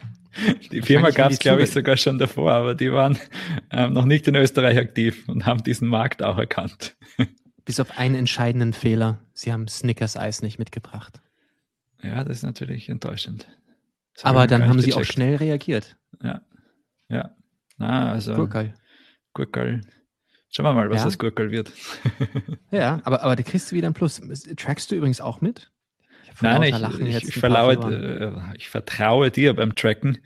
die 0.70 0.82
Firma 0.82 1.10
gab 1.10 1.32
es, 1.32 1.40
glaube 1.40 1.64
ich, 1.64 1.72
sogar 1.72 1.96
schon 1.96 2.16
davor, 2.16 2.52
aber 2.52 2.76
die 2.76 2.92
waren 2.92 3.18
ähm, 3.72 3.92
noch 3.92 4.04
nicht 4.04 4.28
in 4.28 4.36
Österreich 4.36 4.78
aktiv 4.78 5.28
und 5.28 5.46
haben 5.46 5.64
diesen 5.64 5.88
Markt 5.88 6.22
auch 6.22 6.38
erkannt. 6.38 6.96
Bis 7.64 7.80
auf 7.80 7.98
einen 7.98 8.14
entscheidenden 8.14 8.72
Fehler. 8.72 9.18
Sie 9.34 9.52
haben 9.52 9.66
Snickers 9.66 10.16
Eis 10.16 10.42
nicht 10.42 10.60
mitgebracht. 10.60 11.20
Ja, 12.04 12.22
das 12.22 12.36
ist 12.36 12.42
natürlich 12.44 12.88
enttäuschend. 12.88 13.48
Das 14.14 14.26
aber 14.26 14.46
dann 14.46 14.68
haben 14.68 14.80
sie 14.80 14.94
auch 14.94 15.02
schnell 15.02 15.34
reagiert. 15.34 15.96
Ja, 16.22 16.40
ja. 17.08 17.34
Na, 17.78 18.12
also. 18.12 18.36
Gurkel. 18.36 18.74
Gurkel. 19.38 19.82
Schauen 20.50 20.66
wir 20.66 20.72
mal, 20.72 20.90
was 20.90 20.98
ja. 20.98 21.04
das 21.04 21.18
Gurkel 21.18 21.50
wird. 21.52 21.70
ja, 22.72 23.00
aber, 23.04 23.22
aber 23.22 23.36
da 23.36 23.42
kriegst 23.44 23.70
du 23.70 23.76
wieder 23.76 23.86
ein 23.86 23.94
Plus. 23.94 24.20
Trackst 24.56 24.90
du 24.90 24.96
übrigens 24.96 25.20
auch 25.20 25.40
mit? 25.40 25.70
Nein, 26.40 26.62
ich, 26.62 27.28
ich, 27.28 27.34
verlaue, 27.34 27.74
äh, 27.74 28.56
ich 28.56 28.68
vertraue 28.68 29.30
dir 29.30 29.54
beim 29.54 29.74
Tracken. 29.74 30.18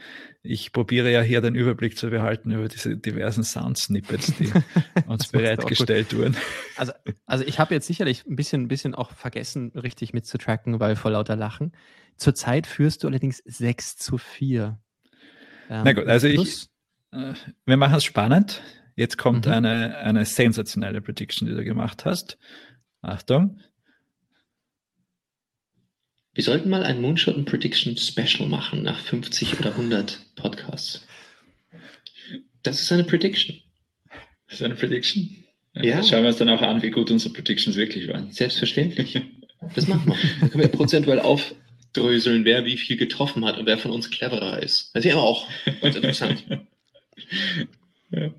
Ich 0.42 0.72
probiere 0.72 1.10
ja 1.10 1.22
hier 1.22 1.40
den 1.40 1.54
Überblick 1.54 1.96
zu 1.96 2.10
behalten 2.10 2.50
über 2.50 2.68
diese 2.68 2.96
diversen 2.96 3.44
Sound-Snippets, 3.44 4.34
die 4.36 4.52
uns 5.06 5.28
bereitgestellt 5.28 6.14
wurden. 6.14 6.36
Also, 6.76 6.92
also 7.24 7.44
ich 7.44 7.58
habe 7.58 7.74
jetzt 7.74 7.86
sicherlich 7.86 8.26
ein 8.26 8.36
bisschen, 8.36 8.62
ein 8.62 8.68
bisschen 8.68 8.94
auch 8.94 9.12
vergessen, 9.12 9.72
richtig 9.74 10.12
mitzutracken, 10.12 10.80
weil 10.80 10.96
vor 10.96 11.12
lauter 11.12 11.36
Lachen. 11.36 11.72
Zurzeit 12.16 12.66
führst 12.66 13.04
du 13.04 13.08
allerdings 13.08 13.38
6 13.46 13.96
zu 13.96 14.18
4. 14.18 14.78
Ähm, 15.70 15.82
Na 15.84 15.92
gut, 15.94 16.06
also 16.06 16.26
ich, 16.26 16.66
äh, 17.12 17.32
wir 17.64 17.76
machen 17.78 17.94
es 17.94 18.04
spannend. 18.04 18.62
Jetzt 19.02 19.18
kommt 19.18 19.46
mhm. 19.46 19.52
eine, 19.52 19.98
eine 19.98 20.24
sensationelle 20.24 21.00
Prediction, 21.00 21.48
die 21.48 21.54
du 21.56 21.64
gemacht 21.64 22.04
hast. 22.04 22.38
Achtung. 23.00 23.60
Wir 26.34 26.44
sollten 26.44 26.70
mal 26.70 26.84
ein 26.84 27.00
Moonshot 27.00 27.34
and 27.34 27.50
Prediction 27.50 27.96
Special 27.96 28.48
machen 28.48 28.84
nach 28.84 29.00
50 29.00 29.58
oder 29.58 29.70
100 29.70 30.36
Podcasts. 30.36 31.04
Das 32.62 32.80
ist 32.80 32.92
eine 32.92 33.02
Prediction. 33.02 33.56
Das 34.46 34.60
ist 34.60 34.62
eine 34.62 34.76
Prediction? 34.76 35.36
Ja. 35.74 35.82
ja. 35.82 36.02
Schauen 36.04 36.22
wir 36.22 36.28
uns 36.28 36.38
dann 36.38 36.48
auch 36.48 36.62
an, 36.62 36.80
wie 36.80 36.90
gut 36.92 37.10
unsere 37.10 37.34
Predictions 37.34 37.74
wirklich 37.74 38.06
waren. 38.06 38.30
Selbstverständlich. 38.30 39.20
Das 39.74 39.88
machen 39.88 40.06
wir. 40.06 40.16
Dann 40.38 40.50
können 40.50 40.62
wir 40.62 40.68
prozentual 40.70 41.18
aufdröseln, 41.18 42.44
wer 42.44 42.64
wie 42.66 42.76
viel 42.76 42.96
getroffen 42.96 43.44
hat 43.44 43.58
und 43.58 43.66
wer 43.66 43.78
von 43.78 43.90
uns 43.90 44.10
cleverer 44.10 44.62
ist. 44.62 44.94
Das 44.94 45.04
ist 45.04 45.10
ja 45.10 45.18
auch 45.18 45.48
ganz 45.80 45.96
interessant. 45.96 46.44
ja. 48.12 48.32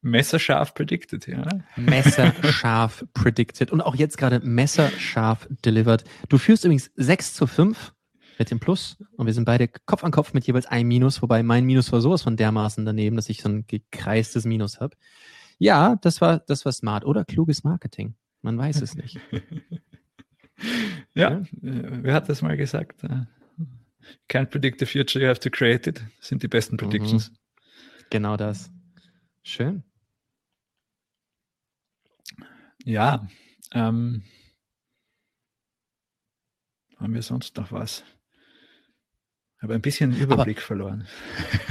Messerscharf 0.00 0.74
predicted, 0.74 1.26
ja. 1.26 1.46
Messerscharf 1.76 3.04
predicted. 3.14 3.70
Und 3.70 3.80
auch 3.80 3.94
jetzt 3.94 4.18
gerade 4.18 4.40
messerscharf 4.40 5.48
delivered. 5.64 6.04
Du 6.28 6.38
führst 6.38 6.64
übrigens 6.64 6.90
6 6.96 7.34
zu 7.34 7.46
5 7.46 7.94
mit 8.38 8.50
dem 8.50 8.60
Plus 8.60 8.96
und 9.16 9.26
wir 9.26 9.34
sind 9.34 9.44
beide 9.44 9.68
Kopf 9.68 10.04
an 10.04 10.12
Kopf 10.12 10.32
mit 10.32 10.46
jeweils 10.46 10.66
einem 10.66 10.88
Minus, 10.88 11.22
wobei 11.22 11.42
mein 11.42 11.64
Minus 11.64 11.90
war 11.92 12.00
sowas 12.00 12.22
von 12.22 12.36
dermaßen 12.36 12.84
daneben, 12.84 13.16
dass 13.16 13.28
ich 13.28 13.42
so 13.42 13.48
ein 13.48 13.66
gekreistes 13.66 14.44
Minus 14.44 14.80
habe. 14.80 14.96
Ja, 15.58 15.96
das 16.02 16.20
war, 16.20 16.40
das 16.40 16.64
war 16.64 16.72
smart 16.72 17.04
oder 17.04 17.24
kluges 17.24 17.64
Marketing. 17.64 18.14
Man 18.42 18.56
weiß 18.56 18.80
es 18.80 18.94
nicht. 18.94 19.18
ja, 21.14 21.30
ja, 21.30 21.42
wer 21.60 22.14
hat 22.14 22.28
das 22.28 22.42
mal 22.42 22.56
gesagt? 22.56 23.02
Can't 24.28 24.46
predict 24.46 24.78
the 24.78 24.86
future, 24.86 25.22
you 25.22 25.28
have 25.28 25.40
to 25.40 25.50
create 25.50 25.86
it. 25.88 26.02
Das 26.18 26.28
sind 26.28 26.42
die 26.42 26.48
besten 26.48 26.74
mhm. 26.74 26.78
Predictions. 26.78 27.32
Genau 28.10 28.36
das. 28.36 28.70
Schön. 29.48 29.82
Ja, 32.84 33.26
ähm, 33.72 34.22
haben 36.98 37.14
wir 37.14 37.22
sonst 37.22 37.56
noch 37.56 37.72
was? 37.72 38.04
habe 39.62 39.74
ein 39.74 39.80
bisschen 39.80 40.14
Überblick 40.14 40.58
Aber, 40.58 40.66
verloren. 40.66 41.08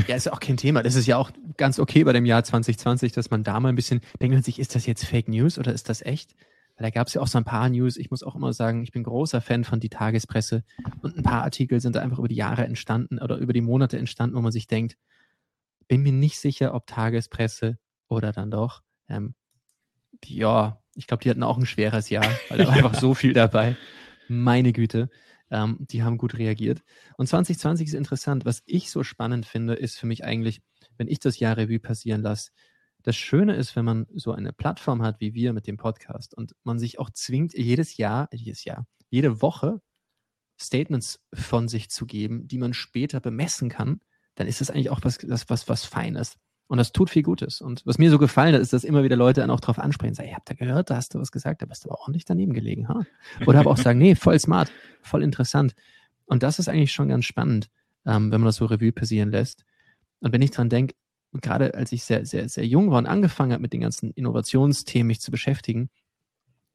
Ja, 0.08 0.16
ist 0.16 0.26
ja 0.26 0.34
auch 0.34 0.40
kein 0.40 0.58
Thema. 0.58 0.82
Das 0.82 0.96
ist 0.96 1.06
ja 1.06 1.18
auch 1.18 1.30
ganz 1.58 1.78
okay 1.78 2.04
bei 2.04 2.14
dem 2.14 2.26
Jahr 2.26 2.44
2020, 2.44 3.12
dass 3.12 3.30
man 3.30 3.44
da 3.44 3.60
mal 3.60 3.70
ein 3.70 3.76
bisschen 3.76 4.02
denkt 4.20 4.34
man 4.34 4.42
sich, 4.42 4.58
ist 4.58 4.74
das 4.74 4.88
jetzt 4.88 5.06
Fake 5.06 5.28
News 5.28 5.60
oder 5.60 5.72
ist 5.72 5.88
das 5.88 6.02
echt? 6.02 6.34
Weil 6.78 6.86
da 6.86 6.90
gab 6.90 7.08
es 7.08 7.14
ja 7.14 7.22
auch 7.22 7.28
so 7.28 7.38
ein 7.38 7.46
paar 7.46 7.70
News. 7.70 7.98
Ich 7.98 8.10
muss 8.10 8.24
auch 8.24 8.36
immer 8.36 8.54
sagen, 8.54 8.82
ich 8.82 8.92
bin 8.92 9.04
großer 9.04 9.40
Fan 9.40 9.64
von 9.64 9.80
die 9.80 9.90
Tagespresse 9.90 10.64
und 11.04 11.16
ein 11.16 11.24
paar 11.24 11.44
Artikel 11.44 11.80
sind 11.80 11.96
da 11.96 12.02
einfach 12.02 12.18
über 12.18 12.28
die 12.28 12.36
Jahre 12.36 12.66
entstanden 12.66 13.20
oder 13.20 13.38
über 13.38 13.54
die 13.54 13.62
Monate 13.62 14.00
entstanden, 14.00 14.36
wo 14.36 14.42
man 14.42 14.52
sich 14.52 14.66
denkt, 14.66 14.98
bin 15.88 16.02
mir 16.02 16.12
nicht 16.12 16.40
sicher, 16.40 16.74
ob 16.74 16.88
Tagespresse 16.88 17.78
oder 18.08 18.32
dann 18.32 18.52
doch. 18.52 18.84
Ähm, 19.08 19.36
ja, 20.26 20.82
ich 20.96 21.08
glaube, 21.08 21.24
die 21.24 21.30
hatten 21.30 21.44
auch 21.44 21.58
ein 21.58 21.66
schweres 21.66 22.10
Jahr, 22.10 22.28
weil 22.50 22.58
da 22.58 22.68
war 22.68 22.74
einfach 22.74 22.96
so 22.96 23.14
viel 23.14 23.34
dabei. 23.34 23.78
Meine 24.28 24.74
Güte, 24.74 25.10
ähm, 25.52 25.78
die 25.80 26.04
haben 26.04 26.18
gut 26.18 26.38
reagiert. 26.38 26.84
Und 27.18 27.28
2020 27.28 27.88
ist 27.88 27.94
interessant. 27.94 28.46
Was 28.46 28.64
ich 28.66 28.92
so 28.92 29.04
spannend 29.04 29.46
finde, 29.46 29.74
ist 29.74 29.98
für 29.98 30.08
mich 30.08 30.24
eigentlich, 30.24 30.62
wenn 30.98 31.08
ich 31.08 31.20
das 31.20 31.40
Jahr 31.40 31.58
Revue 31.58 31.80
passieren 31.80 32.22
lasse, 32.22 32.52
das 33.04 33.16
Schöne 33.16 33.56
ist, 33.56 33.76
wenn 33.76 33.86
man 33.86 34.06
so 34.14 34.34
eine 34.34 34.52
Plattform 34.52 35.02
hat 35.02 35.22
wie 35.22 35.34
wir 35.34 35.54
mit 35.54 35.66
dem 35.68 35.78
Podcast 35.78 36.34
und 36.34 36.56
man 36.64 36.78
sich 36.78 37.00
auch 37.00 37.10
zwingt, 37.12 37.54
jedes 37.54 37.96
Jahr, 37.96 38.28
jedes 38.34 38.66
Jahr, 38.66 38.86
jede 39.10 39.42
Woche 39.42 39.82
Statements 40.60 41.24
von 41.34 41.68
sich 41.68 41.90
zu 41.90 42.06
geben, 42.06 42.48
die 42.48 42.58
man 42.58 42.74
später 42.74 43.20
bemessen 43.20 43.70
kann, 43.70 44.02
dann 44.38 44.48
ist 44.48 44.62
das 44.62 44.70
eigentlich 44.70 44.90
auch 44.90 45.00
was, 45.04 45.20
was, 45.28 45.50
was, 45.50 45.68
was 45.68 45.84
Feines. 45.84 46.38
Und 46.68 46.78
das 46.78 46.92
tut 46.92 47.10
viel 47.10 47.24
Gutes. 47.24 47.62
Und 47.62 47.86
was 47.86 47.98
mir 47.98 48.10
so 48.10 48.18
gefallen 48.18 48.54
hat, 48.54 48.62
ist, 48.62 48.74
dass 48.74 48.84
immer 48.84 49.04
wieder 49.04 49.16
Leute 49.16 49.42
dann 49.42 49.50
auch 49.50 49.60
darauf 49.60 49.80
ansprechen, 49.80 50.14
sagen, 50.14 50.30
ihr 50.30 50.36
habt 50.36 50.50
da 50.50 50.54
gehört, 50.54 50.90
da 50.90 50.98
hast 50.98 51.14
du 51.14 51.20
was 51.20 51.32
gesagt, 51.32 51.62
da 51.62 51.66
bist 51.66 51.86
du 51.86 51.90
aber 51.90 52.02
ordentlich 52.02 52.26
daneben 52.26 52.54
gelegen. 52.54 52.88
Ha? 52.88 53.06
Oder 53.46 53.60
aber 53.60 53.72
auch 53.72 53.78
sagen, 53.78 54.00
nee, 54.00 54.16
voll 54.16 54.40
smart, 54.40 54.72
voll 55.02 55.24
interessant. 55.24 55.74
Und 56.26 56.44
das 56.44 56.60
ist 56.60 56.68
eigentlich 56.68 56.92
schon 56.92 57.08
ganz 57.08 57.26
spannend, 57.26 57.70
ähm, 58.06 58.32
wenn 58.32 58.42
man 58.42 58.46
das 58.46 58.58
so 58.58 58.66
Revue 58.66 58.92
passieren 58.92 59.32
lässt. 59.32 59.64
Und 60.20 60.34
wenn 60.34 60.42
ich 60.42 60.52
dran 60.52 60.70
denke, 60.70 60.94
gerade 61.34 61.74
als 61.74 61.92
ich 61.92 62.04
sehr, 62.04 62.26
sehr, 62.26 62.50
sehr 62.50 62.66
jung 62.66 62.92
war 62.92 62.98
und 62.98 63.06
angefangen 63.06 63.54
habe, 63.54 63.62
mit 63.62 63.74
den 63.74 63.82
ganzen 63.82 64.12
Innovationsthemen 64.12 65.08
mich 65.08 65.22
zu 65.22 65.32
beschäftigen, 65.32 65.90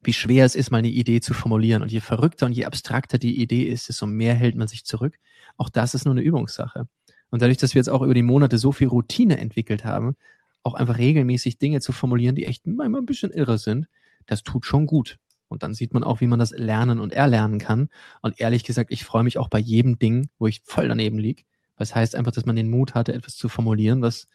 wie 0.01 0.13
schwer 0.13 0.45
es 0.45 0.55
ist, 0.55 0.71
mal 0.71 0.79
eine 0.79 0.89
Idee 0.89 1.21
zu 1.21 1.33
formulieren. 1.33 1.81
Und 1.81 1.91
je 1.91 2.01
verrückter 2.01 2.45
und 2.45 2.53
je 2.53 2.65
abstrakter 2.65 3.17
die 3.17 3.41
Idee 3.41 3.63
ist, 3.63 3.89
desto 3.89 4.05
mehr 4.05 4.33
hält 4.33 4.55
man 4.55 4.67
sich 4.67 4.85
zurück. 4.85 5.17
Auch 5.55 5.69
das 5.69 5.93
ist 5.93 6.05
nur 6.05 6.13
eine 6.13 6.23
Übungssache. 6.23 6.87
Und 7.33 7.41
dadurch, 7.41 7.57
dass 7.57 7.73
wir 7.73 7.79
jetzt 7.79 7.89
auch 7.89 8.03
über 8.03 8.13
die 8.13 8.21
Monate 8.21 8.59
so 8.59 8.71
viel 8.71 8.89
Routine 8.89 9.39
entwickelt 9.39 9.85
haben, 9.85 10.15
auch 10.61 10.75
einfach 10.75 10.99
regelmäßig 10.99 11.57
Dinge 11.57 11.81
zu 11.81 11.91
formulieren, 11.91 12.35
die 12.35 12.45
echt 12.45 12.67
manchmal 12.67 13.01
ein 13.01 13.07
bisschen 13.07 13.31
irre 13.31 13.57
sind, 13.57 13.87
das 14.27 14.43
tut 14.43 14.67
schon 14.67 14.85
gut. 14.85 15.17
Und 15.47 15.63
dann 15.63 15.73
sieht 15.73 15.95
man 15.95 16.03
auch, 16.03 16.21
wie 16.21 16.27
man 16.27 16.37
das 16.37 16.51
lernen 16.51 16.99
und 16.99 17.11
erlernen 17.11 17.57
kann. 17.57 17.89
Und 18.21 18.39
ehrlich 18.39 18.63
gesagt, 18.63 18.91
ich 18.91 19.03
freue 19.03 19.23
mich 19.23 19.39
auch 19.39 19.49
bei 19.49 19.57
jedem 19.57 19.97
Ding, 19.97 20.29
wo 20.37 20.45
ich 20.45 20.61
voll 20.63 20.87
daneben 20.87 21.17
liege. 21.17 21.41
Das 21.75 21.95
heißt 21.95 22.15
einfach, 22.15 22.33
dass 22.33 22.45
man 22.45 22.55
den 22.55 22.69
Mut 22.69 22.93
hatte, 22.93 23.15
etwas 23.15 23.35
zu 23.35 23.49
formulieren, 23.49 24.03
was, 24.03 24.27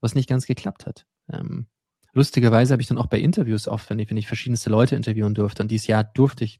was 0.00 0.14
nicht 0.14 0.30
ganz 0.30 0.46
geklappt 0.46 0.86
hat. 0.86 1.04
Ähm, 1.30 1.66
lustigerweise 2.14 2.72
habe 2.72 2.80
ich 2.80 2.88
dann 2.88 2.96
auch 2.96 3.08
bei 3.08 3.18
Interviews 3.18 3.68
oft, 3.68 3.90
wenn 3.90 3.98
ich, 3.98 4.08
wenn 4.08 4.16
ich 4.16 4.28
verschiedenste 4.28 4.70
Leute 4.70 4.96
interviewen 4.96 5.34
durfte, 5.34 5.62
und 5.62 5.70
dieses 5.70 5.88
Jahr 5.88 6.04
durfte 6.04 6.44
ich 6.44 6.58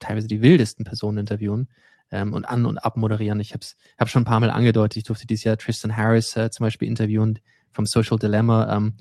teilweise 0.00 0.28
die 0.28 0.42
wildesten 0.42 0.84
Personen 0.84 1.16
interviewen, 1.16 1.70
ähm, 2.10 2.32
und 2.32 2.44
an- 2.44 2.66
und 2.66 2.78
abmoderieren. 2.78 3.40
Ich 3.40 3.52
habe 3.52 3.60
es 3.60 3.76
hab 3.98 4.08
schon 4.08 4.22
ein 4.22 4.26
paar 4.26 4.40
Mal 4.40 4.50
angedeutet. 4.50 4.96
Ich 4.96 5.04
durfte 5.04 5.26
dieses 5.26 5.44
Jahr 5.44 5.56
Tristan 5.56 5.96
Harris 5.96 6.36
äh, 6.36 6.50
zum 6.50 6.64
Beispiel 6.64 6.88
interviewen 6.88 7.38
vom 7.72 7.86
Social 7.86 8.18
Dilemma. 8.18 8.74
Ähm, 8.74 8.94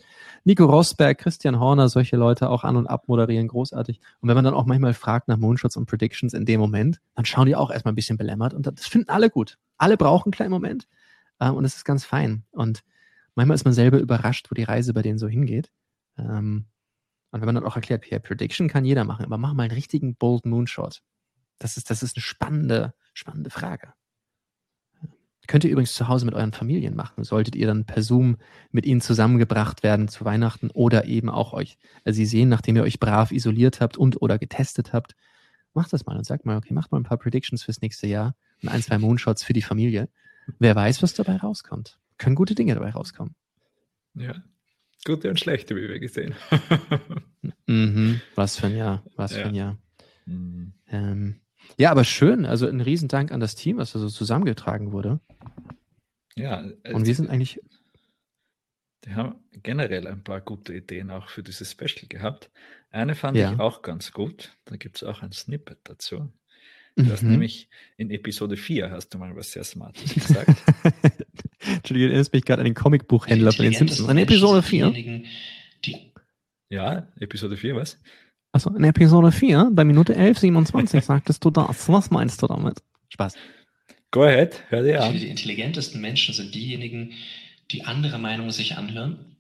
Nico 0.44 0.66
Rosberg, 0.66 1.18
Christian 1.18 1.60
Horner, 1.60 1.90
solche 1.90 2.16
Leute 2.16 2.50
auch 2.50 2.64
an- 2.64 2.76
und 2.76 2.88
abmoderieren, 2.88 3.48
großartig. 3.48 4.00
Und 4.22 4.30
wenn 4.30 4.36
man 4.36 4.46
dann 4.46 4.54
auch 4.54 4.66
manchmal 4.66 4.94
fragt 4.94 5.28
nach 5.28 5.38
Moonshots 5.38 5.78
und 5.78 5.88
Predictions 5.88 6.34
in 6.34 6.46
dem 6.46 6.60
Moment, 6.60 7.02
dann 7.16 7.26
schauen 7.26 7.48
die 7.48 7.56
auch 7.56 7.72
erstmal 7.72 7.94
ein 7.94 7.96
bisschen 7.96 8.18
belämmert 8.18 8.54
und 8.54 8.68
das 8.68 8.88
finden 8.88 9.10
alle 9.10 9.30
gut. 9.30 9.58
Alle 9.78 9.98
brauchen 9.98 10.28
einen 10.28 10.34
kleinen 10.34 10.52
Moment 10.52 10.88
ähm, 11.40 11.56
und 11.56 11.66
es 11.66 11.76
ist 11.76 11.86
ganz 11.86 12.06
fein. 12.06 12.44
Und 12.52 12.84
manchmal 13.36 13.56
ist 13.56 13.66
man 13.66 13.74
selber 13.74 14.00
überrascht, 14.00 14.48
wo 14.52 14.56
die 14.56 14.64
Reise 14.64 14.94
bei 14.94 15.02
denen 15.02 15.20
so 15.20 15.28
hingeht. 15.28 15.72
Ähm, 16.18 16.66
und 17.32 17.42
wenn 17.42 17.46
man 17.46 17.56
dann 17.56 17.66
auch 17.66 17.76
erklärt, 17.76 18.04
Prediction 18.24 18.70
kann 18.70 18.86
jeder 18.86 19.04
machen, 19.04 19.26
aber 19.26 19.38
mach 19.38 19.54
mal 19.54 19.64
einen 19.64 19.74
richtigen 19.74 20.16
bold 20.16 20.46
Moonshot. 20.46 21.02
Das 21.60 21.78
ist, 21.78 21.90
das 21.90 22.04
ist 22.04 22.16
eine 22.16 22.24
spannende, 22.24 22.94
spannende 23.14 23.50
Frage. 23.50 23.94
Könnt 25.48 25.64
ihr 25.64 25.72
übrigens 25.72 25.94
zu 25.94 26.10
Hause 26.10 26.26
mit 26.26 26.36
euren 26.36 26.52
Familien 26.52 26.94
machen. 26.94 27.24
Solltet 27.24 27.56
ihr 27.56 27.68
dann 27.68 27.86
per 27.86 28.04
Zoom 28.04 28.38
mit 28.72 28.86
ihnen 28.86 29.00
zusammengebracht 29.00 29.82
werden 29.82 30.10
zu 30.10 30.26
Weihnachten 30.26 30.70
oder 30.72 31.06
eben 31.06 31.30
auch 31.30 31.54
euch 31.54 31.78
also 32.04 32.18
sie 32.18 32.26
sehen, 32.26 32.50
nachdem 32.50 32.76
ihr 32.76 32.84
euch 32.84 33.00
brav 33.00 33.32
isoliert 33.32 33.80
habt 33.80 33.98
und 33.98 34.22
oder 34.22 34.38
getestet 34.38 34.92
habt, 34.92 35.16
macht 35.74 35.94
das 35.94 36.06
mal 36.06 36.18
und 36.18 36.26
sagt 36.26 36.46
mal, 36.46 36.58
okay, 36.58 36.74
macht 36.74 36.92
mal 36.92 37.00
ein 37.00 37.04
paar 37.04 37.18
Predictions 37.18 37.64
fürs 37.64 37.82
nächste 37.82 38.08
Jahr 38.08 38.36
und 38.62 38.70
ein, 38.70 38.82
zwei 38.82 38.98
Moonshots 38.98 39.44
für 39.44 39.54
die 39.54 39.62
Familie. 39.62 40.10
Wer 40.60 40.76
weiß, 40.76 41.02
was 41.02 41.14
dabei 41.14 41.38
rauskommt. 41.38 41.98
Können 42.18 42.36
gute 42.36 42.56
Dinge 42.56 42.74
dabei 42.74 42.92
rauskommen. 42.92 43.36
Ja, 44.16 44.36
gute 45.06 45.30
und 45.30 45.40
schlechte, 45.40 45.76
wie 45.76 45.88
wir 45.88 46.00
gesehen. 46.00 46.36
mhm. 47.68 48.22
Was 48.36 48.58
für 48.58 48.68
ein 48.68 48.76
Jahr, 48.76 49.04
was 49.16 49.32
ja. 49.32 49.42
für 49.42 49.48
ein 49.48 49.56
Jahr. 49.56 49.78
Mhm. 50.26 50.74
Ähm, 50.90 51.42
Ja, 51.78 51.92
aber 51.92 52.04
schön. 52.04 52.46
Also 52.46 52.68
ein 52.68 52.82
Riesendank 52.82 53.32
an 53.32 53.40
das 53.40 53.56
Team, 53.56 53.78
was 53.78 53.92
da 53.92 54.00
so 54.00 54.10
zusammengetragen 54.10 54.92
wurde. 54.92 55.20
Ja. 56.36 56.64
Und 56.92 57.06
wir 57.06 57.16
sind 57.16 57.30
eigentlich. 57.30 57.62
Die 59.06 59.16
haben 59.16 59.36
generell 59.64 60.08
ein 60.08 60.24
paar 60.24 60.42
gute 60.42 60.74
Ideen 60.74 61.12
auch 61.12 61.30
für 61.30 61.44
dieses 61.44 61.72
Special 61.72 62.08
gehabt. 62.10 62.50
Eine 62.90 63.16
fand 63.16 63.38
ja. 63.38 63.54
ich 63.54 63.60
auch 63.60 63.82
ganz 63.82 64.12
gut. 64.12 64.58
Da 64.66 64.76
gibt 64.76 64.98
es 64.98 65.04
auch 65.04 65.22
ein 65.22 65.32
Snippet 65.32 65.80
dazu. 65.84 66.32
Du 66.96 67.04
mhm. 67.04 67.12
hast 67.12 67.22
nämlich 67.22 67.70
in 67.98 68.10
Episode 68.10 68.58
4 68.58 68.90
hast 68.90 69.10
du 69.10 69.20
mal 69.20 69.36
was 69.36 69.52
sehr 69.52 69.64
Smartes 69.64 70.16
gesagt. 70.16 70.50
Entschuldigung, 71.60 72.10
erinnerst 72.10 72.34
mich 72.34 72.44
gerade 72.44 72.62
an 72.62 72.66
den 72.66 72.74
Comicbuchhändler 72.74 73.52
von 73.52 73.66
den 73.66 73.74
Simpsons. 73.74 74.10
In 74.10 74.18
Episode 74.18 74.64
4. 74.64 75.24
Ja, 76.70 77.08
Episode 77.20 77.56
4, 77.56 77.76
was? 77.76 78.00
Also 78.58 78.72
in 78.72 78.86
Episode 78.86 79.32
4, 79.32 79.70
bei 79.72 79.84
Minute 79.84 80.16
11, 80.16 80.40
27 80.40 81.06
sagtest 81.06 81.46
du 81.46 81.52
das. 81.52 81.88
Was 81.90 82.10
meinst 82.10 82.42
du 82.42 82.48
damit? 82.48 82.80
Spaß. 83.10 83.36
Go 84.10 84.24
ahead, 84.24 84.64
hör 84.70 84.82
dir 84.82 85.04
an. 85.04 85.14
Die 85.14 85.28
intelligentesten 85.28 86.02
Menschen 86.02 86.34
sind 86.34 86.56
diejenigen, 86.56 87.14
die 87.70 87.86
andere 87.86 88.18
Meinungen 88.18 88.50
sich 88.50 88.76
anhören, 88.76 89.38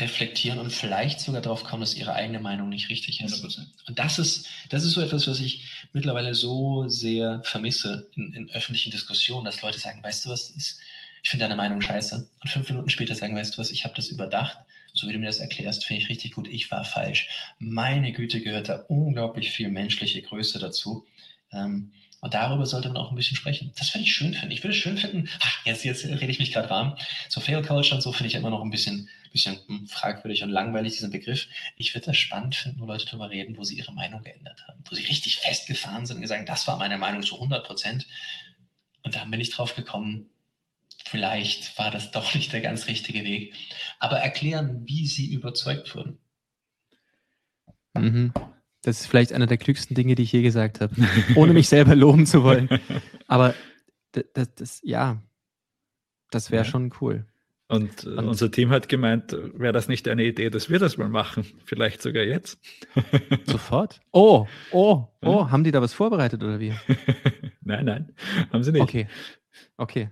reflektieren 0.00 0.58
und 0.58 0.72
vielleicht 0.72 1.20
sogar 1.20 1.42
darauf 1.42 1.62
kommen, 1.62 1.82
dass 1.82 1.94
ihre 1.94 2.12
eigene 2.12 2.40
Meinung 2.40 2.70
nicht 2.70 2.88
richtig 2.90 3.20
ist. 3.20 3.44
100%. 3.44 3.66
Und 3.86 4.00
das 4.00 4.18
ist, 4.18 4.48
das 4.68 4.82
ist 4.82 4.94
so 4.94 5.00
etwas, 5.00 5.28
was 5.28 5.38
ich 5.38 5.86
mittlerweile 5.92 6.34
so 6.34 6.88
sehr 6.88 7.42
vermisse 7.44 8.10
in, 8.16 8.32
in 8.32 8.50
öffentlichen 8.50 8.90
Diskussionen, 8.90 9.44
dass 9.44 9.62
Leute 9.62 9.78
sagen, 9.78 10.02
weißt 10.02 10.24
du 10.24 10.30
was, 10.30 10.50
ist, 10.50 10.80
ich 11.22 11.30
finde 11.30 11.44
deine 11.44 11.54
Meinung 11.54 11.80
scheiße. 11.80 12.28
Und 12.42 12.50
fünf 12.50 12.68
Minuten 12.68 12.90
später 12.90 13.14
sagen, 13.14 13.36
weißt 13.36 13.54
du 13.54 13.58
was, 13.58 13.70
ich 13.70 13.84
habe 13.84 13.94
das 13.94 14.08
überdacht 14.08 14.58
so 14.94 15.08
wie 15.08 15.12
du 15.12 15.18
mir 15.18 15.26
das 15.26 15.38
erklärst, 15.38 15.84
finde 15.84 16.02
ich 16.02 16.08
richtig 16.08 16.32
gut. 16.32 16.48
Ich 16.48 16.70
war 16.70 16.84
falsch. 16.84 17.28
Meine 17.58 18.12
Güte 18.12 18.40
gehört 18.40 18.68
da 18.68 18.76
unglaublich 18.88 19.50
viel 19.50 19.68
menschliche 19.68 20.22
Größe 20.22 20.58
dazu. 20.58 21.06
Ähm, 21.52 21.92
und 22.20 22.34
darüber 22.34 22.66
sollte 22.66 22.88
man 22.88 22.98
auch 22.98 23.10
ein 23.10 23.16
bisschen 23.16 23.36
sprechen. 23.36 23.72
Das 23.76 23.94
würde 23.94 24.04
ich 24.04 24.12
schön 24.12 24.34
finden. 24.34 24.50
Ich 24.50 24.62
würde 24.62 24.76
es 24.76 24.82
schön 24.82 24.98
finden, 24.98 25.28
ach, 25.40 25.64
jetzt, 25.64 25.84
jetzt 25.84 26.04
rede 26.04 26.26
ich 26.26 26.38
mich 26.38 26.52
gerade 26.52 26.68
warm. 26.68 26.96
So 27.28 27.40
Fail 27.40 27.62
Culture 27.62 27.94
und 27.94 28.02
so 28.02 28.12
finde 28.12 28.28
ich 28.28 28.34
immer 28.34 28.50
noch 28.50 28.62
ein 28.62 28.70
bisschen, 28.70 29.08
bisschen 29.32 29.58
hm, 29.66 29.86
fragwürdig 29.86 30.42
und 30.42 30.50
langweilig, 30.50 30.92
diesen 30.92 31.10
Begriff. 31.10 31.46
Ich 31.76 31.94
würde 31.94 32.06
das 32.06 32.18
spannend 32.18 32.54
finden, 32.54 32.80
wo 32.80 32.84
Leute 32.84 33.06
darüber 33.06 33.30
reden, 33.30 33.56
wo 33.56 33.64
sie 33.64 33.76
ihre 33.76 33.92
Meinung 33.92 34.22
geändert 34.22 34.62
haben, 34.68 34.84
wo 34.88 34.94
sie 34.94 35.04
richtig 35.04 35.36
festgefahren 35.36 36.04
sind 36.04 36.16
und 36.16 36.22
gesagt, 36.22 36.46
das 36.48 36.66
war 36.66 36.76
meine 36.76 36.98
Meinung 36.98 37.22
zu 37.22 37.36
100 37.36 37.66
Prozent. 37.66 38.06
Und 39.02 39.14
dann 39.16 39.30
bin 39.30 39.40
ich 39.40 39.50
drauf 39.50 39.74
gekommen, 39.74 40.28
vielleicht 41.10 41.76
war 41.76 41.90
das 41.90 42.12
doch 42.12 42.34
nicht 42.34 42.52
der 42.52 42.60
ganz 42.60 42.86
richtige 42.86 43.24
Weg. 43.24 43.52
Aber 43.98 44.18
erklären, 44.18 44.82
wie 44.86 45.06
sie 45.06 45.32
überzeugt 45.32 45.94
wurden. 45.96 46.18
Mhm. 47.94 48.32
Das 48.82 49.00
ist 49.00 49.06
vielleicht 49.06 49.32
einer 49.32 49.46
der 49.46 49.58
klügsten 49.58 49.96
Dinge, 49.96 50.14
die 50.14 50.22
ich 50.22 50.32
je 50.32 50.42
gesagt 50.42 50.80
habe, 50.80 50.94
ohne 51.34 51.52
mich 51.52 51.68
selber 51.68 51.96
loben 51.96 52.26
zu 52.26 52.44
wollen. 52.44 52.68
Aber 53.26 53.54
das, 54.12 54.24
das, 54.34 54.54
das 54.54 54.80
ja, 54.84 55.20
das 56.30 56.52
wäre 56.52 56.64
ja. 56.64 56.70
schon 56.70 56.92
cool. 57.00 57.26
Und, 57.66 58.04
Und, 58.04 58.26
unser 58.26 58.50
Team 58.50 58.70
hat 58.70 58.88
gemeint, 58.88 59.32
wäre 59.32 59.72
das 59.72 59.88
nicht 59.88 60.08
eine 60.08 60.24
Idee, 60.24 60.50
dass 60.50 60.70
wir 60.70 60.78
das 60.78 60.96
mal 60.96 61.08
machen? 61.08 61.44
Vielleicht 61.64 62.02
sogar 62.02 62.24
jetzt. 62.24 62.60
Sofort? 63.46 64.00
Oh, 64.12 64.46
oh, 64.72 65.06
oh, 65.22 65.42
hm? 65.42 65.50
haben 65.50 65.64
die 65.64 65.70
da 65.70 65.82
was 65.82 65.92
vorbereitet 65.92 66.42
oder 66.42 66.58
wie? 66.58 66.74
nein, 67.60 67.84
nein, 67.84 68.12
haben 68.52 68.62
sie 68.62 68.72
nicht. 68.72 68.82
Okay, 68.82 69.08
okay. 69.76 70.10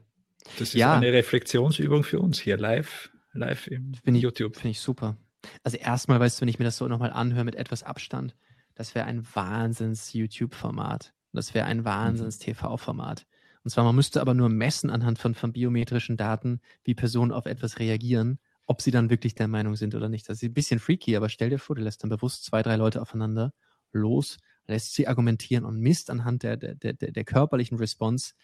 Das 0.59 0.69
ist 0.69 0.75
ja. 0.75 0.97
eine 0.97 1.13
Reflexionsübung 1.13 2.05
für 2.05 2.21
uns 2.21 2.39
hier 2.41 2.57
live, 2.57 3.11
live 3.33 3.67
im 3.69 3.95
find 3.95 4.17
ich, 4.17 4.23
YouTube. 4.23 4.55
Finde 4.55 4.71
ich 4.71 4.81
super. 4.81 5.17
Also 5.63 5.77
erstmal, 5.77 6.21
weißt 6.21 6.39
du, 6.39 6.43
wenn 6.43 6.49
ich 6.49 6.59
mir 6.59 6.65
das 6.65 6.77
so 6.77 6.89
nochmal 6.89 7.13
anhöre 7.13 7.45
mit 7.45 7.55
etwas 7.55 7.83
Abstand, 7.83 8.35
das 8.75 8.95
wäre 8.95 9.07
ein 9.07 9.27
Wahnsinns-YouTube-Format. 9.35 11.13
Das 11.33 11.55
wäre 11.55 11.67
ein 11.67 11.79
mhm. 11.79 11.85
Wahnsinns-TV-Format. 11.85 13.27
Und 13.65 13.71
zwar, 13.71 13.85
man 13.85 13.97
müsste 13.97 14.21
aber 14.21 14.35
nur 14.35 14.49
messen 14.49 14.91
anhand 14.91 15.19
von, 15.19 15.35
von 15.35 15.53
biometrischen 15.53 16.17
Daten, 16.17 16.61
wie 16.85 16.95
Personen 16.95 17.33
auf 17.33 17.47
etwas 17.47 17.79
reagieren, 17.79 18.39
ob 18.67 18.83
sie 18.83 18.91
dann 18.91 19.11
wirklich 19.11 19.35
der 19.35 19.49
Meinung 19.49 19.77
sind 19.77 19.95
oder 19.95 20.09
nicht. 20.09 20.29
Das 20.29 20.43
ist 20.43 20.49
ein 20.49 20.55
bisschen 20.55 20.79
freaky, 20.79 21.17
aber 21.17 21.29
stell 21.29 21.51
dir 21.51 21.59
vor, 21.59 21.77
du 21.77 21.83
lässt 21.83 22.03
dann 22.03 22.11
bewusst 22.11 22.45
zwei, 22.45 22.63
drei 22.63 22.77
Leute 22.77 23.03
aufeinander 23.03 23.53
los, 23.93 24.39
lässt 24.67 24.95
sie 24.95 25.09
argumentieren 25.09 25.65
und 25.65 25.81
misst 25.81 26.11
anhand 26.11 26.43
der, 26.43 26.57
der, 26.57 26.75
der, 26.75 26.93
der 26.95 27.25
körperlichen 27.25 27.79
Response, 27.79 28.35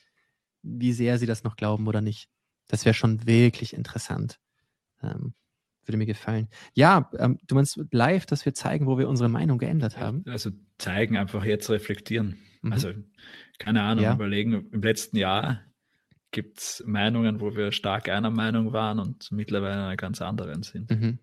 wie 0.65 0.93
sehr 0.93 1.19
sie 1.19 1.27
das 1.27 1.45
noch 1.45 1.57
glauben 1.57 1.87
oder 1.87 2.01
nicht. 2.01 2.29
Das 2.69 2.85
wäre 2.85 2.95
schon 2.95 3.27
wirklich 3.27 3.75
interessant. 3.75 4.41
Ähm, 5.03 5.35
würde 5.85 5.99
mir 5.99 6.07
gefallen. 6.07 6.49
Ja, 6.73 7.11
ähm, 7.19 7.39
du 7.47 7.55
meinst 7.55 7.79
live, 7.91 8.27
dass 8.27 8.47
wir 8.47 8.55
zeigen, 8.55 8.87
wo 8.87 8.99
wir 8.99 9.09
unsere 9.09 9.29
Meinung 9.29 9.59
geändert 9.59 9.99
haben? 9.99 10.25
Also 10.27 10.51
zeigen, 10.79 11.17
einfach 11.17 11.45
jetzt 11.45 11.69
reflektieren. 11.69 12.39
Mhm. 12.63 12.73
Also 12.73 12.93
keine 13.59 13.83
Ahnung, 13.83 14.05
ja. 14.05 14.15
überlegen, 14.15 14.71
im 14.73 14.83
letzten 14.83 15.19
Jahr 15.19 15.61
gibt 16.31 16.59
es 16.59 16.83
Meinungen, 16.87 17.41
wo 17.41 17.55
wir 17.55 17.71
stark 17.71 18.09
einer 18.09 18.31
Meinung 18.31 18.73
waren 18.73 18.99
und 18.99 19.31
mittlerweile 19.31 19.75
einer 19.75 19.97
ganz 19.97 20.21
anderen 20.21 20.63
sind. 20.63 20.91
Mhm. 20.91 21.19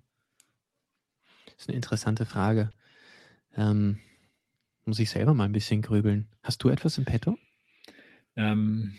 Das 1.46 1.56
ist 1.58 1.70
eine 1.70 1.76
interessante 1.76 2.26
Frage. 2.26 2.72
Ähm, 3.56 4.00
muss 4.86 5.00
ich 5.00 5.10
selber 5.10 5.34
mal 5.34 5.46
ein 5.46 5.52
bisschen 5.52 5.82
grübeln. 5.82 6.30
Hast 6.44 6.64
du 6.64 6.70
etwas 6.70 6.98
im 6.98 7.06
Petto? 7.06 7.38
Ähm, 8.36 8.94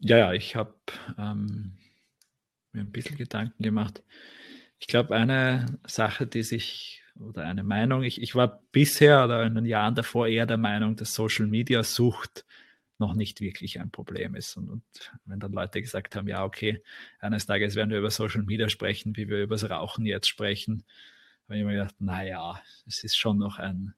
ja, 0.00 0.18
ja, 0.18 0.32
ich 0.32 0.56
habe 0.56 0.74
ähm, 1.18 1.72
mir 2.72 2.82
ein 2.82 2.92
bisschen 2.92 3.16
Gedanken 3.16 3.62
gemacht. 3.62 4.02
Ich 4.78 4.86
glaube, 4.86 5.16
eine 5.16 5.78
Sache, 5.86 6.26
die 6.26 6.42
sich 6.42 7.02
oder 7.18 7.44
eine 7.44 7.64
Meinung, 7.64 8.02
ich, 8.02 8.20
ich 8.20 8.34
war 8.34 8.62
bisher 8.72 9.24
oder 9.24 9.42
in 9.44 9.54
den 9.54 9.64
Jahren 9.64 9.94
davor 9.94 10.28
eher 10.28 10.46
der 10.46 10.58
Meinung, 10.58 10.96
dass 10.96 11.14
Social 11.14 11.46
Media 11.46 11.82
Sucht 11.82 12.44
noch 12.98 13.14
nicht 13.14 13.40
wirklich 13.40 13.80
ein 13.80 13.90
Problem 13.90 14.34
ist. 14.34 14.56
Und, 14.56 14.70
und, 14.70 14.82
wenn 15.24 15.40
dann 15.40 15.52
Leute 15.52 15.80
gesagt 15.80 16.16
haben, 16.16 16.28
ja, 16.28 16.44
okay, 16.44 16.82
eines 17.18 17.46
Tages 17.46 17.74
werden 17.74 17.90
wir 17.90 17.98
über 17.98 18.10
Social 18.10 18.42
Media 18.42 18.68
sprechen, 18.68 19.16
wie 19.16 19.28
wir 19.28 19.42
über 19.42 19.56
das 19.56 19.68
Rauchen 19.68 20.06
jetzt 20.06 20.28
sprechen, 20.28 20.84
habe 21.48 21.58
ich 21.58 21.64
mir 21.64 21.72
gedacht, 21.72 21.94
naja, 22.00 22.60
es 22.86 23.04
ist 23.04 23.16
schon 23.16 23.38
noch 23.38 23.58
ein, 23.58 23.94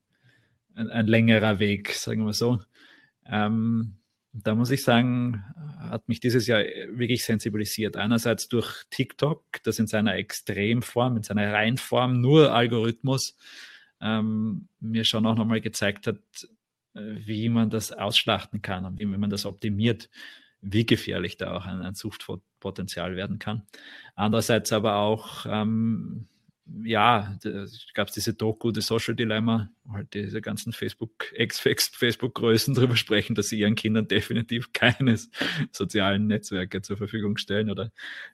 ein, 0.74 0.90
ein 0.90 1.06
längerer 1.06 1.58
Weg, 1.58 1.92
sagen 1.92 2.24
wir 2.26 2.32
so. 2.32 2.60
Ähm, 3.24 3.97
da 4.32 4.54
muss 4.54 4.70
ich 4.70 4.82
sagen, 4.82 5.44
hat 5.78 6.08
mich 6.08 6.20
dieses 6.20 6.46
Jahr 6.46 6.60
wirklich 6.90 7.24
sensibilisiert. 7.24 7.96
Einerseits 7.96 8.48
durch 8.48 8.84
TikTok, 8.90 9.44
das 9.62 9.78
in 9.78 9.86
seiner 9.86 10.14
Extremform, 10.16 11.16
in 11.16 11.22
seiner 11.22 11.52
Reinform, 11.52 12.20
nur 12.20 12.52
Algorithmus, 12.52 13.36
ähm, 14.00 14.68
mir 14.80 15.04
schon 15.04 15.26
auch 15.26 15.34
nochmal 15.34 15.60
gezeigt 15.60 16.06
hat, 16.06 16.18
äh, 16.94 17.00
wie 17.26 17.48
man 17.48 17.70
das 17.70 17.92
ausschlachten 17.92 18.62
kann 18.62 18.84
und 18.84 19.00
wie 19.00 19.06
man 19.06 19.30
das 19.30 19.46
optimiert, 19.46 20.08
wie 20.60 20.86
gefährlich 20.86 21.36
da 21.36 21.56
auch 21.56 21.66
ein, 21.66 21.82
ein 21.82 21.94
Suchtpotenzial 21.94 23.16
werden 23.16 23.38
kann. 23.38 23.62
Andererseits 24.14 24.72
aber 24.72 24.96
auch, 24.96 25.46
ähm, 25.48 26.28
ja, 26.84 27.36
gab 27.94 28.08
es 28.08 28.14
diese 28.14 28.34
Doku, 28.34 28.70
das 28.70 28.86
Social 28.86 29.14
Dilemma, 29.14 29.70
wo 29.84 29.94
halt 29.94 30.12
diese 30.14 30.40
ganzen 30.40 30.72
Facebook, 30.72 31.32
Ex-Facebook-Größen 31.32 32.74
darüber 32.74 32.96
sprechen, 32.96 33.34
dass 33.34 33.48
sie 33.48 33.58
ihren 33.58 33.74
Kindern 33.74 34.08
definitiv 34.08 34.72
keines 34.72 35.30
sozialen 35.72 36.26
Netzwerke 36.26 36.82
zur 36.82 36.96
Verfügung 36.96 37.36
stellen 37.36 37.70
oder 37.70 37.90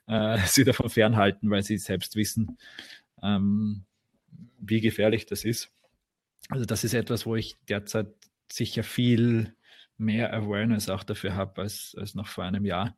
äh, 0.07 0.37
sie 0.45 0.63
davon 0.63 0.89
fernhalten, 0.89 1.49
weil 1.49 1.63
sie 1.63 1.77
selbst 1.77 2.15
wissen, 2.15 2.57
ähm, 3.21 3.85
wie 4.59 4.81
gefährlich 4.81 5.25
das 5.25 5.45
ist. 5.45 5.71
Also 6.49 6.65
das 6.65 6.83
ist 6.83 6.93
etwas, 6.93 7.25
wo 7.25 7.35
ich 7.35 7.55
derzeit 7.69 8.07
sicher 8.51 8.83
viel 8.83 9.55
mehr 9.97 10.33
Awareness 10.33 10.89
auch 10.89 11.03
dafür 11.03 11.35
habe 11.35 11.61
als, 11.61 11.95
als 11.97 12.15
noch 12.15 12.27
vor 12.27 12.43
einem 12.43 12.65
Jahr. 12.65 12.95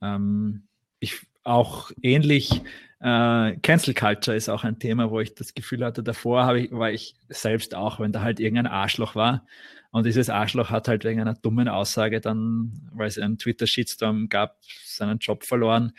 Ähm, 0.00 0.68
ich 1.00 1.26
auch 1.44 1.90
ähnlich 2.02 2.62
äh, 3.02 3.56
Cancel 3.62 3.94
Culture 3.94 4.36
ist 4.36 4.48
auch 4.48 4.62
ein 4.62 4.78
Thema, 4.78 5.10
wo 5.10 5.18
ich 5.18 5.34
das 5.34 5.54
Gefühl 5.54 5.84
hatte, 5.84 6.04
davor 6.04 6.54
ich, 6.54 6.70
war 6.70 6.92
ich 6.92 7.16
selbst 7.28 7.74
auch, 7.74 7.98
wenn 7.98 8.12
da 8.12 8.22
halt 8.22 8.38
irgendein 8.38 8.68
Arschloch 8.68 9.16
war. 9.16 9.44
Und 9.90 10.06
dieses 10.06 10.30
Arschloch 10.30 10.70
hat 10.70 10.88
halt 10.88 11.04
wegen 11.04 11.20
einer 11.20 11.34
dummen 11.34 11.68
Aussage 11.68 12.20
dann, 12.20 12.88
weil 12.92 13.08
es 13.08 13.18
einen 13.18 13.38
Twitter-Shitstorm 13.38 14.28
gab, 14.28 14.56
seinen 14.84 15.18
Job 15.18 15.44
verloren. 15.44 15.92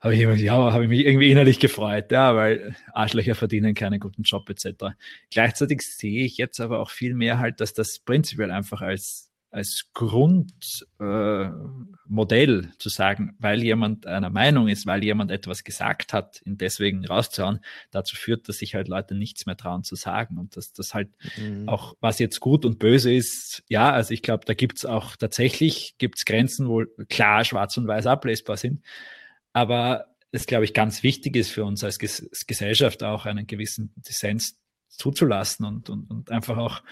Habe 0.00 0.14
ich, 0.14 0.40
ja, 0.40 0.72
habe 0.72 0.84
ich 0.84 0.88
mich 0.88 1.06
irgendwie 1.06 1.30
innerlich 1.30 1.60
gefreut, 1.60 2.10
ja, 2.10 2.34
weil 2.34 2.74
Arschlöcher 2.92 3.34
verdienen 3.34 3.74
keinen 3.74 4.00
guten 4.00 4.22
Job 4.22 4.50
etc. 4.50 4.96
Gleichzeitig 5.30 5.82
sehe 5.82 6.24
ich 6.24 6.38
jetzt 6.38 6.58
aber 6.60 6.80
auch 6.80 6.90
viel 6.90 7.14
mehr 7.14 7.38
halt, 7.38 7.60
dass 7.60 7.72
das 7.72 7.98
prinzipiell 8.00 8.50
einfach 8.50 8.80
als 8.80 9.29
als 9.50 9.90
Grundmodell 9.94 12.64
äh, 12.64 12.68
zu 12.78 12.88
sagen, 12.88 13.34
weil 13.38 13.62
jemand 13.62 14.06
einer 14.06 14.30
Meinung 14.30 14.68
ist, 14.68 14.86
weil 14.86 15.02
jemand 15.02 15.32
etwas 15.32 15.64
gesagt 15.64 16.12
hat, 16.12 16.40
ihn 16.44 16.56
deswegen 16.56 17.04
rauszuhauen, 17.04 17.58
dazu 17.90 18.14
führt, 18.16 18.48
dass 18.48 18.58
sich 18.58 18.76
halt 18.76 18.86
Leute 18.86 19.16
nichts 19.16 19.46
mehr 19.46 19.56
trauen 19.56 19.82
zu 19.82 19.96
sagen. 19.96 20.38
Und 20.38 20.56
dass 20.56 20.72
das 20.72 20.94
halt 20.94 21.08
mhm. 21.36 21.68
auch, 21.68 21.96
was 22.00 22.20
jetzt 22.20 22.38
gut 22.40 22.64
und 22.64 22.78
böse 22.78 23.12
ist, 23.12 23.64
ja, 23.68 23.92
also 23.92 24.14
ich 24.14 24.22
glaube, 24.22 24.44
da 24.44 24.54
gibt's 24.54 24.84
auch 24.84 25.16
tatsächlich 25.16 25.96
gibt's 25.98 26.24
Grenzen, 26.24 26.68
wo 26.68 26.84
klar 27.08 27.44
schwarz 27.44 27.76
und 27.76 27.88
weiß 27.88 28.06
ablesbar 28.06 28.56
sind. 28.56 28.84
Aber 29.52 30.06
es, 30.30 30.46
glaube 30.46 30.64
ich, 30.64 30.74
ganz 30.74 31.02
wichtig 31.02 31.34
ist 31.34 31.50
für 31.50 31.64
uns 31.64 31.82
als 31.82 31.98
Ges 31.98 32.46
Gesellschaft 32.46 33.02
auch 33.02 33.26
einen 33.26 33.48
gewissen 33.48 33.92
Dissens 33.96 34.60
zuzulassen 34.88 35.66
und, 35.66 35.90
und, 35.90 36.10
und 36.10 36.30
einfach 36.30 36.56
auch 36.56 36.82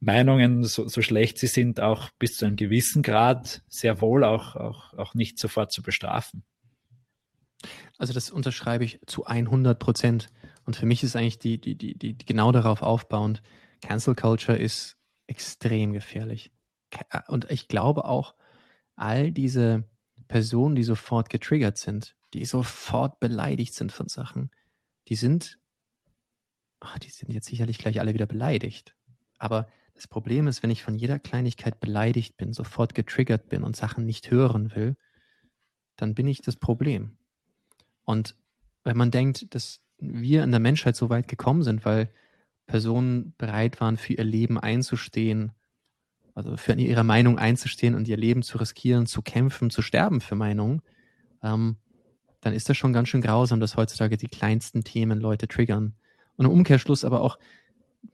Meinungen, 0.00 0.64
so, 0.64 0.86
so 0.86 1.02
schlecht 1.02 1.38
sie 1.38 1.48
sind, 1.48 1.80
auch 1.80 2.10
bis 2.18 2.36
zu 2.36 2.46
einem 2.46 2.56
gewissen 2.56 3.02
Grad 3.02 3.62
sehr 3.68 4.00
wohl 4.00 4.24
auch, 4.24 4.54
auch, 4.54 4.94
auch 4.94 5.14
nicht 5.14 5.38
sofort 5.38 5.72
zu 5.72 5.82
bestrafen. 5.82 6.44
Also 7.98 8.12
das 8.12 8.30
unterschreibe 8.30 8.84
ich 8.84 9.00
zu 9.06 9.26
100 9.26 9.78
Prozent. 9.78 10.28
Und 10.64 10.76
für 10.76 10.86
mich 10.86 11.02
ist 11.02 11.16
eigentlich 11.16 11.38
die, 11.38 11.60
die, 11.60 11.76
die, 11.76 11.96
die 11.96 12.16
genau 12.24 12.52
darauf 12.52 12.82
aufbauend, 12.82 13.42
Cancel 13.80 14.14
Culture 14.14 14.56
ist 14.56 14.96
extrem 15.26 15.92
gefährlich. 15.92 16.52
Und 17.26 17.50
ich 17.50 17.68
glaube 17.68 18.04
auch, 18.04 18.34
all 18.94 19.32
diese 19.32 19.84
Personen, 20.28 20.74
die 20.74 20.82
sofort 20.84 21.30
getriggert 21.30 21.78
sind, 21.78 22.16
die 22.34 22.44
sofort 22.44 23.18
beleidigt 23.20 23.74
sind 23.74 23.92
von 23.92 24.08
Sachen, 24.08 24.50
die 25.08 25.14
sind, 25.14 25.58
ach, 26.80 26.98
die 26.98 27.10
sind 27.10 27.32
jetzt 27.32 27.46
sicherlich 27.46 27.78
gleich 27.78 28.00
alle 28.00 28.14
wieder 28.14 28.26
beleidigt. 28.26 28.94
Aber 29.38 29.68
das 29.98 30.06
Problem 30.06 30.46
ist, 30.46 30.62
wenn 30.62 30.70
ich 30.70 30.84
von 30.84 30.94
jeder 30.94 31.18
Kleinigkeit 31.18 31.80
beleidigt 31.80 32.36
bin, 32.36 32.52
sofort 32.52 32.94
getriggert 32.94 33.48
bin 33.48 33.64
und 33.64 33.74
Sachen 33.74 34.06
nicht 34.06 34.30
hören 34.30 34.72
will, 34.76 34.96
dann 35.96 36.14
bin 36.14 36.28
ich 36.28 36.40
das 36.40 36.54
Problem. 36.54 37.16
Und 38.04 38.36
wenn 38.84 38.96
man 38.96 39.10
denkt, 39.10 39.52
dass 39.56 39.80
wir 39.98 40.44
in 40.44 40.52
der 40.52 40.60
Menschheit 40.60 40.94
so 40.94 41.10
weit 41.10 41.26
gekommen 41.26 41.64
sind, 41.64 41.84
weil 41.84 42.10
Personen 42.66 43.34
bereit 43.38 43.80
waren, 43.80 43.96
für 43.96 44.12
ihr 44.12 44.22
Leben 44.22 44.56
einzustehen, 44.56 45.50
also 46.32 46.56
für 46.56 46.74
ihre 46.74 47.02
Meinung 47.02 47.36
einzustehen 47.36 47.96
und 47.96 48.06
ihr 48.06 48.16
Leben 48.16 48.42
zu 48.42 48.58
riskieren, 48.58 49.06
zu 49.06 49.20
kämpfen, 49.20 49.68
zu 49.68 49.82
sterben 49.82 50.20
für 50.20 50.36
Meinungen, 50.36 50.80
ähm, 51.42 51.76
dann 52.40 52.54
ist 52.54 52.68
das 52.68 52.76
schon 52.76 52.92
ganz 52.92 53.08
schön 53.08 53.20
grausam, 53.20 53.58
dass 53.58 53.76
heutzutage 53.76 54.16
die 54.16 54.28
kleinsten 54.28 54.84
Themen 54.84 55.18
Leute 55.18 55.48
triggern. 55.48 55.96
Und 56.36 56.44
im 56.44 56.52
Umkehrschluss 56.52 57.04
aber 57.04 57.20
auch 57.20 57.36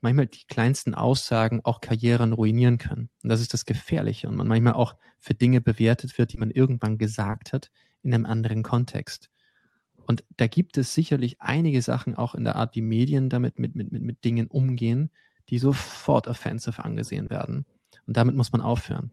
manchmal 0.01 0.27
die 0.27 0.45
kleinsten 0.47 0.93
Aussagen 0.93 1.61
auch 1.63 1.81
Karrieren 1.81 2.33
ruinieren 2.33 2.77
können. 2.77 3.09
Und 3.23 3.29
das 3.29 3.41
ist 3.41 3.53
das 3.53 3.65
Gefährliche. 3.65 4.27
Und 4.27 4.35
man 4.35 4.47
manchmal 4.47 4.73
auch 4.73 4.95
für 5.19 5.33
Dinge 5.33 5.61
bewertet 5.61 6.17
wird, 6.17 6.33
die 6.33 6.37
man 6.37 6.51
irgendwann 6.51 6.97
gesagt 6.97 7.53
hat, 7.53 7.71
in 8.03 8.13
einem 8.13 8.25
anderen 8.25 8.63
Kontext. 8.63 9.29
Und 10.05 10.23
da 10.37 10.47
gibt 10.47 10.77
es 10.77 10.93
sicherlich 10.93 11.41
einige 11.41 11.81
Sachen 11.81 12.15
auch 12.15 12.35
in 12.35 12.43
der 12.43 12.55
Art, 12.55 12.75
wie 12.75 12.81
Medien 12.81 13.29
damit 13.29 13.57
mit, 13.57 13.75
mit, 13.75 13.91
mit, 13.91 14.03
mit 14.03 14.23
Dingen 14.23 14.47
umgehen, 14.47 15.09
die 15.49 15.59
sofort 15.59 16.27
offensive 16.27 16.83
angesehen 16.83 17.29
werden. 17.29 17.65
Und 18.05 18.17
damit 18.17 18.35
muss 18.35 18.51
man 18.51 18.61
aufhören. 18.61 19.11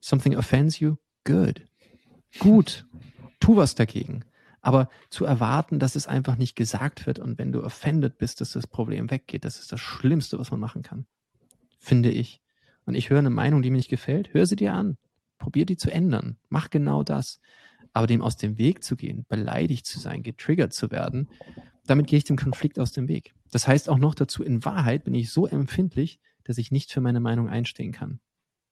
Something 0.00 0.36
offends 0.36 0.80
you? 0.80 0.96
Good. 1.24 1.62
Gut. 2.40 2.84
Tu 3.38 3.56
was 3.56 3.74
dagegen. 3.74 4.24
Aber 4.64 4.88
zu 5.10 5.26
erwarten, 5.26 5.78
dass 5.78 5.94
es 5.94 6.06
einfach 6.06 6.36
nicht 6.38 6.56
gesagt 6.56 7.06
wird 7.06 7.18
und 7.18 7.38
wenn 7.38 7.52
du 7.52 7.62
offended 7.62 8.16
bist, 8.16 8.40
dass 8.40 8.52
das 8.52 8.66
Problem 8.66 9.10
weggeht, 9.10 9.44
das 9.44 9.60
ist 9.60 9.70
das 9.70 9.80
Schlimmste, 9.80 10.38
was 10.38 10.50
man 10.50 10.58
machen 10.58 10.82
kann. 10.82 11.04
Finde 11.78 12.10
ich. 12.10 12.40
Und 12.86 12.94
ich 12.94 13.10
höre 13.10 13.18
eine 13.18 13.28
Meinung, 13.28 13.60
die 13.60 13.70
mir 13.70 13.76
nicht 13.76 13.90
gefällt, 13.90 14.32
hör 14.32 14.46
sie 14.46 14.56
dir 14.56 14.72
an. 14.72 14.96
Probier 15.36 15.66
die 15.66 15.76
zu 15.76 15.90
ändern. 15.90 16.38
Mach 16.48 16.70
genau 16.70 17.02
das. 17.02 17.42
Aber 17.92 18.06
dem 18.06 18.22
aus 18.22 18.38
dem 18.38 18.56
Weg 18.56 18.82
zu 18.82 18.96
gehen, 18.96 19.26
beleidigt 19.28 19.84
zu 19.84 20.00
sein, 20.00 20.22
getriggert 20.22 20.72
zu 20.72 20.90
werden, 20.90 21.28
damit 21.86 22.06
gehe 22.06 22.16
ich 22.16 22.24
dem 22.24 22.38
Konflikt 22.38 22.78
aus 22.78 22.92
dem 22.92 23.06
Weg. 23.06 23.34
Das 23.52 23.68
heißt 23.68 23.90
auch 23.90 23.98
noch 23.98 24.14
dazu, 24.14 24.42
in 24.42 24.64
Wahrheit 24.64 25.04
bin 25.04 25.12
ich 25.12 25.30
so 25.30 25.46
empfindlich, 25.46 26.20
dass 26.44 26.56
ich 26.56 26.70
nicht 26.70 26.90
für 26.90 27.02
meine 27.02 27.20
Meinung 27.20 27.50
einstehen 27.50 27.92
kann. 27.92 28.18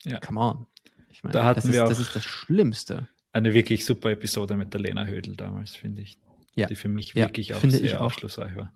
Ja. 0.05 0.20
Come 0.20 0.40
on. 0.40 0.66
Ich 1.10 1.23
meine, 1.23 1.35
da 1.35 1.44
hatten 1.44 1.60
das, 1.60 1.70
wir 1.70 1.82
ist, 1.82 1.90
das 1.90 2.01
ist 2.01 2.16
das 2.16 2.24
Schlimmste. 2.24 3.10
Eine 3.33 3.55
wirklich 3.55 3.85
super 3.85 4.11
Episode 4.11 4.57
mit 4.57 4.73
der 4.75 4.81
Lena 4.81 5.07
Hödel 5.07 5.37
damals, 5.37 5.75
finde 5.75 6.03
ich. 6.03 6.19
Ja. 6.55 6.67
Die 6.67 6.77
für 6.77 6.89
mich 6.89 7.15
wirklich 7.15 7.49
ja, 7.49 7.57
auch 7.57 7.63
sehr 7.63 8.03
aufschlussreich 8.03 8.55
war. 8.57 8.73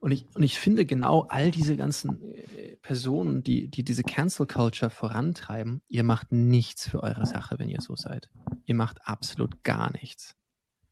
Und 0.00 0.12
ich, 0.12 0.26
und 0.34 0.42
ich 0.42 0.58
finde 0.58 0.86
genau 0.86 1.26
all 1.28 1.50
diese 1.50 1.76
ganzen 1.76 2.22
äh, 2.22 2.76
Personen, 2.76 3.42
die, 3.42 3.68
die 3.68 3.84
diese 3.84 4.02
Cancel 4.02 4.46
Culture 4.46 4.90
vorantreiben, 4.90 5.82
ihr 5.88 6.04
macht 6.04 6.32
nichts 6.32 6.88
für 6.88 7.02
eure 7.02 7.26
Sache, 7.26 7.58
wenn 7.58 7.68
ihr 7.68 7.82
so 7.82 7.96
seid. 7.96 8.30
Ihr 8.64 8.74
macht 8.74 9.06
absolut 9.06 9.62
gar 9.62 9.92
nichts. 9.92 10.36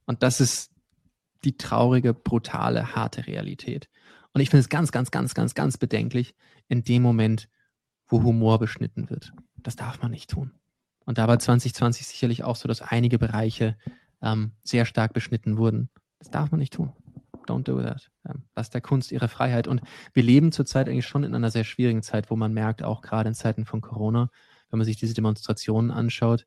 Und 0.04 0.22
das 0.22 0.40
ist 0.40 0.72
die 1.44 1.56
traurige, 1.56 2.12
brutale, 2.12 2.94
harte 2.94 3.26
Realität. 3.26 3.88
Und 4.34 4.42
ich 4.42 4.50
finde 4.50 4.60
es 4.60 4.68
ganz, 4.68 4.92
ganz, 4.92 5.10
ganz, 5.10 5.34
ganz, 5.34 5.54
ganz 5.54 5.78
bedenklich 5.78 6.34
in 6.68 6.84
dem 6.84 7.02
Moment, 7.02 7.48
wo 8.06 8.22
Humor 8.22 8.58
beschnitten 8.58 9.08
wird. 9.08 9.32
Das 9.56 9.76
darf 9.76 10.02
man 10.02 10.10
nicht 10.10 10.30
tun. 10.30 10.52
Und 11.08 11.16
da 11.16 11.26
war 11.26 11.38
2020 11.38 12.06
sicherlich 12.06 12.44
auch 12.44 12.54
so, 12.54 12.68
dass 12.68 12.82
einige 12.82 13.18
Bereiche 13.18 13.78
ähm, 14.20 14.52
sehr 14.62 14.84
stark 14.84 15.14
beschnitten 15.14 15.56
wurden. 15.56 15.88
Das 16.18 16.30
darf 16.30 16.50
man 16.50 16.60
nicht 16.60 16.74
tun. 16.74 16.92
Don't 17.46 17.62
do 17.62 17.80
that. 17.80 18.10
Ähm, 18.28 18.42
lasst 18.54 18.74
der 18.74 18.82
Kunst 18.82 19.10
ihre 19.10 19.28
Freiheit. 19.28 19.68
Und 19.68 19.80
wir 20.12 20.22
leben 20.22 20.52
zurzeit 20.52 20.86
eigentlich 20.86 21.06
schon 21.06 21.24
in 21.24 21.34
einer 21.34 21.50
sehr 21.50 21.64
schwierigen 21.64 22.02
Zeit, 22.02 22.30
wo 22.30 22.36
man 22.36 22.52
merkt, 22.52 22.82
auch 22.82 23.00
gerade 23.00 23.30
in 23.30 23.34
Zeiten 23.34 23.64
von 23.64 23.80
Corona, 23.80 24.28
wenn 24.68 24.76
man 24.76 24.84
sich 24.84 24.98
diese 24.98 25.14
Demonstrationen 25.14 25.90
anschaut, 25.90 26.44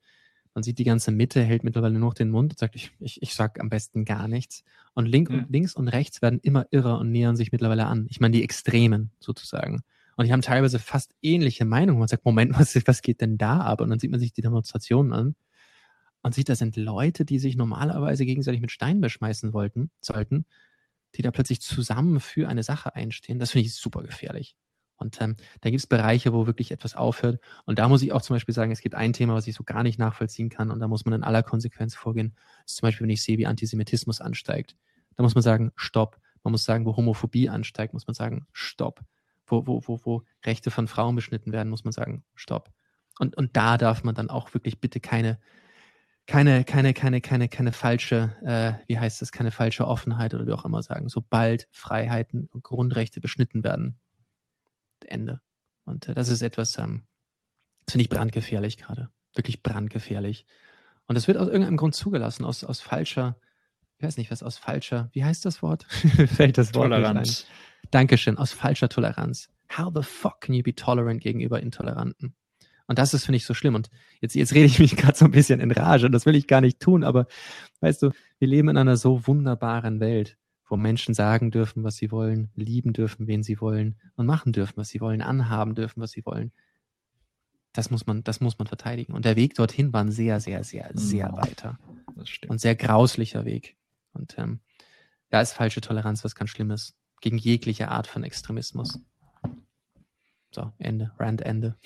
man 0.53 0.61
sieht, 0.61 0.77
die 0.77 0.83
ganze 0.83 1.09
Mitte 1.09 1.41
hält 1.41 1.63
mittlerweile 1.63 1.93
nur 1.97 2.09
noch 2.09 2.13
den 2.13 2.29
Mund 2.29 2.53
und 2.53 2.59
sagt, 2.59 2.75
ich, 2.75 2.91
ich, 2.99 3.19
ich 3.23 3.33
sag 3.33 3.59
am 3.59 3.69
besten 3.69 4.05
gar 4.05 4.27
nichts. 4.27 4.63
Und, 4.93 5.07
link 5.07 5.31
ja. 5.31 5.37
und 5.39 5.49
links 5.49 5.73
und 5.73 5.87
rechts 5.87 6.21
werden 6.21 6.39
immer 6.39 6.67
irrer 6.69 6.99
und 6.99 7.11
nähern 7.11 7.35
sich 7.35 7.51
mittlerweile 7.51 7.87
an. 7.87 8.05
Ich 8.11 8.19
meine, 8.19 8.33
die 8.33 8.43
Extremen 8.43 9.09
sozusagen. 9.19 9.81
Und 10.15 10.27
die 10.27 10.33
haben 10.33 10.41
teilweise 10.41 10.79
fast 10.79 11.13
ähnliche 11.21 11.65
Meinungen. 11.65 11.99
Man 11.99 12.07
sagt, 12.07 12.25
Moment, 12.25 12.53
was, 12.59 12.75
was 12.85 13.01
geht 13.01 13.21
denn 13.21 13.37
da 13.37 13.61
ab? 13.61 13.81
Und 13.81 13.89
dann 13.89 13.99
sieht 13.99 14.11
man 14.11 14.19
sich 14.19 14.33
die 14.33 14.41
Demonstrationen 14.41 15.13
an 15.13 15.35
und 16.21 16.35
sieht, 16.35 16.49
da 16.49 16.55
sind 16.55 16.75
Leute, 16.75 17.25
die 17.25 17.39
sich 17.39 17.55
normalerweise 17.55 18.25
gegenseitig 18.25 18.61
mit 18.61 18.71
Steinen 18.71 19.01
beschmeißen 19.01 19.53
wollten, 19.53 19.89
sollten, 20.01 20.45
die 21.15 21.21
da 21.21 21.31
plötzlich 21.31 21.61
zusammen 21.61 22.19
für 22.19 22.47
eine 22.47 22.63
Sache 22.63 22.95
einstehen, 22.95 23.39
das 23.39 23.51
finde 23.51 23.67
ich 23.67 23.75
super 23.75 24.03
gefährlich. 24.03 24.55
Und 25.01 25.19
ähm, 25.19 25.35
da 25.61 25.71
gibt 25.71 25.79
es 25.79 25.87
Bereiche, 25.87 26.31
wo 26.31 26.45
wirklich 26.45 26.71
etwas 26.71 26.95
aufhört. 26.95 27.39
Und 27.65 27.79
da 27.79 27.89
muss 27.89 28.03
ich 28.03 28.13
auch 28.13 28.21
zum 28.21 28.35
Beispiel 28.35 28.53
sagen, 28.53 28.71
es 28.71 28.81
gibt 28.81 28.93
ein 28.93 29.13
Thema, 29.13 29.33
was 29.33 29.47
ich 29.47 29.55
so 29.55 29.63
gar 29.63 29.81
nicht 29.81 29.97
nachvollziehen 29.97 30.49
kann. 30.49 30.69
Und 30.69 30.79
da 30.79 30.87
muss 30.87 31.05
man 31.05 31.15
in 31.15 31.23
aller 31.23 31.41
Konsequenz 31.41 31.95
vorgehen. 31.95 32.35
Das 32.61 32.73
ist 32.73 32.77
zum 32.77 32.87
Beispiel, 32.87 33.05
wenn 33.05 33.09
ich 33.09 33.23
sehe, 33.23 33.39
wie 33.39 33.47
Antisemitismus 33.47 34.21
ansteigt. 34.21 34.75
Da 35.15 35.23
muss 35.23 35.33
man 35.33 35.41
sagen, 35.41 35.71
stopp. 35.75 36.19
Man 36.43 36.51
muss 36.51 36.65
sagen, 36.65 36.85
wo 36.85 36.95
Homophobie 36.95 37.49
ansteigt, 37.49 37.93
muss 37.93 38.05
man 38.05 38.13
sagen, 38.13 38.45
stopp. 38.53 39.01
Wo, 39.51 39.67
wo, 39.67 39.81
wo, 39.85 39.99
wo 40.03 40.23
Rechte 40.45 40.71
von 40.71 40.87
Frauen 40.87 41.15
beschnitten 41.15 41.51
werden, 41.51 41.69
muss 41.69 41.83
man 41.83 41.91
sagen, 41.91 42.23
stopp. 42.35 42.71
Und, 43.19 43.35
und 43.37 43.55
da 43.57 43.77
darf 43.77 44.03
man 44.03 44.15
dann 44.15 44.29
auch 44.29 44.53
wirklich 44.53 44.79
bitte 44.79 44.99
keine, 44.99 45.39
keine, 46.25 46.63
keine, 46.63 46.93
keine, 46.93 47.21
keine, 47.21 47.49
keine 47.49 47.73
falsche, 47.73 48.35
äh, 48.43 48.87
wie 48.87 48.97
heißt 48.97 49.21
das, 49.21 49.31
keine 49.31 49.51
falsche 49.51 49.87
Offenheit 49.87 50.33
oder 50.33 50.47
wie 50.47 50.53
auch 50.53 50.65
immer 50.65 50.81
sagen. 50.81 51.09
Sobald 51.09 51.67
Freiheiten 51.71 52.47
und 52.51 52.63
Grundrechte 52.63 53.19
beschnitten 53.19 53.63
werden, 53.63 53.99
Ende. 55.05 55.41
Und 55.83 56.07
äh, 56.07 56.13
das 56.13 56.29
ist 56.29 56.41
etwas, 56.41 56.77
ähm, 56.77 57.03
das 57.85 57.93
finde 57.93 58.03
ich 58.03 58.09
brandgefährlich 58.09 58.77
gerade. 58.77 59.09
Wirklich 59.33 59.61
brandgefährlich. 59.61 60.45
Und 61.07 61.15
das 61.15 61.27
wird 61.27 61.37
aus 61.37 61.47
irgendeinem 61.47 61.77
Grund 61.77 61.95
zugelassen, 61.95 62.45
aus, 62.45 62.63
aus 62.63 62.79
falscher, 62.79 63.37
ich 64.01 64.07
weiß 64.07 64.17
nicht 64.17 64.31
was, 64.31 64.41
aus 64.41 64.57
falscher, 64.57 65.09
wie 65.13 65.23
heißt 65.23 65.45
das 65.45 65.61
Wort? 65.61 65.83
Fällt 66.35 66.57
das 66.57 66.73
Wort 66.73 66.89
Toleranz. 66.89 67.45
Dankeschön, 67.91 68.35
aus 68.39 68.51
falscher 68.51 68.89
Toleranz. 68.89 69.47
How 69.77 69.91
the 69.93 70.01
fuck 70.01 70.41
can 70.41 70.55
you 70.55 70.63
be 70.63 70.73
tolerant 70.73 71.21
gegenüber 71.21 71.61
Intoleranten? 71.61 72.33
Und 72.87 72.97
das 72.97 73.13
ist, 73.13 73.25
finde 73.25 73.37
ich, 73.37 73.45
so 73.45 73.53
schlimm. 73.53 73.75
Und 73.75 73.91
jetzt, 74.19 74.33
jetzt 74.33 74.55
rede 74.55 74.65
ich 74.65 74.79
mich 74.79 74.95
gerade 74.97 75.15
so 75.15 75.25
ein 75.25 75.31
bisschen 75.31 75.59
in 75.59 75.69
Rage 75.69 76.07
und 76.07 76.13
das 76.13 76.25
will 76.25 76.33
ich 76.33 76.47
gar 76.47 76.61
nicht 76.61 76.79
tun, 76.79 77.03
aber 77.03 77.27
weißt 77.81 78.01
du, 78.01 78.09
wir 78.39 78.47
leben 78.47 78.69
in 78.69 78.77
einer 78.77 78.97
so 78.97 79.27
wunderbaren 79.27 79.99
Welt, 79.99 80.35
wo 80.67 80.77
Menschen 80.77 81.13
sagen 81.13 81.51
dürfen, 81.51 81.83
was 81.83 81.97
sie 81.97 82.11
wollen, 82.11 82.49
lieben 82.55 82.93
dürfen, 82.93 83.27
wen 83.27 83.43
sie 83.43 83.61
wollen 83.61 83.99
und 84.15 84.25
machen 84.25 84.51
dürfen, 84.51 84.77
was 84.77 84.89
sie 84.89 84.99
wollen, 84.99 85.21
anhaben 85.21 85.75
dürfen, 85.75 86.01
was 86.01 86.09
sie 86.09 86.25
wollen. 86.25 86.53
Das 87.71 87.91
muss 87.91 88.07
man, 88.07 88.23
das 88.23 88.41
muss 88.41 88.57
man 88.57 88.67
verteidigen. 88.67 89.13
Und 89.13 89.25
der 89.25 89.35
Weg 89.35 89.53
dorthin 89.53 89.93
war 89.93 90.01
ein 90.01 90.11
sehr, 90.11 90.39
sehr, 90.39 90.63
sehr, 90.63 90.89
sehr 90.95 91.31
weiter 91.33 91.77
und 92.47 92.59
sehr 92.59 92.75
grauslicher 92.75 93.45
Weg. 93.45 93.77
Und 94.13 94.37
ähm, 94.37 94.59
da 95.29 95.41
ist 95.41 95.53
falsche 95.53 95.81
Toleranz 95.81 96.23
was 96.23 96.35
ganz 96.35 96.49
Schlimmes 96.49 96.95
gegen 97.21 97.37
jegliche 97.37 97.89
Art 97.89 98.07
von 98.07 98.23
Extremismus. 98.23 98.99
So, 100.53 100.73
Ende, 100.79 101.11
Rand 101.17 101.41
Ende. 101.41 101.77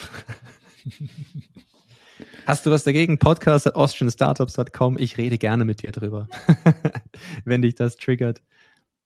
Hast 2.45 2.65
du 2.65 2.71
was 2.71 2.83
dagegen? 2.83 3.19
Podcast 3.19 3.67
at 3.67 3.75
austrianstartups.com. 3.75 4.97
Ich 4.97 5.17
rede 5.17 5.37
gerne 5.37 5.65
mit 5.65 5.83
dir 5.83 5.91
drüber. 5.91 6.27
Wenn 7.45 7.61
dich 7.61 7.75
das 7.75 7.97
triggert, 7.97 8.41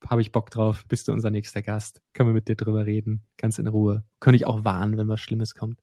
habe 0.07 0.21
ich 0.21 0.31
Bock 0.31 0.51
drauf. 0.51 0.85
Bist 0.87 1.07
du 1.07 1.11
unser 1.11 1.31
nächster 1.31 1.61
Gast? 1.61 2.01
Können 2.13 2.29
wir 2.29 2.33
mit 2.33 2.47
dir 2.47 2.55
drüber 2.55 2.85
reden? 2.85 3.25
Ganz 3.37 3.59
in 3.59 3.67
Ruhe. 3.67 4.03
Könnte 4.19 4.37
ich 4.37 4.45
auch 4.45 4.63
warnen, 4.63 4.97
wenn 4.97 5.07
was 5.07 5.19
Schlimmes 5.19 5.55
kommt. 5.55 5.79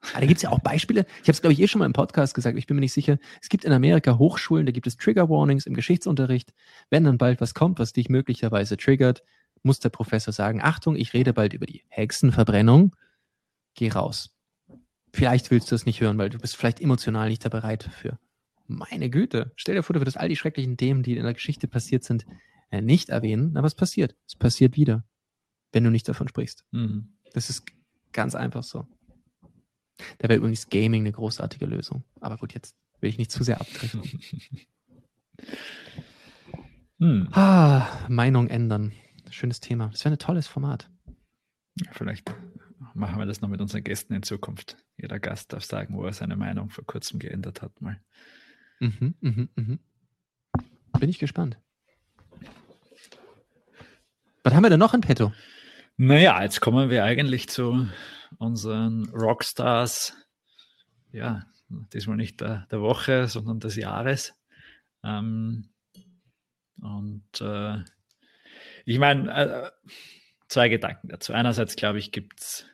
Aber 0.00 0.20
da 0.20 0.26
gibt 0.26 0.38
es 0.38 0.42
ja 0.42 0.50
auch 0.50 0.60
Beispiele. 0.60 1.06
Ich 1.22 1.22
habe 1.22 1.32
es, 1.32 1.40
glaube 1.40 1.52
ich, 1.52 1.60
eh 1.60 1.66
schon 1.66 1.80
mal 1.80 1.86
im 1.86 1.92
Podcast 1.92 2.34
gesagt. 2.34 2.56
Ich 2.56 2.66
bin 2.66 2.76
mir 2.76 2.80
nicht 2.80 2.92
sicher. 2.92 3.18
Es 3.42 3.48
gibt 3.48 3.64
in 3.64 3.72
Amerika 3.72 4.16
Hochschulen, 4.16 4.64
da 4.64 4.72
gibt 4.72 4.86
es 4.86 4.96
Trigger 4.96 5.28
Warnings 5.28 5.66
im 5.66 5.74
Geschichtsunterricht. 5.74 6.52
Wenn 6.88 7.04
dann 7.04 7.18
bald 7.18 7.40
was 7.40 7.54
kommt, 7.54 7.78
was 7.78 7.92
dich 7.92 8.08
möglicherweise 8.08 8.76
triggert, 8.76 9.22
muss 9.62 9.80
der 9.80 9.88
Professor 9.88 10.32
sagen, 10.32 10.60
Achtung, 10.62 10.94
ich 10.94 11.14
rede 11.14 11.32
bald 11.32 11.52
über 11.52 11.66
die 11.66 11.82
Hexenverbrennung. 11.88 12.94
Geh 13.74 13.90
raus. 13.90 14.36
Vielleicht 15.12 15.50
willst 15.50 15.70
du 15.70 15.74
es 15.74 15.84
nicht 15.84 16.00
hören, 16.00 16.18
weil 16.18 16.30
du 16.30 16.38
bist 16.38 16.56
vielleicht 16.56 16.80
emotional 16.80 17.28
nicht 17.28 17.44
da 17.44 17.48
bereit 17.48 17.86
dafür. 17.86 18.18
Meine 18.66 19.10
Güte, 19.10 19.52
stell 19.56 19.74
dir 19.74 19.82
vor, 19.82 19.94
du 19.94 20.00
würdest 20.00 20.18
all 20.18 20.28
die 20.28 20.36
schrecklichen 20.36 20.76
Themen, 20.76 21.02
die 21.02 21.16
in 21.16 21.24
der 21.24 21.34
Geschichte 21.34 21.66
passiert 21.66 22.04
sind, 22.04 22.24
äh, 22.70 22.82
nicht 22.82 23.08
erwähnen. 23.08 23.56
Aber 23.56 23.66
es 23.66 23.74
passiert. 23.74 24.14
Es 24.26 24.36
passiert 24.36 24.76
wieder, 24.76 25.04
wenn 25.72 25.84
du 25.84 25.90
nicht 25.90 26.08
davon 26.08 26.28
sprichst. 26.28 26.64
Mhm. 26.70 27.14
Das 27.32 27.50
ist 27.50 27.64
Ganz 28.12 28.34
einfach 28.34 28.64
so. 28.64 28.86
Da 30.18 30.28
wäre 30.28 30.38
übrigens 30.38 30.68
Gaming 30.68 31.02
eine 31.02 31.12
großartige 31.12 31.66
Lösung. 31.66 32.04
Aber 32.20 32.36
gut, 32.36 32.54
jetzt 32.54 32.76
will 33.00 33.10
ich 33.10 33.18
nicht 33.18 33.30
zu 33.30 33.44
sehr 33.44 33.60
abdriften. 33.60 34.02
hm. 36.98 37.28
ah, 37.32 37.86
Meinung 38.08 38.48
ändern. 38.48 38.92
Schönes 39.30 39.60
Thema. 39.60 39.88
Das 39.88 40.04
wäre 40.04 40.14
ein 40.14 40.18
tolles 40.18 40.46
Format. 40.46 40.90
Ja, 41.76 41.92
vielleicht 41.92 42.34
machen 42.94 43.18
wir 43.18 43.26
das 43.26 43.40
noch 43.40 43.48
mit 43.48 43.60
unseren 43.60 43.84
Gästen 43.84 44.14
in 44.14 44.22
Zukunft. 44.22 44.76
Jeder 44.96 45.20
Gast 45.20 45.52
darf 45.52 45.64
sagen, 45.64 45.94
wo 45.94 46.04
er 46.04 46.12
seine 46.12 46.36
Meinung 46.36 46.70
vor 46.70 46.84
kurzem 46.84 47.18
geändert 47.18 47.62
hat. 47.62 47.80
Mal. 47.80 48.00
Mhm, 48.80 49.14
mhm, 49.20 49.48
mhm. 49.54 49.78
Bin 50.98 51.10
ich 51.10 51.18
gespannt. 51.18 51.58
Was 54.42 54.54
haben 54.54 54.62
wir 54.62 54.70
denn 54.70 54.80
noch 54.80 54.94
in 54.94 55.00
petto? 55.00 55.32
Naja, 55.96 56.42
jetzt 56.42 56.60
kommen 56.60 56.90
wir 56.90 57.04
eigentlich 57.04 57.48
zu 57.48 57.88
unseren 58.38 59.08
Rockstars. 59.10 60.16
Ja, 61.12 61.46
diesmal 61.68 62.16
nicht 62.16 62.40
der, 62.40 62.66
der 62.70 62.80
Woche, 62.80 63.28
sondern 63.28 63.60
des 63.60 63.76
Jahres. 63.76 64.34
Ähm, 65.02 65.70
und 66.80 67.40
äh, 67.40 67.78
ich 68.84 68.98
meine, 68.98 69.32
äh, 69.32 69.70
zwei 70.48 70.68
Gedanken 70.68 71.08
dazu. 71.08 71.32
Einerseits 71.32 71.76
glaube 71.76 71.98
ich, 71.98 72.12
gibt 72.12 72.40
es 72.40 72.66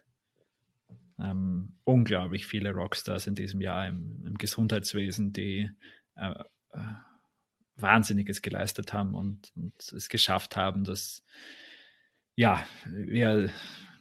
ähm, 1.19 1.77
unglaublich 1.85 2.47
viele 2.47 2.73
Rockstars 2.73 3.27
in 3.27 3.35
diesem 3.35 3.61
Jahr 3.61 3.87
im, 3.87 4.25
im 4.27 4.35
Gesundheitswesen, 4.35 5.33
die 5.33 5.71
äh, 6.17 6.35
äh, 6.73 6.79
Wahnsinniges 7.77 8.43
geleistet 8.43 8.93
haben 8.93 9.15
und, 9.15 9.53
und, 9.57 9.75
es 9.93 10.09
geschafft 10.09 10.57
haben, 10.57 10.85
dass 10.85 11.25
ja, 12.37 12.65
wir 12.87 13.51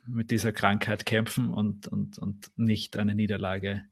mit 0.06 0.32
dieser 0.32 0.52
Krankheit 0.52 1.06
kämpfen 1.06 1.50
und, 1.50 1.88
und, 1.88 2.18
und 2.18 2.52
nicht 2.58 2.98
eine 2.98 3.16
Niederlage 3.16 3.86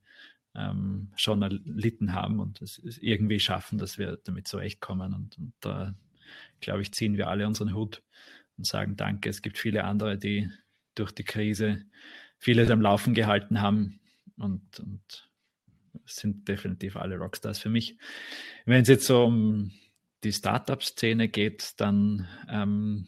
ähm, 0.56 1.12
schon 1.16 1.42
erlitten 1.42 2.14
haben 2.14 2.40
und 2.40 2.62
es 2.62 2.80
irgendwie 3.00 3.40
schaffen, 3.40 3.78
dass 3.78 3.98
wir 3.98 4.18
damit 4.24 4.48
zurechtkommen. 4.48 5.14
Und, 5.14 5.38
und 5.38 5.54
da, 5.62 5.96
glaube 6.60 6.82
ich, 6.82 6.94
ziehen 6.94 7.18
wir 7.18 7.30
alle 7.30 7.48
unseren 7.48 7.74
Hut 7.74 8.04
und 8.58 8.66
sagen 8.66 8.96
Danke. 8.96 9.30
Es 9.30 9.42
gibt 9.42 9.58
viele 9.58 9.86
andere, 9.86 10.18
die 10.18 10.50
durch 10.96 11.12
die 11.12 11.24
Krise 11.24 11.86
vieles 12.38 12.70
am 12.70 12.82
Laufen 12.82 13.14
gehalten 13.14 13.62
haben 13.62 14.00
und, 14.38 14.80
und 14.80 15.30
sind 16.06 16.48
definitiv 16.48 16.96
alle 16.98 17.18
Rockstars 17.18 17.60
für 17.60 17.70
mich. 17.70 17.98
Wenn 18.66 18.82
es 18.82 18.88
jetzt 18.88 19.06
so 19.06 19.26
um 19.26 19.72
die 20.24 20.34
Startup-Szene 20.34 21.30
geht, 21.30 21.80
dann 21.80 22.28
ähm, 22.50 23.08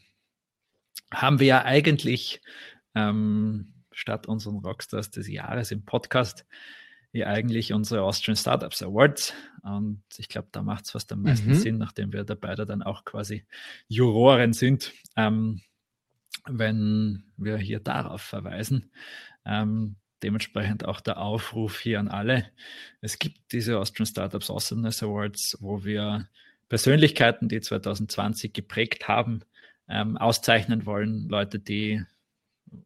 haben 1.12 1.40
wir 1.40 1.46
ja 1.46 1.64
eigentlich 1.64 2.40
ähm, 2.94 3.72
statt 3.92 4.26
unseren 4.26 4.58
Rockstars 4.58 5.10
des 5.10 5.28
Jahres 5.28 5.70
im 5.70 5.84
Podcast 5.84 6.44
ja 7.14 7.28
eigentlich 7.28 7.72
unsere 7.72 8.02
Austrian 8.02 8.36
Startups 8.36 8.82
Awards. 8.82 9.32
Und 9.62 10.02
ich 10.16 10.28
glaube, 10.28 10.48
da 10.50 10.62
macht 10.62 10.84
es 10.84 10.90
fast 10.90 11.12
am 11.12 11.22
meisten 11.22 11.48
mhm. 11.48 11.54
Sinn, 11.54 11.78
nachdem 11.78 12.12
wir 12.12 12.24
da 12.24 12.34
beide 12.34 12.66
dann 12.66 12.82
auch 12.82 13.04
quasi 13.04 13.44
Juroren 13.88 14.52
sind, 14.52 14.92
ähm, 15.16 15.62
wenn 16.46 17.24
wir 17.36 17.56
hier 17.56 17.80
darauf 17.80 18.20
verweisen. 18.20 18.90
Ähm, 19.46 19.96
dementsprechend 20.22 20.84
auch 20.86 21.00
der 21.00 21.18
Aufruf 21.18 21.78
hier 21.78 22.00
an 22.00 22.08
alle. 22.08 22.50
Es 23.00 23.18
gibt 23.18 23.52
diese 23.52 23.78
Austrian 23.78 24.06
Startups 24.06 24.50
Awesomeness 24.50 25.02
Awards, 25.02 25.56
wo 25.60 25.84
wir 25.84 26.28
Persönlichkeiten, 26.68 27.48
die 27.48 27.60
2020 27.60 28.52
geprägt 28.52 29.06
haben, 29.06 29.42
ähm, 29.88 30.16
auszeichnen 30.16 30.86
wollen. 30.86 31.28
Leute, 31.28 31.60
die 31.60 32.02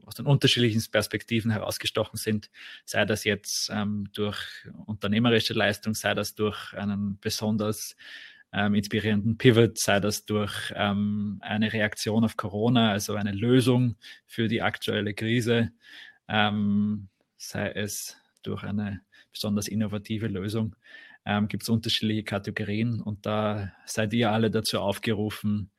aus 0.05 0.15
den 0.15 0.27
unterschiedlichen 0.27 0.83
Perspektiven 0.91 1.51
herausgestochen 1.51 2.17
sind, 2.17 2.51
sei 2.85 3.05
das 3.05 3.25
jetzt 3.25 3.71
ähm, 3.73 4.09
durch 4.13 4.39
unternehmerische 4.87 5.55
Leistung, 5.55 5.95
sei 5.95 6.15
das 6.15 6.35
durch 6.35 6.73
einen 6.75 7.19
besonders 7.21 7.97
ähm, 8.53 8.75
inspirierenden 8.75 9.37
Pivot, 9.37 9.79
sei 9.79 10.01
das 10.01 10.25
durch 10.25 10.73
ähm, 10.75 11.39
eine 11.41 11.73
Reaktion 11.73 12.25
auf 12.25 12.37
Corona, 12.37 12.93
also 12.93 13.15
eine 13.15 13.33
Lösung 13.33 13.97
für 14.27 14.49
die 14.49 14.63
aktuelle 14.63 15.15
Krise, 15.15 15.71
ähm, 16.29 17.09
sei 17.37 17.71
es 17.73 18.17
durch 18.43 18.65
eine 18.65 19.03
besonders 19.33 19.69
innovative 19.69 20.29
Lösung. 20.29 20.77
Ähm, 21.25 21.49
Gibt 21.49 21.65
es 21.65 21.69
unterschiedliche 21.69 22.25
Kategorien 22.25 23.01
und 23.01 23.27
da 23.27 23.73
seid 23.85 24.15
ihr 24.15 24.31
alle 24.31 24.51
dazu 24.51 24.81
aufgerufen, 24.81 25.71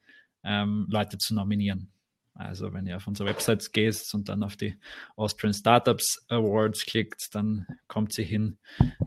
ähm, 0.43 0.87
Leute 0.89 1.17
zu 1.17 1.33
nominieren. 1.33 1.91
Also 2.39 2.73
wenn 2.73 2.87
ihr 2.87 2.95
auf 2.95 3.05
unsere 3.05 3.27
Websites 3.27 3.73
geht 3.73 4.01
und 4.13 4.29
dann 4.29 4.43
auf 4.43 4.55
die 4.55 4.77
Austrian 5.17 5.53
Startups 5.53 6.25
Awards 6.29 6.85
klickt, 6.85 7.35
dann 7.35 7.67
kommt 7.87 8.13
sie 8.13 8.23
hin. 8.23 8.57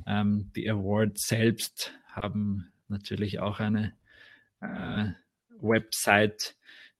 Ähm, 0.06 0.52
die 0.54 0.68
Awards 0.70 1.28
selbst 1.28 1.94
haben 2.09 2.70
natürlich 2.88 3.40
auch 3.40 3.59
eine 3.59 3.94
äh, 4.60 5.12
Website, 5.59 6.56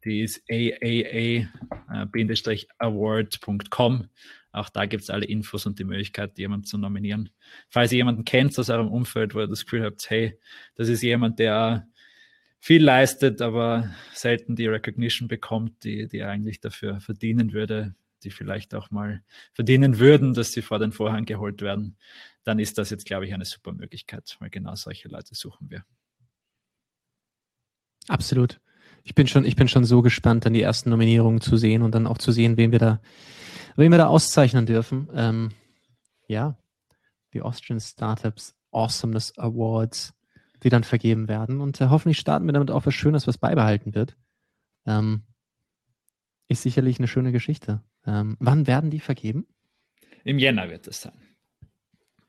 die 0.07 0.23
ist 0.23 0.43
aaa-award.com. 0.51 1.49
Auch 4.53 4.71
da 4.71 4.87
gibt 4.87 5.03
es 5.03 5.11
alle 5.11 5.27
Infos 5.27 5.67
und 5.67 5.79
die 5.79 5.85
Möglichkeit, 5.85 6.39
jemanden 6.39 6.65
zu 6.65 6.79
nominieren. 6.79 7.29
Falls 7.69 7.93
ihr 7.93 7.99
jemanden 7.99 8.25
kennt 8.25 8.59
aus 8.59 8.71
eurem 8.71 8.89
Umfeld, 8.89 9.35
wo 9.35 9.41
ihr 9.41 9.49
das 9.49 9.65
Gefühl 9.65 9.85
habt, 9.85 10.09
hey, 10.09 10.39
das 10.77 10.89
ist 10.89 11.03
jemand, 11.03 11.39
der 11.39 11.87
viel 12.63 12.85
leistet, 12.85 13.43
aber 13.43 13.93
selten 14.15 14.55
die 14.55 14.69
Recognition 14.69 15.27
bekommt, 15.27 15.83
die, 15.83 16.07
die 16.07 16.23
eigentlich 16.23 16.61
dafür 16.61 17.01
verdienen 17.01 17.53
würde, 17.53 17.97
die 18.23 18.31
vielleicht 18.31 18.73
auch 18.77 18.93
mal 18.93 19.25
verdienen 19.53 19.99
würden, 19.99 20.33
dass 20.33 20.53
sie 20.53 20.63
vor 20.63 20.79
den 20.79 20.93
Vorhang 20.93 21.25
geholt 21.25 21.61
werden, 21.61 21.97
dann 22.45 22.61
ist 22.61 22.79
das 22.79 22.91
jetzt, 22.91 23.05
glaube 23.05 23.27
ich, 23.27 23.35
eine 23.35 23.45
super 23.45 23.73
Möglichkeit, 23.73 24.37
weil 24.39 24.49
genau 24.49 24.77
solche 24.77 25.09
Leute 25.09 25.35
suchen 25.35 25.71
wir. 25.71 25.85
Absolut. 28.07 28.61
Ich 29.03 29.17
bin 29.17 29.27
schon, 29.27 29.45
ich 29.45 29.57
bin 29.57 29.67
schon 29.67 29.85
so 29.85 30.01
gespannt, 30.01 30.47
dann 30.47 30.53
die 30.53 30.63
ersten 30.63 30.91
Nominierungen 30.91 31.41
zu 31.41 31.57
sehen 31.57 31.83
und 31.83 31.97
dann 31.97 32.07
auch 32.07 32.19
zu 32.19 32.31
sehen, 32.31 32.57
wen 32.59 32.71
wir 32.71 32.79
da, 32.79 33.03
wen 33.75 33.91
wir 33.91 33.99
da 33.99 34.07
auszeichnen 34.07 34.67
dürfen. 34.67 35.09
Ähm, 35.15 35.51
ja, 36.29 36.57
die 37.35 37.43
Austrian 37.43 37.81
Startups 37.81 38.55
Awesomeness 38.71 39.37
Awards 39.37 40.15
die 40.63 40.69
dann 40.69 40.85
vergeben 40.85 41.29
werden. 41.29 41.61
Und 41.61 41.81
äh, 41.81 41.89
hoffentlich 41.89 42.19
starten 42.19 42.47
wir 42.47 42.53
damit 42.53 42.71
auch 42.71 42.87
was 42.87 42.95
Schönes, 42.95 43.27
was 43.27 43.39
beibehalten 43.39 43.95
wird. 43.95 44.17
Ähm, 44.87 45.23
ist 46.49 46.63
sicherlich 46.63 46.99
eine 46.99 47.09
schöne 47.09 47.33
Geschichte. 47.33 47.83
Ähm, 48.07 48.37
wann 48.41 48.67
werden 48.67 48.91
die 48.91 49.01
vergeben? 49.01 49.47
Im 50.25 50.39
Jänner 50.39 50.71
wird 50.71 50.87
es 50.87 51.01
sein. 51.01 51.21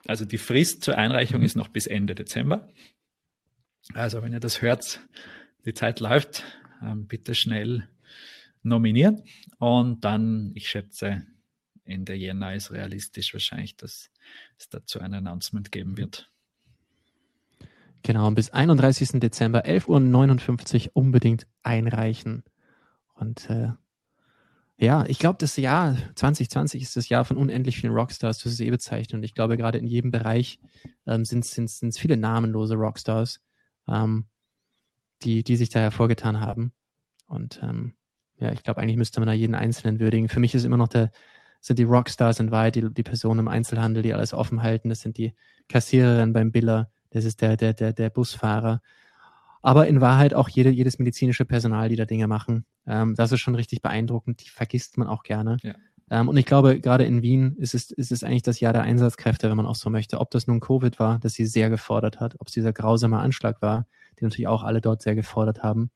Also 0.05 0.25
die 0.25 0.37
Frist 0.37 0.83
zur 0.83 0.97
Einreichung 0.97 1.39
mhm. 1.39 1.45
ist 1.45 1.55
noch 1.55 1.69
bis 1.69 1.87
Ende 1.87 2.15
Dezember. 2.15 2.69
Also 3.93 4.21
wenn 4.21 4.33
ihr 4.33 4.39
das 4.39 4.61
hört, 4.61 5.01
die 5.65 5.73
Zeit 5.73 5.99
läuft, 5.99 6.43
ähm, 6.81 7.07
bitte 7.07 7.35
schnell 7.35 7.87
nominieren. 8.63 9.23
Und 9.59 10.03
dann, 10.03 10.51
ich 10.55 10.69
schätze, 10.69 11.25
Ende 11.85 12.13
Jänner 12.13 12.55
ist 12.55 12.71
realistisch 12.71 13.33
wahrscheinlich, 13.33 13.75
dass 13.75 14.09
es 14.57 14.69
dazu 14.69 14.99
ein 14.99 15.13
Announcement 15.13 15.71
geben 15.71 15.97
wird. 15.97 16.32
Genau, 18.03 18.29
bis 18.31 18.49
31. 18.49 19.21
Dezember 19.21 19.65
11.59 19.65 20.87
Uhr 20.87 20.91
unbedingt 20.93 21.47
einreichen. 21.63 22.43
Und 23.13 23.49
äh, 23.49 23.69
ja, 24.77 25.05
ich 25.07 25.19
glaube, 25.19 25.37
das 25.39 25.55
Jahr 25.55 25.97
2020 26.15 26.81
ist 26.81 26.97
das 26.97 27.07
Jahr 27.07 27.23
von 27.23 27.37
unendlich 27.37 27.77
vielen 27.77 27.93
Rockstars, 27.93 28.39
das 28.39 28.51
ist 28.51 28.59
eh 28.59 28.69
bezeichnet. 28.69 29.13
Und 29.13 29.23
ich 29.23 29.33
glaube, 29.33 29.55
gerade 29.55 29.77
in 29.77 29.87
jedem 29.87 30.11
Bereich 30.11 30.59
ähm, 31.07 31.23
sind 31.23 31.45
es 31.45 31.97
viele 31.97 32.17
namenlose 32.17 32.75
Rockstars, 32.75 33.39
ähm, 33.87 34.25
die, 35.21 35.43
die 35.43 35.55
sich 35.55 35.69
da 35.69 35.79
hervorgetan 35.79 36.41
haben. 36.41 36.73
Und 37.27 37.61
ähm, 37.63 37.93
ja, 38.37 38.51
ich 38.51 38.63
glaube, 38.63 38.81
eigentlich 38.81 38.97
müsste 38.97 39.21
man 39.21 39.27
da 39.27 39.33
jeden 39.33 39.55
Einzelnen 39.55 40.01
würdigen. 40.01 40.27
Für 40.27 40.41
mich 40.41 40.53
ist 40.53 40.65
immer 40.65 40.75
noch 40.75 40.89
der, 40.89 41.11
sind 41.61 41.79
die 41.79 41.83
Rockstars 41.83 42.41
in 42.41 42.51
Wahrheit 42.51 42.75
die, 42.75 42.93
die 42.93 43.03
Personen 43.03 43.41
im 43.41 43.47
Einzelhandel, 43.47 44.03
die 44.03 44.13
alles 44.13 44.33
offen 44.33 44.61
halten. 44.61 44.89
Das 44.89 44.99
sind 44.99 45.17
die 45.17 45.33
Kassiererinnen 45.69 46.33
beim 46.33 46.51
Biller, 46.51 46.91
das 47.13 47.25
ist 47.25 47.41
der, 47.41 47.55
der, 47.57 47.73
der, 47.73 47.93
der 47.93 48.09
Busfahrer. 48.09 48.81
Aber 49.61 49.87
in 49.87 50.01
Wahrheit 50.01 50.33
auch 50.33 50.49
jede, 50.49 50.69
jedes 50.69 50.99
medizinische 50.99 51.45
Personal, 51.45 51.87
die 51.87 51.95
da 51.95 52.05
Dinge 52.05 52.27
machen. 52.27 52.65
Ähm, 52.85 53.15
das 53.15 53.31
ist 53.31 53.39
schon 53.39 53.55
richtig 53.55 53.81
beeindruckend. 53.81 54.43
Die 54.43 54.49
vergisst 54.49 54.97
man 54.97 55.07
auch 55.07 55.23
gerne. 55.23 55.57
Ja. 55.61 55.73
Ähm, 56.09 56.27
und 56.27 56.35
ich 56.35 56.45
glaube, 56.45 56.79
gerade 56.81 57.05
in 57.05 57.21
Wien 57.21 57.55
ist 57.57 57.73
es, 57.73 57.91
ist 57.91 58.11
es 58.11 58.23
eigentlich 58.23 58.41
das 58.41 58.59
Jahr 58.59 58.73
der 58.73 58.81
Einsatzkräfte, 58.81 59.49
wenn 59.49 59.55
man 59.55 59.67
auch 59.67 59.75
so 59.75 59.89
möchte. 59.89 60.19
Ob 60.19 60.31
das 60.31 60.47
nun 60.47 60.59
Covid 60.59 60.99
war, 60.99 61.19
das 61.19 61.33
sie 61.33 61.45
sehr 61.45 61.69
gefordert 61.69 62.19
hat, 62.19 62.35
ob 62.39 62.47
es 62.47 62.53
dieser 62.53 62.73
grausame 62.73 63.19
Anschlag 63.19 63.61
war, 63.61 63.85
den 64.19 64.27
natürlich 64.27 64.47
auch 64.47 64.63
alle 64.63 64.81
dort 64.81 65.01
sehr 65.01 65.15
gefordert 65.15 65.63
haben. 65.63 65.91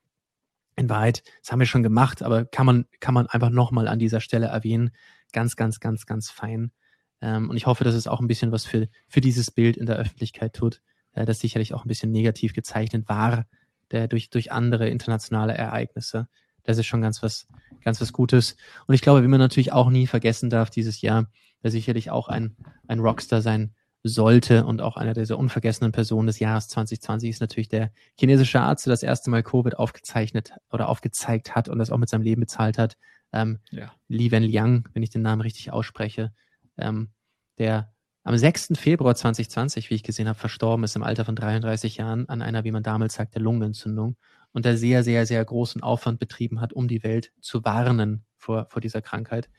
In 0.77 0.87
Wahrheit, 0.89 1.23
das 1.41 1.51
haben 1.51 1.59
wir 1.59 1.65
schon 1.65 1.83
gemacht, 1.83 2.21
aber 2.21 2.45
kann 2.45 2.67
man, 2.67 2.85
kann 2.99 3.15
man 3.15 3.27
einfach 3.27 3.49
nochmal 3.49 3.87
an 3.87 3.99
dieser 3.99 4.21
Stelle 4.21 4.45
erwähnen. 4.45 4.91
Ganz, 5.33 5.55
ganz, 5.55 5.79
ganz, 5.79 6.05
ganz 6.05 6.29
fein. 6.29 6.71
Ähm, 7.19 7.49
und 7.49 7.57
ich 7.57 7.65
hoffe, 7.65 7.83
dass 7.83 7.95
es 7.95 8.07
auch 8.07 8.21
ein 8.21 8.27
bisschen 8.27 8.51
was 8.53 8.65
für, 8.65 8.87
für 9.07 9.19
dieses 9.19 9.51
Bild 9.51 9.75
in 9.75 9.87
der 9.87 9.97
Öffentlichkeit 9.97 10.53
tut 10.53 10.81
äh, 11.17 11.25
das 11.25 11.39
sicherlich 11.39 11.73
auch 11.73 11.83
ein 11.83 11.87
bisschen 11.87 12.11
negativ 12.11 12.53
gezeichnet 12.53 13.09
war, 13.09 13.45
der 13.91 14.07
durch, 14.07 14.29
durch 14.29 14.51
andere 14.51 14.89
internationale 14.89 15.53
Ereignisse, 15.53 16.27
das 16.63 16.77
ist 16.77 16.85
schon 16.85 17.01
ganz 17.01 17.23
was, 17.23 17.47
ganz 17.83 18.01
was 18.01 18.13
Gutes. 18.13 18.57
Und 18.87 18.95
ich 18.95 19.01
glaube, 19.01 19.23
wie 19.23 19.27
man 19.27 19.39
natürlich 19.39 19.71
auch 19.71 19.89
nie 19.89 20.07
vergessen 20.07 20.49
darf, 20.49 20.69
dieses 20.69 21.01
Jahr, 21.01 21.27
der 21.63 21.71
sicherlich 21.71 22.11
auch 22.11 22.27
ein, 22.27 22.55
ein 22.87 22.99
Rockstar 22.99 23.41
sein 23.41 23.73
sollte 24.03 24.65
und 24.65 24.81
auch 24.81 24.95
einer 24.95 25.13
dieser 25.13 25.37
unvergessenen 25.37 25.91
Personen 25.91 26.27
des 26.27 26.39
Jahres 26.39 26.67
2020 26.67 27.29
ist 27.29 27.41
natürlich 27.41 27.69
der 27.69 27.91
chinesische 28.17 28.61
Arzt, 28.61 28.85
der 28.85 28.91
das 28.91 29.03
erste 29.03 29.29
Mal 29.29 29.43
Covid 29.43 29.77
aufgezeichnet 29.77 30.53
oder 30.71 30.87
aufgezeigt 30.87 31.55
hat 31.55 31.67
und 31.67 31.79
das 31.79 31.89
auch 31.89 31.97
mit 31.97 32.09
seinem 32.09 32.21
Leben 32.21 32.41
bezahlt 32.41 32.77
hat. 32.77 32.97
Ähm, 33.33 33.59
ja. 33.71 33.91
Li 34.07 34.31
Wenliang, 34.31 34.87
wenn 34.93 35.03
ich 35.03 35.09
den 35.09 35.23
Namen 35.23 35.41
richtig 35.41 35.71
ausspreche, 35.71 36.31
ähm, 36.77 37.09
der 37.57 37.91
am 38.27 38.37
6. 38.37 38.73
Februar 38.75 39.15
2020, 39.15 39.89
wie 39.89 39.95
ich 39.95 40.03
gesehen 40.03 40.27
habe, 40.27 40.37
verstorben 40.37 40.83
ist 40.83 40.97
im 40.97 41.03
Alter 41.03 41.23
von 41.23 41.37
33 41.37 41.95
Jahren 41.95 42.27
an 42.27 42.41
einer, 42.41 42.65
wie 42.65 42.71
man 42.71 42.83
damals 42.83 43.13
sagte, 43.13 43.39
Lungenentzündung 43.39 44.17
und 44.51 44.65
der 44.65 44.75
sehr, 44.75 45.05
sehr, 45.05 45.25
sehr 45.25 45.43
großen 45.45 45.81
Aufwand 45.81 46.19
betrieben 46.19 46.59
hat, 46.59 46.73
um 46.73 46.89
die 46.89 47.03
Welt 47.03 47.31
zu 47.39 47.63
warnen 47.63 48.25
vor, 48.35 48.67
vor 48.69 48.81
dieser 48.81 49.01
Krankheit. 49.01 49.49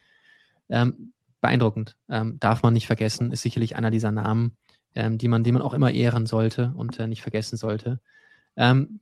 Ähm, 0.69 1.15
beeindruckend. 1.40 1.97
Ähm, 2.11 2.36
darf 2.40 2.62
man 2.62 2.74
nicht 2.74 2.86
vergessen, 2.86 3.32
ist 3.32 3.40
sicherlich 3.40 3.74
einer 3.74 3.90
dieser 3.90 4.12
Namen, 4.12 4.55
ähm, 4.95 5.16
die 5.16 5.28
man, 5.28 5.45
die 5.45 5.53
man 5.53 5.62
auch 5.62 5.73
immer 5.73 5.90
ehren 5.90 6.27
sollte 6.27 6.74
und 6.77 6.99
äh, 6.99 7.07
nicht 7.07 7.23
vergessen 7.23 7.57
sollte. 7.57 8.01
Ähm, 8.55 9.01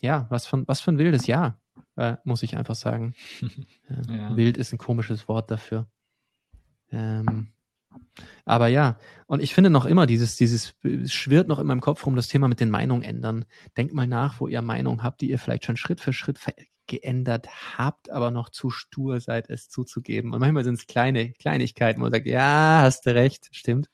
ja, 0.00 0.24
was 0.30 0.46
für, 0.46 0.66
was 0.66 0.80
für 0.80 0.90
ein 0.90 0.98
wildes 0.98 1.26
Jahr, 1.26 1.60
äh, 1.96 2.16
muss 2.24 2.42
ich 2.42 2.56
einfach 2.56 2.76
sagen. 2.76 3.12
äh, 3.42 4.16
ja. 4.16 4.34
Wild 4.34 4.56
ist 4.56 4.72
ein 4.72 4.78
komisches 4.78 5.28
Wort 5.28 5.50
dafür. 5.50 5.86
Ähm, 6.90 7.52
aber 8.44 8.68
ja, 8.68 8.98
und 9.26 9.42
ich 9.42 9.54
finde 9.54 9.70
noch 9.70 9.86
immer, 9.86 10.06
dieses, 10.06 10.36
dieses 10.36 10.74
schwirrt 11.06 11.48
noch 11.48 11.58
in 11.58 11.66
meinem 11.66 11.80
Kopf 11.80 12.04
rum, 12.04 12.16
das 12.16 12.28
Thema 12.28 12.48
mit 12.48 12.60
den 12.60 12.70
Meinungen 12.70 13.02
ändern. 13.02 13.44
Denkt 13.76 13.94
mal 13.94 14.06
nach, 14.06 14.40
wo 14.40 14.48
ihr 14.48 14.62
Meinung 14.62 15.02
habt, 15.02 15.20
die 15.20 15.30
ihr 15.30 15.38
vielleicht 15.38 15.64
schon 15.64 15.76
Schritt 15.76 16.00
für 16.00 16.12
Schritt 16.12 16.38
geändert 16.86 17.48
habt, 17.78 18.10
aber 18.10 18.30
noch 18.30 18.50
zu 18.50 18.70
stur 18.70 19.20
seid, 19.20 19.48
es 19.48 19.68
zuzugeben. 19.68 20.32
Und 20.32 20.40
manchmal 20.40 20.64
sind 20.64 20.74
es 20.74 20.86
kleine 20.86 21.32
Kleinigkeiten, 21.32 22.00
wo 22.00 22.04
man 22.04 22.12
sagt, 22.12 22.26
ja, 22.26 22.80
hast 22.82 23.06
du 23.06 23.14
recht, 23.14 23.48
stimmt. 23.52 23.88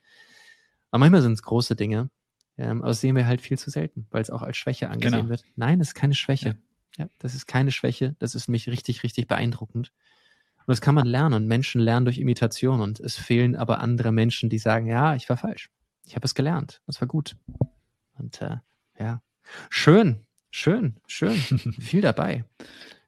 Aber 0.91 1.01
manchmal 1.01 1.23
sind 1.23 1.35
es 1.35 1.43
große 1.43 1.77
Dinge. 1.77 2.11
Ähm, 2.57 2.81
aber 2.81 2.89
das 2.89 3.01
sehen 3.01 3.15
wir 3.15 3.27
halt 3.27 3.41
viel 3.41 3.59
zu 3.59 3.71
selten, 3.71 4.07
weil 4.11 4.23
es 4.23 4.31
auch 4.31 4.43
als 4.43 4.57
Schwäche 4.57 4.91
angesehen 4.91 5.21
genau. 5.21 5.29
wird. 5.29 5.45
Nein, 5.55 5.79
das 5.79 5.89
ist 5.89 5.95
keine 5.95 6.15
Schwäche. 6.15 6.59
Ja. 6.97 7.05
ja, 7.05 7.11
das 7.19 7.35
ist 7.35 7.47
keine 7.47 7.71
Schwäche. 7.71 8.17
Das 8.19 8.35
ist 8.35 8.49
mich 8.49 8.69
richtig, 8.69 9.05
richtig 9.05 9.29
beeindruckend. 9.29 9.93
Und 10.69 10.73
das 10.73 10.83
kann 10.83 10.95
man 10.95 11.07
lernen. 11.07 11.47
Menschen 11.47 11.81
lernen 11.81 12.05
durch 12.05 12.19
Imitation. 12.19 12.83
Und 12.83 13.01
es 13.01 13.17
fehlen 13.17 13.57
aber 13.57 13.81
andere 13.81 14.13
Menschen, 14.13 14.51
die 14.51 14.59
sagen, 14.59 14.87
ja, 14.87 15.15
ich 15.15 15.27
war 15.31 15.39
falsch. 15.39 15.71
Ich 16.05 16.15
habe 16.15 16.27
es 16.27 16.35
gelernt. 16.35 16.83
Das 16.87 17.01
war 17.01 17.09
gut. 17.09 17.37
Und 18.19 18.43
äh, 18.43 18.59
ja, 18.99 19.23
schön. 19.71 20.27
Schön, 20.51 20.97
schön. 21.07 21.37
Viel 21.81 22.03
dabei. 22.03 22.45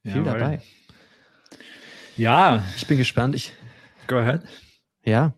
Viel 0.02 0.12
Jawohl. 0.12 0.24
dabei. 0.24 0.62
Ja. 2.16 2.64
Ich 2.76 2.86
bin 2.86 2.96
gespannt. 2.96 3.34
Ich, 3.34 3.52
Go 4.06 4.16
ahead. 4.16 4.40
Ja. 5.04 5.34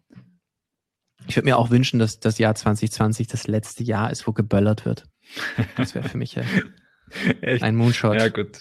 Ich 1.27 1.35
würde 1.35 1.47
mir 1.47 1.59
auch 1.59 1.71
wünschen, 1.71 1.99
dass 1.99 2.21
das 2.21 2.39
Jahr 2.39 2.55
2020 2.55 3.27
das 3.27 3.49
letzte 3.49 3.83
Jahr 3.83 4.13
ist, 4.13 4.29
wo 4.29 4.33
geböllert 4.33 4.85
wird. 4.85 5.09
Das 5.77 5.97
wäre 5.97 6.09
für 6.09 6.19
mich 6.19 6.37
ja 7.43 7.63
ein 7.63 7.77
Moonshot. 7.77 8.15
Ja, 8.15 8.29
gut. 8.29 8.59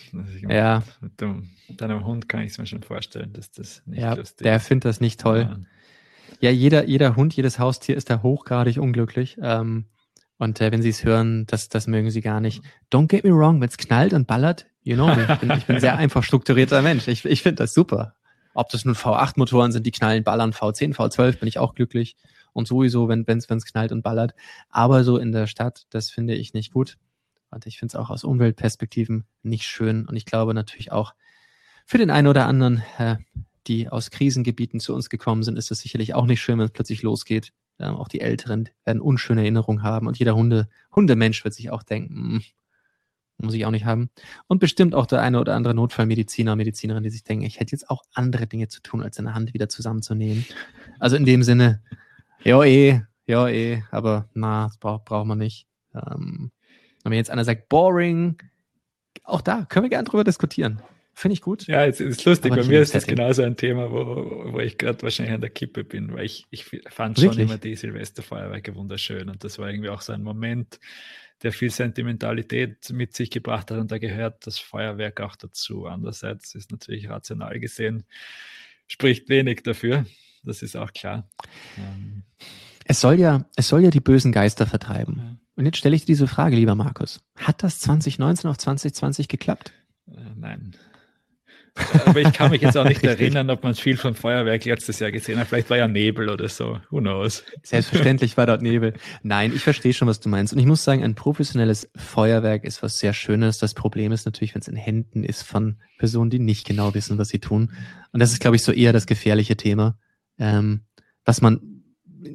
Ja. 0.48 0.84
Mit 1.02 1.20
dem, 1.22 1.50
deinem 1.70 2.06
Hund 2.06 2.30
kann 2.30 2.42
ich 2.42 2.52
es 2.52 2.58
mir 2.58 2.66
schon 2.66 2.84
vorstellen, 2.84 3.34
dass 3.34 3.52
das 3.52 3.82
nicht 3.86 4.02
ja, 4.02 4.14
lustig 4.14 4.44
Der 4.44 4.60
findet 4.60 4.86
das 4.86 5.00
nicht 5.00 5.20
toll. 5.20 5.50
Ja. 6.42 6.50
ja, 6.50 6.52
jeder, 6.52 6.86
jeder 6.88 7.16
Hund, 7.16 7.34
jedes 7.34 7.60
Haustier 7.60 7.96
ist 7.96 8.10
da 8.10 8.22
hochgradig 8.22 8.78
unglücklich. 8.78 9.38
Ähm, 9.42 9.86
und 10.38 10.60
äh, 10.60 10.72
wenn 10.72 10.82
Sie 10.82 10.90
es 10.90 11.04
hören, 11.04 11.46
das, 11.46 11.70
das 11.70 11.88
mögen 11.88 12.10
Sie 12.10 12.22
gar 12.22 12.40
nicht. 12.42 12.64
Don't 12.92 13.08
get 13.08 13.24
me 13.24 13.32
wrong, 13.32 13.62
wenn 13.62 13.70
es 13.70 13.78
knallt 13.78 14.14
und 14.14 14.26
ballert, 14.28 14.66
you 14.82 14.96
know 14.96 15.08
me. 15.08 15.28
Ich 15.32 15.40
bin, 15.40 15.52
ich 15.52 15.66
bin 15.66 15.80
sehr 15.80 15.98
einfach 16.00 16.24
strukturierter 16.24 16.82
Mensch. 16.82 17.08
Ich, 17.08 17.26
ich 17.26 17.44
finde 17.44 17.58
das 17.58 17.74
super. 17.74 18.16
Ob 18.54 18.70
das 18.70 18.84
nun 18.84 18.96
V8-Motoren 18.96 19.72
sind, 19.72 19.86
die 19.86 19.92
knallen, 19.92 20.24
ballern, 20.24 20.52
V10, 20.52 20.96
V12, 20.96 21.40
bin 21.40 21.48
ich 21.48 21.60
auch 21.60 21.76
glücklich. 21.76 22.18
Und 22.54 22.68
sowieso, 22.68 23.08
wenn 23.08 23.24
es 23.28 23.50
wenn's 23.50 23.66
knallt 23.66 23.92
und 23.92 24.02
ballert. 24.02 24.34
Aber 24.70 25.04
so 25.04 25.18
in 25.18 25.32
der 25.32 25.48
Stadt, 25.48 25.86
das 25.92 26.10
finde 26.10 26.34
ich 26.34 26.54
nicht 26.54 26.74
gut. 26.74 26.98
Und 27.52 27.66
ich 27.66 27.78
finde 27.78 27.92
es 27.92 27.96
auch 27.96 28.10
aus 28.10 28.24
Umweltperspektiven 28.24 29.26
nicht 29.44 29.66
schön. 29.66 30.08
Und 30.08 30.16
ich 30.16 30.26
glaube 30.26 30.54
natürlich 30.54 30.92
auch 30.92 31.14
für 31.86 31.98
den 31.98 32.10
einen 32.10 32.28
oder 32.28 32.46
anderen, 32.48 32.84
äh, 32.98 33.18
die 33.68 33.90
aus 33.90 34.12
Krisengebieten 34.12 34.80
zu 34.80 34.96
uns 34.96 35.10
gekommen 35.10 35.44
sind, 35.44 35.58
ist 35.58 35.72
es 35.72 35.80
sicherlich 35.80 36.14
auch 36.14 36.26
nicht 36.26 36.42
schön, 36.42 36.58
wenn 36.58 36.66
es 36.66 36.72
plötzlich 36.72 37.02
losgeht. 37.02 37.52
Ähm, 37.80 37.96
auch 37.96 38.08
die 38.08 38.22
Älteren 38.22 38.70
werden 38.86 39.02
unschöne 39.02 39.42
Erinnerungen 39.42 39.84
haben 39.84 40.08
und 40.08 40.18
jeder 40.18 40.36
Hunde, 40.36 40.70
Hundemensch 40.96 41.44
wird 41.44 41.54
sich 41.54 41.70
auch 41.70 41.84
denken, 41.84 42.16
hm, 42.16 42.44
muss 43.38 43.54
ich 43.54 43.66
auch 43.66 43.72
nicht 43.72 43.86
haben. 43.86 44.10
Und 44.48 44.60
bestimmt 44.60 44.94
auch 44.94 45.06
der 45.06 45.22
eine 45.22 45.40
oder 45.40 45.56
andere 45.56 45.74
Notfallmediziner, 45.74 46.56
Medizinerin, 46.56 47.04
die 47.04 47.10
sich 47.10 47.24
denken, 47.24 47.46
ich 47.46 47.60
hätte 47.60 47.72
jetzt 47.72 47.90
auch 47.90 48.04
andere 48.14 48.48
Dinge 48.48 48.68
zu 48.68 48.82
tun, 48.82 49.02
als 49.02 49.18
eine 49.20 49.34
Hand 49.34 49.54
wieder 49.54 49.68
zusammenzunehmen. 49.68 50.46
Also 51.00 51.16
in 51.16 51.26
dem 51.26 51.44
Sinne, 51.44 51.82
ja 52.44 52.64
eh, 52.64 53.02
ja 53.26 53.48
eh, 53.48 53.84
aber 53.92 54.30
na, 54.34 54.66
das 54.68 54.78
braucht 54.78 55.06
braucht 55.06 55.26
man 55.26 55.40
nicht. 55.40 55.68
Ähm, 55.94 56.52
wenn 57.04 57.14
jetzt 57.14 57.30
einer 57.30 57.46
sagt, 57.46 57.70
boring, 57.70 58.38
auch 59.24 59.42
da 59.42 59.66
können 59.66 59.86
wir 59.86 59.90
gerne 59.90 60.08
drüber 60.08 60.24
diskutieren. 60.24 60.82
Finde 61.14 61.34
ich 61.34 61.42
gut. 61.42 61.68
Ja, 61.68 61.86
es 61.86 62.00
ist 62.00 62.24
lustig. 62.26 62.54
Bei 62.56 62.64
mir 62.64 62.82
ist 62.82 62.96
das 62.96 63.06
genauso 63.06 63.44
ein 63.44 63.58
Thema, 63.58 63.92
wo, 63.92 64.54
wo 64.54 64.60
ich 64.60 64.78
gerade 64.78 65.02
wahrscheinlich 65.04 65.36
an 65.36 65.42
der 65.42 65.50
Kippe 65.50 65.84
bin, 65.84 66.14
weil 66.14 66.26
ich, 66.26 66.48
ich 66.50 66.66
fand 66.90 67.20
schon 67.20 67.38
immer 67.38 67.58
die 67.58 67.76
Silvesterfeuerwerke 67.76 68.76
wunderschön 68.76 69.30
und 69.30 69.44
das 69.44 69.60
war 69.60 69.70
irgendwie 69.70 69.90
auch 69.90 70.02
so 70.02 70.14
ein 70.14 70.24
Moment, 70.24 70.80
der 71.44 71.52
viel 71.52 71.70
Sentimentalität 71.70 72.90
mit 72.92 73.14
sich 73.16 73.30
gebracht 73.30 73.72
hat 73.72 73.80
und 73.80 73.92
da 73.92 73.98
gehört 73.98 74.48
das 74.48 74.58
Feuerwerk 74.58 75.22
auch 75.22 75.36
dazu. 75.36 75.86
Andererseits 75.86 76.56
ist 76.56 76.72
natürlich 76.72 77.10
rational 77.10 77.60
gesehen, 77.60 78.06
spricht 78.88 79.30
wenig 79.30 79.64
dafür. 79.64 80.06
Das 80.44 80.62
ist 80.62 80.76
auch 80.76 80.92
klar. 80.94 81.30
Ähm, 81.78 82.24
es 82.86 83.02
soll 83.02 83.20
ja, 83.20 83.46
es 83.56 83.68
soll 83.68 83.84
ja 83.84 83.90
die 83.90 84.00
bösen 84.00 84.32
Geister 84.32 84.66
vertreiben. 84.66 85.40
Und 85.62 85.66
jetzt 85.66 85.78
stelle 85.78 85.96
ich 85.96 86.02
dir 86.02 86.14
diese 86.14 86.26
Frage, 86.26 86.56
lieber 86.56 86.74
Markus. 86.74 87.22
Hat 87.36 87.62
das 87.62 87.80
2019 87.82 88.50
auf 88.50 88.58
2020 88.58 89.28
geklappt? 89.28 89.72
Äh, 90.08 90.14
nein. 90.36 90.76
Aber 92.08 92.20
ich 92.20 92.34
kann 92.34 92.50
mich 92.50 92.64
jetzt 92.64 92.76
auch 92.76 92.84
nicht 92.84 93.04
erinnern, 93.04 93.48
ob 93.52 93.62
man 93.62 93.76
viel 93.76 93.96
von 93.96 94.16
Feuerwerk 94.16 94.66
letztes 94.66 94.98
Jahr 94.98 95.12
gesehen 95.12 95.38
hat. 95.38 95.50
Vielleicht 95.50 95.70
war 95.70 95.78
ja 95.78 95.88
Nebel 95.88 96.30
oder 96.30 96.50
so. 96.50 96.80
Who 96.90 96.98
knows? 96.98 97.44
Selbstverständlich 97.62 98.38
war 98.38 98.48
dort 98.48 98.64
Nebel. 98.64 98.94
Nein, 99.22 99.54
ich 99.54 99.62
verstehe 99.62 99.94
schon, 99.94 100.08
was 100.08 100.20
du 100.20 100.30
meinst. 100.30 100.52
Und 100.52 100.58
ich 100.58 100.66
muss 100.66 100.84
sagen, 100.84 101.04
ein 101.04 101.14
professionelles 101.14 101.92
Feuerwerk 101.96 102.64
ist 102.64 102.82
was 102.82 102.98
sehr 102.98 103.14
Schönes. 103.14 103.60
Das 103.60 103.76
Problem 103.76 104.12
ist 104.12 104.26
natürlich, 104.26 104.56
wenn 104.56 104.64
es 104.64 104.68
in 104.68 104.76
Händen 104.76 105.24
ist 105.24 105.44
von 105.44 105.78
Personen, 106.00 106.32
die 106.32 106.40
nicht 106.40 106.66
genau 106.66 106.96
wissen, 106.96 107.20
was 107.20 107.30
sie 107.30 107.38
tun. 107.38 107.72
Und 108.12 108.20
das 108.20 108.32
ist, 108.32 108.40
glaube 108.40 108.56
ich, 108.56 108.64
so 108.64 108.72
eher 108.72 108.94
das 108.94 109.06
gefährliche 109.06 109.58
Thema, 109.58 110.00
ähm, 110.40 110.86
was 111.24 111.40
man 111.40 111.84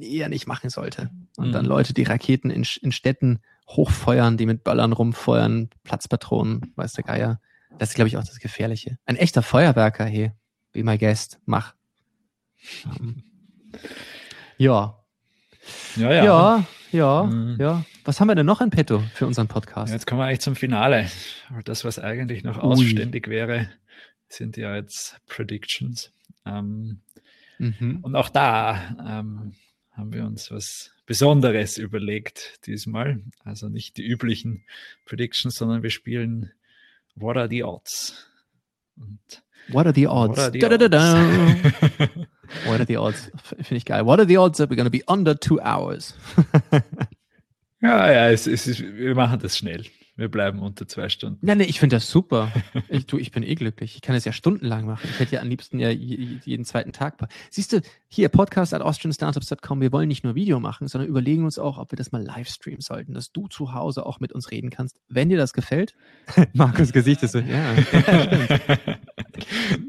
eher 0.00 0.28
nicht 0.28 0.46
machen 0.46 0.70
sollte. 0.70 1.10
Und 1.36 1.48
mhm. 1.48 1.52
dann 1.52 1.64
Leute, 1.64 1.94
die 1.94 2.04
Raketen 2.04 2.50
in, 2.50 2.66
in 2.80 2.92
Städten 2.92 3.40
hochfeuern, 3.68 4.36
die 4.36 4.46
mit 4.46 4.64
Böllern 4.64 4.92
rumfeuern, 4.92 5.70
Platzpatronen, 5.84 6.72
weiß 6.76 6.94
der 6.94 7.04
Geier 7.04 7.40
das 7.78 7.90
ist, 7.90 7.94
glaube 7.94 8.08
ich, 8.08 8.16
auch 8.16 8.24
das 8.24 8.38
Gefährliche. 8.38 8.98
Ein 9.06 9.16
echter 9.16 9.42
Feuerwerker, 9.42 10.04
hey, 10.04 10.32
be 10.72 10.82
my 10.82 10.98
guest, 10.98 11.38
mach. 11.44 11.74
Um, 12.84 13.22
ja. 14.56 14.98
Ja, 15.96 16.12
ja. 16.12 16.24
Ja, 16.24 16.66
ja, 16.92 17.22
mhm. 17.24 17.56
ja. 17.60 17.84
Was 18.04 18.20
haben 18.20 18.28
wir 18.28 18.34
denn 18.34 18.46
noch 18.46 18.60
in 18.60 18.70
petto 18.70 19.02
für 19.14 19.26
unseren 19.26 19.48
Podcast? 19.48 19.92
Jetzt 19.92 20.06
kommen 20.06 20.20
wir 20.20 20.26
eigentlich 20.26 20.40
zum 20.40 20.56
Finale. 20.56 21.10
Das, 21.64 21.84
was 21.84 21.98
eigentlich 21.98 22.44
noch 22.44 22.58
Ui. 22.58 22.62
ausständig 22.62 23.28
wäre, 23.28 23.68
sind 24.28 24.56
ja 24.56 24.74
jetzt 24.76 25.20
Predictions. 25.26 26.12
Ähm, 26.44 27.00
mhm. 27.58 27.98
Und 28.02 28.14
auch 28.14 28.28
da 28.28 28.96
ähm, 29.00 29.54
haben 29.92 30.12
wir 30.12 30.24
uns 30.24 30.50
was 30.50 30.92
Besonderes 31.06 31.78
überlegt 31.78 32.66
diesmal. 32.66 33.22
Also 33.44 33.68
nicht 33.68 33.96
die 33.96 34.04
üblichen 34.04 34.64
Predictions, 35.04 35.54
sondern 35.54 35.82
wir 35.82 35.90
spielen 35.90 36.52
What 37.14 37.36
are 37.36 37.48
the 37.48 37.62
odds? 37.62 38.28
Und 38.96 39.20
What 39.68 39.86
are 39.86 39.94
the 39.94 40.06
odds? 40.06 40.36
What 40.36 40.38
are 40.38 40.52
the 40.52 40.88
da, 40.88 41.14
odds? 41.14 41.62
Da, 41.72 42.06
da, 42.06 42.08
What 42.66 42.80
are 42.80 42.86
the 42.86 42.96
odds? 42.98 43.30
Finde 43.56 43.76
ich 43.76 43.84
geil. 43.84 44.04
What 44.04 44.18
are 44.18 44.26
the 44.26 44.38
odds 44.38 44.58
that 44.58 44.70
we're 44.70 44.76
going 44.76 44.90
to 44.90 44.90
be 44.90 45.02
under 45.08 45.34
two 45.34 45.60
hours? 45.60 46.14
ja, 47.80 48.12
ja, 48.12 48.30
es, 48.30 48.46
es 48.46 48.66
ist, 48.66 48.80
wir 48.80 49.14
machen 49.14 49.40
das 49.40 49.56
schnell. 49.56 49.84
Wir 50.18 50.30
bleiben 50.30 50.60
unter 50.60 50.88
zwei 50.88 51.10
Stunden. 51.10 51.46
Ja, 51.46 51.54
nee, 51.54 51.64
ich 51.64 51.78
finde 51.78 51.96
das 51.96 52.10
super. 52.10 52.50
Ich, 52.88 53.06
du, 53.06 53.18
ich 53.18 53.32
bin 53.32 53.42
eh 53.42 53.54
glücklich. 53.54 53.96
Ich 53.96 54.00
kann 54.00 54.14
es 54.14 54.24
ja 54.24 54.32
stundenlang 54.32 54.86
machen. 54.86 55.06
Ich 55.10 55.20
hätte 55.20 55.34
ja 55.34 55.42
am 55.42 55.48
liebsten 55.48 55.78
ja 55.78 55.90
jeden 55.90 56.64
zweiten 56.64 56.92
Tag. 56.92 57.18
Siehst 57.50 57.74
du, 57.74 57.82
hier 58.08 58.30
Podcast 58.30 58.72
at 58.72 58.80
austrianstartups.com. 58.80 59.82
Wir 59.82 59.92
wollen 59.92 60.08
nicht 60.08 60.24
nur 60.24 60.34
Video 60.34 60.58
machen, 60.58 60.88
sondern 60.88 61.10
überlegen 61.10 61.44
uns 61.44 61.58
auch, 61.58 61.76
ob 61.76 61.92
wir 61.92 61.96
das 61.96 62.12
mal 62.12 62.22
live 62.22 62.48
streamen 62.48 62.80
sollten, 62.80 63.12
dass 63.12 63.30
du 63.30 63.46
zu 63.48 63.74
Hause 63.74 64.06
auch 64.06 64.18
mit 64.18 64.32
uns 64.32 64.50
reden 64.50 64.70
kannst. 64.70 64.96
Wenn 65.08 65.28
dir 65.28 65.36
das 65.36 65.52
gefällt. 65.52 65.94
Markus 66.54 66.92
Gesicht 66.92 67.22
ist 67.22 67.32
so, 67.32 67.40
ja. 67.40 67.74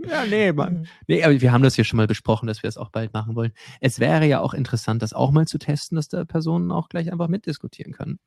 ja, 0.10 0.26
nee, 0.30 0.52
Mann. 0.52 0.88
Nee, 1.08 1.24
aber 1.24 1.40
wir 1.40 1.54
haben 1.54 1.64
das 1.64 1.76
hier 1.76 1.86
schon 1.86 1.98
mal 1.98 2.08
besprochen, 2.08 2.48
dass 2.48 2.64
wir 2.64 2.68
es 2.68 2.78
auch 2.78 2.90
bald 2.90 3.14
machen 3.14 3.36
wollen. 3.36 3.54
Es 3.80 4.02
wäre 4.02 4.26
ja 4.26 4.42
auch 4.42 4.54
interessant, 4.54 5.02
das 5.02 5.14
auch 5.14 5.32
mal 5.32 5.48
zu 5.48 5.58
testen, 5.58 5.96
dass 5.96 6.10
da 6.10 6.26
Personen 6.26 6.72
auch 6.72 6.90
gleich 6.90 7.14
einfach 7.14 7.30
mitdiskutieren 7.30 7.94
können. 7.94 8.20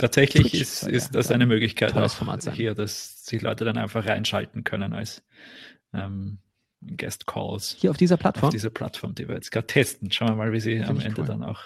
Tatsächlich 0.00 0.50
Twitch, 0.50 0.60
ist, 0.60 0.82
ist 0.84 1.14
das 1.14 1.30
eine 1.30 1.46
Möglichkeit 1.46 1.96
auch 1.96 2.52
hier, 2.52 2.74
dass 2.74 3.24
sich 3.24 3.42
Leute 3.42 3.64
dann 3.64 3.78
einfach 3.78 4.06
reinschalten 4.06 4.64
können 4.64 4.92
als 4.92 5.22
ähm, 5.92 6.38
Guest 6.80 7.26
Calls. 7.26 7.76
Hier 7.78 7.90
auf 7.90 7.96
dieser 7.96 8.16
Plattform? 8.16 8.48
Auf 8.48 8.52
dieser 8.52 8.70
Plattform, 8.70 9.14
die 9.14 9.28
wir 9.28 9.34
jetzt 9.34 9.52
gerade 9.52 9.66
testen. 9.66 10.10
Schauen 10.10 10.28
wir 10.28 10.36
mal, 10.36 10.52
wie 10.52 10.60
sie 10.60 10.76
Find 10.76 10.88
am 10.88 11.00
Ende 11.00 11.20
cool. 11.20 11.26
dann 11.26 11.42
auch 11.42 11.62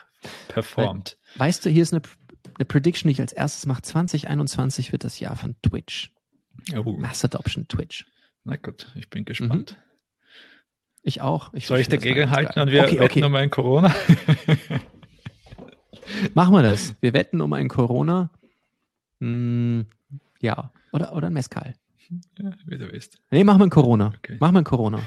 performt. 0.48 1.16
Weil, 1.36 1.48
weißt 1.48 1.64
du, 1.64 1.70
hier 1.70 1.82
ist 1.82 1.92
eine, 1.92 2.02
eine 2.56 2.64
Prediction, 2.64 3.08
die 3.08 3.12
ich 3.12 3.20
als 3.20 3.32
erstes 3.32 3.66
mache. 3.66 3.82
2021 3.82 4.92
wird 4.92 5.04
das 5.04 5.20
Jahr 5.20 5.36
von 5.36 5.54
Twitch. 5.62 6.10
Oh. 6.76 6.92
Mass 6.92 7.24
Adoption 7.24 7.68
Twitch. 7.68 8.06
Na 8.44 8.56
gut, 8.56 8.92
ich 8.94 9.08
bin 9.10 9.24
gespannt. 9.24 9.76
Mhm. 9.78 9.84
Ich 11.06 11.20
auch. 11.20 11.52
Ich 11.52 11.66
Soll 11.66 11.80
ich 11.80 11.88
dagegen 11.88 12.30
halten 12.30 12.58
und 12.58 12.70
wir 12.70 12.82
okay, 12.82 12.92
wetten 12.92 13.04
okay. 13.04 13.24
um 13.24 13.34
ein 13.34 13.50
Corona? 13.50 13.94
Machen 16.34 16.54
wir 16.54 16.62
das. 16.62 16.94
Wir 17.00 17.12
wetten 17.12 17.40
um 17.40 17.52
ein 17.52 17.68
Corona. 17.68 18.30
Hm, 19.20 19.86
ja, 20.40 20.72
oder, 20.92 21.14
oder 21.14 21.28
ein 21.28 21.32
Mescal. 21.32 21.74
Ja, 22.38 22.52
wie 22.66 22.78
du 22.78 22.92
willst. 22.92 23.18
Nee, 23.30 23.44
machen 23.44 23.60
wir 23.60 23.66
ein 23.66 23.70
Corona. 23.70 24.12
Okay. 24.18 24.36
Machen 24.38 24.54
wir 24.54 24.60
ein 24.60 24.64
Corona. 24.64 25.00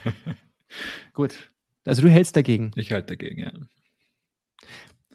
Gut. 1.13 1.51
Also 1.85 2.01
du 2.01 2.09
hältst 2.09 2.35
dagegen. 2.35 2.71
Ich 2.75 2.91
halte 2.91 3.15
dagegen, 3.15 3.39
ja. 3.39 3.51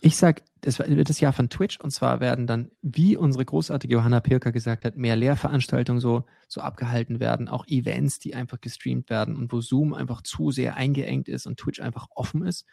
Ich 0.00 0.16
sag, 0.16 0.42
das 0.62 0.78
wird 0.78 1.08
das 1.08 1.20
Jahr 1.20 1.32
von 1.32 1.48
Twitch 1.48 1.78
und 1.78 1.90
zwar 1.90 2.20
werden 2.20 2.46
dann, 2.46 2.70
wie 2.82 3.16
unsere 3.16 3.44
großartige 3.44 3.94
Johanna 3.94 4.20
Pirker 4.20 4.50
gesagt 4.50 4.84
hat, 4.84 4.96
mehr 4.96 5.14
Lehrveranstaltungen 5.14 6.00
so, 6.00 6.24
so 6.48 6.60
abgehalten 6.60 7.20
werden, 7.20 7.48
auch 7.48 7.66
Events, 7.68 8.18
die 8.18 8.34
einfach 8.34 8.60
gestreamt 8.60 9.10
werden 9.10 9.36
und 9.36 9.52
wo 9.52 9.60
Zoom 9.60 9.94
einfach 9.94 10.22
zu 10.22 10.50
sehr 10.50 10.76
eingeengt 10.76 11.28
ist 11.28 11.46
und 11.46 11.58
Twitch 11.58 11.80
einfach 11.80 12.08
offen 12.14 12.44
ist. 12.44 12.64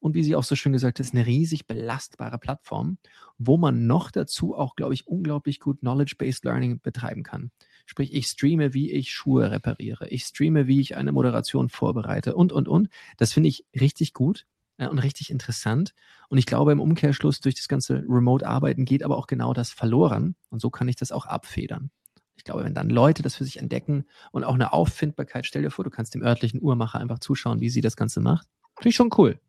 Und 0.00 0.14
wie 0.14 0.22
sie 0.22 0.36
auch 0.36 0.44
so 0.44 0.54
schön 0.54 0.72
gesagt 0.72 0.98
hat, 0.98 1.06
ist 1.06 1.14
eine 1.14 1.26
riesig 1.26 1.66
belastbare 1.66 2.38
Plattform, 2.38 2.98
wo 3.36 3.56
man 3.56 3.86
noch 3.86 4.10
dazu 4.10 4.54
auch, 4.54 4.76
glaube 4.76 4.94
ich, 4.94 5.06
unglaublich 5.06 5.60
gut 5.60 5.80
Knowledge-Based 5.80 6.44
Learning 6.44 6.80
betreiben 6.80 7.22
kann. 7.22 7.50
Sprich, 7.86 8.14
ich 8.14 8.26
streame, 8.26 8.74
wie 8.74 8.92
ich 8.92 9.10
Schuhe 9.10 9.50
repariere. 9.50 10.08
Ich 10.08 10.24
streame, 10.24 10.66
wie 10.66 10.80
ich 10.80 10.96
eine 10.96 11.10
Moderation 11.10 11.68
vorbereite 11.68 12.36
und, 12.36 12.52
und, 12.52 12.68
und. 12.68 12.88
Das 13.16 13.32
finde 13.32 13.48
ich 13.48 13.64
richtig 13.78 14.12
gut 14.12 14.46
äh, 14.76 14.86
und 14.86 14.98
richtig 14.98 15.30
interessant. 15.30 15.94
Und 16.28 16.38
ich 16.38 16.46
glaube, 16.46 16.72
im 16.72 16.80
Umkehrschluss 16.80 17.40
durch 17.40 17.54
das 17.54 17.66
ganze 17.66 18.04
Remote-Arbeiten 18.08 18.84
geht 18.84 19.02
aber 19.02 19.16
auch 19.16 19.26
genau 19.26 19.52
das 19.52 19.70
verloren. 19.70 20.36
Und 20.50 20.60
so 20.60 20.70
kann 20.70 20.88
ich 20.88 20.96
das 20.96 21.12
auch 21.12 21.26
abfedern. 21.26 21.90
Ich 22.36 22.44
glaube, 22.44 22.64
wenn 22.64 22.74
dann 22.74 22.88
Leute 22.88 23.22
das 23.22 23.34
für 23.34 23.44
sich 23.44 23.58
entdecken 23.58 24.04
und 24.30 24.44
auch 24.44 24.54
eine 24.54 24.72
Auffindbarkeit, 24.72 25.44
stell 25.44 25.62
dir 25.62 25.70
vor, 25.70 25.84
du 25.84 25.90
kannst 25.90 26.14
dem 26.14 26.22
örtlichen 26.22 26.62
Uhrmacher 26.62 27.00
einfach 27.00 27.18
zuschauen, 27.18 27.60
wie 27.60 27.68
sie 27.68 27.80
das 27.80 27.96
Ganze 27.96 28.20
macht. 28.20 28.46
Finde 28.76 28.90
ich 28.90 28.94
schon 28.94 29.10
cool. 29.18 29.40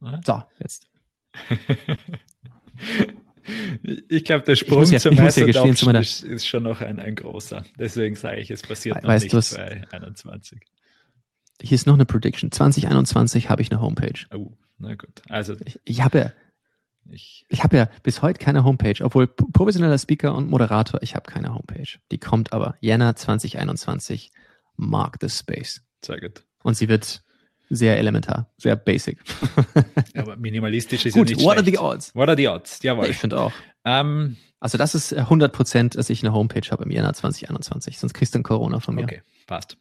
So, 0.00 0.42
jetzt. 0.60 0.88
Ich 4.10 4.24
glaube, 4.24 4.44
der 4.44 4.56
Sprung 4.56 4.84
ja, 4.84 4.98
zum 4.98 5.14
Master 5.14 5.48
ja 5.48 5.64
ist, 6.00 6.22
ist, 6.22 6.46
schon 6.46 6.64
noch 6.64 6.82
ein, 6.82 7.00
ein 7.00 7.14
großer. 7.14 7.64
Deswegen 7.78 8.14
sage 8.14 8.42
ich, 8.42 8.50
es 8.50 8.60
passiert 8.60 8.96
We 8.96 9.00
noch 9.00 9.08
weißt 9.08 9.32
nicht 9.32 9.56
bei 9.56 9.84
21 9.90 10.60
hier 11.60 11.74
ist 11.74 11.86
noch 11.86 11.94
eine 11.94 12.06
Prediction. 12.06 12.50
2021 12.50 13.50
habe 13.50 13.62
ich 13.62 13.70
eine 13.70 13.80
Homepage. 13.80 14.26
Oh, 14.34 14.52
na 14.78 14.94
gut. 14.94 15.22
Also 15.28 15.56
ich, 15.64 15.80
ich 15.84 16.02
habe 16.02 16.18
ja, 16.18 16.32
ich, 17.10 17.46
ich 17.48 17.64
habe 17.64 17.76
ja 17.76 17.90
bis 18.02 18.22
heute 18.22 18.38
keine 18.38 18.64
Homepage, 18.64 19.02
obwohl 19.04 19.26
professioneller 19.26 19.98
Speaker 19.98 20.34
und 20.34 20.48
Moderator, 20.48 21.02
ich 21.02 21.14
habe 21.14 21.30
keine 21.30 21.54
Homepage. 21.54 21.98
Die 22.10 22.18
kommt 22.18 22.52
aber 22.52 22.76
Jänner 22.80 23.16
2021. 23.16 24.30
Mark 24.76 25.16
the 25.20 25.28
Space. 25.28 25.82
Sehr 26.04 26.20
gut. 26.20 26.44
Und 26.62 26.76
sie 26.76 26.88
wird 26.88 27.24
sehr 27.70 27.98
elementar, 27.98 28.50
sehr 28.56 28.76
basic. 28.76 29.18
aber 30.16 30.36
minimalistisch 30.36 31.06
ist 31.06 31.14
Gut, 31.14 31.30
ja 31.30 31.36
nicht 31.36 31.44
what 31.44 31.58
schlecht. 31.58 31.78
are 31.78 31.88
the 31.90 31.94
odds? 31.94 32.14
What 32.14 32.28
are 32.28 32.36
the 32.36 32.48
odds? 32.48 32.82
Jawohl. 32.82 33.06
ich 33.06 33.16
finde 33.16 33.40
auch. 33.40 33.52
Um, 33.84 34.36
also 34.60 34.76
das 34.76 34.94
ist 34.94 35.12
100 35.12 35.52
Prozent, 35.52 35.96
dass 35.96 36.10
ich 36.10 36.22
eine 36.24 36.32
Homepage 36.32 36.68
habe 36.70 36.84
im 36.84 36.90
Jänner 36.90 37.12
2021. 37.12 37.98
Sonst 37.98 38.14
kriegst 38.14 38.34
du 38.34 38.40
ein 38.40 38.42
Corona 38.42 38.80
von 38.80 38.94
mir. 38.94 39.04
Okay, 39.04 39.22
passt. 39.46 39.76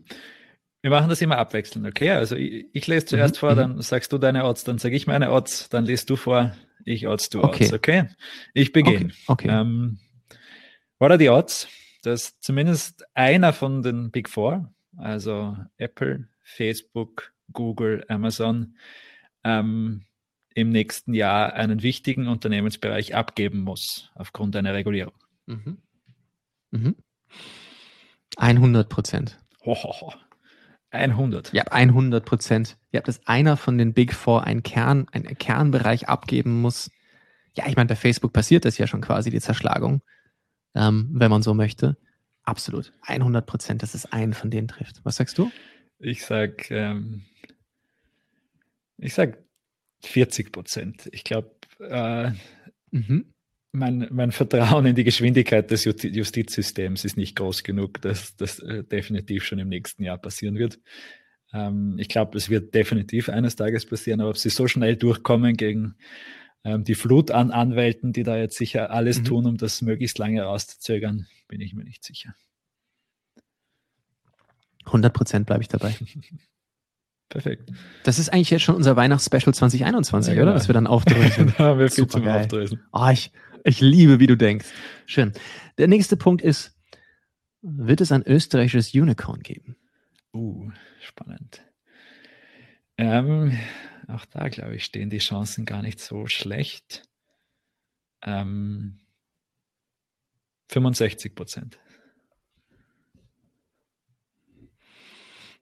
Wir 0.81 0.91
machen 0.91 1.09
das 1.09 1.21
immer 1.21 1.37
abwechselnd, 1.37 1.87
okay? 1.87 2.11
Also 2.11 2.35
ich, 2.35 2.67
ich 2.71 2.87
lese 2.87 3.07
zuerst 3.07 3.35
mhm. 3.35 3.39
vor, 3.39 3.51
mhm. 3.53 3.57
dann 3.57 3.81
sagst 3.81 4.13
du 4.13 4.17
deine 4.17 4.45
Odds, 4.45 4.63
dann 4.63 4.77
sage 4.77 4.95
ich 4.95 5.07
meine 5.07 5.31
Odds, 5.31 5.69
dann 5.69 5.85
liest 5.85 6.09
du 6.09 6.15
vor, 6.15 6.55
ich 6.85 7.07
Odds, 7.07 7.29
du 7.29 7.43
okay. 7.43 7.65
Odds, 7.65 7.73
okay? 7.73 8.09
Ich 8.53 8.71
beginne. 8.71 9.11
Okay. 9.25 9.49
okay. 9.49 9.49
Ähm, 9.49 9.99
what 10.99 11.09
are 11.09 11.17
die 11.17 11.29
Odds, 11.29 11.67
dass 12.03 12.39
zumindest 12.39 13.05
einer 13.15 13.53
von 13.53 13.81
den 13.81 14.11
Big 14.11 14.29
Four, 14.29 14.71
also 14.97 15.57
Apple, 15.77 16.27
Facebook, 16.43 17.33
Google, 17.51 18.05
Amazon, 18.07 18.77
ähm, 19.43 20.03
im 20.53 20.69
nächsten 20.69 21.13
Jahr 21.13 21.53
einen 21.53 21.83
wichtigen 21.83 22.27
Unternehmensbereich 22.27 23.15
abgeben 23.15 23.61
muss 23.61 24.11
aufgrund 24.15 24.55
einer 24.55 24.73
Regulierung? 24.73 25.13
Mhm. 25.45 25.77
Mhm. 26.71 26.95
100 28.37 28.89
Prozent. 28.89 29.39
100. 30.91 31.53
Ja, 31.53 31.63
100 31.63 32.25
Prozent. 32.25 32.77
Ja, 32.91 33.01
dass 33.01 33.25
einer 33.27 33.57
von 33.57 33.77
den 33.77 33.93
Big 33.93 34.13
Four 34.13 34.45
einen 34.45 34.63
Kern, 34.63 35.07
einen 35.11 35.37
Kernbereich 35.37 36.07
abgeben 36.07 36.61
muss. 36.61 36.89
Ja, 37.55 37.67
ich 37.67 37.75
meine, 37.75 37.87
bei 37.87 37.95
Facebook 37.95 38.33
passiert 38.33 38.65
das 38.65 38.77
ja 38.77 38.87
schon 38.87 39.01
quasi, 39.01 39.29
die 39.29 39.41
Zerschlagung, 39.41 40.01
ähm, 40.75 41.09
wenn 41.13 41.29
man 41.29 41.43
so 41.43 41.53
möchte. 41.53 41.97
Absolut. 42.43 42.93
100 43.01 43.45
Prozent, 43.45 43.83
dass 43.83 43.93
es 43.93 44.05
einen 44.05 44.33
von 44.33 44.49
denen 44.49 44.67
trifft. 44.67 45.01
Was 45.03 45.17
sagst 45.17 45.37
du? 45.37 45.51
Ich 45.99 46.25
sag, 46.25 46.69
ähm, 46.71 47.25
ich 48.97 49.13
sag 49.13 49.37
40 50.01 50.51
Prozent. 50.51 51.09
Ich 51.11 51.23
glaube, 51.23 51.51
äh, 51.79 52.31
mhm 52.91 53.33
mein, 53.77 54.07
mein 54.11 54.31
Vertrauen 54.31 54.85
in 54.85 54.95
die 54.95 55.03
Geschwindigkeit 55.03 55.69
des 55.71 55.85
Justizsystems 55.85 57.05
ist 57.05 57.17
nicht 57.17 57.35
groß 57.35 57.63
genug, 57.63 58.01
dass 58.01 58.35
das 58.35 58.59
äh, 58.59 58.83
definitiv 58.83 59.43
schon 59.43 59.59
im 59.59 59.69
nächsten 59.69 60.03
Jahr 60.03 60.17
passieren 60.17 60.57
wird. 60.57 60.79
Ähm, 61.53 61.95
ich 61.99 62.09
glaube, 62.09 62.37
es 62.37 62.49
wird 62.49 62.73
definitiv 62.73 63.29
eines 63.29 63.55
Tages 63.55 63.85
passieren, 63.85 64.21
aber 64.21 64.31
ob 64.31 64.37
sie 64.37 64.49
so 64.49 64.67
schnell 64.67 64.95
durchkommen 64.95 65.55
gegen 65.55 65.95
ähm, 66.63 66.83
die 66.83 66.95
Flut 66.95 67.31
an 67.31 67.51
Anwälten, 67.51 68.13
die 68.13 68.23
da 68.23 68.37
jetzt 68.37 68.57
sicher 68.57 68.91
alles 68.91 69.19
mhm. 69.19 69.25
tun, 69.25 69.45
um 69.45 69.57
das 69.57 69.81
möglichst 69.81 70.17
lange 70.17 70.41
rauszuzögern, 70.41 71.27
bin 71.47 71.61
ich 71.61 71.73
mir 71.73 71.83
nicht 71.83 72.03
sicher. 72.03 72.35
100 74.87 75.13
Prozent 75.13 75.45
bleibe 75.45 75.61
ich 75.61 75.67
dabei. 75.67 75.95
Perfekt. 77.29 77.71
Das 78.03 78.19
ist 78.19 78.29
eigentlich 78.29 78.49
jetzt 78.49 78.63
schon 78.63 78.75
unser 78.75 78.95
Weihnachtsspecial 78.95 79.53
2021, 79.53 80.29
ja, 80.29 80.35
genau. 80.35 80.51
oder? 80.51 80.55
Was 80.55 80.67
wir 80.69 80.73
dann 80.73 80.87
aufdröseln. 80.87 81.53
da 81.57 81.65
haben 81.65 81.79
wir 81.79 81.89
viel 81.89 82.07
zum 82.07 82.27
Aufdröseln. 82.27 82.81
Oh, 82.93 83.09
ich, 83.11 83.31
ich 83.63 83.81
liebe, 83.81 84.19
wie 84.19 84.27
du 84.27 84.37
denkst. 84.37 84.67
Schön. 85.05 85.33
Der 85.77 85.87
nächste 85.87 86.15
Punkt 86.15 86.41
ist, 86.41 86.77
wird 87.61 88.01
es 88.01 88.11
ein 88.11 88.23
österreichisches 88.25 88.93
Unicorn 88.93 89.41
geben? 89.41 89.75
Uh, 90.33 90.71
spannend. 91.01 91.61
Ähm, 92.97 93.57
auch 94.07 94.25
da, 94.25 94.47
glaube 94.47 94.75
ich, 94.75 94.85
stehen 94.85 95.09
die 95.09 95.17
Chancen 95.17 95.65
gar 95.65 95.81
nicht 95.81 95.99
so 95.99 96.27
schlecht. 96.27 97.03
Ähm, 98.23 98.99
65 100.69 101.35
Prozent. 101.35 101.79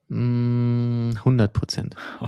100 0.09 1.19
hm, 1.23 1.53
Prozent. 1.53 1.95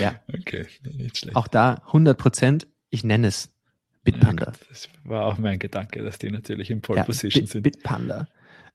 ja. 0.00 0.20
Okay, 0.28 0.66
nicht 0.82 1.18
schlecht. 1.18 1.36
Auch 1.36 1.48
da 1.48 1.82
100 1.86 2.18
Prozent. 2.18 2.66
Ich 2.90 3.04
nenne 3.04 3.28
es 3.28 3.50
Bitpanda. 4.04 4.46
Ja, 4.46 4.52
das 4.68 4.88
war 5.04 5.26
auch 5.26 5.38
mein 5.38 5.58
Gedanke, 5.58 6.02
dass 6.02 6.18
die 6.18 6.30
natürlich 6.30 6.70
in 6.70 6.80
Pole 6.80 6.98
ja, 6.98 7.04
Position 7.04 7.44
Bit, 7.44 7.50
sind. 7.50 7.62
Bitpanda 7.62 8.28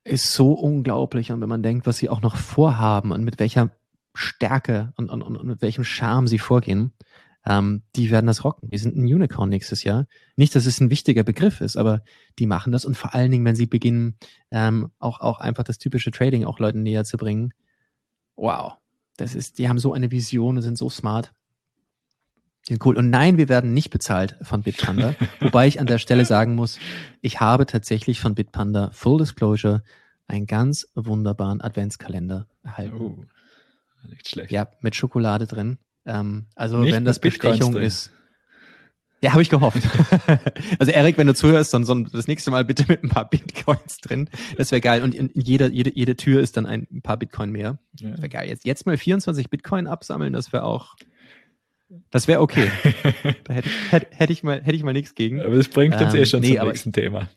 ist 0.04 0.32
so 0.32 0.52
unglaublich 0.52 1.32
und 1.32 1.40
wenn 1.40 1.48
man 1.48 1.62
denkt, 1.62 1.86
was 1.86 1.98
sie 1.98 2.08
auch 2.08 2.22
noch 2.22 2.36
vorhaben 2.36 3.10
und 3.10 3.24
mit 3.24 3.38
welcher 3.40 3.70
Stärke 4.14 4.92
und, 4.96 5.10
und, 5.10 5.22
und 5.22 5.44
mit 5.44 5.62
welchem 5.62 5.84
Charme 5.84 6.28
sie 6.28 6.38
vorgehen, 6.38 6.92
ähm, 7.48 7.82
die 7.94 8.10
werden 8.10 8.26
das 8.26 8.44
rocken. 8.44 8.70
Die 8.70 8.78
sind 8.78 8.96
ein 8.96 9.04
Unicorn 9.04 9.48
nächstes 9.48 9.84
Jahr. 9.84 10.06
Nicht, 10.34 10.54
dass 10.54 10.66
es 10.66 10.80
ein 10.80 10.90
wichtiger 10.90 11.22
Begriff 11.22 11.60
ist, 11.60 11.76
aber 11.76 12.02
die 12.38 12.46
machen 12.46 12.72
das 12.72 12.84
und 12.84 12.96
vor 12.96 13.14
allen 13.14 13.30
Dingen, 13.30 13.44
wenn 13.44 13.56
sie 13.56 13.66
beginnen, 13.66 14.16
ähm, 14.50 14.90
auch, 14.98 15.20
auch 15.20 15.38
einfach 15.38 15.64
das 15.64 15.78
typische 15.78 16.10
Trading 16.10 16.44
auch 16.44 16.58
Leuten 16.58 16.82
näher 16.82 17.04
zu 17.04 17.16
bringen. 17.16 17.52
Wow. 18.34 18.74
Das 19.16 19.34
ist, 19.34 19.58
die 19.58 19.68
haben 19.68 19.78
so 19.78 19.92
eine 19.92 20.10
Vision 20.10 20.56
und 20.56 20.62
sind 20.62 20.76
so 20.76 20.90
smart. 20.90 21.32
Cool. 22.84 22.96
Und 22.96 23.10
nein, 23.10 23.38
wir 23.38 23.48
werden 23.48 23.74
nicht 23.74 23.90
bezahlt 23.90 24.36
von 24.42 24.62
Bitpanda. 24.62 25.14
Wobei 25.40 25.68
ich 25.68 25.78
an 25.78 25.86
der 25.86 25.98
Stelle 25.98 26.24
sagen 26.24 26.56
muss, 26.56 26.80
ich 27.20 27.38
habe 27.38 27.64
tatsächlich 27.64 28.18
von 28.18 28.34
Bitpanda 28.34 28.90
Full 28.90 29.18
Disclosure 29.18 29.84
einen 30.26 30.46
ganz 30.46 30.88
wunderbaren 30.96 31.60
Adventskalender 31.60 32.48
erhalten. 32.64 32.96
Oh, 33.00 33.24
nicht 34.08 34.28
schlecht. 34.28 34.50
Ja, 34.50 34.68
mit 34.80 34.96
Schokolade 34.96 35.46
drin. 35.46 35.78
Ähm, 36.06 36.46
also 36.54 36.78
nicht 36.78 36.92
wenn 36.92 37.04
das 37.04 37.18
Bestechung 37.18 37.76
ist. 37.76 38.12
Ja, 39.22 39.32
habe 39.32 39.42
ich 39.42 39.48
gehofft. 39.48 39.82
also 40.78 40.92
Erik, 40.92 41.16
wenn 41.16 41.26
du 41.26 41.34
zuhörst, 41.34 41.72
dann, 41.72 41.84
dann 41.84 42.08
das 42.12 42.28
nächste 42.28 42.50
Mal 42.50 42.64
bitte 42.64 42.84
mit 42.86 43.02
ein 43.02 43.08
paar 43.08 43.28
Bitcoins 43.28 43.98
drin. 43.98 44.28
Das 44.56 44.70
wäre 44.72 44.80
geil. 44.80 45.02
Und 45.02 45.14
in, 45.14 45.30
in 45.30 45.40
jeder, 45.40 45.68
jede, 45.68 45.90
jede 45.94 46.16
Tür 46.16 46.40
ist 46.40 46.56
dann 46.56 46.66
ein, 46.66 46.86
ein 46.92 47.02
paar 47.02 47.16
Bitcoin 47.16 47.50
mehr. 47.50 47.78
Ja. 47.98 48.10
Das 48.10 48.18
wäre 48.18 48.28
geil. 48.28 48.48
Jetzt, 48.48 48.66
jetzt 48.66 48.84
mal 48.84 48.96
24 48.96 49.48
Bitcoin 49.48 49.86
absammeln, 49.86 50.34
das 50.34 50.52
wäre 50.52 50.64
auch 50.64 50.96
Das 52.10 52.28
wäre 52.28 52.40
okay. 52.40 52.70
da 53.44 53.54
hätte 53.54 53.68
ich, 53.68 53.92
hätte, 53.92 54.06
hätte, 54.14 54.32
ich 54.32 54.42
mal, 54.42 54.62
hätte 54.62 54.76
ich 54.76 54.82
mal 54.82 54.92
nichts 54.92 55.14
gegen. 55.14 55.40
Aber 55.40 55.54
es 55.54 55.68
bringt 55.68 55.94
uns 55.94 56.12
eh 56.12 56.18
ähm, 56.18 56.22
eh 56.22 56.26
schon 56.26 56.40
nee, 56.40 56.56
zum 56.56 56.68
nächsten 56.68 56.90
ich, 56.90 56.94
Thema. 56.94 57.28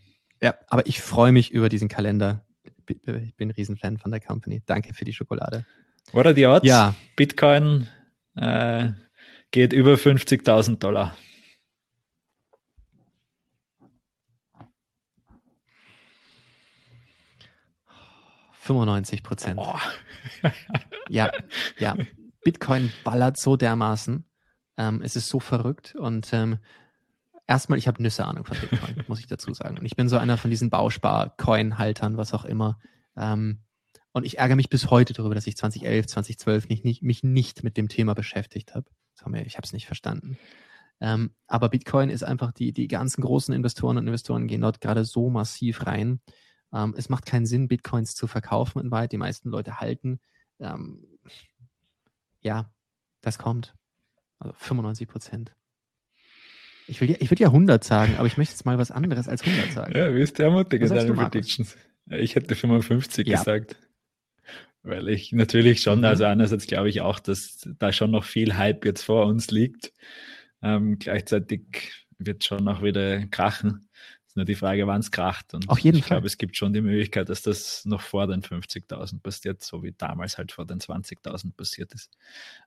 Ja, 0.42 0.56
aber 0.68 0.86
ich 0.86 1.02
freue 1.02 1.32
mich 1.32 1.52
über 1.52 1.70
diesen 1.70 1.88
Kalender. 1.88 2.46
Ich 2.88 3.36
bin 3.36 3.50
ein 3.50 3.52
Riesenfan 3.52 3.98
von 3.98 4.12
der 4.12 4.20
Company. 4.20 4.62
Danke 4.66 4.94
für 4.94 5.06
die 5.06 5.14
Schokolade. 5.14 5.66
Oder 6.12 6.34
die 6.34 6.46
Odds? 6.46 6.68
Ja. 6.68 6.96
Bitcoin 7.16 7.88
äh, 8.40 8.92
geht 9.52 9.74
über 9.74 9.94
50.000 9.94 10.80
Dollar. 10.80 11.16
95 18.70 19.24
Prozent. 19.24 19.60
ja, 21.10 21.32
ja. 21.80 21.96
Bitcoin 22.44 22.92
ballert 23.04 23.38
so 23.38 23.56
dermaßen. 23.58 24.26
Ähm, 24.78 25.02
es 25.04 25.16
ist 25.16 25.28
so 25.28 25.40
verrückt 25.40 25.96
und 25.96 26.32
ähm, 26.34 26.60
erstmal, 27.48 27.80
ich 27.80 27.88
habe 27.88 28.02
Nüsse 28.02 28.26
Ahnung 28.26 28.46
von 28.46 28.58
Bitcoin, 28.60 29.04
muss 29.08 29.20
ich 29.20 29.28
dazu 29.28 29.54
sagen. 29.54 29.80
Und 29.80 29.86
ich 29.86 29.96
bin 29.96 30.08
so 30.08 30.18
einer 30.18 30.38
von 30.38 30.52
diesen 30.52 30.70
Bauspar-Coin-Haltern, 30.70 32.16
was 32.16 32.34
auch 32.34 32.46
immer. 32.46 32.80
Ähm, 33.18 33.64
und 34.12 34.26
ich 34.26 34.38
ärgere 34.40 34.56
mich 34.56 34.70
bis 34.70 34.90
heute 34.90 35.14
darüber, 35.14 35.36
dass 35.36 35.48
ich 35.48 35.58
2011, 35.58 36.08
2012 36.08 36.70
nicht, 36.70 36.86
nicht, 36.86 37.04
mich 37.04 37.24
nicht 37.24 37.64
mit 37.64 37.78
dem 37.78 37.90
Thema 37.90 38.16
beschäftigt 38.16 38.76
habe. 38.76 38.90
Ich 39.46 39.58
habe 39.58 39.66
es 39.66 39.74
nicht 39.74 39.86
verstanden. 39.86 40.38
Ähm, 41.02 41.32
aber 41.48 41.70
Bitcoin 41.70 42.10
ist 42.10 42.24
einfach, 42.24 42.52
die, 42.52 42.74
die 42.74 42.88
ganzen 42.88 43.22
großen 43.22 43.54
Investoren 43.54 43.98
und 43.98 44.08
Investoren 44.08 44.48
gehen 44.48 44.62
dort 44.62 44.82
gerade 44.82 45.06
so 45.06 45.30
massiv 45.30 45.86
rein. 45.86 46.20
Ähm, 46.74 46.94
es 46.98 47.10
macht 47.10 47.26
keinen 47.26 47.46
Sinn, 47.46 47.68
Bitcoins 47.68 48.16
zu 48.16 48.28
verkaufen 48.28 48.80
in 48.82 48.92
Wahrheit. 48.92 49.12
Die 49.12 49.18
meisten 49.18 49.50
Leute 49.50 49.80
halten. 49.80 50.20
Ähm, 50.60 51.06
ja, 52.42 52.72
das 53.22 53.38
kommt. 53.38 53.76
Also 54.40 54.54
95 54.58 55.08
Prozent. 55.08 55.56
Ich, 56.88 57.02
will, 57.02 57.16
ich 57.20 57.30
würde 57.30 57.44
ja 57.44 57.50
100 57.50 57.84
sagen, 57.84 58.16
aber 58.18 58.26
ich 58.26 58.38
möchte 58.38 58.54
jetzt 58.54 58.66
mal 58.66 58.78
was 58.78 58.90
anderes 58.90 59.28
als 59.28 59.44
100 59.44 59.72
sagen. 59.72 59.96
Ja, 59.96 60.14
wie 60.14 60.22
ist 60.22 60.40
der 60.40 60.50
mutig 60.50 60.82
in 60.82 60.90
deinen 60.90 61.16
Predictions? 61.16 61.78
Ich 62.08 62.36
hätte 62.36 62.56
55 62.56 63.28
ja. 63.28 63.38
gesagt. 63.38 63.76
Weil 64.84 65.10
ich 65.10 65.32
natürlich 65.34 65.82
schon, 65.82 66.00
mhm. 66.00 66.06
also 66.06 66.24
einerseits 66.26 66.68
glaube 66.68 66.90
ich 66.90 67.02
auch, 67.02 67.20
dass 67.20 67.68
da 67.80 67.92
schon 67.92 68.12
noch 68.12 68.24
viel 68.24 68.58
Hype 68.58 68.86
jetzt 68.86 69.04
vor 69.04 69.26
uns 69.26 69.52
liegt. 69.52 69.92
Ähm, 70.62 71.00
gleichzeitig 71.00 72.06
wird 72.18 72.44
schon 72.44 72.68
auch 72.68 72.82
wieder 72.82 73.26
krachen 73.28 73.90
nur 74.40 74.46
die 74.46 74.56
Frage, 74.56 74.88
wann 74.88 75.02
es 75.02 75.12
kracht. 75.12 75.54
Und 75.54 75.70
Auf 75.70 75.80
jeden 75.80 75.98
ich 75.98 76.04
Fall. 76.04 76.16
glaube, 76.18 76.28
es 76.28 76.38
gibt 76.38 76.58
schon 76.58 76.74
die 76.74 76.82
Möglichkeit, 76.82 77.30
dass 77.30 77.44
das 77.44 77.86
noch 77.86 78.02
vor 78.02 78.26
den 78.26 78.42
50.000 78.42 79.22
passiert, 79.22 79.62
so 79.62 79.84
wie 79.84 79.92
damals 79.92 80.38
halt 80.38 80.52
vor 80.52 80.66
den 80.66 80.80
20.000 80.80 81.56
passiert 81.56 81.94
ist. 81.94 82.18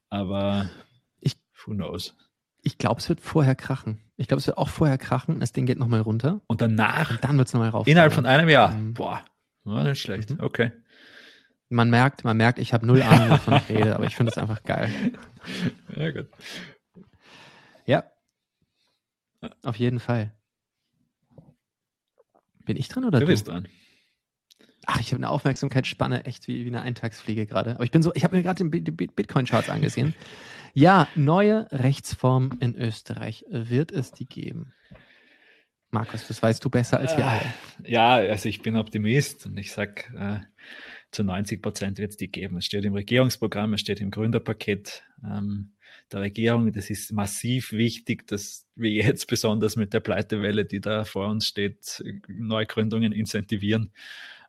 Aber 0.09 0.71
ich, 1.19 1.37
who 1.65 1.73
knows? 1.73 2.15
Ich 2.63 2.79
glaube, 2.79 3.01
es 3.01 3.09
wird 3.09 3.21
vorher 3.21 3.57
krachen. 3.57 4.01
Ich 4.17 4.29
glaube, 4.29 4.41
es 4.41 4.47
wird 4.47 4.59
auch 4.59 4.69
vorher 4.69 4.99
krachen. 4.99 5.41
Das 5.41 5.53
Ding 5.53 5.67
geht 5.67 5.79
nochmal 5.79 6.01
runter. 6.01 6.41
Und 6.47 6.61
danach? 6.61 7.11
Und 7.11 7.25
dann 7.25 7.37
wird 7.39 7.49
es 7.49 7.55
nochmal 7.55 7.71
rauf. 7.71 7.89
Innerhalb 7.89 8.13
von 8.13 8.27
einem 8.27 8.49
Jahr? 8.49 8.73
Mhm. 8.73 8.95
Boah, 8.95 9.25
war 9.65 9.83
nicht 9.83 10.01
schlecht. 10.01 10.31
Mhm. 10.31 10.41
Okay. 10.41 10.71
Man 11.73 11.89
merkt, 11.89 12.23
man 12.23 12.37
merkt, 12.37 12.59
ich 12.59 12.75
habe 12.75 12.87
null 12.87 13.03
Ahnung, 13.03 13.31
wovon 13.31 13.55
ich 13.55 13.69
rede, 13.71 13.95
aber 13.95 14.05
ich 14.05 14.15
finde 14.15 14.31
es 14.31 14.39
einfach 14.39 14.63
geil. 14.63 14.91
Ja, 15.97 16.11
gut. 16.11 16.29
Ja. 17.87 18.05
Auf 19.63 19.77
jeden 19.77 19.99
Fall. 19.99 20.33
Bin 22.65 22.77
ich 22.77 22.89
dran 22.89 23.05
oder 23.05 23.21
du? 23.21 23.27
Du 23.27 23.33
bist 23.33 23.49
dran. 23.49 23.69
Ach, 24.87 25.01
ich 25.01 25.13
habe 25.13 25.17
eine 25.17 25.31
Aufmerksamkeitsspanne 25.31 26.25
echt 26.27 26.47
wie, 26.47 26.65
wie 26.65 26.69
eine 26.69 26.83
Eintagsfliege 26.83 27.47
gerade. 27.47 27.77
Aber 27.77 27.85
ich 27.85 27.91
bin 27.91 28.03
so, 28.03 28.13
ich 28.15 28.25
habe 28.25 28.37
mir 28.37 28.43
gerade 28.43 28.69
den 28.69 28.71
Bitcoin-Charts 28.71 29.71
angesehen. 29.71 30.15
ja, 30.75 31.09
neue 31.15 31.69
Rechtsform 31.71 32.59
in 32.61 32.77
Österreich. 32.77 33.45
Wird 33.49 33.93
es 33.93 34.13
die 34.13 34.27
geben? 34.27 34.75
Markus, 35.91 36.27
das 36.27 36.43
weißt 36.43 36.65
du 36.65 36.71
besser 36.71 36.99
als 36.99 37.17
wir 37.17 37.27
alle. 37.27 37.55
Ja, 37.85 38.15
also 38.15 38.49
ich 38.49 38.63
bin 38.63 38.77
Optimist 38.77 39.47
und 39.47 39.57
ich 39.59 39.73
sage, 39.73 40.05
äh, 40.19 40.41
zu 41.13 41.25
90 41.25 41.63
Prozent 41.63 41.99
wird 41.99 42.11
es 42.13 42.17
die 42.17 42.31
geben. 42.31 42.57
Es 42.57 42.65
steht 42.65 42.85
im 42.85 42.95
Regierungsprogramm, 42.95 43.75
es 43.75 43.81
steht 43.81 44.01
im 44.01 44.11
Gründerpaket. 44.11 45.05
Ähm, 45.25 45.73
der 46.13 46.21
Regierung. 46.21 46.73
Das 46.73 46.91
ist 46.91 47.13
massiv 47.13 47.73
wichtig, 47.73 48.27
dass 48.27 48.67
wir 48.75 48.91
jetzt 48.91 49.27
besonders 49.27 49.77
mit 49.77 49.93
der 49.93 50.01
Pleitewelle, 50.01 50.65
die 50.65 50.81
da 50.81 51.05
vor 51.05 51.29
uns 51.29 51.47
steht, 51.47 52.03
Neugründungen 52.29 53.13
incentivieren. 53.13 53.93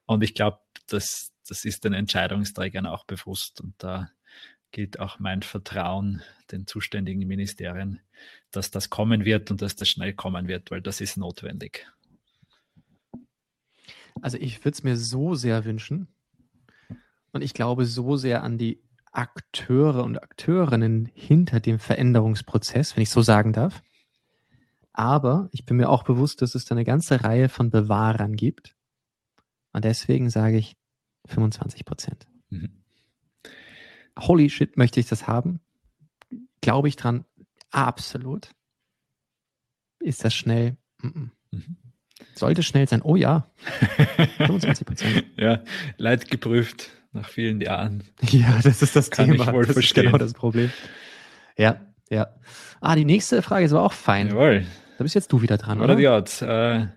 Und 0.06 0.24
ich 0.24 0.34
glaube, 0.34 0.60
das, 0.88 1.32
das 1.48 1.66
ist 1.66 1.86
den 1.86 1.94
Entscheidungsträgern 1.94 2.86
auch 2.86 3.06
bewusst. 3.06 3.62
Und 3.62 3.76
da 3.78 4.10
gilt 4.72 5.00
auch 5.00 5.20
mein 5.20 5.42
Vertrauen 5.44 6.22
den 6.52 6.68
zuständigen 6.68 7.26
Ministerien, 7.28 8.02
dass 8.52 8.72
das 8.72 8.90
kommen 8.90 9.26
wird 9.26 9.52
und 9.52 9.62
dass 9.62 9.76
das 9.76 9.90
schnell 9.90 10.14
kommen 10.14 10.48
wird, 10.48 10.72
weil 10.72 10.82
das 10.82 11.02
ist 11.02 11.18
notwendig. 11.18 11.88
Also 14.22 14.38
ich 14.38 14.60
würde 14.60 14.76
es 14.76 14.84
mir 14.84 14.98
so 14.98 15.36
sehr 15.36 15.66
wünschen 15.66 16.08
und 17.34 17.42
ich 17.42 17.54
glaube 17.54 17.86
so 17.86 18.16
sehr 18.16 18.44
an 18.44 18.58
die 18.58 18.82
Akteure 19.12 20.04
und 20.04 20.22
Akteurinnen 20.22 21.10
hinter 21.14 21.60
dem 21.60 21.80
Veränderungsprozess, 21.80 22.96
wenn 22.96 23.04
ich 23.04 23.10
so 23.10 23.22
sagen 23.22 23.54
darf. 23.54 23.84
Aber 24.94 25.50
ich 25.52 25.66
bin 25.66 25.78
mir 25.78 25.90
auch 25.90 26.04
bewusst, 26.04 26.42
dass 26.42 26.56
es 26.56 26.66
da 26.66 26.76
eine 26.76 26.86
ganze 26.86 27.24
Reihe 27.24 27.50
von 27.50 27.72
Bewahrern 27.72 28.36
gibt. 28.36 28.76
Und 29.72 29.86
deswegen 29.86 30.30
sage 30.30 30.58
ich 30.58 30.78
25 31.26 31.86
Prozent. 31.86 32.28
Mhm. 32.50 32.84
Holy 34.20 34.50
shit, 34.50 34.78
möchte 34.78 35.00
ich 35.00 35.08
das 35.08 35.28
haben? 35.28 35.60
Glaube 36.62 36.88
ich 36.88 36.96
dran? 36.96 37.26
Absolut. 37.72 38.52
Ist 40.00 40.24
das 40.24 40.36
schnell? 40.36 40.78
Mhm. 41.02 41.32
Sollte 42.36 42.62
schnell 42.62 42.88
sein. 42.88 43.02
Oh 43.02 43.16
ja. 43.16 43.52
25 44.38 44.86
Prozent. 44.86 45.26
ja, 45.38 45.64
leid 45.98 46.30
geprüft 46.30 46.92
nach 47.14 47.30
vielen 47.30 47.62
Jahren. 47.62 48.04
Ja, 48.22 48.60
das 48.62 48.82
ist 48.82 48.96
das 48.96 49.10
Kann 49.10 49.32
Thema. 49.32 49.52
Das 49.64 49.78
ist 49.78 49.94
genau 49.94 50.18
das 50.18 50.34
Problem. 50.34 50.72
Ja, 51.58 51.80
ja. 52.10 52.28
Ah, 52.82 52.96
die 52.96 53.06
nächste 53.06 53.42
Frage 53.42 53.66
ist 53.66 53.72
aber 53.72 53.84
auch 53.84 53.94
fein. 53.94 54.30
Jawohl. 54.30 54.66
Da 54.98 55.04
bist 55.04 55.16
jetzt 55.16 55.32
du 55.32 55.42
wieder 55.42 55.58
dran, 55.58 55.80
oder? 55.80 55.96
Oder 55.96 55.96
die 55.96 56.46
äh, 56.46 56.88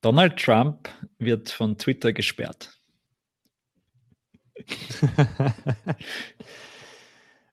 Donald 0.00 0.36
Trump 0.36 0.88
wird 1.18 1.50
von 1.50 1.76
Twitter 1.78 2.12
gesperrt. 2.12 2.72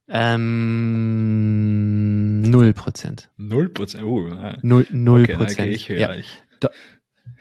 ähm, 0.07 1.61
null 2.41 2.73
Prozent. 2.73 3.29
Null 3.37 3.69
Prozent? 3.69 4.03
Oh, 4.03 4.27
äh. 4.27 4.57
Null, 4.61 4.87
null 4.91 5.23
okay, 5.23 5.35
Prozent. 5.35 5.73
Ich 5.73 5.89
höre 5.89 5.97
ja. 5.97 6.13
ich. 6.15 6.41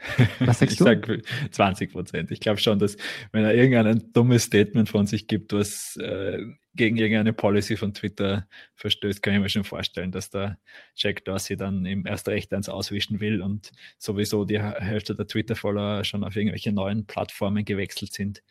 Was 0.39 0.59
sagst 0.59 0.73
ich 0.73 0.77
du? 0.79 0.85
Sage 0.85 1.21
20 1.51 1.91
Prozent. 1.91 2.31
Ich 2.31 2.39
glaube 2.39 2.59
schon, 2.59 2.79
dass 2.79 2.97
wenn 3.31 3.43
er 3.43 3.53
irgendein 3.53 4.11
dummes 4.13 4.43
Statement 4.43 4.89
von 4.89 5.07
sich 5.07 5.27
gibt, 5.27 5.53
was 5.53 5.95
äh, 5.97 6.39
gegen 6.75 6.97
irgendeine 6.97 7.33
Policy 7.33 7.77
von 7.77 7.93
Twitter 7.93 8.47
verstößt, 8.75 9.21
kann 9.21 9.35
ich 9.35 9.39
mir 9.39 9.49
schon 9.49 9.63
vorstellen, 9.63 10.11
dass 10.11 10.29
der 10.29 10.57
Jack 10.95 11.23
Dorsey 11.25 11.55
dann 11.55 11.85
ihm 11.85 12.05
erst 12.05 12.27
recht 12.27 12.53
eins 12.53 12.69
auswischen 12.69 13.19
will 13.19 13.41
und 13.41 13.71
sowieso 13.97 14.45
die 14.45 14.59
Hälfte 14.59 15.15
der 15.15 15.27
Twitter-Follower 15.27 16.03
schon 16.03 16.23
auf 16.23 16.35
irgendwelche 16.35 16.71
neuen 16.71 17.05
Plattformen 17.05 17.63
gewechselt 17.63 18.13
sind. 18.13 18.43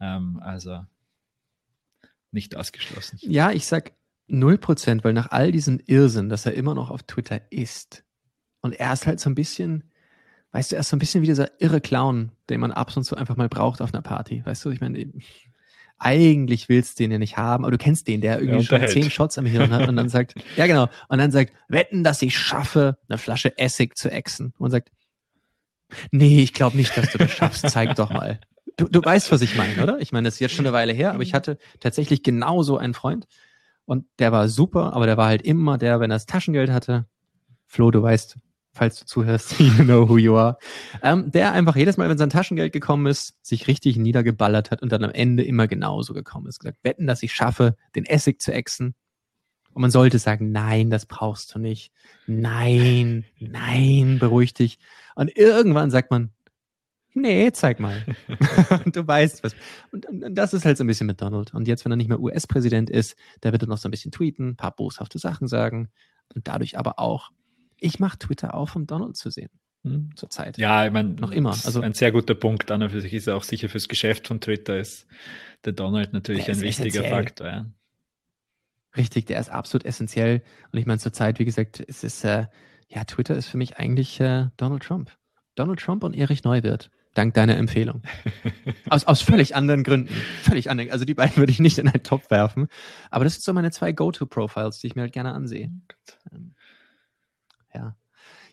Ähm, 0.00 0.38
also 0.42 0.84
nicht 2.30 2.56
ausgeschlossen. 2.56 3.18
Ja, 3.22 3.52
ich 3.52 3.66
sag 3.66 3.92
0 4.28 4.58
Prozent, 4.58 5.04
weil 5.04 5.12
nach 5.12 5.30
all 5.30 5.52
diesem 5.52 5.80
Irrsinn, 5.86 6.28
dass 6.28 6.46
er 6.46 6.54
immer 6.54 6.74
noch 6.74 6.90
auf 6.90 7.02
Twitter 7.02 7.40
ist 7.50 8.04
und 8.60 8.72
er 8.72 8.92
ist 8.92 9.06
halt 9.06 9.20
so 9.20 9.28
ein 9.28 9.34
bisschen 9.34 9.84
weißt 10.52 10.72
du, 10.72 10.76
er 10.76 10.80
ist 10.80 10.90
so 10.90 10.96
ein 10.96 10.98
bisschen 10.98 11.22
wie 11.22 11.26
dieser 11.26 11.60
irre 11.60 11.80
Clown, 11.80 12.32
den 12.48 12.60
man 12.60 12.72
ab 12.72 12.96
und 12.96 13.04
zu 13.04 13.16
einfach 13.16 13.36
mal 13.36 13.48
braucht 13.48 13.82
auf 13.82 13.92
einer 13.92 14.02
Party. 14.02 14.42
Weißt 14.44 14.64
du, 14.64 14.70
ich 14.70 14.80
meine, 14.80 15.10
eigentlich 15.98 16.68
willst 16.68 16.98
du 16.98 17.04
den 17.04 17.12
ja 17.12 17.18
nicht 17.18 17.36
haben, 17.36 17.64
aber 17.64 17.70
du 17.70 17.78
kennst 17.78 18.08
den, 18.08 18.20
der 18.20 18.40
irgendwie 18.40 18.64
schon 18.64 18.86
zehn 18.88 19.10
Shots 19.10 19.38
am 19.38 19.46
Hirn 19.46 19.72
hat 19.72 19.88
und 19.88 19.96
dann 19.96 20.08
sagt, 20.08 20.34
ja 20.56 20.66
genau, 20.66 20.88
und 21.08 21.18
dann 21.18 21.30
sagt, 21.30 21.52
wetten, 21.68 22.04
dass 22.04 22.22
ich 22.22 22.36
schaffe, 22.36 22.98
eine 23.08 23.18
Flasche 23.18 23.56
Essig 23.56 23.96
zu 23.96 24.10
exen. 24.10 24.52
Und 24.58 24.70
sagt, 24.70 24.90
nee, 26.10 26.42
ich 26.42 26.52
glaube 26.52 26.76
nicht, 26.76 26.96
dass 26.96 27.12
du 27.12 27.18
das 27.18 27.30
schaffst, 27.30 27.68
zeig 27.70 27.94
doch 27.94 28.10
mal. 28.10 28.40
Du, 28.76 28.88
du 28.88 29.04
weißt, 29.04 29.30
was 29.30 29.42
ich 29.42 29.56
meine, 29.56 29.82
oder? 29.82 30.00
Ich 30.00 30.12
meine, 30.12 30.26
das 30.26 30.34
ist 30.34 30.40
jetzt 30.40 30.54
schon 30.54 30.66
eine 30.66 30.72
Weile 30.72 30.92
her, 30.92 31.12
aber 31.12 31.22
ich 31.22 31.34
hatte 31.34 31.58
tatsächlich 31.78 32.22
genauso 32.22 32.78
einen 32.78 32.94
Freund 32.94 33.26
und 33.84 34.06
der 34.18 34.32
war 34.32 34.48
super, 34.48 34.94
aber 34.94 35.06
der 35.06 35.16
war 35.16 35.26
halt 35.26 35.42
immer 35.42 35.78
der, 35.78 36.00
wenn 36.00 36.10
er 36.10 36.16
das 36.16 36.26
Taschengeld 36.26 36.70
hatte, 36.70 37.06
Flo, 37.66 37.90
du 37.90 38.02
weißt, 38.02 38.36
falls 38.72 38.98
du 38.98 39.04
zuhörst, 39.04 39.58
you 39.58 39.84
know 39.84 40.08
who 40.08 40.18
you 40.18 40.36
are, 40.36 40.56
ähm, 41.02 41.30
der 41.30 41.52
einfach 41.52 41.76
jedes 41.76 41.96
Mal, 41.96 42.08
wenn 42.08 42.18
sein 42.18 42.30
Taschengeld 42.30 42.72
gekommen 42.72 43.06
ist, 43.06 43.34
sich 43.42 43.66
richtig 43.68 43.96
niedergeballert 43.96 44.70
hat 44.70 44.82
und 44.82 44.90
dann 44.90 45.04
am 45.04 45.10
Ende 45.10 45.44
immer 45.44 45.68
genauso 45.68 46.14
gekommen 46.14 46.46
ist. 46.46 46.60
Gesagt, 46.60 46.78
wetten, 46.82 47.06
dass 47.06 47.22
ich 47.22 47.32
schaffe, 47.32 47.76
den 47.94 48.06
Essig 48.06 48.40
zu 48.40 48.52
exen. 48.52 48.94
Und 49.74 49.82
man 49.82 49.90
sollte 49.90 50.18
sagen, 50.18 50.52
nein, 50.52 50.90
das 50.90 51.06
brauchst 51.06 51.54
du 51.54 51.58
nicht. 51.58 51.92
Nein, 52.26 53.24
nein, 53.38 54.18
beruhig 54.18 54.52
dich. 54.52 54.78
Und 55.14 55.34
irgendwann 55.36 55.90
sagt 55.90 56.10
man, 56.10 56.30
Nee, 57.14 57.52
zeig 57.52 57.78
mal. 57.78 58.06
du 58.86 59.06
weißt 59.06 59.44
was. 59.44 59.54
Und, 59.92 60.06
und, 60.06 60.34
das 60.34 60.54
ist 60.54 60.64
halt 60.64 60.78
so 60.78 60.84
ein 60.84 60.86
bisschen 60.86 61.06
mit 61.06 61.20
Donald. 61.20 61.52
Und 61.52 61.68
jetzt, 61.68 61.84
wenn 61.84 61.92
er 61.92 61.96
nicht 61.96 62.08
mehr 62.08 62.20
US-Präsident 62.20 62.88
ist, 62.88 63.16
da 63.42 63.52
wird 63.52 63.62
er 63.62 63.68
noch 63.68 63.76
so 63.76 63.88
ein 63.88 63.90
bisschen 63.90 64.12
tweeten, 64.12 64.50
ein 64.50 64.56
paar 64.56 64.74
boshafte 64.74 65.18
Sachen 65.18 65.46
sagen. 65.46 65.90
Und 66.34 66.48
dadurch 66.48 66.78
aber 66.78 66.98
auch, 66.98 67.30
ich 67.82 67.98
mache 67.98 68.18
Twitter 68.18 68.54
auf, 68.54 68.76
um 68.76 68.86
Donald 68.86 69.16
zu 69.16 69.30
sehen. 69.30 69.50
Hm, 69.84 70.10
zurzeit. 70.14 70.58
Ja, 70.58 70.86
ich 70.86 70.92
meine, 70.92 71.10
noch 71.10 71.32
immer. 71.32 71.50
Also 71.50 71.80
ein 71.80 71.94
sehr 71.94 72.12
guter 72.12 72.34
Punkt 72.34 72.70
an 72.70 72.82
und 72.82 72.90
für 72.90 73.00
sich 73.00 73.12
ist 73.12 73.26
er 73.26 73.36
auch 73.36 73.42
sicher 73.42 73.68
fürs 73.68 73.88
Geschäft 73.88 74.28
von 74.28 74.40
Twitter 74.40 74.78
ist 74.78 75.06
der 75.64 75.72
Donald 75.72 76.12
natürlich 76.12 76.48
ein 76.48 76.60
wichtiger 76.60 77.00
essentiell. 77.00 77.10
Faktor. 77.10 77.46
Ja. 77.48 77.66
Richtig, 78.96 79.26
der 79.26 79.40
ist 79.40 79.50
absolut 79.50 79.84
essentiell. 79.84 80.42
Und 80.70 80.78
ich 80.78 80.86
meine, 80.86 80.98
zurzeit, 80.98 81.38
wie 81.38 81.44
gesagt, 81.44 81.82
es 81.86 82.04
ist, 82.04 82.24
äh, 82.24 82.46
ja, 82.88 83.04
Twitter 83.04 83.34
ist 83.34 83.48
für 83.48 83.56
mich 83.56 83.78
eigentlich 83.78 84.20
äh, 84.20 84.48
Donald 84.56 84.82
Trump. 84.82 85.10
Donald 85.54 85.80
Trump 85.80 86.04
und 86.04 86.14
Erich 86.14 86.44
Neuwirth. 86.44 86.90
Dank 87.14 87.34
deiner 87.34 87.56
Empfehlung. 87.56 88.02
Aus, 88.88 89.04
aus 89.04 89.20
völlig 89.20 89.54
anderen 89.54 89.84
Gründen. 89.84 90.14
Völlig 90.42 90.70
anderen. 90.70 90.90
Also 90.90 91.04
die 91.04 91.14
beiden 91.14 91.36
würde 91.36 91.52
ich 91.52 91.60
nicht 91.60 91.78
in 91.78 91.88
einen 91.88 92.02
Topf 92.02 92.30
werfen. 92.30 92.68
Aber 93.10 93.24
das 93.24 93.34
sind 93.34 93.42
so 93.42 93.52
meine 93.52 93.70
zwei 93.70 93.92
Go-To-Profiles, 93.92 94.78
die 94.78 94.86
ich 94.86 94.94
mir 94.94 95.02
halt 95.02 95.12
gerne 95.12 95.32
ansehe. 95.32 95.70
Ja. 97.74 97.96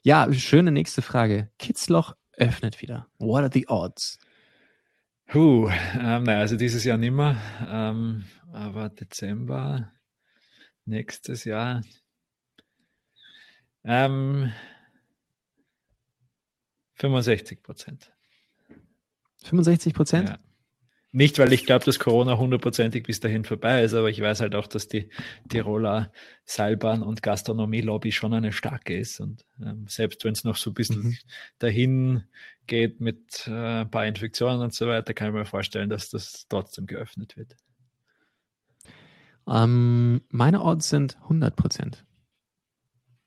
Ja, 0.02 0.32
schöne 0.34 0.72
nächste 0.72 1.02
Frage. 1.02 1.52
Kitzloch 1.60 2.16
öffnet 2.38 2.82
wieder. 2.82 3.08
What 3.18 3.42
are 3.44 3.52
the 3.52 3.68
odds? 3.68 4.18
Huh, 5.34 5.70
ähm, 5.94 6.24
naja, 6.24 6.40
also 6.40 6.56
dieses 6.56 6.84
Jahr 6.84 6.98
nicht 6.98 7.12
mehr. 7.12 7.38
Ähm, 7.68 8.26
aber 8.52 8.90
Dezember 8.90 9.92
nächstes 10.86 11.44
Jahr. 11.44 11.84
Ähm, 13.84 14.52
65 16.96 17.62
Prozent. 17.62 18.12
65 19.44 19.94
Prozent? 19.94 20.30
Ja. 20.30 20.40
Nicht, 21.12 21.40
weil 21.40 21.52
ich 21.54 21.66
glaube, 21.66 21.86
dass 21.86 21.98
Corona 21.98 22.38
hundertprozentig 22.38 23.04
bis 23.04 23.20
dahin 23.20 23.44
vorbei 23.44 23.84
ist, 23.84 23.96
aber 23.96 24.12
ich 24.12 24.22
weiß 24.22 24.42
halt 24.42 24.54
auch, 24.54 24.68
dass 24.68 24.88
die 24.88 25.10
Tiroler 25.48 26.12
Seilbahn- 26.46 27.02
und 27.02 27.24
Gastronomie-Lobby 27.24 28.12
schon 28.12 28.34
eine 28.34 28.52
starke 28.52 28.96
ist. 28.96 29.20
Und 29.20 29.44
ähm, 29.60 29.88
selbst 29.88 30.24
wenn 30.24 30.34
es 30.34 30.44
noch 30.44 30.56
so 30.56 30.70
ein 30.70 30.76
bisschen 30.76 31.02
mhm. 31.02 31.18
dahin 31.58 32.24
geht 32.68 33.02
mit 33.02 33.48
äh, 33.48 33.82
ein 33.82 33.90
paar 33.90 34.06
Infektionen 34.06 34.62
und 34.62 34.74
so 34.74 34.88
weiter, 34.88 35.16
kann 35.16 35.30
ich 35.30 35.34
mir 35.34 35.46
vorstellen, 35.46 35.90
dass 35.90 36.12
das 36.12 36.46
trotzdem 36.48 36.86
geöffnet 36.86 37.38
wird. 37.38 37.56
Ähm, 39.48 40.22
meine 40.30 40.62
Odds 40.62 40.90
sind 40.90 41.18
100 41.24 41.56
Prozent. 41.56 42.06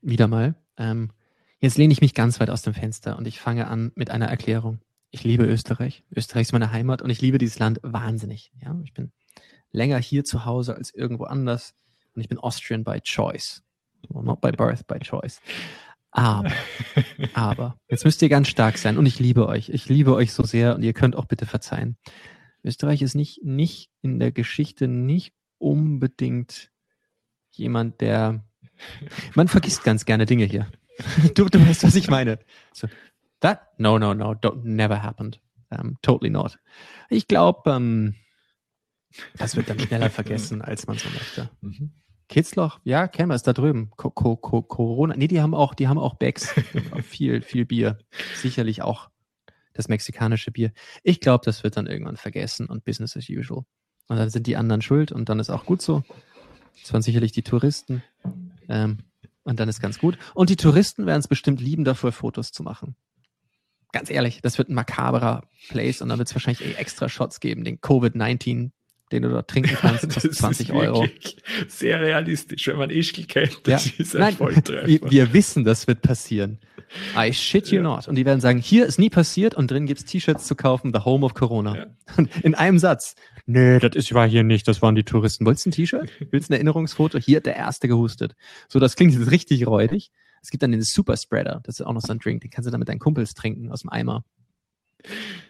Wieder 0.01 0.29
mal. 0.29 0.55
Ähm, 0.77 1.11
jetzt 1.59 1.77
lehne 1.77 1.91
ich 1.91 1.99
mich 1.99 2.13
ganz 2.13 2.39
weit 2.39 2.49
aus 2.49 2.61
dem 2.61 2.73
Fenster 2.73 3.17
und 3.17 3.27
ich 3.27 3.41
fange 3.41 3.67
an 3.67 3.91
mit 3.95 4.09
einer 4.09 4.27
Erklärung. 4.27 4.79
Ich 5.13 5.23
liebe 5.23 5.45
Österreich. 5.45 6.03
Österreich 6.15 6.41
ist 6.47 6.53
meine 6.53 6.71
Heimat 6.71 7.03
und 7.03 7.11
ich 7.11 7.21
liebe 7.21 7.37
dieses 7.37 7.59
Land 7.59 7.79
wahnsinnig. 7.83 8.51
Ja, 8.59 8.75
ich 8.83 8.95
bin 8.95 9.11
länger 9.71 9.99
hier 9.99 10.23
zu 10.23 10.43
Hause 10.45 10.75
als 10.75 10.91
irgendwo 10.91 11.25
anders 11.25 11.75
und 12.15 12.21
ich 12.21 12.29
bin 12.29 12.39
Austrian 12.39 12.83
by 12.83 12.99
choice. 12.99 13.61
Well, 14.09 14.23
not 14.23 14.41
by 14.41 14.51
birth, 14.51 14.87
by 14.87 14.97
choice. 14.97 15.39
Aber, 16.09 16.51
aber, 17.35 17.77
jetzt 17.89 18.05
müsst 18.05 18.23
ihr 18.23 18.29
ganz 18.29 18.47
stark 18.47 18.79
sein 18.79 18.97
und 18.97 19.05
ich 19.05 19.19
liebe 19.19 19.47
euch. 19.47 19.69
Ich 19.69 19.87
liebe 19.87 20.15
euch 20.15 20.33
so 20.33 20.43
sehr 20.43 20.73
und 20.73 20.81
ihr 20.81 20.93
könnt 20.93 21.15
auch 21.15 21.25
bitte 21.25 21.45
verzeihen. 21.45 21.95
Österreich 22.63 23.03
ist 23.03 23.13
nicht, 23.13 23.43
nicht 23.43 23.91
in 24.01 24.17
der 24.17 24.31
Geschichte 24.31 24.87
nicht 24.87 25.35
unbedingt 25.59 26.71
jemand, 27.51 28.01
der. 28.01 28.43
Man 29.35 29.47
vergisst 29.47 29.83
ganz 29.83 30.05
gerne 30.05 30.25
Dinge 30.25 30.45
hier. 30.45 30.71
Du, 31.35 31.45
du 31.45 31.59
weißt, 31.59 31.83
was 31.83 31.95
ich 31.95 32.09
meine. 32.09 32.39
So, 32.71 32.87
that? 33.43 33.61
No, 33.77 33.97
no, 33.97 34.13
no, 34.13 34.33
don't, 34.33 34.63
never 34.63 35.01
happened. 35.01 35.39
Um, 35.69 35.97
totally 36.01 36.29
not. 36.29 36.59
Ich 37.09 37.27
glaube, 37.27 37.71
ähm, 37.71 38.15
das 39.37 39.55
wird 39.55 39.69
dann 39.69 39.79
schneller 39.79 40.09
vergessen, 40.11 40.61
als 40.61 40.87
man 40.87 40.97
so 40.97 41.09
möchte. 41.09 41.49
Mhm. 41.61 41.91
Kitzloch, 42.29 42.79
ja, 42.83 43.07
kennen 43.07 43.29
wir 43.29 43.35
es 43.35 43.43
da 43.43 43.53
drüben. 43.53 43.91
Co 43.95 44.09
Co 44.09 44.35
Co 44.35 44.61
Corona, 44.61 45.15
nee, 45.15 45.27
die 45.27 45.41
haben 45.41 45.53
auch, 45.53 45.73
die 45.75 45.87
haben 45.87 45.99
auch 45.99 46.15
Bags. 46.15 46.53
viel, 47.03 47.41
viel 47.43 47.65
Bier. 47.65 47.97
Sicherlich 48.35 48.81
auch 48.81 49.09
das 49.73 49.87
mexikanische 49.87 50.51
Bier. 50.51 50.71
Ich 51.03 51.19
glaube, 51.19 51.43
das 51.45 51.63
wird 51.63 51.77
dann 51.77 51.87
irgendwann 51.87 52.17
vergessen 52.17 52.67
und 52.67 52.85
Business 52.85 53.17
as 53.17 53.29
usual. 53.29 53.65
Und 54.07 54.17
dann 54.17 54.29
sind 54.29 54.47
die 54.47 54.57
anderen 54.57 54.81
schuld 54.81 55.11
und 55.11 55.29
dann 55.29 55.39
ist 55.39 55.49
auch 55.49 55.65
gut 55.65 55.81
so. 55.81 56.03
Das 56.81 56.93
waren 56.93 57.01
sicherlich 57.01 57.31
die 57.31 57.43
Touristen. 57.43 58.03
Ähm, 58.67 58.99
und 59.43 59.59
dann 59.59 59.69
ist 59.69 59.81
ganz 59.81 59.99
gut. 59.99 60.17
Und 60.33 60.49
die 60.49 60.55
Touristen 60.55 61.05
werden 61.05 61.19
es 61.19 61.27
bestimmt 61.27 61.61
lieben, 61.61 61.83
dafür 61.83 62.11
Fotos 62.11 62.51
zu 62.51 62.63
machen. 62.63 62.95
Ganz 63.93 64.09
ehrlich, 64.09 64.41
das 64.41 64.57
wird 64.57 64.69
ein 64.69 64.73
makaberer 64.73 65.43
Place 65.69 66.01
und 66.01 66.09
dann 66.09 66.17
wird 66.17 66.27
es 66.27 66.35
wahrscheinlich 66.35 66.65
eh 66.65 66.73
extra 66.73 67.07
Shots 67.07 67.39
geben, 67.39 67.63
den 67.63 67.79
Covid-19 67.79 68.71
den 69.13 69.23
du 69.23 69.29
dort 69.29 69.49
trinken 69.49 69.75
kannst, 69.79 70.09
kostet 70.09 70.35
20 70.35 70.73
Euro. 70.73 71.07
Sehr 71.67 72.01
realistisch, 72.01 72.67
wenn 72.67 72.77
man 72.77 72.89
Ischgl 72.89 73.25
kennt. 73.25 73.59
Das 73.63 73.85
ja. 73.85 73.91
ist 73.99 74.15
ein 74.15 74.21
Nein, 74.21 74.35
Volltreffer. 74.35 74.87
Wir, 74.87 74.99
wir, 75.09 75.33
wissen, 75.33 75.63
das 75.63 75.87
wird 75.87 76.01
passieren. 76.01 76.59
I 77.17 77.31
shit 77.31 77.67
you 77.67 77.77
ja. 77.77 77.83
not. 77.83 78.07
Und 78.07 78.15
die 78.15 78.25
werden 78.25 78.41
sagen, 78.41 78.59
hier 78.59 78.85
ist 78.85 78.99
nie 78.99 79.09
passiert 79.09 79.55
und 79.55 79.69
drin 79.69 79.85
gibt's 79.85 80.05
T-Shirts 80.05 80.45
zu 80.45 80.55
kaufen, 80.55 80.91
the 80.93 81.01
home 81.01 81.25
of 81.25 81.33
Corona. 81.33 81.75
Ja. 81.75 81.85
Und 82.17 82.29
in 82.43 82.55
einem 82.55 82.79
Satz. 82.79 83.15
Nee, 83.45 83.79
das 83.79 83.95
ist 83.95 84.13
war 84.13 84.27
hier 84.27 84.43
nicht, 84.43 84.67
das 84.67 84.81
waren 84.81 84.95
die 84.95 85.03
Touristen. 85.03 85.45
Wolltest 85.45 85.65
du 85.65 85.69
ein 85.69 85.73
T-Shirt? 85.73 86.09
Willst 86.31 86.49
du 86.49 86.53
ein 86.53 86.55
Erinnerungsfoto? 86.55 87.19
Hier 87.19 87.37
hat 87.37 87.45
der 87.45 87.55
Erste 87.55 87.87
gehustet. 87.87 88.35
So, 88.67 88.79
das 88.79 88.95
klingt 88.95 89.13
jetzt 89.13 89.31
richtig 89.31 89.67
räudig. 89.67 90.11
Es 90.43 90.51
gibt 90.51 90.61
dann 90.61 90.71
den 90.71 90.83
Super 90.83 91.17
Spreader, 91.17 91.61
das 91.63 91.79
ist 91.79 91.85
auch 91.85 91.93
noch 91.93 92.01
so 92.01 92.11
ein 92.11 92.19
Drink, 92.19 92.41
den 92.41 92.51
kannst 92.51 92.67
du 92.67 92.71
dann 92.71 92.79
mit 92.79 92.89
deinen 92.89 92.99
Kumpels 92.99 93.33
trinken 93.33 93.71
aus 93.71 93.81
dem 93.81 93.89
Eimer. 93.89 94.23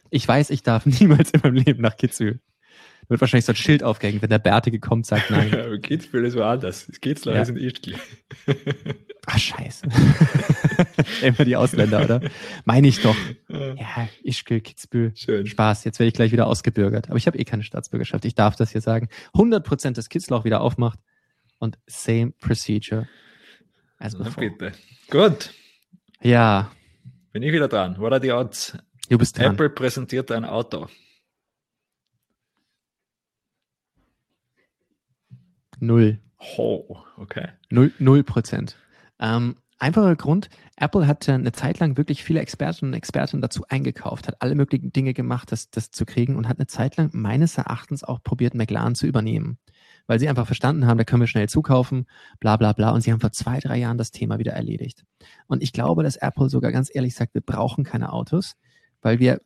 Ich 0.10 0.26
weiß, 0.26 0.52
ich 0.52 0.64
darf 0.64 0.86
niemals 0.99 1.32
in 1.32 1.41
meinem 1.41 1.56
Leben 1.56 1.82
nach 1.82 1.98
Kitzbühel 1.98 2.40
wird 3.10 3.22
wahrscheinlich 3.22 3.45
so 3.45 3.52
ein 3.52 3.56
Schild 3.56 3.84
aufgehängt, 3.84 4.22
wenn 4.22 4.30
der 4.30 4.40
Bärtige 4.40 4.80
kommt, 4.80 5.06
sagt 5.06 5.30
nein. 5.30 5.52
Kitzbühel 5.82 6.26
ist 6.26 6.36
woanders. 6.36 6.90
Kitzler 7.02 7.36
ja. 7.36 7.41
ist 7.41 7.49
in 7.49 7.57
Ischgl. 7.57 7.95
Ach, 9.26 9.38
scheiße. 9.38 9.88
Immer 11.22 11.45
die 11.45 11.56
Ausländer, 11.56 12.03
oder? 12.03 12.22
Meine 12.65 12.88
ich 12.88 13.02
doch. 13.02 13.15
Ja, 13.49 14.10
Ischgl, 14.24 14.61
Kitzbühel. 14.61 15.14
Schön. 15.15 15.48
Spaß. 15.48 15.84
Jetzt 15.86 15.99
werde 15.99 16.10
ich 16.10 16.14
gleich 16.14 16.32
wieder 16.32 16.48
ausgebürgert. 16.48 17.10
Aber 17.10 17.18
ich 17.18 17.28
habe 17.28 17.38
eh 17.38 17.45
keine 17.45 17.64
Staatsbürgerschaft. 17.64 18.26
Ich 18.26 18.36
darf 18.36 18.56
das 18.56 18.72
hier 18.72 18.82
sagen. 18.82 19.10
100% 19.34 19.94
des 19.94 20.10
Kitzler 20.10 20.44
wieder 20.44 20.61
aufmacht 20.61 20.99
und 21.60 21.78
same 21.88 22.32
procedure 22.40 23.07
before. 24.11 24.34
Na 24.35 24.49
bitte. 24.49 24.71
Gut. 25.09 25.53
Ja. 26.21 26.71
Bin 27.31 27.43
ich 27.43 27.51
wieder 27.51 27.67
dran. 27.67 27.97
What 27.97 28.11
are 28.11 28.21
the 28.21 28.31
odds? 28.31 28.77
Du 29.09 29.17
bist 29.17 29.38
dran. 29.38 29.53
Apple 29.53 29.69
präsentiert 29.69 30.31
ein 30.31 30.45
Auto. 30.45 30.88
Null. 35.80 36.19
Oh, 36.57 36.97
okay. 37.17 37.49
Null, 37.69 37.91
null 37.99 38.23
Prozent. 38.23 38.77
Ähm, 39.19 39.55
einfacher 39.80 40.15
Grund, 40.15 40.49
Apple 40.77 41.07
hat 41.07 41.27
eine 41.27 41.51
Zeit 41.51 41.80
lang 41.80 41.97
wirklich 41.97 42.23
viele 42.23 42.39
Experten 42.39 42.88
und 42.88 42.93
Expertinnen 42.93 43.41
dazu 43.41 43.65
eingekauft, 43.67 44.27
hat 44.27 44.41
alle 44.41 44.55
möglichen 44.55 44.91
Dinge 44.91 45.13
gemacht, 45.13 45.51
das, 45.51 45.69
das 45.69 45.91
zu 45.91 46.05
kriegen 46.05 46.35
und 46.35 46.47
hat 46.47 46.59
eine 46.59 46.67
Zeit 46.67 46.97
lang 46.97 47.09
meines 47.13 47.57
Erachtens 47.57 48.03
auch 48.03 48.23
probiert, 48.23 48.55
McLaren 48.55 48.95
zu 48.95 49.07
übernehmen. 49.07 49.57
Weil 50.07 50.19
sie 50.19 50.27
einfach 50.27 50.45
verstanden 50.45 50.85
haben, 50.85 50.97
da 50.97 51.05
können 51.05 51.21
wir 51.21 51.27
schnell 51.27 51.47
zukaufen, 51.47 52.07
bla 52.39 52.57
bla 52.57 52.73
bla. 52.73 52.91
Und 52.91 53.01
sie 53.01 53.11
haben 53.11 53.21
vor 53.21 53.31
zwei, 53.31 53.59
drei 53.59 53.77
Jahren 53.77 53.97
das 53.97 54.11
Thema 54.11 54.38
wieder 54.39 54.53
erledigt. 54.53 55.05
Und 55.47 55.63
ich 55.63 55.71
glaube, 55.71 56.03
dass 56.03 56.17
Apple 56.17 56.49
sogar 56.49 56.71
ganz 56.71 56.89
ehrlich 56.93 57.15
sagt, 57.15 57.34
wir 57.34 57.41
brauchen 57.41 57.84
keine 57.84 58.11
Autos, 58.11 58.55
weil 59.01 59.19
wir 59.19 59.41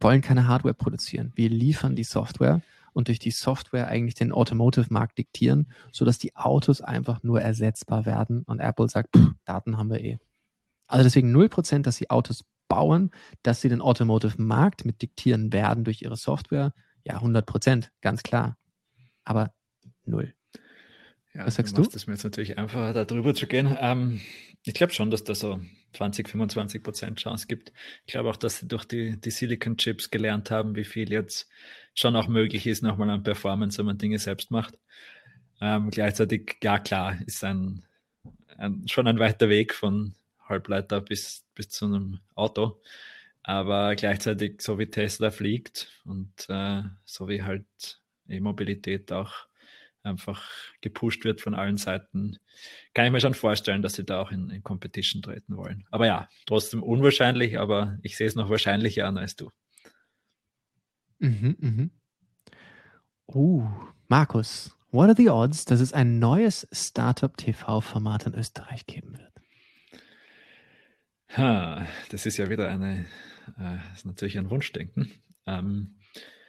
wollen 0.00 0.22
keine 0.22 0.46
Hardware 0.46 0.74
produzieren. 0.74 1.32
Wir 1.34 1.50
liefern 1.50 1.96
die 1.96 2.04
Software 2.04 2.62
und 2.92 3.08
durch 3.08 3.18
die 3.18 3.30
Software 3.30 3.88
eigentlich 3.88 4.14
den 4.14 4.32
Automotive-Markt 4.32 5.18
diktieren, 5.18 5.72
sodass 5.92 6.18
die 6.18 6.34
Autos 6.36 6.80
einfach 6.80 7.22
nur 7.22 7.40
ersetzbar 7.40 8.06
werden 8.06 8.42
und 8.42 8.60
Apple 8.60 8.88
sagt, 8.88 9.16
pff, 9.16 9.32
Daten 9.44 9.76
haben 9.76 9.90
wir 9.90 10.02
eh. 10.02 10.18
Also 10.86 11.04
deswegen 11.04 11.34
0%, 11.34 11.82
dass 11.82 11.96
sie 11.96 12.10
Autos 12.10 12.44
bauen, 12.68 13.10
dass 13.42 13.60
sie 13.60 13.68
den 13.68 13.80
Automotive-Markt 13.80 14.84
mit 14.84 15.02
diktieren 15.02 15.52
werden 15.52 15.84
durch 15.84 16.02
ihre 16.02 16.16
Software. 16.16 16.72
Ja, 17.04 17.18
100%, 17.18 17.88
ganz 18.00 18.22
klar. 18.22 18.56
Aber 19.24 19.52
null. 20.10 20.34
Ja, 21.34 21.46
Was 21.46 21.54
sagst 21.54 21.78
du? 21.78 21.82
Das 21.82 21.94
ist 21.94 22.06
mir 22.06 22.14
jetzt 22.14 22.24
natürlich 22.24 22.58
einfacher, 22.58 22.92
da 22.92 23.04
drüber 23.04 23.34
zu 23.34 23.46
gehen. 23.46 23.76
Ähm, 23.80 24.20
ich 24.64 24.74
glaube 24.74 24.92
schon, 24.92 25.10
dass 25.10 25.24
da 25.24 25.34
so 25.34 25.60
20, 25.92 26.28
25 26.28 26.82
Prozent 26.82 27.18
Chance 27.20 27.46
gibt. 27.46 27.72
Ich 28.04 28.12
glaube 28.12 28.30
auch, 28.30 28.36
dass 28.36 28.58
sie 28.58 28.68
durch 28.68 28.84
die, 28.84 29.20
die 29.20 29.30
Silicon 29.30 29.76
Chips 29.76 30.10
gelernt 30.10 30.50
haben, 30.50 30.74
wie 30.74 30.84
viel 30.84 31.10
jetzt 31.10 31.48
schon 31.94 32.16
auch 32.16 32.28
möglich 32.28 32.66
ist, 32.66 32.82
nochmal 32.82 33.10
an 33.10 33.22
Performance, 33.22 33.78
wenn 33.78 33.86
man 33.86 33.98
Dinge 33.98 34.18
selbst 34.18 34.50
macht. 34.50 34.78
Ähm, 35.60 35.90
gleichzeitig, 35.90 36.56
ja 36.62 36.78
klar, 36.78 37.16
ist 37.26 37.44
ein, 37.44 37.84
ein, 38.56 38.86
schon 38.88 39.06
ein 39.06 39.18
weiter 39.18 39.48
Weg 39.48 39.74
von 39.74 40.14
Halbleiter 40.48 41.00
bis, 41.00 41.44
bis 41.54 41.68
zu 41.68 41.86
einem 41.86 42.20
Auto. 42.34 42.80
Aber 43.42 43.94
gleichzeitig, 43.94 44.62
so 44.62 44.78
wie 44.78 44.86
Tesla 44.86 45.30
fliegt 45.30 45.88
und 46.04 46.32
äh, 46.48 46.82
so 47.04 47.28
wie 47.28 47.42
halt 47.42 48.00
E-Mobilität 48.28 49.12
auch 49.12 49.49
einfach 50.02 50.48
gepusht 50.80 51.24
wird 51.24 51.40
von 51.40 51.54
allen 51.54 51.76
Seiten, 51.76 52.38
kann 52.94 53.06
ich 53.06 53.12
mir 53.12 53.20
schon 53.20 53.34
vorstellen, 53.34 53.82
dass 53.82 53.94
sie 53.94 54.04
da 54.04 54.20
auch 54.20 54.30
in, 54.30 54.50
in 54.50 54.62
Competition 54.62 55.22
treten 55.22 55.56
wollen. 55.56 55.84
Aber 55.90 56.06
ja, 56.06 56.28
trotzdem 56.46 56.82
unwahrscheinlich, 56.82 57.58
aber 57.58 57.98
ich 58.02 58.16
sehe 58.16 58.26
es 58.26 58.34
noch 58.34 58.50
wahrscheinlicher 58.50 59.06
an 59.06 59.18
als 59.18 59.36
du. 59.36 59.50
Mhm, 61.18 61.56
mhm. 61.58 61.90
Uh, 63.28 63.68
Markus, 64.08 64.76
what 64.90 65.08
are 65.08 65.16
the 65.16 65.28
odds, 65.28 65.64
dass 65.64 65.80
es 65.80 65.92
ein 65.92 66.18
neues 66.18 66.66
Startup-TV-Format 66.72 68.26
in 68.26 68.34
Österreich 68.34 68.86
geben 68.86 69.18
wird? 69.18 69.30
Ha, 71.36 71.86
das 72.10 72.26
ist 72.26 72.38
ja 72.38 72.50
wieder 72.50 72.68
eine, 72.68 73.06
äh, 73.58 73.76
ist 73.94 74.04
natürlich 74.04 74.36
ein 74.36 74.50
Wunschdenken. 74.50 75.12
Ähm, 75.46 75.99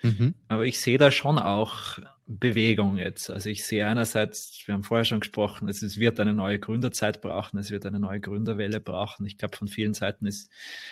mhm. 0.02 0.36
Aber 0.48 0.66
ich 0.66 0.80
sehe 0.80 0.98
da 0.98 1.12
schon 1.12 1.40
auch 1.40 2.00
Bewegung 2.40 2.98
jetzt. 2.98 3.30
Also 3.30 3.50
ich 3.50 3.66
sehe 3.66 3.86
einerseits, 3.86 4.64
wir 4.66 4.74
haben 4.74 4.84
vorher 4.84 5.06
schon 5.06 5.20
gesprochen, 5.20 5.68
es, 5.68 5.98
wird 5.98 6.20
eine 6.20 6.34
neue 6.34 6.60
Gründerzeit 6.60 7.22
brauchen, 7.22 7.58
es 7.58 7.72
wird 7.72 7.86
eine 7.86 8.00
neue 8.00 8.20
Gründerwelle 8.20 8.80
brauchen. 8.80 9.26
Ich 9.26 9.38
glaube, 9.38 9.58
von 9.58 9.68
vielen 9.68 9.94
Seiten 9.94 10.26
ist 10.26 10.50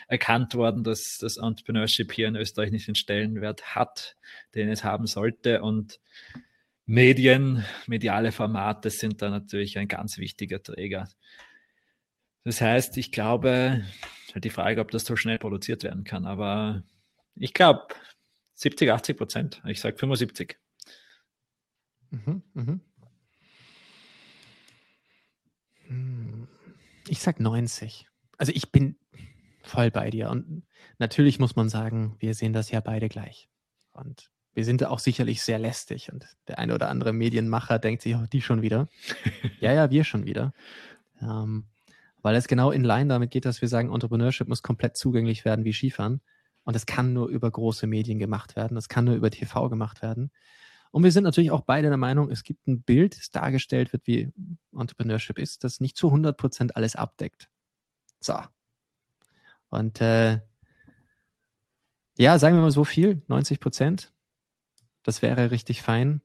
erkannt 0.07 0.55
worden, 0.55 0.83
dass 0.83 1.17
das 1.19 1.37
Entrepreneurship 1.37 2.11
hier 2.11 2.27
in 2.27 2.35
Österreich 2.35 2.71
nicht 2.71 2.87
den 2.87 2.95
Stellenwert 2.95 3.75
hat, 3.75 4.17
den 4.55 4.69
es 4.69 4.83
haben 4.83 5.07
sollte. 5.07 5.61
Und 5.61 5.99
Medien, 6.85 7.63
mediale 7.87 8.31
Formate 8.31 8.89
sind 8.89 9.21
da 9.21 9.29
natürlich 9.29 9.77
ein 9.77 9.87
ganz 9.87 10.17
wichtiger 10.17 10.61
Träger. 10.61 11.07
Das 12.43 12.61
heißt, 12.61 12.97
ich 12.97 13.11
glaube, 13.11 13.83
halt 14.33 14.43
die 14.43 14.49
Frage, 14.49 14.81
ob 14.81 14.91
das 14.91 15.05
so 15.05 15.15
schnell 15.15 15.39
produziert 15.39 15.83
werden 15.83 16.03
kann, 16.03 16.25
aber 16.25 16.83
ich 17.35 17.53
glaube 17.53 17.87
70, 18.59 18.91
80 18.91 19.17
Prozent. 19.17 19.61
Ich 19.65 19.79
sage 19.79 19.95
75. 19.95 20.57
Mhm, 22.11 22.43
mhm. 22.53 22.81
Hm. 25.87 26.47
Ich 27.07 27.21
sag 27.21 27.39
90. 27.39 28.07
Also 28.37 28.51
ich 28.53 28.69
bin 28.69 28.97
voll 29.63 29.91
bei 29.91 30.09
dir. 30.09 30.29
Und 30.29 30.63
natürlich 30.97 31.39
muss 31.39 31.55
man 31.55 31.69
sagen, 31.69 32.17
wir 32.19 32.33
sehen 32.33 32.51
das 32.51 32.69
ja 32.69 32.81
beide 32.81 33.07
gleich. 33.07 33.49
Und 33.93 34.29
wir 34.53 34.65
sind 34.65 34.81
da 34.81 34.89
auch 34.89 34.99
sicherlich 34.99 35.41
sehr 35.41 35.57
lästig. 35.57 36.11
Und 36.11 36.27
der 36.49 36.59
eine 36.59 36.75
oder 36.75 36.89
andere 36.89 37.13
Medienmacher 37.13 37.79
denkt 37.79 38.01
sich, 38.01 38.13
oh, 38.15 38.25
die 38.29 38.41
schon 38.41 38.61
wieder. 38.61 38.89
ja, 39.61 39.71
ja, 39.71 39.89
wir 39.89 40.03
schon 40.03 40.25
wieder. 40.25 40.53
Ähm, 41.21 41.63
weil 42.21 42.35
es 42.35 42.49
genau 42.49 42.71
in 42.71 42.83
line 42.83 43.07
damit 43.07 43.31
geht, 43.31 43.45
dass 43.45 43.61
wir 43.61 43.69
sagen, 43.69 43.93
Entrepreneurship 43.93 44.49
muss 44.49 44.63
komplett 44.63 44.97
zugänglich 44.97 45.45
werden 45.45 45.63
wie 45.63 45.71
Skifahren. 45.71 46.19
Und 46.63 46.75
es 46.75 46.85
kann 46.85 47.13
nur 47.13 47.27
über 47.27 47.49
große 47.49 47.87
Medien 47.87 48.19
gemacht 48.19 48.55
werden. 48.55 48.77
Es 48.77 48.89
kann 48.89 49.05
nur 49.05 49.15
über 49.15 49.31
TV 49.31 49.69
gemacht 49.69 50.01
werden. 50.01 50.31
Und 50.91 51.03
wir 51.03 51.11
sind 51.11 51.23
natürlich 51.23 51.51
auch 51.51 51.61
beide 51.61 51.89
der 51.89 51.97
Meinung, 51.97 52.31
es 52.31 52.43
gibt 52.43 52.67
ein 52.67 52.81
Bild, 52.81 53.17
das 53.17 53.29
dargestellt 53.29 53.93
wird, 53.93 54.07
wie 54.07 54.31
Entrepreneurship 54.75 55.37
ist, 55.37 55.63
das 55.63 55.79
nicht 55.79 55.97
zu 55.97 56.07
100 56.07 56.35
Prozent 56.35 56.75
alles 56.75 56.95
abdeckt. 56.95 57.49
So. 58.19 58.39
Und 59.69 60.01
äh, 60.01 60.41
ja, 62.17 62.39
sagen 62.39 62.55
wir 62.55 62.61
mal 62.61 62.71
so 62.71 62.83
viel, 62.83 63.21
90 63.27 63.59
Prozent. 63.59 64.11
Das 65.03 65.21
wäre 65.21 65.51
richtig 65.51 65.81
fein. 65.81 66.21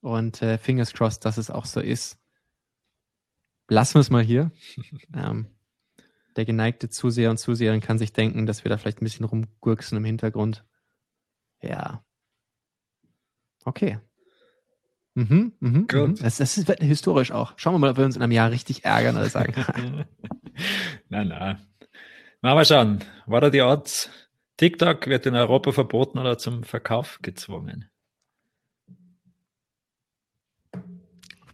Und 0.00 0.42
äh, 0.42 0.58
fingers 0.58 0.92
crossed, 0.92 1.24
dass 1.24 1.38
es 1.38 1.48
auch 1.48 1.64
so 1.64 1.80
ist. 1.80 2.18
Lassen 3.68 3.94
wir 3.94 4.00
es 4.00 4.10
mal 4.10 4.22
hier. 4.22 4.50
ähm, 5.14 5.46
der 6.36 6.44
geneigte 6.44 6.88
Zuseher 6.88 7.30
und 7.30 7.38
Zuseherin 7.38 7.80
kann 7.80 7.98
sich 7.98 8.12
denken, 8.12 8.46
dass 8.46 8.64
wir 8.64 8.68
da 8.68 8.78
vielleicht 8.78 9.00
ein 9.00 9.04
bisschen 9.04 9.26
rumgurksen 9.26 9.98
im 9.98 10.04
Hintergrund. 10.04 10.64
Ja, 11.62 12.02
Okay. 13.64 13.98
Mhm, 15.14 15.52
mhm, 15.60 15.86
Gut. 15.88 16.08
Mhm. 16.08 16.16
Das, 16.16 16.38
das 16.38 16.56
ist 16.56 16.68
historisch 16.80 17.32
auch. 17.32 17.52
Schauen 17.56 17.74
wir 17.74 17.78
mal, 17.78 17.90
ob 17.90 17.98
wir 17.98 18.04
uns 18.04 18.16
in 18.16 18.22
einem 18.22 18.32
Jahr 18.32 18.50
richtig 18.50 18.84
ärgern 18.84 19.16
oder 19.16 19.28
sagen. 19.28 19.54
na, 21.08 21.24
na. 21.24 21.60
Mal, 22.40 22.54
mal 22.54 22.64
schauen. 22.64 23.04
War 23.26 23.40
da 23.40 23.50
die 23.50 23.60
Odds? 23.60 24.10
TikTok 24.56 25.06
wird 25.06 25.26
in 25.26 25.34
Europa 25.34 25.72
verboten 25.72 26.18
oder 26.18 26.38
zum 26.38 26.64
Verkauf 26.64 27.18
gezwungen? 27.22 27.88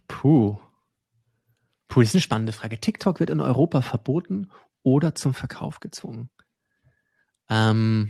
Puh. 0.07 0.57
Puh, 1.87 2.01
das 2.01 2.09
ist 2.09 2.15
eine 2.15 2.21
spannende 2.21 2.53
Frage. 2.53 2.79
TikTok 2.79 3.19
wird 3.19 3.29
in 3.29 3.41
Europa 3.41 3.81
verboten 3.81 4.49
oder 4.89 5.13
zum 5.15 5.33
Verkauf 5.33 5.79
gezwungen? 5.79 6.29
Ähm, 7.49 8.09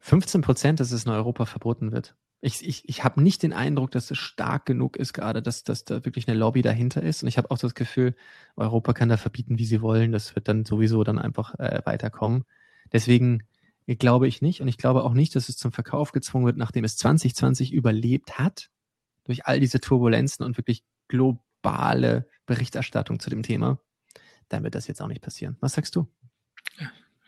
15 0.00 0.40
Prozent, 0.40 0.80
dass 0.80 0.92
es 0.92 1.04
in 1.04 1.12
Europa 1.12 1.44
verboten 1.44 1.92
wird. 1.92 2.16
Ich, 2.40 2.66
ich, 2.66 2.88
ich 2.88 3.04
habe 3.04 3.22
nicht 3.22 3.42
den 3.42 3.52
Eindruck, 3.52 3.90
dass 3.90 4.10
es 4.10 4.16
stark 4.16 4.64
genug 4.64 4.96
ist 4.96 5.12
gerade, 5.12 5.42
dass, 5.42 5.62
dass 5.62 5.84
da 5.84 6.06
wirklich 6.06 6.26
eine 6.26 6.38
Lobby 6.38 6.62
dahinter 6.62 7.02
ist. 7.02 7.22
Und 7.22 7.28
ich 7.28 7.36
habe 7.36 7.50
auch 7.50 7.58
das 7.58 7.74
Gefühl, 7.74 8.14
Europa 8.56 8.94
kann 8.94 9.10
da 9.10 9.18
verbieten, 9.18 9.58
wie 9.58 9.66
sie 9.66 9.82
wollen. 9.82 10.12
Das 10.12 10.34
wird 10.34 10.48
dann 10.48 10.64
sowieso 10.64 11.04
dann 11.04 11.18
einfach 11.18 11.54
äh, 11.58 11.82
weiterkommen. 11.84 12.44
Deswegen 12.92 13.42
glaube 13.86 14.26
ich 14.26 14.40
nicht. 14.40 14.62
Und 14.62 14.68
ich 14.68 14.78
glaube 14.78 15.04
auch 15.04 15.12
nicht, 15.12 15.36
dass 15.36 15.50
es 15.50 15.58
zum 15.58 15.72
Verkauf 15.72 16.12
gezwungen 16.12 16.46
wird, 16.46 16.56
nachdem 16.56 16.84
es 16.84 16.96
2020 16.96 17.72
überlebt 17.72 18.38
hat, 18.38 18.70
durch 19.24 19.44
all 19.44 19.60
diese 19.60 19.80
Turbulenzen 19.80 20.46
und 20.46 20.56
wirklich 20.56 20.82
globale 21.08 22.26
Berichterstattung 22.46 23.20
zu 23.20 23.28
dem 23.28 23.42
Thema. 23.42 23.80
Dann 24.50 24.64
wird 24.64 24.74
das 24.74 24.86
jetzt 24.86 25.00
auch 25.00 25.08
nicht 25.08 25.22
passieren. 25.22 25.56
Was 25.60 25.72
sagst 25.72 25.96
du? 25.96 26.06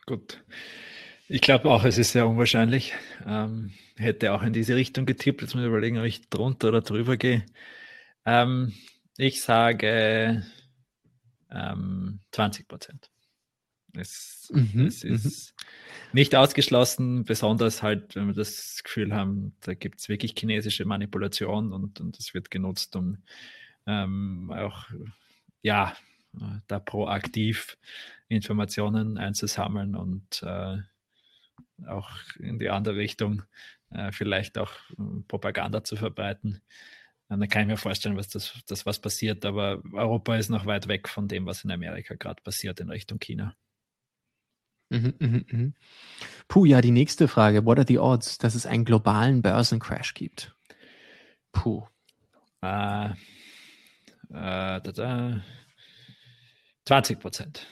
Gut. 0.05 0.45
Ich 1.29 1.41
glaube 1.41 1.71
auch, 1.71 1.85
es 1.85 1.97
ist 1.97 2.13
sehr 2.13 2.29
unwahrscheinlich. 2.29 2.93
Ähm, 3.25 3.73
hätte 3.97 4.35
auch 4.35 4.43
in 4.43 4.53
diese 4.53 4.77
Richtung 4.77 5.07
getippt. 5.07 5.41
Jetzt 5.41 5.55
muss 5.55 5.63
ich 5.63 5.69
überlegen, 5.69 5.99
ob 5.99 6.05
ich 6.05 6.29
drunter 6.29 6.69
oder 6.69 6.83
drüber 6.83 7.17
gehe. 7.17 7.47
Ähm, 8.27 8.75
ich 9.17 9.41
sage 9.41 10.45
ähm, 11.51 12.21
20 12.33 12.69
Prozent. 12.69 13.11
Es, 13.95 14.51
mhm, 14.53 14.87
es 14.87 15.05
mhm. 15.05 15.15
ist 15.15 15.55
nicht 16.13 16.35
ausgeschlossen, 16.35 17.25
besonders 17.25 17.83
halt, 17.83 18.17
wenn 18.17 18.27
wir 18.27 18.35
das 18.35 18.81
Gefühl 18.83 19.15
haben, 19.15 19.55
da 19.61 19.75
gibt 19.75 20.01
es 20.01 20.09
wirklich 20.09 20.35
chinesische 20.37 20.85
Manipulation 20.87 21.73
und, 21.73 22.01
und 22.01 22.19
das 22.19 22.35
wird 22.35 22.51
genutzt, 22.51 22.97
um 22.97 23.19
ähm, 23.87 24.53
auch 24.55 24.87
ja, 25.63 25.95
da 26.67 26.79
proaktiv 26.79 27.77
Informationen 28.29 29.19
einzusammeln 29.19 29.95
und 29.95 30.43
äh, 30.43 30.79
auch 31.87 32.11
in 32.39 32.59
die 32.59 32.71
andere 32.71 32.97
Richtung 32.97 33.43
äh, 33.91 34.13
vielleicht 34.13 34.59
auch 34.59 34.73
äh, 34.99 35.23
Propaganda 35.29 35.85
zu 35.85 35.97
verbreiten. 35.97 36.63
Und 37.29 37.41
dann 37.41 37.49
kann 37.49 37.63
ich 37.63 37.69
mir 37.69 37.77
vorstellen, 37.77 38.17
was 38.17 38.29
das, 38.29 38.63
das 38.67 38.85
was 38.85 38.99
passiert, 38.99 39.45
aber 39.45 39.83
Europa 39.93 40.37
ist 40.37 40.51
noch 40.51 40.67
weit 40.67 40.89
weg 40.89 41.09
von 41.09 41.29
dem, 41.29 41.47
was 41.47 41.65
in 41.65 41.71
Amerika 41.71 42.15
gerade 42.15 42.43
passiert 42.43 42.81
in 42.81 42.91
Richtung 42.91 43.19
China. 43.19 43.55
Mhm, 44.91 45.15
mh, 45.19 45.41
mh. 45.51 45.73
Puh, 46.49 46.67
ja, 46.67 46.83
die 46.83 46.91
nächste 46.91 47.29
Frage. 47.29 47.65
What 47.65 47.79
are 47.79 47.87
the 47.89 47.99
odds, 47.99 48.37
dass 48.37 48.55
es 48.55 48.67
einen 48.67 48.85
globalen 48.85 49.41
Börsencrash 49.41 50.13
gibt? 50.13 50.55
Puh. 51.53 51.87
Äh, 52.61 53.07
äh, 53.07 53.13
da, 54.31 54.81
da. 54.81 55.41
20 56.85 57.19
Prozent. 57.19 57.67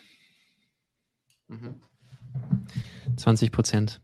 Mhm. 1.49 1.81
20 3.17 3.53
Prozent. 3.53 4.01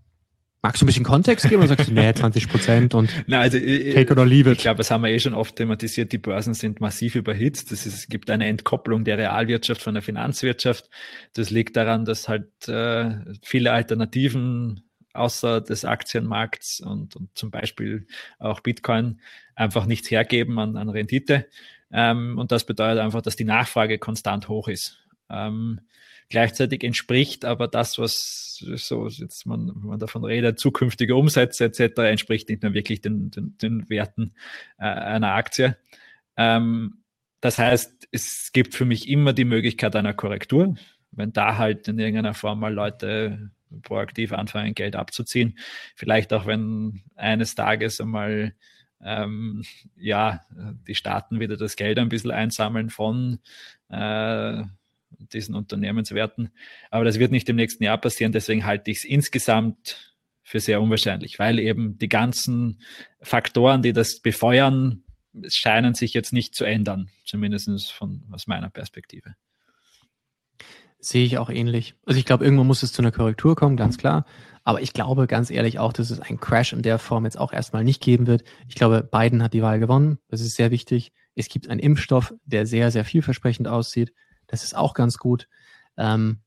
Magst 0.62 0.83
du 0.83 0.85
ein 0.85 0.89
bisschen 0.89 1.05
Kontext 1.05 1.49
geben 1.49 1.62
oder 1.62 1.69
sagst 1.69 1.91
du, 1.91 1.95
nee, 1.95 2.12
20 2.12 2.49
Prozent 2.49 2.95
und 2.95 3.09
Na, 3.28 3.39
also, 3.39 3.57
äh, 3.57 3.95
take 3.95 4.12
it 4.12 4.19
or 4.19 4.27
leave 4.27 4.51
it? 4.51 4.57
Ich 4.57 4.62
glaube, 4.62 4.78
das 4.78 4.91
haben 4.91 5.05
wir 5.05 5.11
eh 5.11 5.20
schon 5.20 5.35
oft 5.35 5.55
thematisiert. 5.55 6.11
Die 6.11 6.19
Börsen 6.19 6.55
sind 6.55 6.81
massiv 6.81 7.15
überhitzt. 7.15 7.70
Das 7.70 7.87
ist, 7.87 7.95
es 7.95 8.09
gibt 8.09 8.31
eine 8.31 8.47
Entkopplung 8.47 9.05
der 9.05 9.16
Realwirtschaft 9.16 9.81
von 9.81 9.95
der 9.95 10.03
Finanzwirtschaft. 10.03 10.91
Das 11.35 11.51
liegt 11.51 11.77
daran, 11.77 12.05
dass 12.05 12.28
halt 12.28 12.66
äh, 12.66 13.15
viele 13.43 13.70
Alternativen 13.70 14.83
außer 15.12 15.61
des 15.61 15.85
Aktienmarkts 15.85 16.81
und, 16.81 17.15
und 17.15 17.31
zum 17.35 17.53
Beispiel 17.53 18.07
auch 18.41 18.59
Bitcoin 18.59 19.20
einfach 19.55 19.87
nichts 19.87 20.11
hergeben 20.11 20.59
an, 20.59 20.77
an 20.77 20.89
Rendite. 20.89 21.47
Ähm, 21.92 22.38
und 22.38 22.52
das 22.52 22.64
bedeutet 22.64 23.00
einfach, 23.00 23.22
dass 23.22 23.36
die 23.36 23.44
Nachfrage 23.44 23.98
konstant 23.98 24.48
hoch 24.48 24.68
ist. 24.68 24.98
Ähm, 25.30 25.80
Gleichzeitig 26.28 26.82
entspricht 26.82 27.44
aber 27.44 27.68
das, 27.68 27.98
was 27.98 28.56
so 28.58 29.06
jetzt 29.06 29.46
man, 29.46 29.72
man 29.76 30.00
davon 30.00 30.24
redet, 30.24 30.58
zukünftige 30.58 31.14
Umsätze 31.14 31.66
etc., 31.66 31.98
entspricht 31.98 32.48
nicht 32.48 32.62
mehr 32.62 32.74
wirklich 32.74 33.00
den, 33.00 33.30
den, 33.30 33.56
den 33.58 33.88
Werten 33.88 34.34
äh, 34.78 34.86
einer 34.86 35.34
Aktie. 35.34 35.76
Ähm, 36.36 37.02
das 37.40 37.58
heißt, 37.58 38.08
es 38.10 38.50
gibt 38.52 38.74
für 38.74 38.84
mich 38.84 39.08
immer 39.08 39.34
die 39.34 39.44
Möglichkeit 39.44 39.94
einer 39.94 40.14
Korrektur. 40.14 40.74
Wenn 41.12 41.32
da 41.32 41.58
halt 41.58 41.86
in 41.86 41.98
irgendeiner 41.98 42.34
Form 42.34 42.58
mal 42.58 42.74
Leute 42.74 43.52
proaktiv 43.82 44.32
anfangen, 44.32 44.74
Geld 44.74 44.96
abzuziehen, 44.96 45.56
vielleicht 45.94 46.32
auch 46.32 46.46
wenn 46.46 47.02
eines 47.14 47.54
Tages 47.54 48.00
einmal 48.00 48.54
ähm, 49.07 49.62
ja, 49.97 50.41
die 50.87 50.97
Staaten 50.97 51.39
wieder 51.39 51.57
das 51.57 51.77
Geld 51.77 51.99
ein 51.99 52.09
bisschen 52.09 52.33
einsammeln 52.33 52.91
von 52.91 53.39
äh, 53.89 54.65
diesen 55.33 55.55
Unternehmenswerten. 55.55 56.51
Aber 56.91 57.05
das 57.05 57.20
wird 57.20 57.31
nicht 57.31 57.49
im 57.49 57.57
nächsten 57.57 57.85
Jahr 57.85 57.99
passieren. 57.99 58.33
Deswegen 58.33 58.66
halte 58.66 58.91
ich 58.91 58.99
es 58.99 59.05
insgesamt 59.05 60.15
für 60.43 60.59
sehr 60.61 60.83
unwahrscheinlich, 60.83 61.39
weil 61.39 61.59
eben 61.61 61.99
die 61.99 62.09
ganzen 62.09 62.81
Faktoren, 63.20 63.83
die 63.83 63.93
das 63.93 64.20
befeuern, 64.20 65.05
scheinen 65.49 65.95
sich 65.95 66.12
jetzt 66.12 66.33
nicht 66.33 66.55
zu 66.55 66.65
ändern, 66.65 67.11
zumindest 67.24 67.93
von, 67.93 68.24
aus 68.33 68.47
meiner 68.47 68.70
Perspektive. 68.70 69.35
Sehe 70.98 71.24
ich 71.24 71.39
auch 71.39 71.51
ähnlich. 71.51 71.94
Also 72.05 72.18
ich 72.18 72.24
glaube, 72.24 72.44
irgendwann 72.44 72.66
muss 72.66 72.82
es 72.82 72.93
zu 72.93 73.02
einer 73.02 73.12
Korrektur 73.12 73.55
kommen, 73.55 73.77
ganz 73.77 73.98
klar. 73.98 74.24
Aber 74.64 74.81
ich 74.81 74.93
glaube 74.93 75.27
ganz 75.27 75.51
ehrlich 75.51 75.78
auch, 75.78 75.93
dass 75.93 76.10
es 76.10 76.20
einen 76.20 76.40
Crash 76.40 76.73
in 76.73 76.82
der 76.82 76.98
Form 76.98 77.24
jetzt 77.24 77.39
auch 77.39 77.52
erstmal 77.52 77.85
nicht 77.85 78.02
geben 78.02 78.27
wird. 78.27 78.43
Ich 78.66 78.74
glaube, 78.74 79.09
Biden 79.09 79.43
hat 79.43 79.52
die 79.52 79.62
Wahl 79.62 79.78
gewonnen. 79.78 80.18
Das 80.28 80.40
ist 80.40 80.56
sehr 80.56 80.70
wichtig. 80.70 81.12
Es 81.35 81.48
gibt 81.48 81.68
einen 81.68 81.78
Impfstoff, 81.78 82.35
der 82.44 82.66
sehr, 82.66 82.90
sehr 82.90 83.05
vielversprechend 83.05 83.68
aussieht. 83.68 84.12
Das 84.48 84.64
ist 84.64 84.74
auch 84.74 84.94
ganz 84.94 85.18
gut. 85.18 85.48
Ähm, 85.97 86.40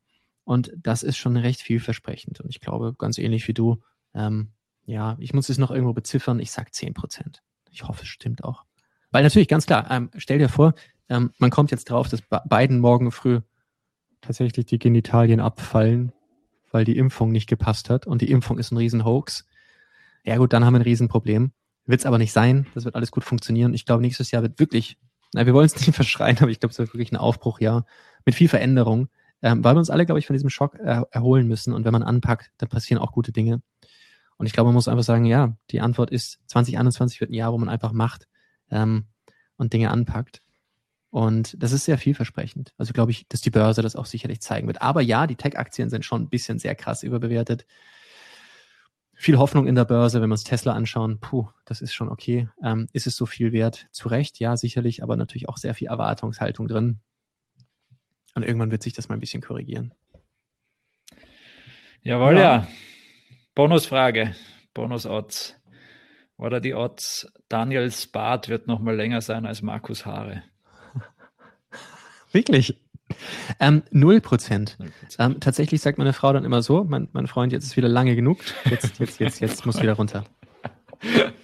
und 0.43 0.73
das 0.75 1.03
ist 1.03 1.17
schon 1.17 1.37
recht 1.37 1.61
vielversprechend. 1.61 2.41
Und 2.41 2.49
ich 2.49 2.59
glaube, 2.59 2.93
ganz 2.97 3.17
ähnlich 3.17 3.47
wie 3.47 3.53
du, 3.53 3.81
ähm, 4.13 4.51
ja, 4.85 5.15
ich 5.19 5.33
muss 5.33 5.47
es 5.47 5.59
noch 5.59 5.71
irgendwo 5.71 5.93
beziffern. 5.93 6.39
Ich 6.39 6.51
sag 6.51 6.73
zehn 6.73 6.93
Prozent. 6.93 7.43
Ich 7.69 7.87
hoffe, 7.87 8.01
es 8.01 8.09
stimmt 8.09 8.43
auch. 8.43 8.65
Weil 9.11 9.23
natürlich, 9.23 9.47
ganz 9.47 9.65
klar, 9.65 9.89
ähm, 9.91 10.09
stell 10.17 10.39
dir 10.39 10.49
vor, 10.49 10.73
man 11.11 11.49
kommt 11.49 11.71
jetzt 11.71 11.89
drauf, 11.89 12.07
dass 12.07 12.21
Biden 12.47 12.79
morgen 12.79 13.11
früh 13.11 13.41
tatsächlich 14.21 14.65
die 14.65 14.79
Genitalien 14.79 15.39
abfallen, 15.39 16.11
weil 16.71 16.85
die 16.85 16.97
Impfung 16.97 17.31
nicht 17.31 17.47
gepasst 17.47 17.89
hat 17.89 18.07
und 18.07 18.21
die 18.21 18.31
Impfung 18.31 18.59
ist 18.59 18.71
ein 18.71 18.77
Riesenhoax. 18.77 19.45
Ja 20.23 20.37
gut, 20.37 20.53
dann 20.53 20.65
haben 20.65 20.73
wir 20.73 20.79
ein 20.79 20.83
Riesenproblem. 20.83 21.51
Wird 21.85 22.01
es 22.01 22.05
aber 22.05 22.17
nicht 22.17 22.31
sein. 22.31 22.67
Das 22.75 22.85
wird 22.85 22.95
alles 22.95 23.11
gut 23.11 23.23
funktionieren. 23.23 23.73
Ich 23.73 23.85
glaube, 23.85 24.01
nächstes 24.01 24.29
Jahr 24.31 24.43
wird 24.43 24.59
wirklich, 24.59 24.97
na, 25.33 25.45
wir 25.45 25.53
wollen 25.53 25.65
es 25.65 25.75
nicht 25.87 25.95
verschreien, 25.95 26.37
aber 26.39 26.51
ich 26.51 26.59
glaube, 26.59 26.71
es 26.71 26.79
wird 26.79 26.93
wirklich 26.93 27.11
ein 27.11 27.17
Aufbruchjahr 27.17 27.85
mit 28.25 28.35
viel 28.35 28.47
Veränderung, 28.47 29.09
ähm, 29.41 29.63
weil 29.63 29.75
wir 29.75 29.79
uns 29.79 29.89
alle, 29.89 30.05
glaube 30.05 30.19
ich, 30.19 30.27
von 30.27 30.35
diesem 30.35 30.49
Schock 30.49 30.75
er 30.75 31.07
erholen 31.11 31.47
müssen. 31.47 31.73
Und 31.73 31.85
wenn 31.85 31.93
man 31.93 32.03
anpackt, 32.03 32.51
dann 32.57 32.69
passieren 32.69 33.01
auch 33.01 33.11
gute 33.11 33.31
Dinge. 33.31 33.61
Und 34.37 34.45
ich 34.45 34.53
glaube, 34.53 34.67
man 34.67 34.75
muss 34.75 34.87
einfach 34.87 35.03
sagen, 35.03 35.25
ja, 35.25 35.57
die 35.71 35.81
Antwort 35.81 36.11
ist, 36.11 36.39
2021 36.47 37.19
wird 37.19 37.31
ein 37.31 37.33
Jahr, 37.33 37.51
wo 37.51 37.57
man 37.57 37.69
einfach 37.69 37.91
macht 37.91 38.27
ähm, 38.71 39.05
und 39.57 39.73
Dinge 39.73 39.91
anpackt. 39.91 40.41
Und 41.11 41.55
das 41.61 41.71
ist 41.71 41.85
sehr 41.85 41.97
vielversprechend. 41.97 42.73
Also 42.77 42.93
glaube 42.93 43.11
ich, 43.11 43.27
dass 43.27 43.41
die 43.41 43.49
Börse 43.49 43.81
das 43.81 43.95
auch 43.95 44.05
sicherlich 44.05 44.41
zeigen 44.41 44.67
wird. 44.67 44.81
Aber 44.81 45.01
ja, 45.01 45.25
die 45.25 45.35
Tech-Aktien 45.35 45.89
sind 45.89 46.05
schon 46.05 46.23
ein 46.23 46.29
bisschen 46.29 46.59
sehr 46.59 46.75
krass 46.75 47.01
überbewertet. 47.03 47.65
Viel 49.15 49.37
Hoffnung 49.37 49.67
in 49.67 49.75
der 49.75 49.85
Börse, 49.85 50.21
wenn 50.21 50.29
wir 50.29 50.33
uns 50.33 50.43
Tesla 50.43 50.73
anschauen, 50.73 51.19
puh, 51.19 51.49
das 51.65 51.81
ist 51.81 51.93
schon 51.93 52.09
okay. 52.09 52.47
Ähm, 52.63 52.87
ist 52.93 53.07
es 53.07 53.15
so 53.15 53.25
viel 53.25 53.51
wert? 53.51 53.87
Zu 53.91 54.07
Recht, 54.07 54.39
ja, 54.39 54.55
sicherlich, 54.55 55.03
aber 55.03 55.17
natürlich 55.17 55.49
auch 55.49 55.57
sehr 55.57 55.73
viel 55.73 55.87
Erwartungshaltung 55.87 56.67
drin. 56.67 56.99
Und 58.35 58.43
irgendwann 58.43 58.71
wird 58.71 58.83
sich 58.83 58.93
das 58.93 59.09
mal 59.09 59.15
ein 59.15 59.19
bisschen 59.19 59.41
korrigieren. 59.41 59.93
Jawohl, 62.01 62.35
ja. 62.35 62.41
ja. 62.41 62.67
Bonusfrage, 63.55 64.35
Bonus-Odds. 64.73 65.55
Oder 66.37 66.61
die 66.61 66.73
Odds, 66.73 67.29
Daniels 67.49 68.07
Bart 68.07 68.47
wird 68.47 68.67
noch 68.67 68.79
mal 68.79 68.95
länger 68.95 69.19
sein 69.19 69.45
als 69.45 69.61
Markus 69.61 70.05
Haare. 70.05 70.43
Wirklich? 72.31 72.79
Ähm, 73.59 73.83
0 73.91 74.21
Prozent. 74.21 74.77
Ähm, 75.17 75.39
tatsächlich 75.39 75.81
sagt 75.81 75.97
meine 75.97 76.13
Frau 76.13 76.31
dann 76.31 76.45
immer 76.45 76.61
so, 76.61 76.83
mein, 76.83 77.07
mein 77.11 77.27
Freund, 77.27 77.51
jetzt 77.51 77.65
ist 77.65 77.77
wieder 77.77 77.89
lange 77.89 78.15
genug, 78.15 78.39
jetzt, 78.69 78.99
jetzt, 78.99 79.19
jetzt, 79.19 79.39
jetzt 79.39 79.65
muss 79.65 79.81
wieder 79.81 79.93
runter. 79.93 80.25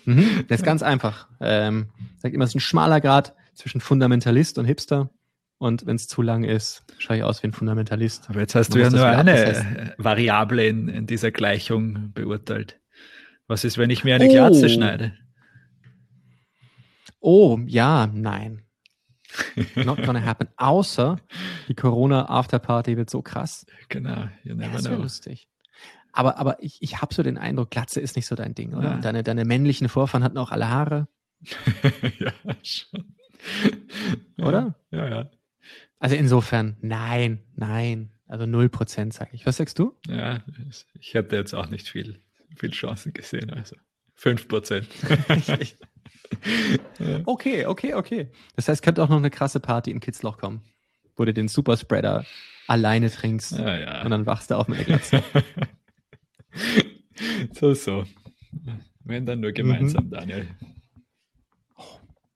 Mhm, 0.04 0.44
das 0.50 0.60
ist 0.60 0.66
ganz 0.66 0.84
einfach. 0.84 1.30
Ähm, 1.40 1.88
sagt 2.18 2.36
immer, 2.36 2.44
es 2.44 2.52
ist 2.52 2.56
ein 2.56 2.60
schmaler 2.60 3.00
Grad 3.00 3.34
zwischen 3.54 3.80
Fundamentalist 3.80 4.58
und 4.58 4.66
Hipster. 4.66 5.10
Und 5.58 5.86
wenn 5.86 5.96
es 5.96 6.08
zu 6.08 6.22
lang 6.22 6.44
ist, 6.44 6.84
schaue 6.98 7.18
ich 7.18 7.24
aus 7.24 7.42
wie 7.42 7.48
ein 7.48 7.54
Fundamentalist. 7.54 8.30
Aber 8.30 8.42
jetzt 8.42 8.54
hast 8.54 8.76
du 8.76 8.80
ja 8.80 8.90
nur 8.90 9.06
eine 9.06 9.96
Variable 9.98 10.68
in, 10.68 10.90
in, 10.90 11.08
dieser 11.08 11.32
Gleichung 11.32 12.12
beurteilt. 12.14 12.80
Was 13.48 13.64
ist, 13.64 13.78
wenn 13.78 13.90
ich 13.90 14.04
mir 14.04 14.16
eine 14.16 14.28
oh. 14.28 14.32
Glatze 14.32 14.70
schneide? 14.70 15.14
Oh, 17.22 17.60
ja, 17.66 18.08
nein. 18.14 18.65
Not 19.76 20.04
gonna 20.04 20.22
happen. 20.26 20.48
Außer 20.58 21.18
die 21.68 21.76
Corona 21.76 22.30
Afterparty 22.30 22.98
wird 22.98 23.10
so 23.10 23.22
krass. 23.22 23.66
Genau. 23.90 24.30
You 24.44 24.56
never 24.56 24.74
das 24.74 24.86
wäre 24.86 24.96
lustig. 24.96 25.48
Aber, 26.12 26.38
aber 26.38 26.64
ich, 26.64 26.82
ich 26.82 27.02
habe 27.02 27.14
so 27.14 27.24
den 27.24 27.38
Eindruck, 27.38 27.72
Glatze 27.72 28.00
ist 28.00 28.16
nicht 28.16 28.26
so 28.26 28.36
dein 28.36 28.56
Ding, 28.56 28.74
oder? 28.74 28.92
Ja. 28.92 28.98
Deine, 28.98 29.24
deine 29.24 29.44
männlichen 29.44 29.90
Vorfahren 29.90 30.24
hatten 30.24 30.38
auch 30.38 30.52
alle 30.52 30.70
Haare. 30.70 31.08
ja, 32.20 32.32
schon. 32.64 33.16
Oder? 34.38 34.76
Ja, 34.92 35.08
ja. 35.10 35.30
Also 36.00 36.16
insofern, 36.16 36.78
nein, 36.82 37.44
nein. 37.56 38.12
Also 38.28 38.46
0% 38.46 39.14
sage 39.14 39.32
ich. 39.34 39.46
Was 39.46 39.58
sagst 39.58 39.78
du? 39.78 39.96
Ja, 40.08 40.40
ich 41.00 41.14
hätte 41.14 41.36
jetzt 41.36 41.54
auch 41.54 41.70
nicht 41.70 41.90
viel, 41.90 42.22
viel 42.56 42.72
Chancen 42.72 43.14
gesehen. 43.14 43.52
Also 43.52 43.76
5%. 44.18 44.86
okay, 47.26 47.66
okay, 47.66 47.94
okay. 47.94 48.28
Das 48.56 48.68
heißt, 48.68 48.82
könnte 48.82 49.04
auch 49.04 49.10
noch 49.10 49.18
eine 49.18 49.30
krasse 49.30 49.60
Party 49.60 49.92
in 49.92 50.00
Kitzloch 50.00 50.38
kommen, 50.38 50.62
wo 51.16 51.26
du 51.26 51.34
den 51.34 51.48
Superspreader 51.48 52.26
alleine 52.68 53.10
trinkst 53.12 53.54
ja, 53.54 53.78
ja. 53.78 54.04
und 54.04 54.12
dann 54.12 54.26
wachst 54.26 54.52
du 54.52 54.56
auf 54.56 54.68
mit 54.68 54.80
der 54.80 54.86
Glatze. 54.86 55.24
so, 57.54 57.74
so. 57.74 58.06
Wenn 59.04 59.26
dann 59.26 59.40
nur 59.40 59.52
gemeinsam, 59.52 60.06
mhm. 60.06 60.12
Daniel. 60.12 60.48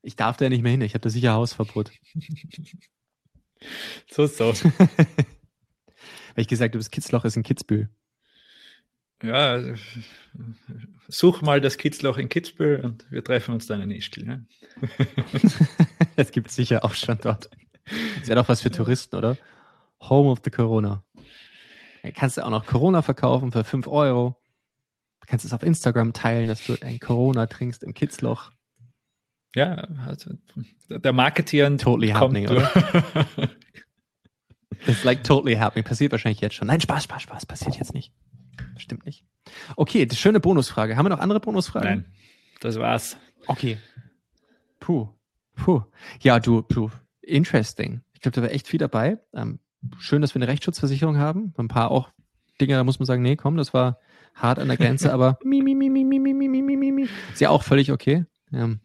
Ich 0.02 0.16
darf 0.16 0.38
da 0.38 0.48
nicht 0.50 0.62
mehr 0.62 0.72
hin, 0.72 0.82
ich 0.82 0.94
habe 0.94 1.02
da 1.02 1.10
sicher 1.10 1.34
Hausverbot. 1.34 1.92
so, 4.10 4.28
so. 4.28 4.54
Weil 6.36 6.44
ich 6.44 6.48
gesagt 6.48 6.74
habe, 6.74 6.80
das 6.80 6.92
Kitzloch 6.92 7.26
ist 7.26 7.36
in 7.36 7.44
Kitzbühel. 7.44 7.90
Ja, 9.22 9.62
such 11.08 11.42
mal 11.42 11.60
das 11.60 11.78
Kitzloch 11.78 12.18
in 12.18 12.30
Kitzbühel 12.30 12.86
und 12.86 13.06
wir 13.12 13.24
treffen 13.24 13.54
uns 13.54 13.68
dann 13.68 13.82
in 13.82 13.92
Ischgl. 13.92 14.24
Ne? 14.24 14.46
das 16.16 16.32
gibt 16.32 16.48
es 16.48 16.56
sicher 16.56 16.86
auch 16.86 16.94
schon 16.94 17.18
dort. 17.22 17.50
Das 18.20 18.28
wäre 18.28 18.42
doch 18.42 18.50
was 18.50 18.62
für 18.62 18.72
Touristen, 18.72 19.16
oder? 19.16 19.38
Home 20.02 20.30
of 20.30 20.40
the 20.44 20.52
Corona. 20.52 21.04
Da 22.04 22.12
kannst 22.12 22.38
du 22.38 22.46
auch 22.46 22.50
noch 22.50 22.66
Corona 22.66 23.02
verkaufen 23.02 23.52
für 23.52 23.64
5 23.64 23.88
Euro. 23.88 24.38
Du 25.20 25.28
kannst 25.28 25.44
es 25.44 25.54
auf 25.54 25.64
Instagram 25.64 26.14
teilen, 26.14 26.48
dass 26.48 26.66
du 26.66 26.78
ein 26.82 27.00
Corona 27.00 27.48
trinkst 27.48 27.84
im 27.84 27.94
Kitzloch. 27.94 28.52
Ja, 29.56 29.88
also 30.08 30.32
der 30.90 31.12
Marketeer 31.12 31.76
totally 31.78 32.10
happening, 32.10 32.48
oder? 32.48 32.72
It's 34.88 35.04
like 35.04 35.24
totally 35.24 35.56
happening. 35.56 35.84
Passiert 35.84 36.12
wahrscheinlich 36.12 36.40
jetzt 36.40 36.56
schon. 36.56 36.68
Nein, 36.68 36.80
Spaß, 36.80 37.04
Spaß, 37.04 37.24
Spaß. 37.24 37.46
Passiert 37.46 37.76
jetzt 37.78 37.94
nicht. 37.94 38.14
Stimmt 38.80 39.06
nicht. 39.06 39.24
Okay, 39.76 40.08
schöne 40.12 40.40
Bonusfrage. 40.40 40.98
Haben 40.98 41.06
wir 41.06 41.10
noch 41.10 41.20
andere 41.20 41.40
Bonusfragen? 41.40 41.90
Nein, 41.90 42.06
das 42.60 42.78
war's. 42.78 43.18
Okay. 43.48 43.78
Puh. 44.80 45.10
Puh. 45.56 45.84
Ja, 46.22 46.40
du, 46.40 46.62
du, 46.62 46.90
interesting. 47.22 48.02
Ich 48.14 48.22
glaube, 48.22 48.36
da 48.36 48.42
war 48.42 48.52
echt 48.52 48.68
viel 48.68 48.80
dabei. 48.80 49.20
Ähm, 49.34 49.60
schön, 49.98 50.22
dass 50.22 50.34
wir 50.34 50.42
eine 50.42 50.48
Rechtsschutzversicherung 50.48 51.18
haben. 51.18 51.54
Ein 51.58 51.68
paar 51.68 51.92
auch 51.92 52.10
Dinge, 52.60 52.76
da 52.76 52.84
muss 52.84 53.00
man 53.00 53.06
sagen, 53.06 53.22
nee, 53.22 53.36
komm, 53.36 53.58
das 53.58 53.74
war 53.74 54.00
hart 54.36 54.60
an 54.60 54.68
der 54.68 54.78
Grenze, 54.78 55.14
aber 55.14 55.38
mi, 55.44 55.62
mi, 55.62 55.76
mi, 55.76 55.90
mi, 55.90 56.04
mi, 56.04 56.20
mi, 56.20 56.34
mi, 56.34 56.48
mi, 56.48 56.62
mi, 56.62 56.92
mi. 56.92 57.08
Ist 57.32 57.42
ja 57.42 57.50
auch 57.50 57.64
völlig 57.64 57.92
okay. 57.92 58.26
Ähm, 58.52 58.80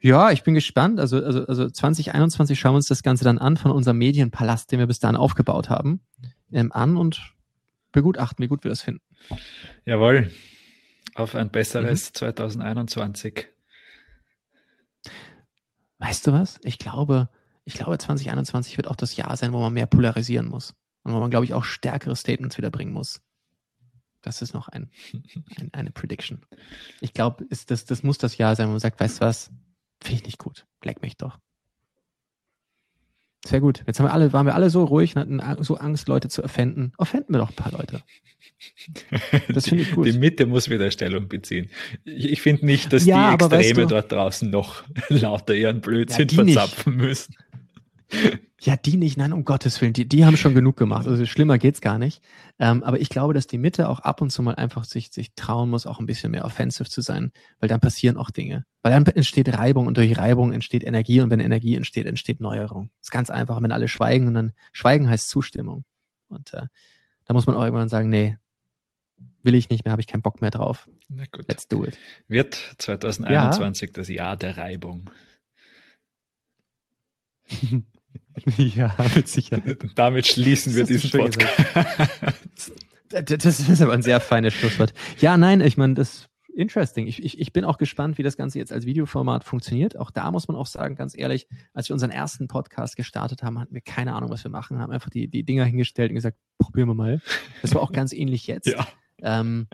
ja, 0.00 0.30
ich 0.30 0.42
bin 0.42 0.54
gespannt. 0.54 1.00
Also, 1.00 1.22
also, 1.22 1.46
also 1.46 1.68
2021 1.68 2.58
schauen 2.58 2.72
wir 2.72 2.76
uns 2.76 2.88
das 2.88 3.02
Ganze 3.02 3.24
dann 3.24 3.38
an 3.38 3.56
von 3.56 3.70
unserem 3.70 3.98
Medienpalast, 3.98 4.70
den 4.70 4.78
wir 4.78 4.86
bis 4.86 5.00
dahin 5.00 5.16
aufgebaut 5.16 5.70
haben, 5.70 6.00
ähm, 6.52 6.72
an 6.72 6.96
und 6.96 7.34
begutachten, 7.96 8.42
wie 8.44 8.48
gut 8.48 8.62
wir 8.62 8.68
das 8.68 8.82
finden. 8.82 9.00
Jawohl. 9.86 10.30
Auf 11.14 11.34
ein 11.34 11.50
besseres 11.50 12.10
mhm. 12.10 12.14
2021. 12.14 13.48
Weißt 15.98 16.26
du 16.26 16.32
was? 16.32 16.60
Ich 16.62 16.78
glaube, 16.78 17.30
ich 17.64 17.74
glaube, 17.74 17.96
2021 17.96 18.76
wird 18.76 18.86
auch 18.86 18.96
das 18.96 19.16
Jahr 19.16 19.34
sein, 19.36 19.54
wo 19.54 19.60
man 19.60 19.72
mehr 19.72 19.86
polarisieren 19.86 20.46
muss. 20.46 20.74
Und 21.04 21.14
wo 21.14 21.20
man, 21.20 21.30
glaube 21.30 21.46
ich, 21.46 21.54
auch 21.54 21.64
stärkere 21.64 22.14
Statements 22.16 22.58
wieder 22.58 22.70
bringen 22.70 22.92
muss. 22.92 23.22
Das 24.20 24.42
ist 24.42 24.52
noch 24.52 24.68
ein, 24.68 24.90
ein 25.56 25.72
eine 25.72 25.90
Prediction. 25.90 26.44
Ich 27.00 27.14
glaube, 27.14 27.46
das, 27.48 27.86
das 27.86 28.02
muss 28.02 28.18
das 28.18 28.36
Jahr 28.36 28.56
sein, 28.56 28.66
wo 28.66 28.72
man 28.72 28.80
sagt, 28.80 29.00
weißt 29.00 29.20
du 29.20 29.24
was? 29.24 29.50
Finde 30.02 30.20
ich 30.20 30.26
nicht 30.26 30.38
gut. 30.38 30.66
Leck 30.84 31.00
mich 31.00 31.16
doch. 31.16 31.38
Sehr 33.46 33.60
gut. 33.60 33.84
Jetzt 33.86 34.00
haben 34.00 34.06
wir 34.06 34.12
alle, 34.12 34.32
waren 34.32 34.46
wir 34.46 34.54
alle 34.54 34.70
so 34.70 34.84
ruhig 34.84 35.14
und 35.16 35.46
hatten 35.46 35.62
so 35.62 35.76
Angst, 35.76 36.08
Leute 36.08 36.28
zu 36.28 36.42
offenden. 36.42 36.92
Offenden 36.98 37.34
wir 37.34 37.38
doch 37.38 37.50
ein 37.50 37.54
paar 37.54 37.72
Leute. 37.72 38.02
Das 39.48 39.68
finde 39.68 39.84
ich 39.84 39.92
gut. 39.92 40.06
Die 40.06 40.18
Mitte 40.18 40.46
muss 40.46 40.70
wieder 40.70 40.90
Stellung 40.90 41.28
beziehen. 41.28 41.68
Ich, 42.04 42.32
ich 42.32 42.42
finde 42.42 42.64
nicht, 42.66 42.92
dass 42.92 43.04
ja, 43.04 43.36
die 43.36 43.44
Extreme 43.44 43.60
weißt 43.60 43.76
du, 43.76 43.86
dort 43.86 44.12
draußen 44.12 44.50
noch 44.50 44.82
lauter 45.08 45.54
ihren 45.54 45.80
Blödsinn 45.80 46.28
ja, 46.28 46.44
verzapfen 46.44 46.96
nicht. 46.96 47.06
müssen. 47.06 47.36
Ja, 48.60 48.76
die 48.76 48.96
nicht, 48.96 49.16
nein, 49.16 49.32
um 49.32 49.44
Gottes 49.44 49.80
Willen, 49.80 49.92
die, 49.92 50.08
die 50.08 50.24
haben 50.24 50.36
schon 50.36 50.54
genug 50.54 50.76
gemacht. 50.76 51.06
Also 51.06 51.26
schlimmer 51.26 51.58
geht's 51.58 51.80
gar 51.80 51.98
nicht. 51.98 52.22
Ähm, 52.58 52.82
aber 52.84 53.00
ich 53.00 53.08
glaube, 53.08 53.34
dass 53.34 53.46
die 53.46 53.58
Mitte 53.58 53.88
auch 53.88 54.00
ab 54.00 54.22
und 54.22 54.30
zu 54.30 54.42
mal 54.42 54.54
einfach 54.54 54.84
sich, 54.84 55.10
sich 55.10 55.34
trauen 55.34 55.68
muss, 55.68 55.86
auch 55.86 56.00
ein 56.00 56.06
bisschen 56.06 56.30
mehr 56.30 56.44
offensive 56.44 56.88
zu 56.88 57.00
sein, 57.00 57.32
weil 57.60 57.68
dann 57.68 57.80
passieren 57.80 58.16
auch 58.16 58.30
Dinge. 58.30 58.64
Weil 58.82 58.92
dann 58.92 59.04
entsteht 59.06 59.52
Reibung 59.56 59.86
und 59.86 59.96
durch 59.98 60.16
Reibung 60.16 60.52
entsteht 60.52 60.84
Energie 60.84 61.20
und 61.20 61.30
wenn 61.30 61.40
Energie 61.40 61.74
entsteht, 61.74 62.06
entsteht 62.06 62.40
Neuerung. 62.40 62.90
Das 63.00 63.08
ist 63.08 63.10
ganz 63.10 63.30
einfach, 63.30 63.60
wenn 63.60 63.72
alle 63.72 63.88
schweigen 63.88 64.28
und 64.28 64.34
dann 64.34 64.52
schweigen 64.72 65.08
heißt 65.08 65.28
Zustimmung. 65.28 65.84
Und 66.28 66.54
äh, 66.54 66.66
da 67.26 67.34
muss 67.34 67.46
man 67.46 67.56
auch 67.56 67.64
irgendwann 67.64 67.88
sagen, 67.88 68.08
nee, 68.08 68.38
will 69.42 69.54
ich 69.54 69.68
nicht 69.68 69.84
mehr, 69.84 69.92
habe 69.92 70.00
ich 70.00 70.08
keinen 70.08 70.22
Bock 70.22 70.40
mehr 70.40 70.50
drauf. 70.50 70.88
Na 71.08 71.24
gut. 71.30 71.46
Let's 71.48 71.68
do 71.68 71.84
it. 71.84 71.98
Wird 72.26 72.74
2021 72.78 73.88
ja. 73.88 73.92
das 73.92 74.08
Jahr 74.08 74.36
der 74.36 74.56
Reibung. 74.56 75.10
ja, 78.56 78.94
mit 79.14 79.28
Sicherheit. 79.28 79.82
Und 79.82 79.98
damit 79.98 80.26
schließen 80.26 80.74
wir 80.74 80.84
diesen 80.84 81.10
Podcast. 81.10 81.48
das 83.08 83.60
ist 83.60 83.82
aber 83.82 83.92
ein 83.92 84.02
sehr 84.02 84.20
feines 84.20 84.54
Schlusswort. 84.54 84.92
Ja, 85.20 85.36
nein, 85.36 85.60
ich 85.60 85.76
meine, 85.76 85.94
das 85.94 86.28
interesting. 86.56 87.06
Ich, 87.06 87.22
ich, 87.22 87.38
ich 87.38 87.52
bin 87.52 87.64
auch 87.64 87.78
gespannt, 87.78 88.18
wie 88.18 88.22
das 88.22 88.36
Ganze 88.36 88.58
jetzt 88.58 88.72
als 88.72 88.86
Videoformat 88.86 89.44
funktioniert. 89.44 89.98
Auch 89.98 90.10
da 90.10 90.30
muss 90.30 90.48
man 90.48 90.56
auch 90.56 90.66
sagen, 90.66 90.96
ganz 90.96 91.16
ehrlich, 91.16 91.46
als 91.74 91.88
wir 91.88 91.94
unseren 91.94 92.10
ersten 92.10 92.48
Podcast 92.48 92.96
gestartet 92.96 93.42
haben, 93.42 93.60
hatten 93.60 93.74
wir 93.74 93.82
keine 93.82 94.14
Ahnung, 94.14 94.30
was 94.30 94.42
wir 94.42 94.50
machen, 94.50 94.78
haben 94.78 94.90
einfach 94.90 95.10
die, 95.10 95.28
die 95.28 95.44
Dinger 95.44 95.64
hingestellt 95.64 96.10
und 96.10 96.16
gesagt, 96.16 96.38
probieren 96.58 96.88
wir 96.88 96.94
mal. 96.94 97.20
Das 97.62 97.74
war 97.74 97.82
auch 97.82 97.92
ganz 97.92 98.12
ähnlich 98.12 98.46
jetzt. 98.46 98.66
Ja. 98.76 99.40
Ähm, 99.40 99.66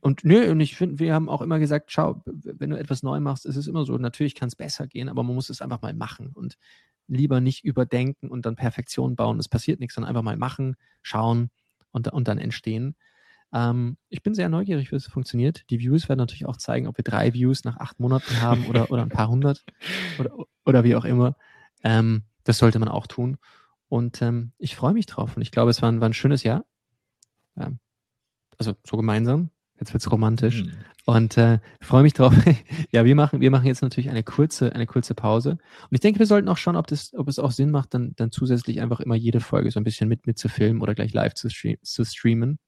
und 0.00 0.24
nö, 0.24 0.50
und 0.50 0.58
ich 0.58 0.74
finde, 0.74 0.98
wir 0.98 1.14
haben 1.14 1.28
auch 1.28 1.40
immer 1.40 1.60
gesagt, 1.60 1.92
schau, 1.92 2.20
wenn 2.24 2.70
du 2.70 2.76
etwas 2.76 3.04
neu 3.04 3.20
machst, 3.20 3.46
ist 3.46 3.54
es 3.54 3.68
immer 3.68 3.84
so, 3.84 3.96
natürlich 3.96 4.34
kann 4.34 4.48
es 4.48 4.56
besser 4.56 4.88
gehen, 4.88 5.08
aber 5.08 5.22
man 5.22 5.36
muss 5.36 5.50
es 5.50 5.62
einfach 5.62 5.80
mal 5.82 5.94
machen 5.94 6.32
und 6.34 6.58
lieber 7.08 7.40
nicht 7.40 7.64
überdenken 7.64 8.28
und 8.28 8.46
dann 8.46 8.56
Perfektion 8.56 9.16
bauen. 9.16 9.38
Es 9.38 9.48
passiert 9.48 9.80
nichts, 9.80 9.94
sondern 9.94 10.10
einfach 10.10 10.22
mal 10.22 10.36
machen, 10.36 10.76
schauen 11.02 11.50
und, 11.90 12.08
und 12.08 12.28
dann 12.28 12.38
entstehen. 12.38 12.96
Ähm, 13.52 13.96
ich 14.08 14.22
bin 14.22 14.34
sehr 14.34 14.48
neugierig, 14.48 14.90
wie 14.92 14.96
es 14.96 15.06
funktioniert. 15.06 15.68
Die 15.70 15.78
Views 15.78 16.08
werden 16.08 16.18
natürlich 16.18 16.46
auch 16.46 16.56
zeigen, 16.56 16.86
ob 16.86 16.96
wir 16.96 17.04
drei 17.04 17.34
Views 17.34 17.64
nach 17.64 17.76
acht 17.76 18.00
Monaten 18.00 18.40
haben 18.40 18.66
oder, 18.66 18.90
oder 18.90 19.02
ein 19.02 19.08
paar 19.10 19.28
hundert 19.28 19.64
oder, 20.18 20.32
oder 20.64 20.84
wie 20.84 20.94
auch 20.96 21.04
immer. 21.04 21.36
Ähm, 21.84 22.22
das 22.44 22.58
sollte 22.58 22.78
man 22.78 22.88
auch 22.88 23.06
tun. 23.06 23.38
Und 23.88 24.22
ähm, 24.22 24.52
ich 24.58 24.74
freue 24.74 24.94
mich 24.94 25.06
drauf. 25.06 25.36
Und 25.36 25.42
ich 25.42 25.50
glaube, 25.50 25.70
es 25.70 25.82
war 25.82 25.90
ein, 25.90 26.00
war 26.00 26.08
ein 26.08 26.14
schönes 26.14 26.42
Jahr. 26.42 26.64
Also 28.58 28.74
so 28.86 28.96
gemeinsam. 28.96 29.50
Jetzt 29.78 29.92
wird's 29.92 30.10
romantisch. 30.10 30.64
Mhm. 30.64 30.72
Und 31.04 31.36
äh, 31.36 31.58
freue 31.80 32.04
mich 32.04 32.12
drauf. 32.12 32.32
ja, 32.92 33.04
wir 33.04 33.14
machen, 33.16 33.40
wir 33.40 33.50
machen 33.50 33.66
jetzt 33.66 33.82
natürlich 33.82 34.08
eine 34.08 34.22
kurze, 34.22 34.72
eine 34.72 34.86
kurze 34.86 35.14
Pause. 35.14 35.50
Und 35.52 35.90
ich 35.90 36.00
denke, 36.00 36.20
wir 36.20 36.26
sollten 36.26 36.48
auch 36.48 36.56
schauen, 36.56 36.76
ob 36.76 36.86
das, 36.86 37.12
ob 37.14 37.28
es 37.28 37.40
auch 37.40 37.50
Sinn 37.50 37.70
macht, 37.72 37.94
dann, 37.94 38.12
dann 38.16 38.30
zusätzlich 38.30 38.80
einfach 38.80 39.00
immer 39.00 39.16
jede 39.16 39.40
Folge 39.40 39.70
so 39.70 39.80
ein 39.80 39.84
bisschen 39.84 40.08
mit, 40.08 40.26
mit 40.26 40.38
zu 40.38 40.48
filmen 40.48 40.80
oder 40.80 40.94
gleich 40.94 41.12
live 41.12 41.34
zu, 41.34 41.50
stream, 41.50 41.76
zu 41.82 42.04
streamen. 42.04 42.58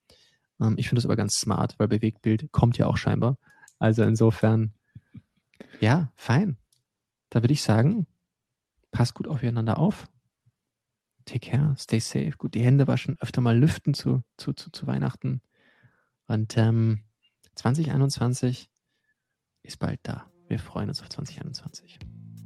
Ähm, 0.60 0.74
ich 0.78 0.88
finde 0.88 0.98
das 1.00 1.04
aber 1.04 1.16
ganz 1.16 1.34
smart, 1.34 1.76
weil 1.78 1.86
Bewegtbild 1.86 2.50
kommt 2.50 2.76
ja 2.76 2.86
auch 2.86 2.96
scheinbar. 2.96 3.38
Also 3.78 4.02
insofern, 4.02 4.74
ja, 5.80 6.12
fein. 6.16 6.56
Da 7.30 7.42
würde 7.42 7.52
ich 7.52 7.62
sagen, 7.62 8.06
passt 8.90 9.14
gut 9.14 9.28
aufeinander 9.28 9.78
auf. 9.78 10.08
Take 11.24 11.50
care, 11.50 11.74
stay 11.78 12.00
safe, 12.00 12.32
gut 12.36 12.54
die 12.54 12.62
Hände 12.62 12.86
waschen, 12.86 13.16
öfter 13.20 13.40
mal 13.40 13.56
lüften 13.56 13.94
zu, 13.94 14.22
zu, 14.36 14.52
zu, 14.52 14.70
zu 14.70 14.86
Weihnachten. 14.86 15.40
Und 16.26 16.56
ähm, 16.58 17.04
2021 17.54 18.70
ist 19.62 19.78
bald 19.78 20.00
da. 20.02 20.26
Wir 20.48 20.58
freuen 20.58 20.88
uns 20.88 21.00
auf 21.00 21.08
2021. 21.08 21.98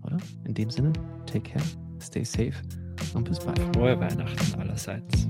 Oder? 0.04 0.18
In 0.44 0.54
dem 0.54 0.70
Sinne, 0.70 0.92
take 1.26 1.52
care, 1.52 1.64
stay 2.00 2.24
safe 2.24 2.54
und 3.14 3.24
bis 3.24 3.38
bald. 3.40 3.58
Frohe 3.74 3.98
Weihnachten 3.98 4.60
allerseits. 4.60 5.26